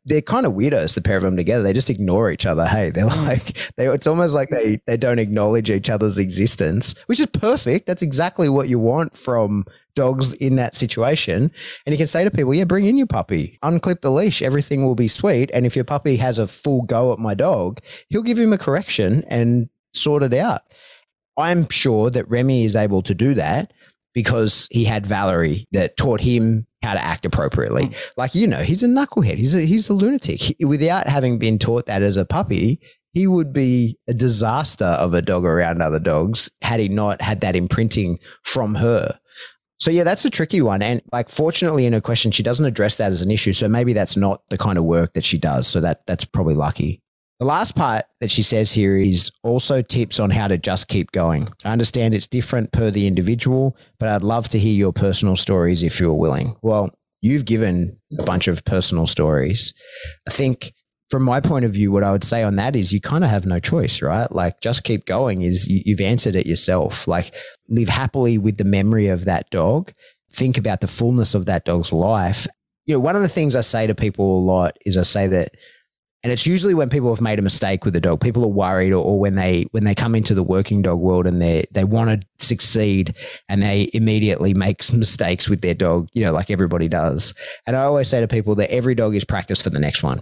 they're 0.06 0.22
kind 0.22 0.45
of 0.45 0.54
weirdos, 0.54 0.95
the 0.95 1.02
pair 1.02 1.18
of 1.18 1.24
them 1.24 1.36
together. 1.36 1.64
They 1.64 1.74
just 1.74 1.89
ignore 1.89 2.32
each 2.32 2.45
other. 2.45 2.66
Hey, 2.66 2.89
they're 2.89 3.08
hmm. 3.08 3.26
like, 3.26 3.54
they, 3.76 3.88
it's 3.88 4.08
almost 4.08 4.36
like 4.36 4.50
they, 4.50 4.80
they 4.86 4.98
don't 4.98 5.20
acknowledge 5.20 5.70
each 5.70 5.89
other's 5.89 6.20
existence, 6.20 6.95
which 7.08 7.20
is 7.20 7.26
perfect. 7.28 7.88
That's 7.88 8.02
exactly 8.02 8.50
what 8.50 8.70
you 8.70 8.80
want 8.80 9.16
from 9.16 9.66
dogs 9.95 10.34
in 10.34 10.56
that 10.58 10.76
situation. 10.76 11.52
And 11.86 11.93
you 11.93 11.98
can 11.98 12.08
say 12.08 12.24
to 12.24 12.32
people, 12.32 12.54
yeah, 12.54 12.66
bring 12.66 12.86
in 12.86 12.98
your 12.98 13.08
puppy, 13.08 13.58
unclip 13.64 14.02
the 14.02 14.12
leash, 14.12 14.41
everything 14.41 14.86
will 14.86 14.95
be 14.95 15.08
sweet. 15.08 15.50
And 15.54 15.66
if 15.66 15.76
your 15.76 15.86
puppy 15.86 16.18
has 16.18 16.38
a 16.38 16.48
full 16.48 16.84
go 16.84 17.12
at 17.14 17.20
my 17.20 17.34
dog, 17.34 17.82
he'll 18.10 18.24
give 18.24 18.38
him 18.38 18.54
a 18.54 18.58
correction 18.58 19.24
and 19.28 19.70
sort 19.93 20.24
it 20.24 20.34
out. 20.34 20.62
I'm 21.38 21.68
sure 21.70 22.10
that 22.12 22.30
Remy 22.30 22.66
is 22.66 22.76
able 22.76 23.02
to 23.04 23.16
do 23.16 23.34
that 23.34 23.74
because 24.14 24.68
he 24.72 24.84
had 24.84 25.06
Valerie 25.06 25.66
that 25.72 25.98
taught 25.98 26.22
him 26.22 26.66
how 26.84 26.93
to 26.93 27.03
act 27.03 27.25
appropriately. 27.25 27.88
Mm. 27.88 28.11
Like 28.17 28.36
you 28.36 28.47
know, 28.47 28.59
he's 28.59 28.84
a 28.84 28.88
knucklehead. 28.88 29.38
He's 29.38 29.55
a 29.55 29.61
he's 29.61 29.89
a 29.89 29.93
lunatic. 29.93 30.39
He, 30.39 30.65
without 30.65 31.07
having 31.07 31.39
been 31.39 31.59
taught 31.59 31.86
that 31.88 32.01
as 32.01 32.17
a 32.17 32.25
puppy, 32.25 32.80
he 33.13 33.28
would 33.28 33.51
be 33.51 33.97
a 34.07 34.13
disaster 34.13 34.86
of 34.86 35.13
a 35.13 35.21
dog 35.21 35.45
around 35.45 35.82
other 35.82 35.99
dogs 35.99 36.51
had 36.61 36.80
he 36.80 36.89
not 36.89 37.21
had 37.21 37.41
that 37.41 37.55
imprinting 37.55 38.19
from 38.43 38.75
her. 38.75 39.17
So 39.80 39.91
yeah, 39.91 40.03
that's 40.03 40.25
a 40.25 40.30
tricky 40.30 40.61
one. 40.61 40.82
And 40.82 41.01
like 41.11 41.30
fortunately 41.30 41.86
in 41.86 41.93
her 41.93 42.01
question, 42.01 42.32
she 42.32 42.43
doesn't 42.43 42.65
address 42.65 42.95
that 42.97 43.11
as 43.11 43.21
an 43.21 43.32
issue. 43.32 43.53
So 43.53 43.67
maybe 43.67 43.93
that's 43.93 44.17
not 44.17 44.41
the 44.49 44.57
kind 44.57 44.78
of 44.78 44.86
work 44.86 45.13
that 45.13 45.23
she 45.23 45.38
does. 45.38 45.67
So 45.67 45.82
that 45.82 46.05
that's 46.07 46.25
probably 46.25 46.55
lucky. 46.55 47.01
The 47.39 47.45
last 47.45 47.75
part 47.75 48.05
that 48.19 48.31
she 48.31 48.41
says 48.41 48.73
here 48.73 48.97
is 48.97 49.31
also 49.43 49.83
tips 49.83 50.19
on 50.19 50.31
how 50.31 50.47
to 50.47 50.57
just 50.57 50.88
keep 50.88 51.11
going. 51.11 51.49
I 51.63 51.71
understand 51.71 52.15
it's 52.15 52.27
different 52.27 52.71
per 52.71 52.89
the 52.89 53.05
individual, 53.05 53.77
but 53.99 54.09
I'd 54.09 54.23
love 54.23 54.49
to 54.49 54.59
hear 54.59 54.73
your 54.73 54.91
personal 54.91 55.35
stories 55.35 55.83
if 55.83 55.99
you're 55.99 56.15
willing. 56.15 56.55
Well, 56.63 56.89
you've 57.21 57.45
given 57.45 57.99
a 58.17 58.23
bunch 58.23 58.47
of 58.47 58.65
personal 58.65 59.05
stories. 59.05 59.75
I 60.27 60.31
think 60.31 60.73
from 61.11 61.21
my 61.21 61.39
point 61.39 61.63
of 61.63 61.71
view, 61.71 61.91
what 61.91 62.03
I 62.03 62.11
would 62.11 62.23
say 62.23 62.41
on 62.41 62.55
that 62.55 62.75
is 62.75 62.91
you 62.91 62.99
kind 62.99 63.23
of 63.23 63.29
have 63.29 63.45
no 63.45 63.59
choice, 63.59 64.01
right? 64.01 64.31
Like 64.31 64.59
just 64.59 64.83
keep 64.83 65.05
going 65.05 65.43
is 65.43 65.67
you, 65.67 65.81
you've 65.85 66.01
answered 66.01 66.35
it 66.35 66.47
yourself. 66.47 67.07
Like 67.07 67.35
live 67.69 67.89
happily 67.89 68.39
with 68.39 68.57
the 68.57 68.65
memory 68.65 69.07
of 69.07 69.25
that 69.25 69.49
dog. 69.51 69.93
Think 70.33 70.57
about 70.57 70.81
the 70.81 70.88
fullness 70.88 71.35
of 71.35 71.45
that 71.45 71.65
dog's 71.65 71.93
life. 71.93 72.47
You 72.85 72.95
know, 72.95 72.99
one 72.99 73.15
of 73.15 73.21
the 73.21 73.29
things 73.29 73.55
I 73.55 73.61
say 73.61 73.85
to 73.85 73.93
people 73.93 74.39
a 74.39 74.43
lot 74.43 74.75
is 74.85 74.97
I 74.97 75.03
say 75.03 75.27
that 75.27 75.51
and 76.24 76.34
it's 76.34 76.47
usually 76.47 76.74
when 76.74 76.89
people 76.89 77.13
have 77.13 77.22
made 77.22 77.39
a 77.39 77.43
mistake 77.43 77.86
with 77.86 77.95
a 77.95 78.01
dog. 78.01 78.22
People 78.22 78.43
are 78.43 78.49
worried, 78.49 78.91
or, 78.91 79.03
or 79.03 79.20
when 79.20 79.36
they 79.36 79.65
when 79.72 79.84
they 79.84 79.95
come 79.95 80.15
into 80.15 80.34
the 80.34 80.43
working 80.43 80.82
dog 80.82 80.99
world 80.99 81.28
and 81.28 81.41
they 81.41 81.65
they 81.72 81.84
want 81.84 82.22
to 82.22 82.45
succeed, 82.45 83.15
and 83.47 83.61
they 83.61 83.89
immediately 83.93 84.53
make 84.53 84.91
mistakes 84.93 85.47
with 85.47 85.61
their 85.61 85.76
dog. 85.76 86.09
You 86.13 86.26
know, 86.26 86.34
like 86.34 86.49
everybody 86.49 86.88
does. 86.88 87.34
And 87.65 87.76
I 87.76 87.84
always 87.84 88.07
say 88.07 88.20
to 88.20 88.28
people 88.28 88.55
that 88.55 88.72
every 88.72 88.95
dog 88.95 89.15
is 89.15 89.26
practice 89.26 89.61
for 89.61 89.70
the 89.70 89.80
next 89.80 90.03
one. 90.03 90.22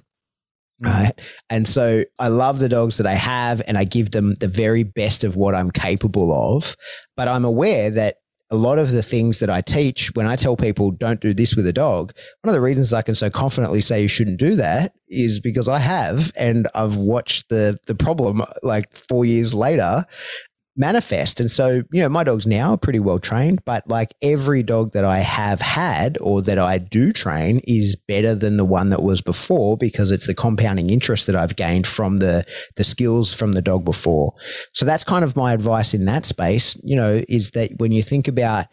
Right. 0.82 1.14
And 1.50 1.70
so 1.70 2.04
I 2.20 2.28
love 2.28 2.60
the 2.60 2.68
dogs 2.68 2.98
that 2.98 3.08
I 3.08 3.14
have 3.14 3.62
and 3.66 3.78
I 3.78 3.86
give 3.86 4.12
them 4.12 4.34
the 4.36 4.50
very 4.50 4.84
best 4.84 5.24
of 5.24 5.38
what 5.38 5.56
I'm 5.56 5.72
capable 5.72 6.34
of. 6.34 6.76
But 7.16 7.30
I'm 7.30 7.46
aware 7.46 7.90
that 7.92 8.18
a 8.52 8.56
lot 8.56 8.78
of 8.78 8.92
the 8.92 9.02
things 9.02 9.40
that 9.40 9.50
I 9.50 9.62
teach, 9.62 10.14
when 10.14 10.28
I 10.28 10.36
tell 10.36 10.56
people 10.56 10.92
don't 10.92 11.20
do 11.20 11.34
this 11.34 11.56
with 11.56 11.66
a 11.66 11.74
dog, 11.74 12.14
one 12.42 12.50
of 12.50 12.54
the 12.54 12.62
reasons 12.62 12.94
I 12.94 13.02
can 13.02 13.16
so 13.16 13.30
confidently 13.30 13.82
say 13.82 14.04
you 14.04 14.08
shouldn't 14.08 14.40
do 14.40 14.56
that 14.56 14.94
is 15.10 15.40
because 15.40 15.68
I 15.68 15.80
have, 15.80 16.32
and 16.38 16.68
I've 16.76 16.96
watched 16.96 17.50
the 17.50 17.80
the 17.88 17.96
problem 17.96 18.44
like 18.62 18.94
four 18.94 19.26
years 19.26 19.54
later, 19.54 20.06
manifest. 20.78 21.40
And 21.40 21.50
so, 21.50 21.84
you 21.92 22.02
know, 22.02 22.10
my 22.10 22.24
dogs 22.24 22.46
now 22.46 22.74
are 22.74 22.78
pretty 22.78 23.00
well 23.00 23.20
trained, 23.20 23.64
but 23.66 23.88
like 23.88 24.14
every 24.22 24.62
dog 24.64 24.92
that 24.94 25.06
I 25.06 25.20
have 25.20 25.62
had 25.62 26.18
or 26.20 26.42
that 26.42 26.58
I 26.58 26.78
do 26.78 27.12
train 27.12 27.62
is 27.66 27.96
better 27.96 28.36
than 28.36 28.58
the 28.58 28.66
one 28.66 28.90
that 28.90 29.02
was 29.02 29.22
before 29.22 29.78
because 29.78 30.12
it's 30.12 30.28
the 30.28 30.34
compounding 30.34 30.90
interest 30.90 31.28
that 31.28 31.36
I've 31.36 31.56
gained 31.56 31.88
from 31.88 32.18
the 32.18 32.46
the 32.76 32.84
skills 32.84 33.34
from 33.34 33.54
the 33.54 33.62
dog 33.62 33.86
before. 33.86 34.34
So 34.74 34.86
that's 34.86 35.04
kind 35.04 35.24
of 35.24 35.36
my 35.36 35.54
advice 35.54 35.94
in 35.94 36.06
that 36.06 36.26
space, 36.26 36.78
you 36.84 36.96
know, 36.96 37.24
is 37.30 37.52
that 37.52 37.72
when 37.78 37.92
you 37.92 38.04
think 38.04 38.28
about 38.28 38.66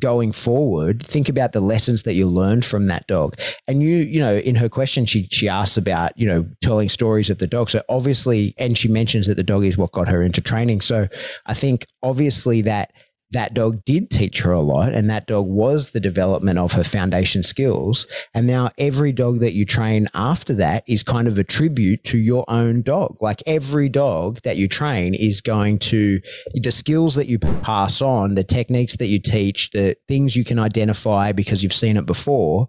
going 0.00 0.32
forward, 0.32 1.04
think 1.04 1.28
about 1.28 1.52
the 1.52 1.60
lessons 1.60 2.02
that 2.02 2.14
you 2.14 2.26
learned 2.26 2.64
from 2.64 2.86
that 2.86 3.06
dog. 3.06 3.38
And 3.68 3.82
you, 3.82 3.96
you 3.96 4.20
know, 4.20 4.36
in 4.36 4.56
her 4.56 4.68
question, 4.68 5.04
she 5.04 5.28
she 5.30 5.48
asks 5.48 5.76
about, 5.76 6.12
you 6.16 6.26
know, 6.26 6.46
telling 6.62 6.88
stories 6.88 7.30
of 7.30 7.38
the 7.38 7.46
dog. 7.46 7.70
So 7.70 7.82
obviously, 7.88 8.54
and 8.58 8.76
she 8.76 8.88
mentions 8.88 9.26
that 9.26 9.36
the 9.36 9.44
dog 9.44 9.64
is 9.64 9.78
what 9.78 9.92
got 9.92 10.08
her 10.08 10.22
into 10.22 10.40
training. 10.40 10.80
So 10.80 11.06
I 11.46 11.54
think 11.54 11.86
obviously 12.02 12.62
that 12.62 12.92
that 13.32 13.54
dog 13.54 13.84
did 13.84 14.10
teach 14.10 14.40
her 14.42 14.52
a 14.52 14.60
lot 14.60 14.92
and 14.92 15.08
that 15.08 15.26
dog 15.26 15.46
was 15.46 15.90
the 15.90 16.00
development 16.00 16.58
of 16.58 16.72
her 16.72 16.84
foundation 16.84 17.42
skills 17.42 18.06
and 18.34 18.46
now 18.46 18.70
every 18.78 19.12
dog 19.12 19.38
that 19.40 19.52
you 19.52 19.64
train 19.64 20.08
after 20.14 20.54
that 20.54 20.82
is 20.86 21.02
kind 21.02 21.28
of 21.28 21.38
a 21.38 21.44
tribute 21.44 22.02
to 22.04 22.18
your 22.18 22.44
own 22.48 22.82
dog 22.82 23.16
like 23.20 23.42
every 23.46 23.88
dog 23.88 24.40
that 24.42 24.56
you 24.56 24.66
train 24.66 25.14
is 25.14 25.40
going 25.40 25.78
to 25.78 26.20
the 26.54 26.72
skills 26.72 27.14
that 27.14 27.26
you 27.26 27.38
pass 27.38 28.02
on 28.02 28.34
the 28.34 28.44
techniques 28.44 28.96
that 28.96 29.06
you 29.06 29.18
teach 29.18 29.70
the 29.70 29.94
things 30.08 30.36
you 30.36 30.44
can 30.44 30.58
identify 30.58 31.32
because 31.32 31.62
you've 31.62 31.72
seen 31.72 31.96
it 31.96 32.06
before 32.06 32.68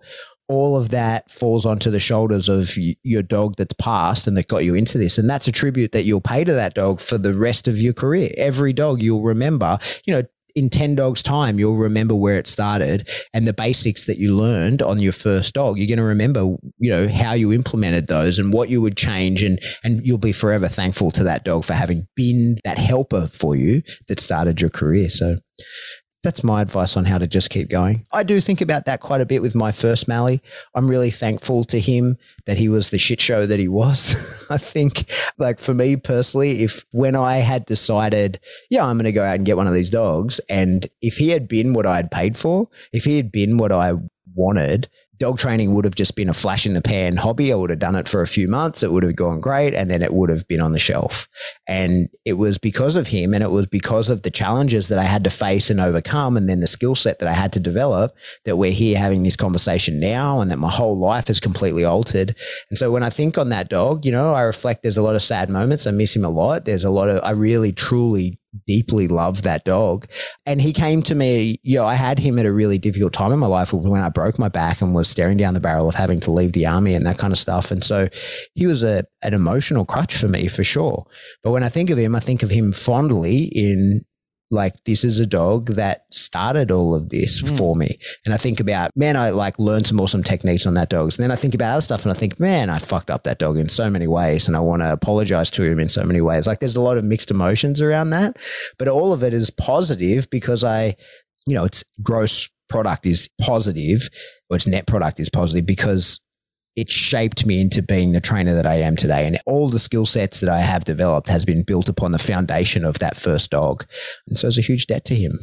all 0.51 0.75
of 0.75 0.89
that 0.89 1.31
falls 1.31 1.65
onto 1.65 1.89
the 1.89 1.99
shoulders 1.99 2.49
of 2.49 2.75
your 3.03 3.23
dog 3.23 3.55
that's 3.55 3.73
passed 3.75 4.27
and 4.27 4.35
that 4.35 4.49
got 4.49 4.65
you 4.65 4.75
into 4.75 4.97
this. 4.97 5.17
And 5.17 5.29
that's 5.29 5.47
a 5.47 5.51
tribute 5.51 5.93
that 5.93 6.03
you'll 6.03 6.19
pay 6.19 6.43
to 6.43 6.51
that 6.51 6.73
dog 6.73 6.99
for 6.99 7.17
the 7.17 7.33
rest 7.33 7.69
of 7.69 7.79
your 7.79 7.93
career. 7.93 8.31
Every 8.35 8.73
dog 8.73 9.01
you'll 9.01 9.23
remember, 9.23 9.77
you 10.05 10.13
know, 10.13 10.23
in 10.55 10.69
10 10.69 10.95
dogs 10.95 11.23
time 11.23 11.59
you'll 11.59 11.77
remember 11.77 12.15
where 12.15 12.37
it 12.37 12.47
started 12.47 13.07
and 13.33 13.47
the 13.47 13.53
basics 13.53 14.05
that 14.05 14.17
you 14.17 14.35
learned 14.35 14.81
on 14.81 14.99
your 14.99 15.13
first 15.13 15.53
dog. 15.53 15.77
You're 15.77 15.87
going 15.87 15.97
to 15.97 16.03
remember 16.03 16.55
you 16.77 16.91
know 16.91 17.07
how 17.07 17.33
you 17.33 17.53
implemented 17.53 18.07
those 18.07 18.39
and 18.39 18.53
what 18.53 18.69
you 18.69 18.81
would 18.81 18.97
change 18.97 19.43
and 19.43 19.59
and 19.83 20.05
you'll 20.05 20.17
be 20.17 20.31
forever 20.31 20.67
thankful 20.67 21.11
to 21.11 21.23
that 21.23 21.45
dog 21.45 21.65
for 21.65 21.73
having 21.73 22.07
been 22.15 22.57
that 22.63 22.77
helper 22.77 23.27
for 23.27 23.55
you 23.55 23.81
that 24.07 24.19
started 24.19 24.61
your 24.61 24.69
career. 24.69 25.09
So 25.09 25.35
that's 26.23 26.43
my 26.43 26.61
advice 26.61 26.95
on 26.95 27.05
how 27.05 27.17
to 27.17 27.27
just 27.27 27.49
keep 27.49 27.69
going. 27.69 28.05
I 28.11 28.23
do 28.23 28.39
think 28.41 28.61
about 28.61 28.85
that 28.85 29.01
quite 29.01 29.21
a 29.21 29.25
bit 29.25 29.41
with 29.41 29.55
my 29.55 29.71
first 29.71 30.07
Mally. 30.07 30.41
I'm 30.75 30.87
really 30.87 31.09
thankful 31.09 31.63
to 31.65 31.79
him 31.79 32.17
that 32.45 32.57
he 32.57 32.69
was 32.69 32.89
the 32.89 32.99
shit 32.99 33.19
show 33.19 33.45
that 33.45 33.59
he 33.59 33.67
was. 33.67 34.47
I 34.49 34.57
think, 34.57 35.09
like 35.37 35.59
for 35.59 35.73
me 35.73 35.95
personally, 35.95 36.63
if 36.63 36.85
when 36.91 37.15
I 37.15 37.37
had 37.37 37.65
decided, 37.65 38.39
yeah, 38.69 38.85
I'm 38.85 38.97
going 38.97 39.05
to 39.05 39.11
go 39.11 39.23
out 39.23 39.35
and 39.35 39.45
get 39.45 39.57
one 39.57 39.67
of 39.67 39.73
these 39.73 39.89
dogs, 39.89 40.39
and 40.49 40.87
if 41.01 41.17
he 41.17 41.29
had 41.29 41.47
been 41.47 41.73
what 41.73 41.85
I 41.85 41.95
had 41.97 42.11
paid 42.11 42.37
for, 42.37 42.67
if 42.93 43.03
he 43.05 43.17
had 43.17 43.31
been 43.31 43.57
what 43.57 43.71
I 43.71 43.93
wanted, 44.35 44.89
dog 45.21 45.37
training 45.37 45.75
would 45.75 45.85
have 45.85 45.93
just 45.93 46.15
been 46.15 46.29
a 46.29 46.33
flash 46.33 46.65
in 46.65 46.73
the 46.73 46.81
pan 46.81 47.15
hobby. 47.15 47.53
I 47.53 47.55
would 47.55 47.69
have 47.69 47.77
done 47.77 47.95
it 47.95 48.09
for 48.09 48.23
a 48.23 48.27
few 48.27 48.47
months. 48.47 48.81
It 48.81 48.91
would 48.91 49.03
have 49.03 49.15
gone 49.15 49.39
great. 49.39 49.75
And 49.75 49.89
then 49.89 50.01
it 50.01 50.15
would 50.15 50.31
have 50.31 50.47
been 50.47 50.59
on 50.59 50.71
the 50.71 50.79
shelf. 50.79 51.27
And 51.67 52.09
it 52.25 52.33
was 52.33 52.57
because 52.57 52.95
of 52.95 53.07
him 53.07 53.35
and 53.35 53.43
it 53.43 53.51
was 53.51 53.67
because 53.67 54.09
of 54.09 54.23
the 54.23 54.31
challenges 54.31 54.87
that 54.87 54.97
I 54.97 55.03
had 55.03 55.23
to 55.25 55.29
face 55.29 55.69
and 55.69 55.79
overcome 55.79 56.37
and 56.37 56.49
then 56.49 56.59
the 56.59 56.65
skill 56.65 56.95
set 56.95 57.19
that 57.19 57.29
I 57.29 57.33
had 57.33 57.53
to 57.53 57.59
develop 57.59 58.13
that 58.45 58.57
we're 58.57 58.71
here 58.71 58.97
having 58.97 59.21
this 59.21 59.35
conversation 59.35 59.99
now 59.99 60.41
and 60.41 60.49
that 60.49 60.57
my 60.57 60.71
whole 60.71 60.97
life 60.97 61.27
has 61.27 61.39
completely 61.39 61.85
altered. 61.85 62.35
And 62.71 62.77
so 62.79 62.91
when 62.91 63.03
I 63.03 63.11
think 63.11 63.37
on 63.37 63.49
that 63.49 63.69
dog, 63.69 64.07
you 64.07 64.11
know, 64.11 64.33
I 64.33 64.41
reflect 64.41 64.81
there's 64.81 64.97
a 64.97 65.03
lot 65.03 65.15
of 65.15 65.21
sad 65.21 65.51
moments. 65.51 65.85
I 65.85 65.91
miss 65.91 66.15
him 66.15 66.25
a 66.25 66.29
lot. 66.29 66.65
There's 66.65 66.83
a 66.83 66.89
lot 66.89 67.09
of, 67.09 67.23
I 67.23 67.31
really 67.31 67.71
truly 67.71 68.39
deeply 68.65 69.07
love 69.07 69.43
that 69.43 69.65
dog. 69.65 70.07
And 70.45 70.61
he 70.61 70.73
came 70.73 71.01
to 71.03 71.15
me, 71.15 71.59
you 71.63 71.77
know, 71.77 71.85
I 71.85 71.95
had 71.95 72.19
him 72.19 72.37
at 72.39 72.45
a 72.45 72.51
really 72.51 72.77
difficult 72.77 73.13
time 73.13 73.31
in 73.31 73.39
my 73.39 73.47
life 73.47 73.73
when 73.73 74.01
I 74.01 74.09
broke 74.09 74.39
my 74.39 74.49
back 74.49 74.81
and 74.81 74.93
was 74.93 75.07
staring 75.07 75.37
down 75.37 75.53
the 75.53 75.59
barrel 75.59 75.87
of 75.87 75.95
having 75.95 76.19
to 76.21 76.31
leave 76.31 76.53
the 76.53 76.65
army 76.65 76.93
and 76.93 77.05
that 77.05 77.17
kind 77.17 77.33
of 77.33 77.39
stuff. 77.39 77.71
And 77.71 77.83
so 77.83 78.09
he 78.55 78.65
was 78.65 78.83
a, 78.83 79.05
an 79.23 79.33
emotional 79.33 79.85
crutch 79.85 80.15
for 80.15 80.27
me 80.27 80.47
for 80.47 80.63
sure. 80.63 81.05
But 81.43 81.51
when 81.51 81.63
I 81.63 81.69
think 81.69 81.89
of 81.89 81.97
him, 81.97 82.15
I 82.15 82.19
think 82.19 82.43
of 82.43 82.49
him 82.49 82.71
fondly 82.71 83.43
in 83.43 84.05
like 84.51 84.83
this 84.83 85.03
is 85.03 85.19
a 85.19 85.25
dog 85.25 85.67
that 85.69 86.05
started 86.11 86.71
all 86.71 86.93
of 86.93 87.09
this 87.09 87.41
mm. 87.41 87.57
for 87.57 87.75
me. 87.75 87.97
And 88.25 88.33
I 88.33 88.37
think 88.37 88.59
about, 88.59 88.91
man, 88.95 89.15
I 89.15 89.29
like 89.29 89.57
learned 89.57 89.87
some 89.87 89.99
awesome 89.99 90.23
techniques 90.23 90.65
on 90.65 90.73
that 90.75 90.89
dog. 90.89 91.13
And 91.13 91.23
then 91.23 91.31
I 91.31 91.35
think 91.35 91.55
about 91.55 91.71
other 91.71 91.81
stuff 91.81 92.03
and 92.03 92.11
I 92.11 92.15
think, 92.15 92.39
man, 92.39 92.69
I 92.69 92.77
fucked 92.77 93.09
up 93.09 93.23
that 93.23 93.39
dog 93.39 93.57
in 93.57 93.69
so 93.69 93.89
many 93.89 94.07
ways 94.07 94.47
and 94.47 94.55
I 94.55 94.59
want 94.59 94.81
to 94.81 94.91
apologize 94.91 95.49
to 95.51 95.63
him 95.63 95.79
in 95.79 95.89
so 95.89 96.03
many 96.03 96.21
ways. 96.21 96.47
Like 96.47 96.59
there's 96.59 96.75
a 96.75 96.81
lot 96.81 96.97
of 96.97 97.05
mixed 97.05 97.31
emotions 97.31 97.81
around 97.81 98.09
that, 98.11 98.37
but 98.77 98.87
all 98.87 99.13
of 99.13 99.23
it 99.23 99.33
is 99.33 99.49
positive 99.49 100.29
because 100.29 100.63
I, 100.63 100.95
you 101.47 101.55
know, 101.55 101.65
its 101.65 101.83
gross 102.03 102.49
product 102.69 103.05
is 103.05 103.29
positive 103.39 104.09
or 104.49 104.57
its 104.57 104.67
net 104.67 104.87
product 104.87 105.19
is 105.19 105.29
positive 105.29 105.65
because 105.65 106.19
it 106.75 106.89
shaped 106.89 107.45
me 107.45 107.59
into 107.59 107.81
being 107.81 108.13
the 108.13 108.21
trainer 108.21 108.53
that 108.55 108.65
I 108.65 108.75
am 108.75 108.95
today. 108.95 109.27
And 109.27 109.37
all 109.45 109.69
the 109.69 109.79
skill 109.79 110.05
sets 110.05 110.39
that 110.39 110.49
I 110.49 110.61
have 110.61 110.85
developed 110.85 111.27
has 111.29 111.45
been 111.45 111.63
built 111.63 111.89
upon 111.89 112.11
the 112.11 112.19
foundation 112.19 112.85
of 112.85 112.99
that 112.99 113.17
first 113.17 113.51
dog. 113.51 113.85
And 114.27 114.37
so 114.37 114.47
it's 114.47 114.57
a 114.57 114.61
huge 114.61 114.87
debt 114.87 115.05
to 115.05 115.15
him. 115.15 115.37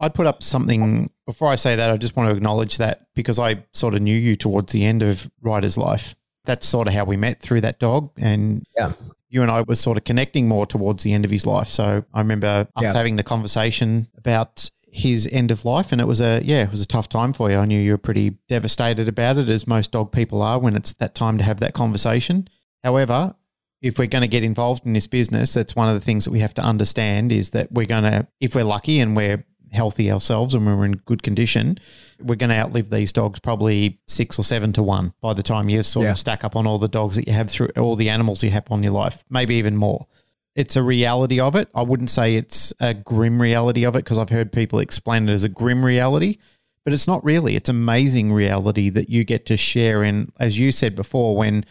I 0.00 0.08
put 0.08 0.26
up 0.26 0.42
something 0.42 1.10
before 1.26 1.48
I 1.48 1.54
say 1.54 1.76
that. 1.76 1.90
I 1.90 1.96
just 1.96 2.16
want 2.16 2.30
to 2.30 2.36
acknowledge 2.36 2.78
that 2.78 3.06
because 3.14 3.38
I 3.38 3.64
sort 3.72 3.94
of 3.94 4.02
knew 4.02 4.16
you 4.16 4.34
towards 4.34 4.72
the 4.72 4.84
end 4.84 5.02
of 5.02 5.30
Ryder's 5.42 5.78
life. 5.78 6.16
That's 6.44 6.66
sort 6.66 6.88
of 6.88 6.94
how 6.94 7.04
we 7.04 7.16
met 7.16 7.40
through 7.40 7.60
that 7.60 7.78
dog. 7.78 8.10
And 8.18 8.64
yeah. 8.76 8.94
you 9.28 9.42
and 9.42 9.50
I 9.50 9.62
were 9.62 9.76
sort 9.76 9.96
of 9.98 10.04
connecting 10.04 10.48
more 10.48 10.66
towards 10.66 11.04
the 11.04 11.12
end 11.12 11.24
of 11.24 11.30
his 11.30 11.46
life. 11.46 11.68
So 11.68 12.04
I 12.12 12.18
remember 12.18 12.66
us 12.74 12.82
yeah. 12.82 12.92
having 12.92 13.14
the 13.14 13.22
conversation 13.22 14.08
about 14.16 14.68
his 14.94 15.26
end 15.32 15.50
of 15.50 15.64
life 15.64 15.90
and 15.90 16.02
it 16.02 16.06
was 16.06 16.20
a 16.20 16.42
yeah 16.44 16.64
it 16.64 16.70
was 16.70 16.82
a 16.82 16.86
tough 16.86 17.08
time 17.08 17.32
for 17.32 17.50
you. 17.50 17.56
I 17.56 17.64
knew 17.64 17.80
you 17.80 17.92
were 17.92 17.98
pretty 17.98 18.36
devastated 18.48 19.08
about 19.08 19.38
it 19.38 19.48
as 19.48 19.66
most 19.66 19.90
dog 19.90 20.12
people 20.12 20.42
are 20.42 20.58
when 20.58 20.76
it's 20.76 20.92
that 20.94 21.14
time 21.14 21.38
to 21.38 21.44
have 21.44 21.60
that 21.60 21.72
conversation. 21.72 22.46
However 22.84 23.34
if 23.80 23.98
we're 23.98 24.06
going 24.06 24.22
to 24.22 24.28
get 24.28 24.44
involved 24.44 24.86
in 24.86 24.92
this 24.92 25.06
business 25.06 25.54
that's 25.54 25.74
one 25.74 25.88
of 25.88 25.94
the 25.94 26.00
things 26.00 26.24
that 26.24 26.30
we 26.30 26.38
have 26.38 26.54
to 26.54 26.62
understand 26.62 27.32
is 27.32 27.50
that 27.50 27.70
we're 27.72 27.86
going 27.86 28.04
to 28.04 28.26
if 28.40 28.54
we're 28.54 28.64
lucky 28.64 29.00
and 29.00 29.16
we're 29.16 29.44
healthy 29.72 30.12
ourselves 30.12 30.54
and 30.54 30.66
we're 30.66 30.84
in 30.84 30.92
good 30.92 31.22
condition 31.22 31.78
we're 32.20 32.36
going 32.36 32.50
to 32.50 32.56
outlive 32.56 32.90
these 32.90 33.12
dogs 33.12 33.40
probably 33.40 33.98
six 34.06 34.38
or 34.38 34.44
seven 34.44 34.72
to 34.72 34.82
one 34.82 35.12
by 35.20 35.32
the 35.32 35.42
time 35.42 35.68
you 35.68 35.82
sort 35.82 36.04
yeah. 36.04 36.12
of 36.12 36.18
stack 36.18 36.44
up 36.44 36.54
on 36.54 36.66
all 36.66 36.78
the 36.78 36.88
dogs 36.88 37.16
that 37.16 37.26
you 37.26 37.32
have 37.32 37.50
through 37.50 37.68
all 37.76 37.96
the 37.96 38.08
animals 38.08 38.44
you 38.44 38.50
have 38.50 38.70
on 38.70 38.82
your 38.82 38.92
life 38.92 39.24
maybe 39.30 39.54
even 39.54 39.76
more 39.76 40.06
it's 40.54 40.76
a 40.76 40.82
reality 40.82 41.40
of 41.40 41.56
it. 41.56 41.68
I 41.74 41.82
wouldn't 41.82 42.10
say 42.10 42.36
it's 42.36 42.72
a 42.80 42.94
grim 42.94 43.40
reality 43.40 43.84
of 43.84 43.96
it 43.96 44.04
because 44.04 44.18
I've 44.18 44.30
heard 44.30 44.52
people 44.52 44.78
explain 44.78 45.28
it 45.28 45.32
as 45.32 45.44
a 45.44 45.48
grim 45.48 45.84
reality, 45.84 46.38
but 46.84 46.92
it's 46.92 47.08
not 47.08 47.24
really. 47.24 47.56
It's 47.56 47.68
amazing 47.68 48.32
reality 48.32 48.90
that 48.90 49.08
you 49.08 49.24
get 49.24 49.46
to 49.46 49.56
share 49.56 50.02
in, 50.02 50.32
as 50.38 50.58
you 50.58 50.72
said 50.72 50.94
before, 50.94 51.36
when 51.36 51.64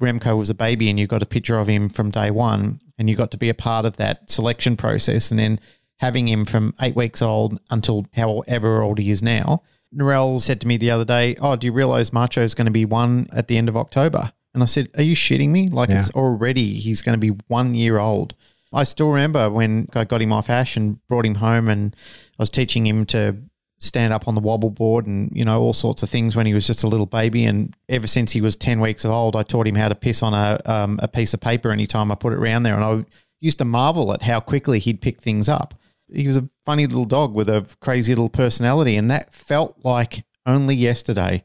Remco 0.00 0.36
was 0.36 0.50
a 0.50 0.54
baby 0.54 0.88
and 0.88 0.98
you 0.98 1.06
got 1.06 1.22
a 1.22 1.26
picture 1.26 1.58
of 1.58 1.68
him 1.68 1.88
from 1.88 2.10
day 2.10 2.30
one 2.30 2.80
and 2.98 3.10
you 3.10 3.16
got 3.16 3.30
to 3.32 3.38
be 3.38 3.48
a 3.48 3.54
part 3.54 3.84
of 3.84 3.96
that 3.98 4.30
selection 4.30 4.76
process 4.76 5.30
and 5.30 5.38
then 5.38 5.60
having 6.00 6.28
him 6.28 6.44
from 6.44 6.74
eight 6.80 6.96
weeks 6.96 7.22
old 7.22 7.60
until 7.70 8.06
however 8.14 8.82
old 8.82 8.98
he 8.98 9.10
is 9.10 9.22
now. 9.22 9.62
Narelle 9.94 10.40
said 10.40 10.60
to 10.62 10.66
me 10.66 10.76
the 10.78 10.90
other 10.90 11.04
day, 11.04 11.36
Oh, 11.40 11.54
do 11.54 11.66
you 11.66 11.72
realize 11.72 12.12
Macho 12.12 12.42
is 12.42 12.54
going 12.54 12.66
to 12.66 12.72
be 12.72 12.84
one 12.84 13.28
at 13.32 13.48
the 13.48 13.58
end 13.58 13.68
of 13.68 13.76
October? 13.76 14.32
And 14.54 14.62
I 14.62 14.66
said, 14.66 14.88
Are 14.96 15.02
you 15.02 15.14
shitting 15.14 15.50
me? 15.50 15.68
Like 15.68 15.88
yeah. 15.88 15.98
it's 15.98 16.10
already, 16.10 16.74
he's 16.74 17.02
going 17.02 17.18
to 17.18 17.32
be 17.32 17.36
one 17.48 17.74
year 17.74 17.98
old. 17.98 18.34
I 18.72 18.84
still 18.84 19.10
remember 19.10 19.50
when 19.50 19.88
I 19.94 20.04
got 20.04 20.22
him 20.22 20.32
off 20.32 20.48
Ash 20.48 20.76
and 20.76 21.06
brought 21.06 21.26
him 21.26 21.36
home 21.36 21.68
and 21.68 21.94
I 22.38 22.42
was 22.42 22.50
teaching 22.50 22.86
him 22.86 23.04
to 23.06 23.36
stand 23.78 24.12
up 24.12 24.28
on 24.28 24.34
the 24.34 24.40
wobble 24.40 24.70
board 24.70 25.06
and, 25.06 25.30
you 25.34 25.44
know, 25.44 25.60
all 25.60 25.72
sorts 25.72 26.02
of 26.02 26.08
things 26.08 26.36
when 26.36 26.46
he 26.46 26.54
was 26.54 26.66
just 26.66 26.84
a 26.84 26.86
little 26.86 27.06
baby. 27.06 27.44
And 27.44 27.76
ever 27.88 28.06
since 28.06 28.32
he 28.32 28.40
was 28.40 28.56
10 28.56 28.80
weeks 28.80 29.04
old, 29.04 29.36
I 29.36 29.42
taught 29.42 29.66
him 29.66 29.74
how 29.74 29.88
to 29.88 29.94
piss 29.94 30.22
on 30.22 30.32
a, 30.32 30.60
um, 30.64 30.98
a 31.02 31.08
piece 31.08 31.34
of 31.34 31.40
paper 31.40 31.70
anytime 31.70 32.10
I 32.10 32.14
put 32.14 32.32
it 32.32 32.38
around 32.38 32.62
there. 32.62 32.76
And 32.76 32.84
I 32.84 33.04
used 33.40 33.58
to 33.58 33.64
marvel 33.64 34.12
at 34.14 34.22
how 34.22 34.40
quickly 34.40 34.78
he'd 34.78 35.02
pick 35.02 35.20
things 35.20 35.48
up. 35.48 35.74
He 36.08 36.26
was 36.26 36.36
a 36.36 36.48
funny 36.64 36.86
little 36.86 37.04
dog 37.04 37.34
with 37.34 37.48
a 37.48 37.66
crazy 37.80 38.14
little 38.14 38.30
personality. 38.30 38.96
And 38.96 39.10
that 39.10 39.34
felt 39.34 39.76
like 39.82 40.24
only 40.46 40.76
yesterday 40.76 41.44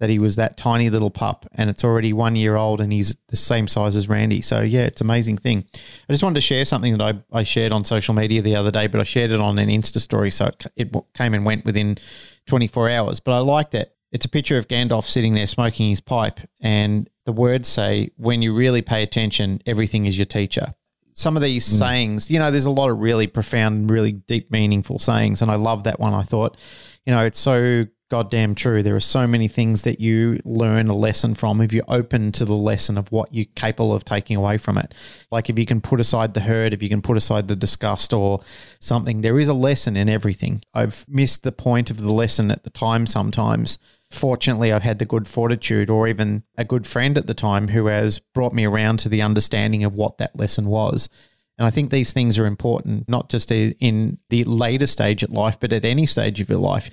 that 0.00 0.10
he 0.10 0.18
was 0.18 0.36
that 0.36 0.56
tiny 0.56 0.90
little 0.90 1.10
pup 1.10 1.46
and 1.54 1.68
it's 1.68 1.82
already 1.82 2.12
one 2.12 2.36
year 2.36 2.56
old 2.56 2.80
and 2.80 2.92
he's 2.92 3.16
the 3.28 3.36
same 3.36 3.66
size 3.66 3.96
as 3.96 4.08
Randy. 4.08 4.40
So, 4.40 4.60
yeah, 4.60 4.82
it's 4.82 5.00
an 5.00 5.06
amazing 5.06 5.38
thing. 5.38 5.64
I 6.08 6.12
just 6.12 6.22
wanted 6.22 6.36
to 6.36 6.40
share 6.40 6.64
something 6.64 6.96
that 6.96 7.24
I, 7.32 7.38
I 7.38 7.42
shared 7.42 7.72
on 7.72 7.84
social 7.84 8.14
media 8.14 8.40
the 8.40 8.54
other 8.54 8.70
day, 8.70 8.86
but 8.86 9.00
I 9.00 9.04
shared 9.04 9.30
it 9.30 9.40
on 9.40 9.58
an 9.58 9.68
Insta 9.68 9.98
story. 9.98 10.30
So 10.30 10.46
it, 10.46 10.60
it 10.76 10.94
came 11.14 11.34
and 11.34 11.44
went 11.44 11.64
within 11.64 11.98
24 12.46 12.90
hours, 12.90 13.20
but 13.20 13.32
I 13.32 13.38
liked 13.38 13.74
it. 13.74 13.94
It's 14.10 14.24
a 14.24 14.28
picture 14.28 14.56
of 14.56 14.68
Gandalf 14.68 15.04
sitting 15.04 15.34
there 15.34 15.46
smoking 15.46 15.90
his 15.90 16.00
pipe, 16.00 16.40
and 16.60 17.10
the 17.26 17.32
words 17.32 17.68
say, 17.68 18.10
When 18.16 18.40
you 18.40 18.54
really 18.54 18.80
pay 18.80 19.02
attention, 19.02 19.60
everything 19.66 20.06
is 20.06 20.16
your 20.16 20.24
teacher. 20.24 20.74
Some 21.12 21.36
of 21.36 21.42
these 21.42 21.66
mm. 21.66 21.78
sayings, 21.78 22.30
you 22.30 22.38
know, 22.38 22.50
there's 22.50 22.64
a 22.64 22.70
lot 22.70 22.88
of 22.90 22.98
really 22.98 23.26
profound, 23.26 23.90
really 23.90 24.12
deep, 24.12 24.50
meaningful 24.50 24.98
sayings, 24.98 25.42
and 25.42 25.50
I 25.50 25.56
love 25.56 25.84
that 25.84 26.00
one. 26.00 26.14
I 26.14 26.22
thought, 26.22 26.56
you 27.04 27.12
know, 27.12 27.24
it's 27.26 27.38
so 27.38 27.86
goddamn 28.10 28.54
true. 28.54 28.82
There 28.82 28.96
are 28.96 29.00
so 29.00 29.26
many 29.26 29.48
things 29.48 29.82
that 29.82 30.00
you 30.00 30.40
learn 30.44 30.88
a 30.88 30.96
lesson 30.96 31.34
from 31.34 31.60
if 31.60 31.72
you're 31.72 31.84
open 31.88 32.32
to 32.32 32.44
the 32.44 32.56
lesson 32.56 32.96
of 32.96 33.12
what 33.12 33.32
you're 33.32 33.46
capable 33.54 33.92
of 33.92 34.04
taking 34.04 34.36
away 34.36 34.58
from 34.58 34.78
it. 34.78 34.94
Like 35.30 35.50
if 35.50 35.58
you 35.58 35.66
can 35.66 35.80
put 35.80 36.00
aside 36.00 36.34
the 36.34 36.40
hurt, 36.40 36.72
if 36.72 36.82
you 36.82 36.88
can 36.88 37.02
put 37.02 37.16
aside 37.16 37.48
the 37.48 37.56
disgust 37.56 38.12
or 38.12 38.40
something, 38.80 39.20
there 39.20 39.38
is 39.38 39.48
a 39.48 39.54
lesson 39.54 39.96
in 39.96 40.08
everything. 40.08 40.62
I've 40.72 41.04
missed 41.08 41.42
the 41.42 41.52
point 41.52 41.90
of 41.90 41.98
the 41.98 42.12
lesson 42.12 42.50
at 42.50 42.64
the 42.64 42.70
time 42.70 43.06
sometimes. 43.06 43.78
Fortunately, 44.10 44.72
I've 44.72 44.82
had 44.82 44.98
the 44.98 45.04
good 45.04 45.28
fortitude 45.28 45.90
or 45.90 46.08
even 46.08 46.44
a 46.56 46.64
good 46.64 46.86
friend 46.86 47.18
at 47.18 47.26
the 47.26 47.34
time 47.34 47.68
who 47.68 47.86
has 47.86 48.18
brought 48.18 48.54
me 48.54 48.64
around 48.64 49.00
to 49.00 49.10
the 49.10 49.20
understanding 49.20 49.84
of 49.84 49.94
what 49.94 50.16
that 50.16 50.38
lesson 50.38 50.66
was. 50.68 51.10
And 51.58 51.66
I 51.66 51.70
think 51.70 51.90
these 51.90 52.12
things 52.12 52.38
are 52.38 52.46
important, 52.46 53.08
not 53.08 53.28
just 53.28 53.50
in 53.50 54.18
the 54.30 54.44
later 54.44 54.86
stage 54.86 55.22
of 55.24 55.30
life, 55.30 55.58
but 55.60 55.72
at 55.72 55.84
any 55.84 56.06
stage 56.06 56.40
of 56.40 56.48
your 56.48 56.60
life 56.60 56.90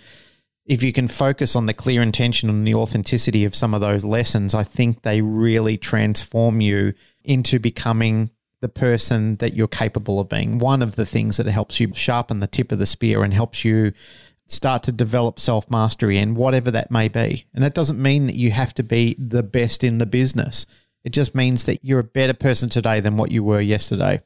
if 0.65 0.81
you 0.81 0.91
can 0.91 1.07
focus 1.07 1.55
on 1.55 1.67
the 1.67 1.73
clear 1.73 2.01
intention 2.01 2.49
and 2.49 2.67
the 2.67 2.73
authenticity 2.73 3.45
of 3.45 3.55
some 3.55 3.73
of 3.73 3.81
those 3.81 4.03
lessons, 4.03 4.53
I 4.53 4.63
think 4.63 5.01
they 5.01 5.21
really 5.21 5.77
transform 5.77 6.59
you 6.59 6.93
into 7.23 7.59
becoming 7.59 8.31
the 8.61 8.69
person 8.69 9.35
that 9.37 9.53
you're 9.53 9.67
capable 9.67 10.19
of 10.19 10.29
being. 10.29 10.57
One 10.57 10.81
of 10.81 10.95
the 10.95 11.05
things 11.05 11.37
that 11.37 11.45
helps 11.45 11.79
you 11.79 11.93
sharpen 11.93 12.39
the 12.39 12.47
tip 12.47 12.71
of 12.71 12.79
the 12.79 12.87
spear 12.87 13.23
and 13.23 13.33
helps 13.33 13.63
you 13.63 13.93
start 14.47 14.81
to 14.83 14.91
develop 14.91 15.39
self 15.39 15.69
mastery 15.69 16.17
and 16.17 16.35
whatever 16.35 16.71
that 16.71 16.89
may 16.89 17.07
be. 17.09 17.45
And 17.53 17.63
that 17.63 17.75
doesn't 17.75 18.01
mean 18.01 18.25
that 18.25 18.35
you 18.35 18.51
have 18.51 18.73
to 18.75 18.83
be 18.83 19.15
the 19.19 19.43
best 19.43 19.83
in 19.83 19.99
the 19.99 20.05
business. 20.07 20.65
It 21.03 21.11
just 21.11 21.35
means 21.35 21.65
that 21.65 21.83
you're 21.83 21.99
a 21.99 22.03
better 22.03 22.33
person 22.33 22.69
today 22.69 22.99
than 22.99 23.17
what 23.17 23.31
you 23.31 23.43
were 23.43 23.61
yesterday. 23.61 24.21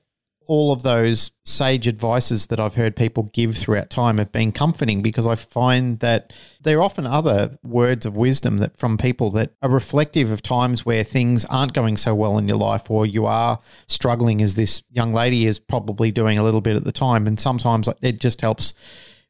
All 0.50 0.72
of 0.72 0.82
those 0.82 1.30
sage 1.46 1.88
advices 1.88 2.48
that 2.48 2.60
I've 2.60 2.74
heard 2.74 2.96
people 2.96 3.30
give 3.34 3.56
throughout 3.56 3.92
time 3.92 4.18
have 4.18 4.32
been 4.32 4.52
comforting 4.52 5.04
because 5.04 5.28
I 5.28 5.36
find 5.36 6.00
that 6.00 6.34
there 6.60 6.80
are 6.80 6.82
often 6.82 7.06
other 7.06 7.60
words 7.62 8.08
of 8.08 8.18
wisdom 8.18 8.58
that 8.58 8.76
from 8.76 8.98
people 8.98 9.30
that 9.32 9.52
are 9.62 9.70
reflective 9.70 10.32
of 10.32 10.42
times 10.42 10.84
where 10.84 11.04
things 11.04 11.46
aren't 11.46 11.74
going 11.74 11.98
so 11.98 12.16
well 12.16 12.40
in 12.40 12.48
your 12.48 12.58
life 12.58 12.90
or 12.90 13.06
you 13.06 13.28
are 13.28 13.60
struggling 13.86 14.42
as 14.42 14.56
this 14.56 14.82
young 14.90 15.14
lady 15.14 15.46
is 15.46 15.60
probably 15.60 16.12
doing 16.12 16.40
a 16.40 16.44
little 16.44 16.62
bit 16.62 16.76
at 16.76 16.84
the 16.84 16.92
time 16.92 17.28
and 17.28 17.40
sometimes 17.40 17.88
it 18.02 18.20
just 18.20 18.42
helps 18.42 18.74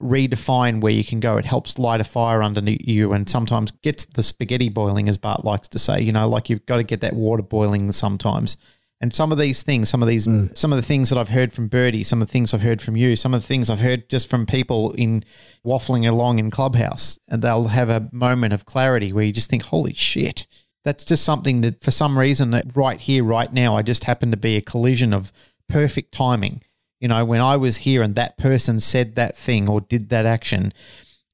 redefine 0.01 0.79
where 0.79 0.93
you 0.93 1.03
can 1.03 1.19
go. 1.19 1.35
It 1.35 1.43
helps 1.43 1.77
light 1.77 1.99
a 1.99 2.05
fire 2.05 2.41
underneath 2.41 2.87
you 2.87 3.11
and 3.11 3.29
sometimes 3.29 3.71
gets 3.71 4.05
the 4.05 4.23
spaghetti 4.23 4.69
boiling, 4.69 5.09
as 5.09 5.17
Bart 5.17 5.43
likes 5.43 5.67
to 5.67 5.79
say. 5.79 5.99
You 5.99 6.13
know, 6.13 6.29
like 6.29 6.49
you've 6.49 6.65
got 6.65 6.77
to 6.77 6.83
get 6.83 7.01
that 7.01 7.13
water 7.13 7.43
boiling 7.43 7.91
sometimes. 7.91 8.55
And 9.01 9.13
some 9.13 9.31
of 9.31 9.37
these 9.37 9.63
things, 9.63 9.87
some 9.89 10.01
of 10.01 10.09
these, 10.09 10.27
mm. 10.27 10.55
some 10.57 10.73
of 10.73 10.77
the 10.77 10.83
things 10.83 11.09
that 11.09 11.17
I've 11.17 11.29
heard 11.29 11.53
from 11.53 11.69
Birdie, 11.69 12.03
some 12.03 12.21
of 12.21 12.27
the 12.27 12.31
things 12.31 12.53
I've 12.53 12.61
heard 12.61 12.81
from 12.81 12.97
you, 12.97 13.15
some 13.15 13.33
of 13.33 13.41
the 13.41 13.47
things 13.47 13.69
I've 13.69 13.79
heard 13.79 14.09
just 14.09 14.29
from 14.29 14.45
people 14.45 14.91
in 14.93 15.23
waffling 15.65 16.07
along 16.07 16.39
in 16.39 16.51
Clubhouse, 16.51 17.17
and 17.29 17.41
they'll 17.41 17.69
have 17.69 17.89
a 17.89 18.09
moment 18.11 18.53
of 18.53 18.65
clarity 18.65 19.13
where 19.13 19.23
you 19.23 19.31
just 19.31 19.49
think, 19.49 19.63
holy 19.63 19.93
shit. 19.93 20.47
That's 20.83 21.05
just 21.05 21.23
something 21.23 21.61
that 21.61 21.83
for 21.83 21.91
some 21.91 22.17
reason 22.17 22.51
that 22.51 22.75
right 22.75 22.99
here, 22.99 23.23
right 23.23 23.51
now, 23.51 23.77
I 23.77 23.83
just 23.83 24.05
happen 24.05 24.31
to 24.31 24.37
be 24.37 24.57
a 24.57 24.61
collision 24.61 25.13
of 25.13 25.31
perfect 25.67 26.13
timing 26.13 26.61
you 26.99 27.07
know, 27.07 27.23
when 27.23 27.41
I 27.41 27.57
was 27.57 27.77
here 27.77 28.01
and 28.01 28.15
that 28.15 28.37
person 28.37 28.79
said 28.79 29.15
that 29.15 29.37
thing 29.37 29.69
or 29.69 29.81
did 29.81 30.09
that 30.09 30.25
action 30.25 30.73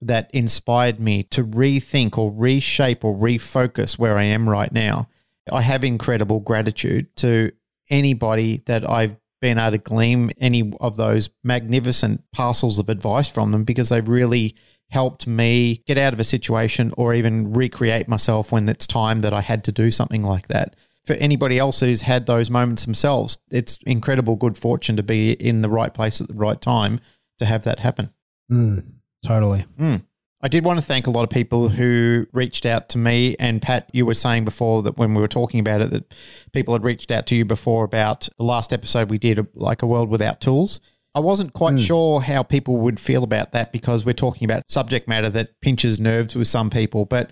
that 0.01 0.29
inspired 0.33 0.99
me 0.99 1.23
to 1.23 1.43
rethink 1.43 2.17
or 2.17 2.31
reshape 2.31 3.03
or 3.03 3.15
refocus 3.15 3.97
where 3.97 4.17
I 4.17 4.23
am 4.23 4.47
right 4.47 4.71
now, 4.71 5.09
I 5.51 5.61
have 5.61 5.83
incredible 5.83 6.39
gratitude 6.39 7.15
to 7.17 7.51
anybody 7.89 8.61
that 8.65 8.89
I've 8.89 9.15
been 9.41 9.59
able 9.59 9.71
to 9.71 9.77
glean 9.77 10.31
any 10.39 10.73
of 10.79 10.95
those 10.95 11.29
magnificent 11.43 12.23
parcels 12.31 12.79
of 12.79 12.89
advice 12.89 13.29
from 13.29 13.51
them 13.51 13.63
because 13.63 13.89
they've 13.89 14.07
really 14.07 14.55
helped 14.89 15.27
me 15.27 15.83
get 15.85 15.97
out 15.97 16.13
of 16.13 16.19
a 16.19 16.23
situation 16.23 16.93
or 16.97 17.13
even 17.13 17.53
recreate 17.53 18.07
myself 18.07 18.51
when 18.51 18.67
it's 18.69 18.87
time 18.87 19.19
that 19.19 19.33
I 19.33 19.41
had 19.41 19.63
to 19.65 19.71
do 19.71 19.91
something 19.91 20.23
like 20.23 20.47
that 20.47 20.75
for 21.05 21.13
anybody 21.13 21.59
else 21.59 21.79
who's 21.79 22.01
had 22.01 22.25
those 22.25 22.49
moments 22.49 22.85
themselves, 22.85 23.37
it's 23.51 23.77
incredible 23.85 24.35
good 24.35 24.57
fortune 24.57 24.95
to 24.97 25.03
be 25.03 25.31
in 25.33 25.61
the 25.61 25.69
right 25.69 25.93
place 25.93 26.19
at 26.19 26.27
the 26.27 26.33
right 26.33 26.59
time 26.59 26.99
to 27.37 27.45
have 27.45 27.63
that 27.63 27.79
happen. 27.79 28.09
Mm, 28.51 28.83
totally. 29.23 29.65
Mm. 29.79 30.03
I 30.41 30.47
did 30.47 30.63
want 30.63 30.79
to 30.79 30.85
thank 30.85 31.07
a 31.07 31.11
lot 31.11 31.23
of 31.23 31.29
people 31.29 31.69
who 31.69 32.27
reached 32.31 32.65
out 32.65 32.89
to 32.89 32.97
me. 32.97 33.35
And 33.39 33.61
Pat, 33.61 33.89
you 33.93 34.05
were 34.05 34.13
saying 34.13 34.45
before 34.45 34.83
that 34.83 34.97
when 34.97 35.13
we 35.13 35.21
were 35.21 35.27
talking 35.27 35.59
about 35.59 35.81
it, 35.81 35.89
that 35.91 36.13
people 36.53 36.73
had 36.73 36.83
reached 36.83 37.09
out 37.09 37.25
to 37.27 37.35
you 37.35 37.45
before 37.45 37.83
about 37.83 38.27
the 38.37 38.43
last 38.43 38.71
episode 38.73 39.09
we 39.09 39.17
did, 39.17 39.47
like 39.55 39.81
a 39.81 39.87
world 39.87 40.09
without 40.09 40.41
tools. 40.41 40.79
I 41.15 41.19
wasn't 41.19 41.53
quite 41.53 41.75
mm. 41.75 41.87
sure 41.87 42.19
how 42.19 42.43
people 42.43 42.77
would 42.77 42.99
feel 42.99 43.23
about 43.23 43.53
that 43.53 43.71
because 43.71 44.05
we're 44.05 44.13
talking 44.13 44.45
about 44.45 44.69
subject 44.69 45.07
matter 45.07 45.29
that 45.29 45.59
pinches 45.61 45.97
nerves 45.97 46.35
with 46.35 46.47
some 46.47 46.69
people. 46.69 47.05
But 47.05 47.31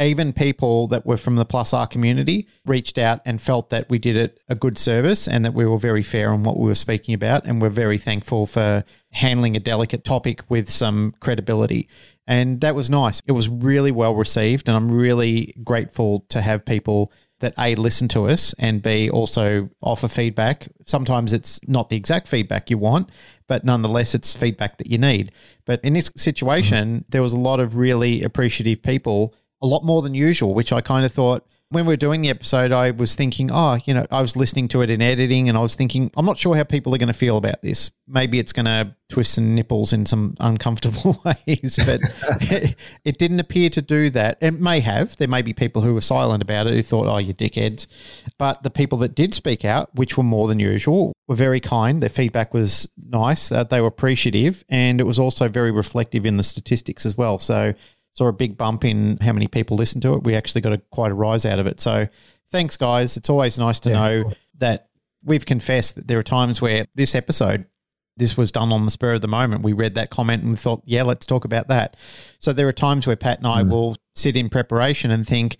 even 0.00 0.32
people 0.32 0.88
that 0.88 1.04
were 1.04 1.16
from 1.16 1.36
the 1.36 1.44
Plus 1.44 1.72
R 1.72 1.86
community 1.86 2.48
reached 2.64 2.98
out 2.98 3.20
and 3.24 3.40
felt 3.40 3.70
that 3.70 3.88
we 3.88 3.98
did 3.98 4.16
it 4.16 4.38
a 4.48 4.54
good 4.54 4.78
service 4.78 5.28
and 5.28 5.44
that 5.44 5.54
we 5.54 5.66
were 5.66 5.78
very 5.78 6.02
fair 6.02 6.30
on 6.30 6.44
what 6.44 6.58
we 6.58 6.66
were 6.66 6.74
speaking 6.74 7.14
about. 7.14 7.44
And 7.44 7.60
we're 7.60 7.68
very 7.68 7.98
thankful 7.98 8.46
for 8.46 8.84
handling 9.12 9.56
a 9.56 9.60
delicate 9.60 10.04
topic 10.04 10.42
with 10.48 10.70
some 10.70 11.14
credibility. 11.20 11.88
And 12.26 12.60
that 12.62 12.74
was 12.74 12.88
nice. 12.88 13.20
It 13.26 13.32
was 13.32 13.48
really 13.48 13.92
well 13.92 14.14
received. 14.14 14.68
And 14.68 14.76
I'm 14.76 14.90
really 14.90 15.54
grateful 15.62 16.20
to 16.30 16.40
have 16.40 16.64
people 16.64 17.12
that 17.40 17.52
A, 17.58 17.74
listen 17.74 18.08
to 18.08 18.26
us 18.26 18.54
and 18.58 18.80
B, 18.80 19.10
also 19.10 19.68
offer 19.82 20.08
feedback. 20.08 20.68
Sometimes 20.86 21.32
it's 21.32 21.60
not 21.68 21.90
the 21.90 21.96
exact 21.96 22.26
feedback 22.28 22.70
you 22.70 22.78
want, 22.78 23.10
but 23.46 23.64
nonetheless, 23.64 24.14
it's 24.14 24.34
feedback 24.34 24.78
that 24.78 24.86
you 24.86 24.96
need. 24.96 25.32
But 25.66 25.80
in 25.84 25.92
this 25.92 26.10
situation, 26.16 26.88
mm-hmm. 26.88 27.06
there 27.10 27.22
was 27.22 27.34
a 27.34 27.38
lot 27.38 27.60
of 27.60 27.76
really 27.76 28.22
appreciative 28.22 28.82
people 28.82 29.34
a 29.64 29.66
lot 29.66 29.82
more 29.82 30.02
than 30.02 30.14
usual, 30.14 30.52
which 30.52 30.72
I 30.72 30.82
kind 30.82 31.06
of 31.06 31.12
thought 31.12 31.46
when 31.70 31.86
we 31.86 31.92
were 31.92 31.96
doing 31.96 32.22
the 32.22 32.30
episode, 32.30 32.70
I 32.72 32.92
was 32.92 33.14
thinking, 33.14 33.50
oh, 33.52 33.78
you 33.84 33.94
know, 33.94 34.06
I 34.10 34.20
was 34.20 34.36
listening 34.36 34.68
to 34.68 34.82
it 34.82 34.90
in 34.90 35.02
editing 35.02 35.48
and 35.48 35.58
I 35.58 35.60
was 35.60 35.74
thinking, 35.74 36.10
I'm 36.16 36.24
not 36.24 36.38
sure 36.38 36.54
how 36.54 36.62
people 36.62 36.94
are 36.94 36.98
going 36.98 37.08
to 37.08 37.12
feel 37.12 37.36
about 37.36 37.62
this. 37.62 37.90
Maybe 38.06 38.38
it's 38.38 38.52
going 38.52 38.66
to 38.66 38.94
twist 39.08 39.34
some 39.34 39.54
nipples 39.54 39.92
in 39.92 40.06
some 40.06 40.34
uncomfortable 40.40 41.20
ways, 41.24 41.78
but 41.84 42.00
it, 42.42 42.76
it, 43.04 43.18
didn't 43.18 43.40
appear 43.40 43.70
to 43.70 43.82
do 43.82 44.10
that. 44.10 44.38
It 44.40 44.52
may 44.52 44.80
have. 44.80 45.16
There 45.16 45.28
may 45.28 45.42
be 45.42 45.52
people 45.52 45.82
who 45.82 45.94
were 45.94 46.00
silent 46.00 46.42
about 46.42 46.66
it 46.66 46.74
who 46.74 46.82
thought, 46.82 47.06
oh, 47.06 47.18
you 47.18 47.34
dickheads. 47.34 47.86
But 48.38 48.62
the 48.62 48.70
people 48.70 48.98
that 48.98 49.14
did 49.14 49.34
speak 49.34 49.64
out, 49.64 49.94
which 49.94 50.16
were 50.16 50.24
more 50.24 50.48
than 50.48 50.60
usual, 50.60 51.12
were 51.26 51.34
very 51.34 51.60
kind. 51.60 52.02
Their 52.02 52.10
feedback 52.10 52.54
was 52.54 52.88
nice. 52.96 53.50
Uh, 53.50 53.64
they 53.64 53.80
were 53.80 53.88
appreciative 53.88 54.64
and 54.68 55.00
it 55.00 55.04
was 55.04 55.18
also 55.18 55.48
very 55.48 55.72
reflective 55.72 56.26
in 56.26 56.36
the 56.36 56.42
statistics 56.42 57.06
as 57.06 57.16
well. 57.16 57.38
So 57.38 57.74
saw 58.14 58.28
a 58.28 58.32
big 58.32 58.56
bump 58.56 58.84
in 58.84 59.18
how 59.18 59.32
many 59.32 59.46
people 59.46 59.76
listened 59.76 60.02
to 60.02 60.14
it. 60.14 60.24
We 60.24 60.34
actually 60.34 60.62
got 60.62 60.72
a, 60.72 60.78
quite 60.90 61.12
a 61.12 61.14
rise 61.14 61.44
out 61.44 61.58
of 61.58 61.66
it. 61.66 61.80
So 61.80 62.08
thanks, 62.50 62.76
guys. 62.76 63.16
It's 63.16 63.28
always 63.28 63.58
nice 63.58 63.80
to 63.80 63.90
yeah, 63.90 63.94
know 63.94 64.32
that 64.58 64.88
we've 65.22 65.44
confessed 65.44 65.96
that 65.96 66.08
there 66.08 66.18
are 66.18 66.22
times 66.22 66.62
where 66.62 66.86
this 66.94 67.14
episode, 67.14 67.66
this 68.16 68.36
was 68.36 68.52
done 68.52 68.72
on 68.72 68.84
the 68.84 68.90
spur 68.90 69.14
of 69.14 69.20
the 69.20 69.28
moment. 69.28 69.64
We 69.64 69.72
read 69.72 69.96
that 69.96 70.10
comment 70.10 70.42
and 70.42 70.52
we 70.52 70.56
thought, 70.56 70.82
yeah, 70.84 71.02
let's 71.02 71.26
talk 71.26 71.44
about 71.44 71.68
that. 71.68 71.96
So 72.38 72.52
there 72.52 72.68
are 72.68 72.72
times 72.72 73.06
where 73.06 73.16
Pat 73.16 73.38
and 73.38 73.46
I 73.46 73.62
mm. 73.62 73.70
will 73.70 73.96
sit 74.14 74.36
in 74.36 74.48
preparation 74.48 75.10
and 75.10 75.26
think, 75.26 75.56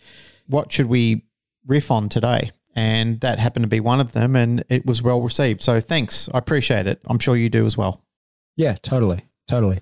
what 0.46 0.70
should 0.70 0.86
we 0.86 1.24
riff 1.66 1.90
on 1.90 2.08
today? 2.08 2.52
And 2.76 3.20
that 3.20 3.38
happened 3.38 3.64
to 3.64 3.68
be 3.68 3.78
one 3.78 4.00
of 4.00 4.12
them, 4.12 4.34
and 4.34 4.64
it 4.68 4.84
was 4.84 5.00
well 5.00 5.20
received. 5.20 5.60
So 5.60 5.80
thanks. 5.80 6.28
I 6.34 6.38
appreciate 6.38 6.88
it. 6.88 7.00
I'm 7.06 7.20
sure 7.20 7.36
you 7.36 7.48
do 7.48 7.66
as 7.66 7.76
well. 7.76 8.02
Yeah, 8.56 8.74
totally. 8.82 9.22
Totally. 9.46 9.80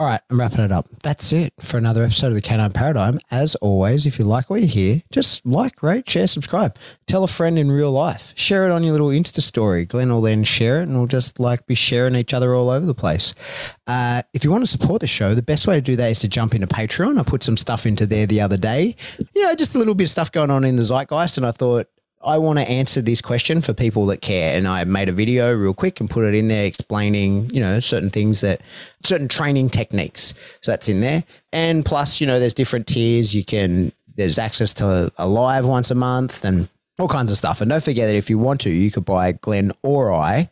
All 0.00 0.06
right, 0.06 0.20
I'm 0.30 0.38
wrapping 0.38 0.64
it 0.64 0.70
up. 0.70 0.86
That's 1.02 1.32
it 1.32 1.54
for 1.58 1.76
another 1.76 2.04
episode 2.04 2.28
of 2.28 2.34
the 2.34 2.40
Canine 2.40 2.70
Paradigm. 2.70 3.18
As 3.32 3.56
always, 3.56 4.06
if 4.06 4.16
you 4.16 4.24
like 4.24 4.48
what 4.48 4.60
you 4.60 4.68
hear, 4.68 5.02
just 5.10 5.44
like, 5.44 5.82
rate, 5.82 6.08
share, 6.08 6.28
subscribe. 6.28 6.76
Tell 7.08 7.24
a 7.24 7.26
friend 7.26 7.58
in 7.58 7.68
real 7.68 7.90
life. 7.90 8.32
Share 8.36 8.64
it 8.64 8.70
on 8.70 8.84
your 8.84 8.92
little 8.92 9.08
Insta 9.08 9.40
story. 9.40 9.86
Glenn 9.86 10.12
will 10.12 10.20
then 10.20 10.44
share 10.44 10.78
it 10.78 10.84
and 10.84 10.96
we'll 10.96 11.08
just 11.08 11.40
like 11.40 11.66
be 11.66 11.74
sharing 11.74 12.14
each 12.14 12.32
other 12.32 12.54
all 12.54 12.70
over 12.70 12.86
the 12.86 12.94
place. 12.94 13.34
Uh, 13.88 14.22
if 14.34 14.44
you 14.44 14.52
want 14.52 14.62
to 14.62 14.68
support 14.68 15.00
the 15.00 15.08
show, 15.08 15.34
the 15.34 15.42
best 15.42 15.66
way 15.66 15.74
to 15.74 15.80
do 15.80 15.96
that 15.96 16.12
is 16.12 16.20
to 16.20 16.28
jump 16.28 16.54
into 16.54 16.68
Patreon. 16.68 17.18
I 17.18 17.24
put 17.24 17.42
some 17.42 17.56
stuff 17.56 17.84
into 17.84 18.06
there 18.06 18.26
the 18.26 18.40
other 18.40 18.56
day. 18.56 18.94
You 19.34 19.42
know, 19.42 19.54
just 19.56 19.74
a 19.74 19.78
little 19.78 19.96
bit 19.96 20.04
of 20.04 20.10
stuff 20.10 20.30
going 20.30 20.52
on 20.52 20.62
in 20.62 20.76
the 20.76 20.84
zeitgeist. 20.84 21.38
And 21.38 21.44
I 21.44 21.50
thought, 21.50 21.88
I 22.24 22.38
want 22.38 22.58
to 22.58 22.68
answer 22.68 23.00
this 23.00 23.20
question 23.20 23.60
for 23.60 23.72
people 23.72 24.06
that 24.06 24.20
care. 24.20 24.56
And 24.56 24.66
I 24.66 24.82
made 24.84 25.08
a 25.08 25.12
video 25.12 25.54
real 25.54 25.74
quick 25.74 26.00
and 26.00 26.10
put 26.10 26.24
it 26.24 26.34
in 26.34 26.48
there 26.48 26.64
explaining, 26.64 27.50
you 27.50 27.60
know, 27.60 27.80
certain 27.80 28.10
things 28.10 28.40
that, 28.40 28.60
certain 29.04 29.28
training 29.28 29.70
techniques. 29.70 30.34
So 30.60 30.72
that's 30.72 30.88
in 30.88 31.00
there. 31.00 31.24
And 31.52 31.84
plus, 31.84 32.20
you 32.20 32.26
know, 32.26 32.40
there's 32.40 32.54
different 32.54 32.86
tiers. 32.86 33.34
You 33.34 33.44
can, 33.44 33.92
there's 34.16 34.38
access 34.38 34.74
to 34.74 35.12
a 35.16 35.26
live 35.26 35.66
once 35.66 35.90
a 35.90 35.94
month 35.94 36.44
and 36.44 36.68
all 36.98 37.08
kinds 37.08 37.30
of 37.30 37.38
stuff. 37.38 37.60
And 37.60 37.70
don't 37.70 37.82
forget 37.82 38.08
that 38.08 38.16
if 38.16 38.28
you 38.28 38.38
want 38.38 38.60
to, 38.62 38.70
you 38.70 38.90
could 38.90 39.04
buy 39.04 39.32
Glenn 39.32 39.72
or 39.82 40.12
I, 40.12 40.50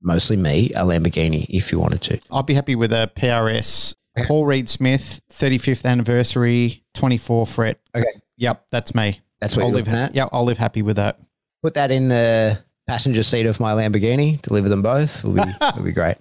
mostly 0.00 0.36
me, 0.36 0.70
a 0.70 0.84
Lamborghini 0.84 1.46
if 1.48 1.72
you 1.72 1.80
wanted 1.80 2.02
to. 2.02 2.20
I'll 2.30 2.44
be 2.44 2.54
happy 2.54 2.76
with 2.76 2.92
a 2.92 3.10
PRS 3.16 3.96
Paul 4.26 4.46
Reed 4.46 4.68
Smith 4.68 5.20
35th 5.30 5.84
anniversary 5.84 6.84
24 6.94 7.46
fret. 7.46 7.80
Okay. 7.94 8.06
Yep, 8.36 8.66
that's 8.70 8.94
me. 8.94 9.20
That's 9.42 9.56
what 9.56 9.64
I'll 9.64 9.72
live. 9.72 9.88
at. 9.88 10.14
Yeah, 10.14 10.28
I'll 10.32 10.44
live 10.44 10.56
happy 10.58 10.82
with 10.82 10.96
that. 10.96 11.18
Put 11.62 11.74
that 11.74 11.90
in 11.90 12.08
the 12.08 12.62
passenger 12.86 13.22
seat 13.24 13.46
of 13.46 13.58
my 13.58 13.72
Lamborghini. 13.72 14.40
Deliver 14.40 14.68
them 14.68 14.82
both. 14.82 15.24
Will 15.24 15.34
be 15.34 15.42
will 15.76 15.82
be 15.82 15.92
great. 15.92 16.16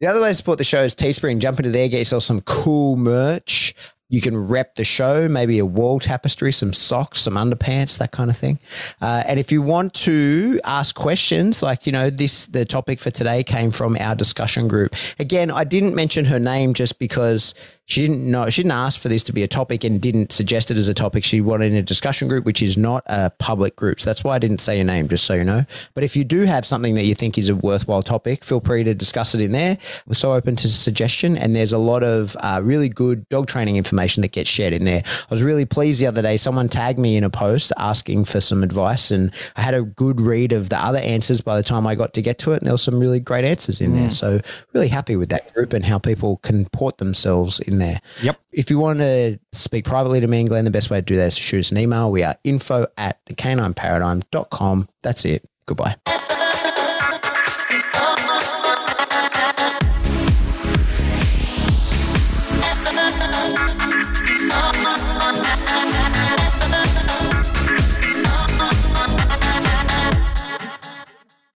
The 0.00 0.06
other 0.06 0.22
way 0.22 0.30
to 0.30 0.34
support 0.34 0.58
the 0.58 0.64
show 0.64 0.82
is 0.82 0.94
Teespring. 0.94 1.40
Jump 1.40 1.58
into 1.58 1.70
there, 1.70 1.88
get 1.88 1.98
yourself 1.98 2.22
some 2.22 2.40
cool 2.42 2.96
merch. 2.96 3.74
You 4.10 4.22
can 4.22 4.48
rep 4.48 4.76
the 4.76 4.84
show, 4.84 5.28
maybe 5.28 5.58
a 5.58 5.66
wall 5.66 6.00
tapestry, 6.00 6.50
some 6.50 6.72
socks, 6.72 7.18
some 7.18 7.34
underpants, 7.34 7.98
that 7.98 8.10
kind 8.10 8.30
of 8.30 8.38
thing. 8.38 8.58
Uh, 9.02 9.22
and 9.26 9.38
if 9.38 9.52
you 9.52 9.60
want 9.60 9.92
to 9.94 10.58
ask 10.64 10.94
questions, 10.96 11.62
like, 11.62 11.84
you 11.84 11.92
know, 11.92 12.08
this, 12.08 12.46
the 12.46 12.64
topic 12.64 13.00
for 13.00 13.10
today 13.10 13.44
came 13.44 13.70
from 13.70 13.98
our 14.00 14.14
discussion 14.14 14.66
group. 14.66 14.94
Again, 15.18 15.50
I 15.50 15.64
didn't 15.64 15.94
mention 15.94 16.24
her 16.24 16.38
name 16.38 16.72
just 16.72 16.98
because 16.98 17.52
she 17.88 18.02
didn't 18.02 18.30
know 18.30 18.50
she 18.50 18.62
didn't 18.62 18.72
ask 18.72 19.00
for 19.00 19.08
this 19.08 19.24
to 19.24 19.32
be 19.32 19.42
a 19.42 19.48
topic 19.48 19.82
and 19.82 19.98
didn't 19.98 20.30
suggest 20.30 20.70
it 20.70 20.76
as 20.76 20.90
a 20.90 20.94
topic. 20.94 21.24
She 21.24 21.40
wanted 21.40 21.72
a 21.72 21.82
discussion 21.82 22.28
group, 22.28 22.44
which 22.44 22.60
is 22.60 22.76
not 22.76 23.02
a 23.06 23.30
public 23.30 23.76
group. 23.76 23.98
So 23.98 24.10
that's 24.10 24.22
why 24.22 24.34
I 24.34 24.38
didn't 24.38 24.58
say 24.58 24.76
your 24.76 24.84
name, 24.84 25.08
just 25.08 25.24
so 25.24 25.32
you 25.32 25.42
know. 25.42 25.64
But 25.94 26.04
if 26.04 26.14
you 26.14 26.22
do 26.22 26.44
have 26.44 26.66
something 26.66 26.96
that 26.96 27.06
you 27.06 27.14
think 27.14 27.38
is 27.38 27.48
a 27.48 27.56
worthwhile 27.56 28.02
topic, 28.02 28.44
feel 28.44 28.60
free 28.60 28.84
to 28.84 28.94
discuss 28.94 29.34
it 29.34 29.40
in 29.40 29.52
there. 29.52 29.78
We're 30.06 30.14
so 30.14 30.34
open 30.34 30.54
to 30.56 30.68
suggestion, 30.68 31.38
and 31.38 31.56
there's 31.56 31.72
a 31.72 31.78
lot 31.78 32.04
of 32.04 32.36
uh, 32.40 32.60
really 32.62 32.90
good 32.90 33.26
dog 33.30 33.46
training 33.46 33.76
information 33.76 34.20
that 34.20 34.32
gets 34.32 34.50
shared 34.50 34.74
in 34.74 34.84
there. 34.84 35.02
I 35.06 35.26
was 35.30 35.42
really 35.42 35.64
pleased 35.64 36.02
the 36.02 36.08
other 36.08 36.20
day. 36.20 36.36
Someone 36.36 36.68
tagged 36.68 36.98
me 36.98 37.16
in 37.16 37.24
a 37.24 37.30
post 37.30 37.72
asking 37.78 38.26
for 38.26 38.42
some 38.42 38.62
advice, 38.62 39.10
and 39.10 39.32
I 39.56 39.62
had 39.62 39.72
a 39.72 39.82
good 39.82 40.20
read 40.20 40.52
of 40.52 40.68
the 40.68 40.78
other 40.78 40.98
answers 40.98 41.40
by 41.40 41.56
the 41.56 41.62
time 41.62 41.86
I 41.86 41.94
got 41.94 42.12
to 42.12 42.20
get 42.20 42.36
to 42.40 42.52
it, 42.52 42.58
and 42.58 42.66
there 42.66 42.74
were 42.74 42.78
some 42.78 43.00
really 43.00 43.18
great 43.20 43.46
answers 43.46 43.80
in 43.80 43.92
mm. 43.92 43.94
there. 43.94 44.10
So 44.10 44.40
really 44.74 44.88
happy 44.88 45.16
with 45.16 45.30
that 45.30 45.54
group 45.54 45.72
and 45.72 45.86
how 45.86 45.98
people 45.98 46.36
can 46.42 46.66
port 46.66 46.98
themselves 46.98 47.60
in 47.80 47.86
there. 47.88 48.00
Yep. 48.22 48.40
If 48.52 48.70
you 48.70 48.78
want 48.78 48.98
to 48.98 49.38
speak 49.52 49.84
privately 49.84 50.20
to 50.20 50.26
me 50.26 50.40
and 50.40 50.48
Glenn, 50.48 50.64
the 50.64 50.70
best 50.70 50.90
way 50.90 50.98
to 50.98 51.04
do 51.04 51.16
that 51.16 51.26
is 51.26 51.36
to 51.36 51.42
shoot 51.42 51.60
us 51.60 51.70
an 51.72 51.78
email. 51.78 52.10
We 52.10 52.22
are 52.22 52.36
info 52.44 52.86
at 52.96 53.24
thecanineparadigm.com. 53.26 54.88
That's 55.02 55.24
it. 55.24 55.48
Goodbye. 55.66 55.96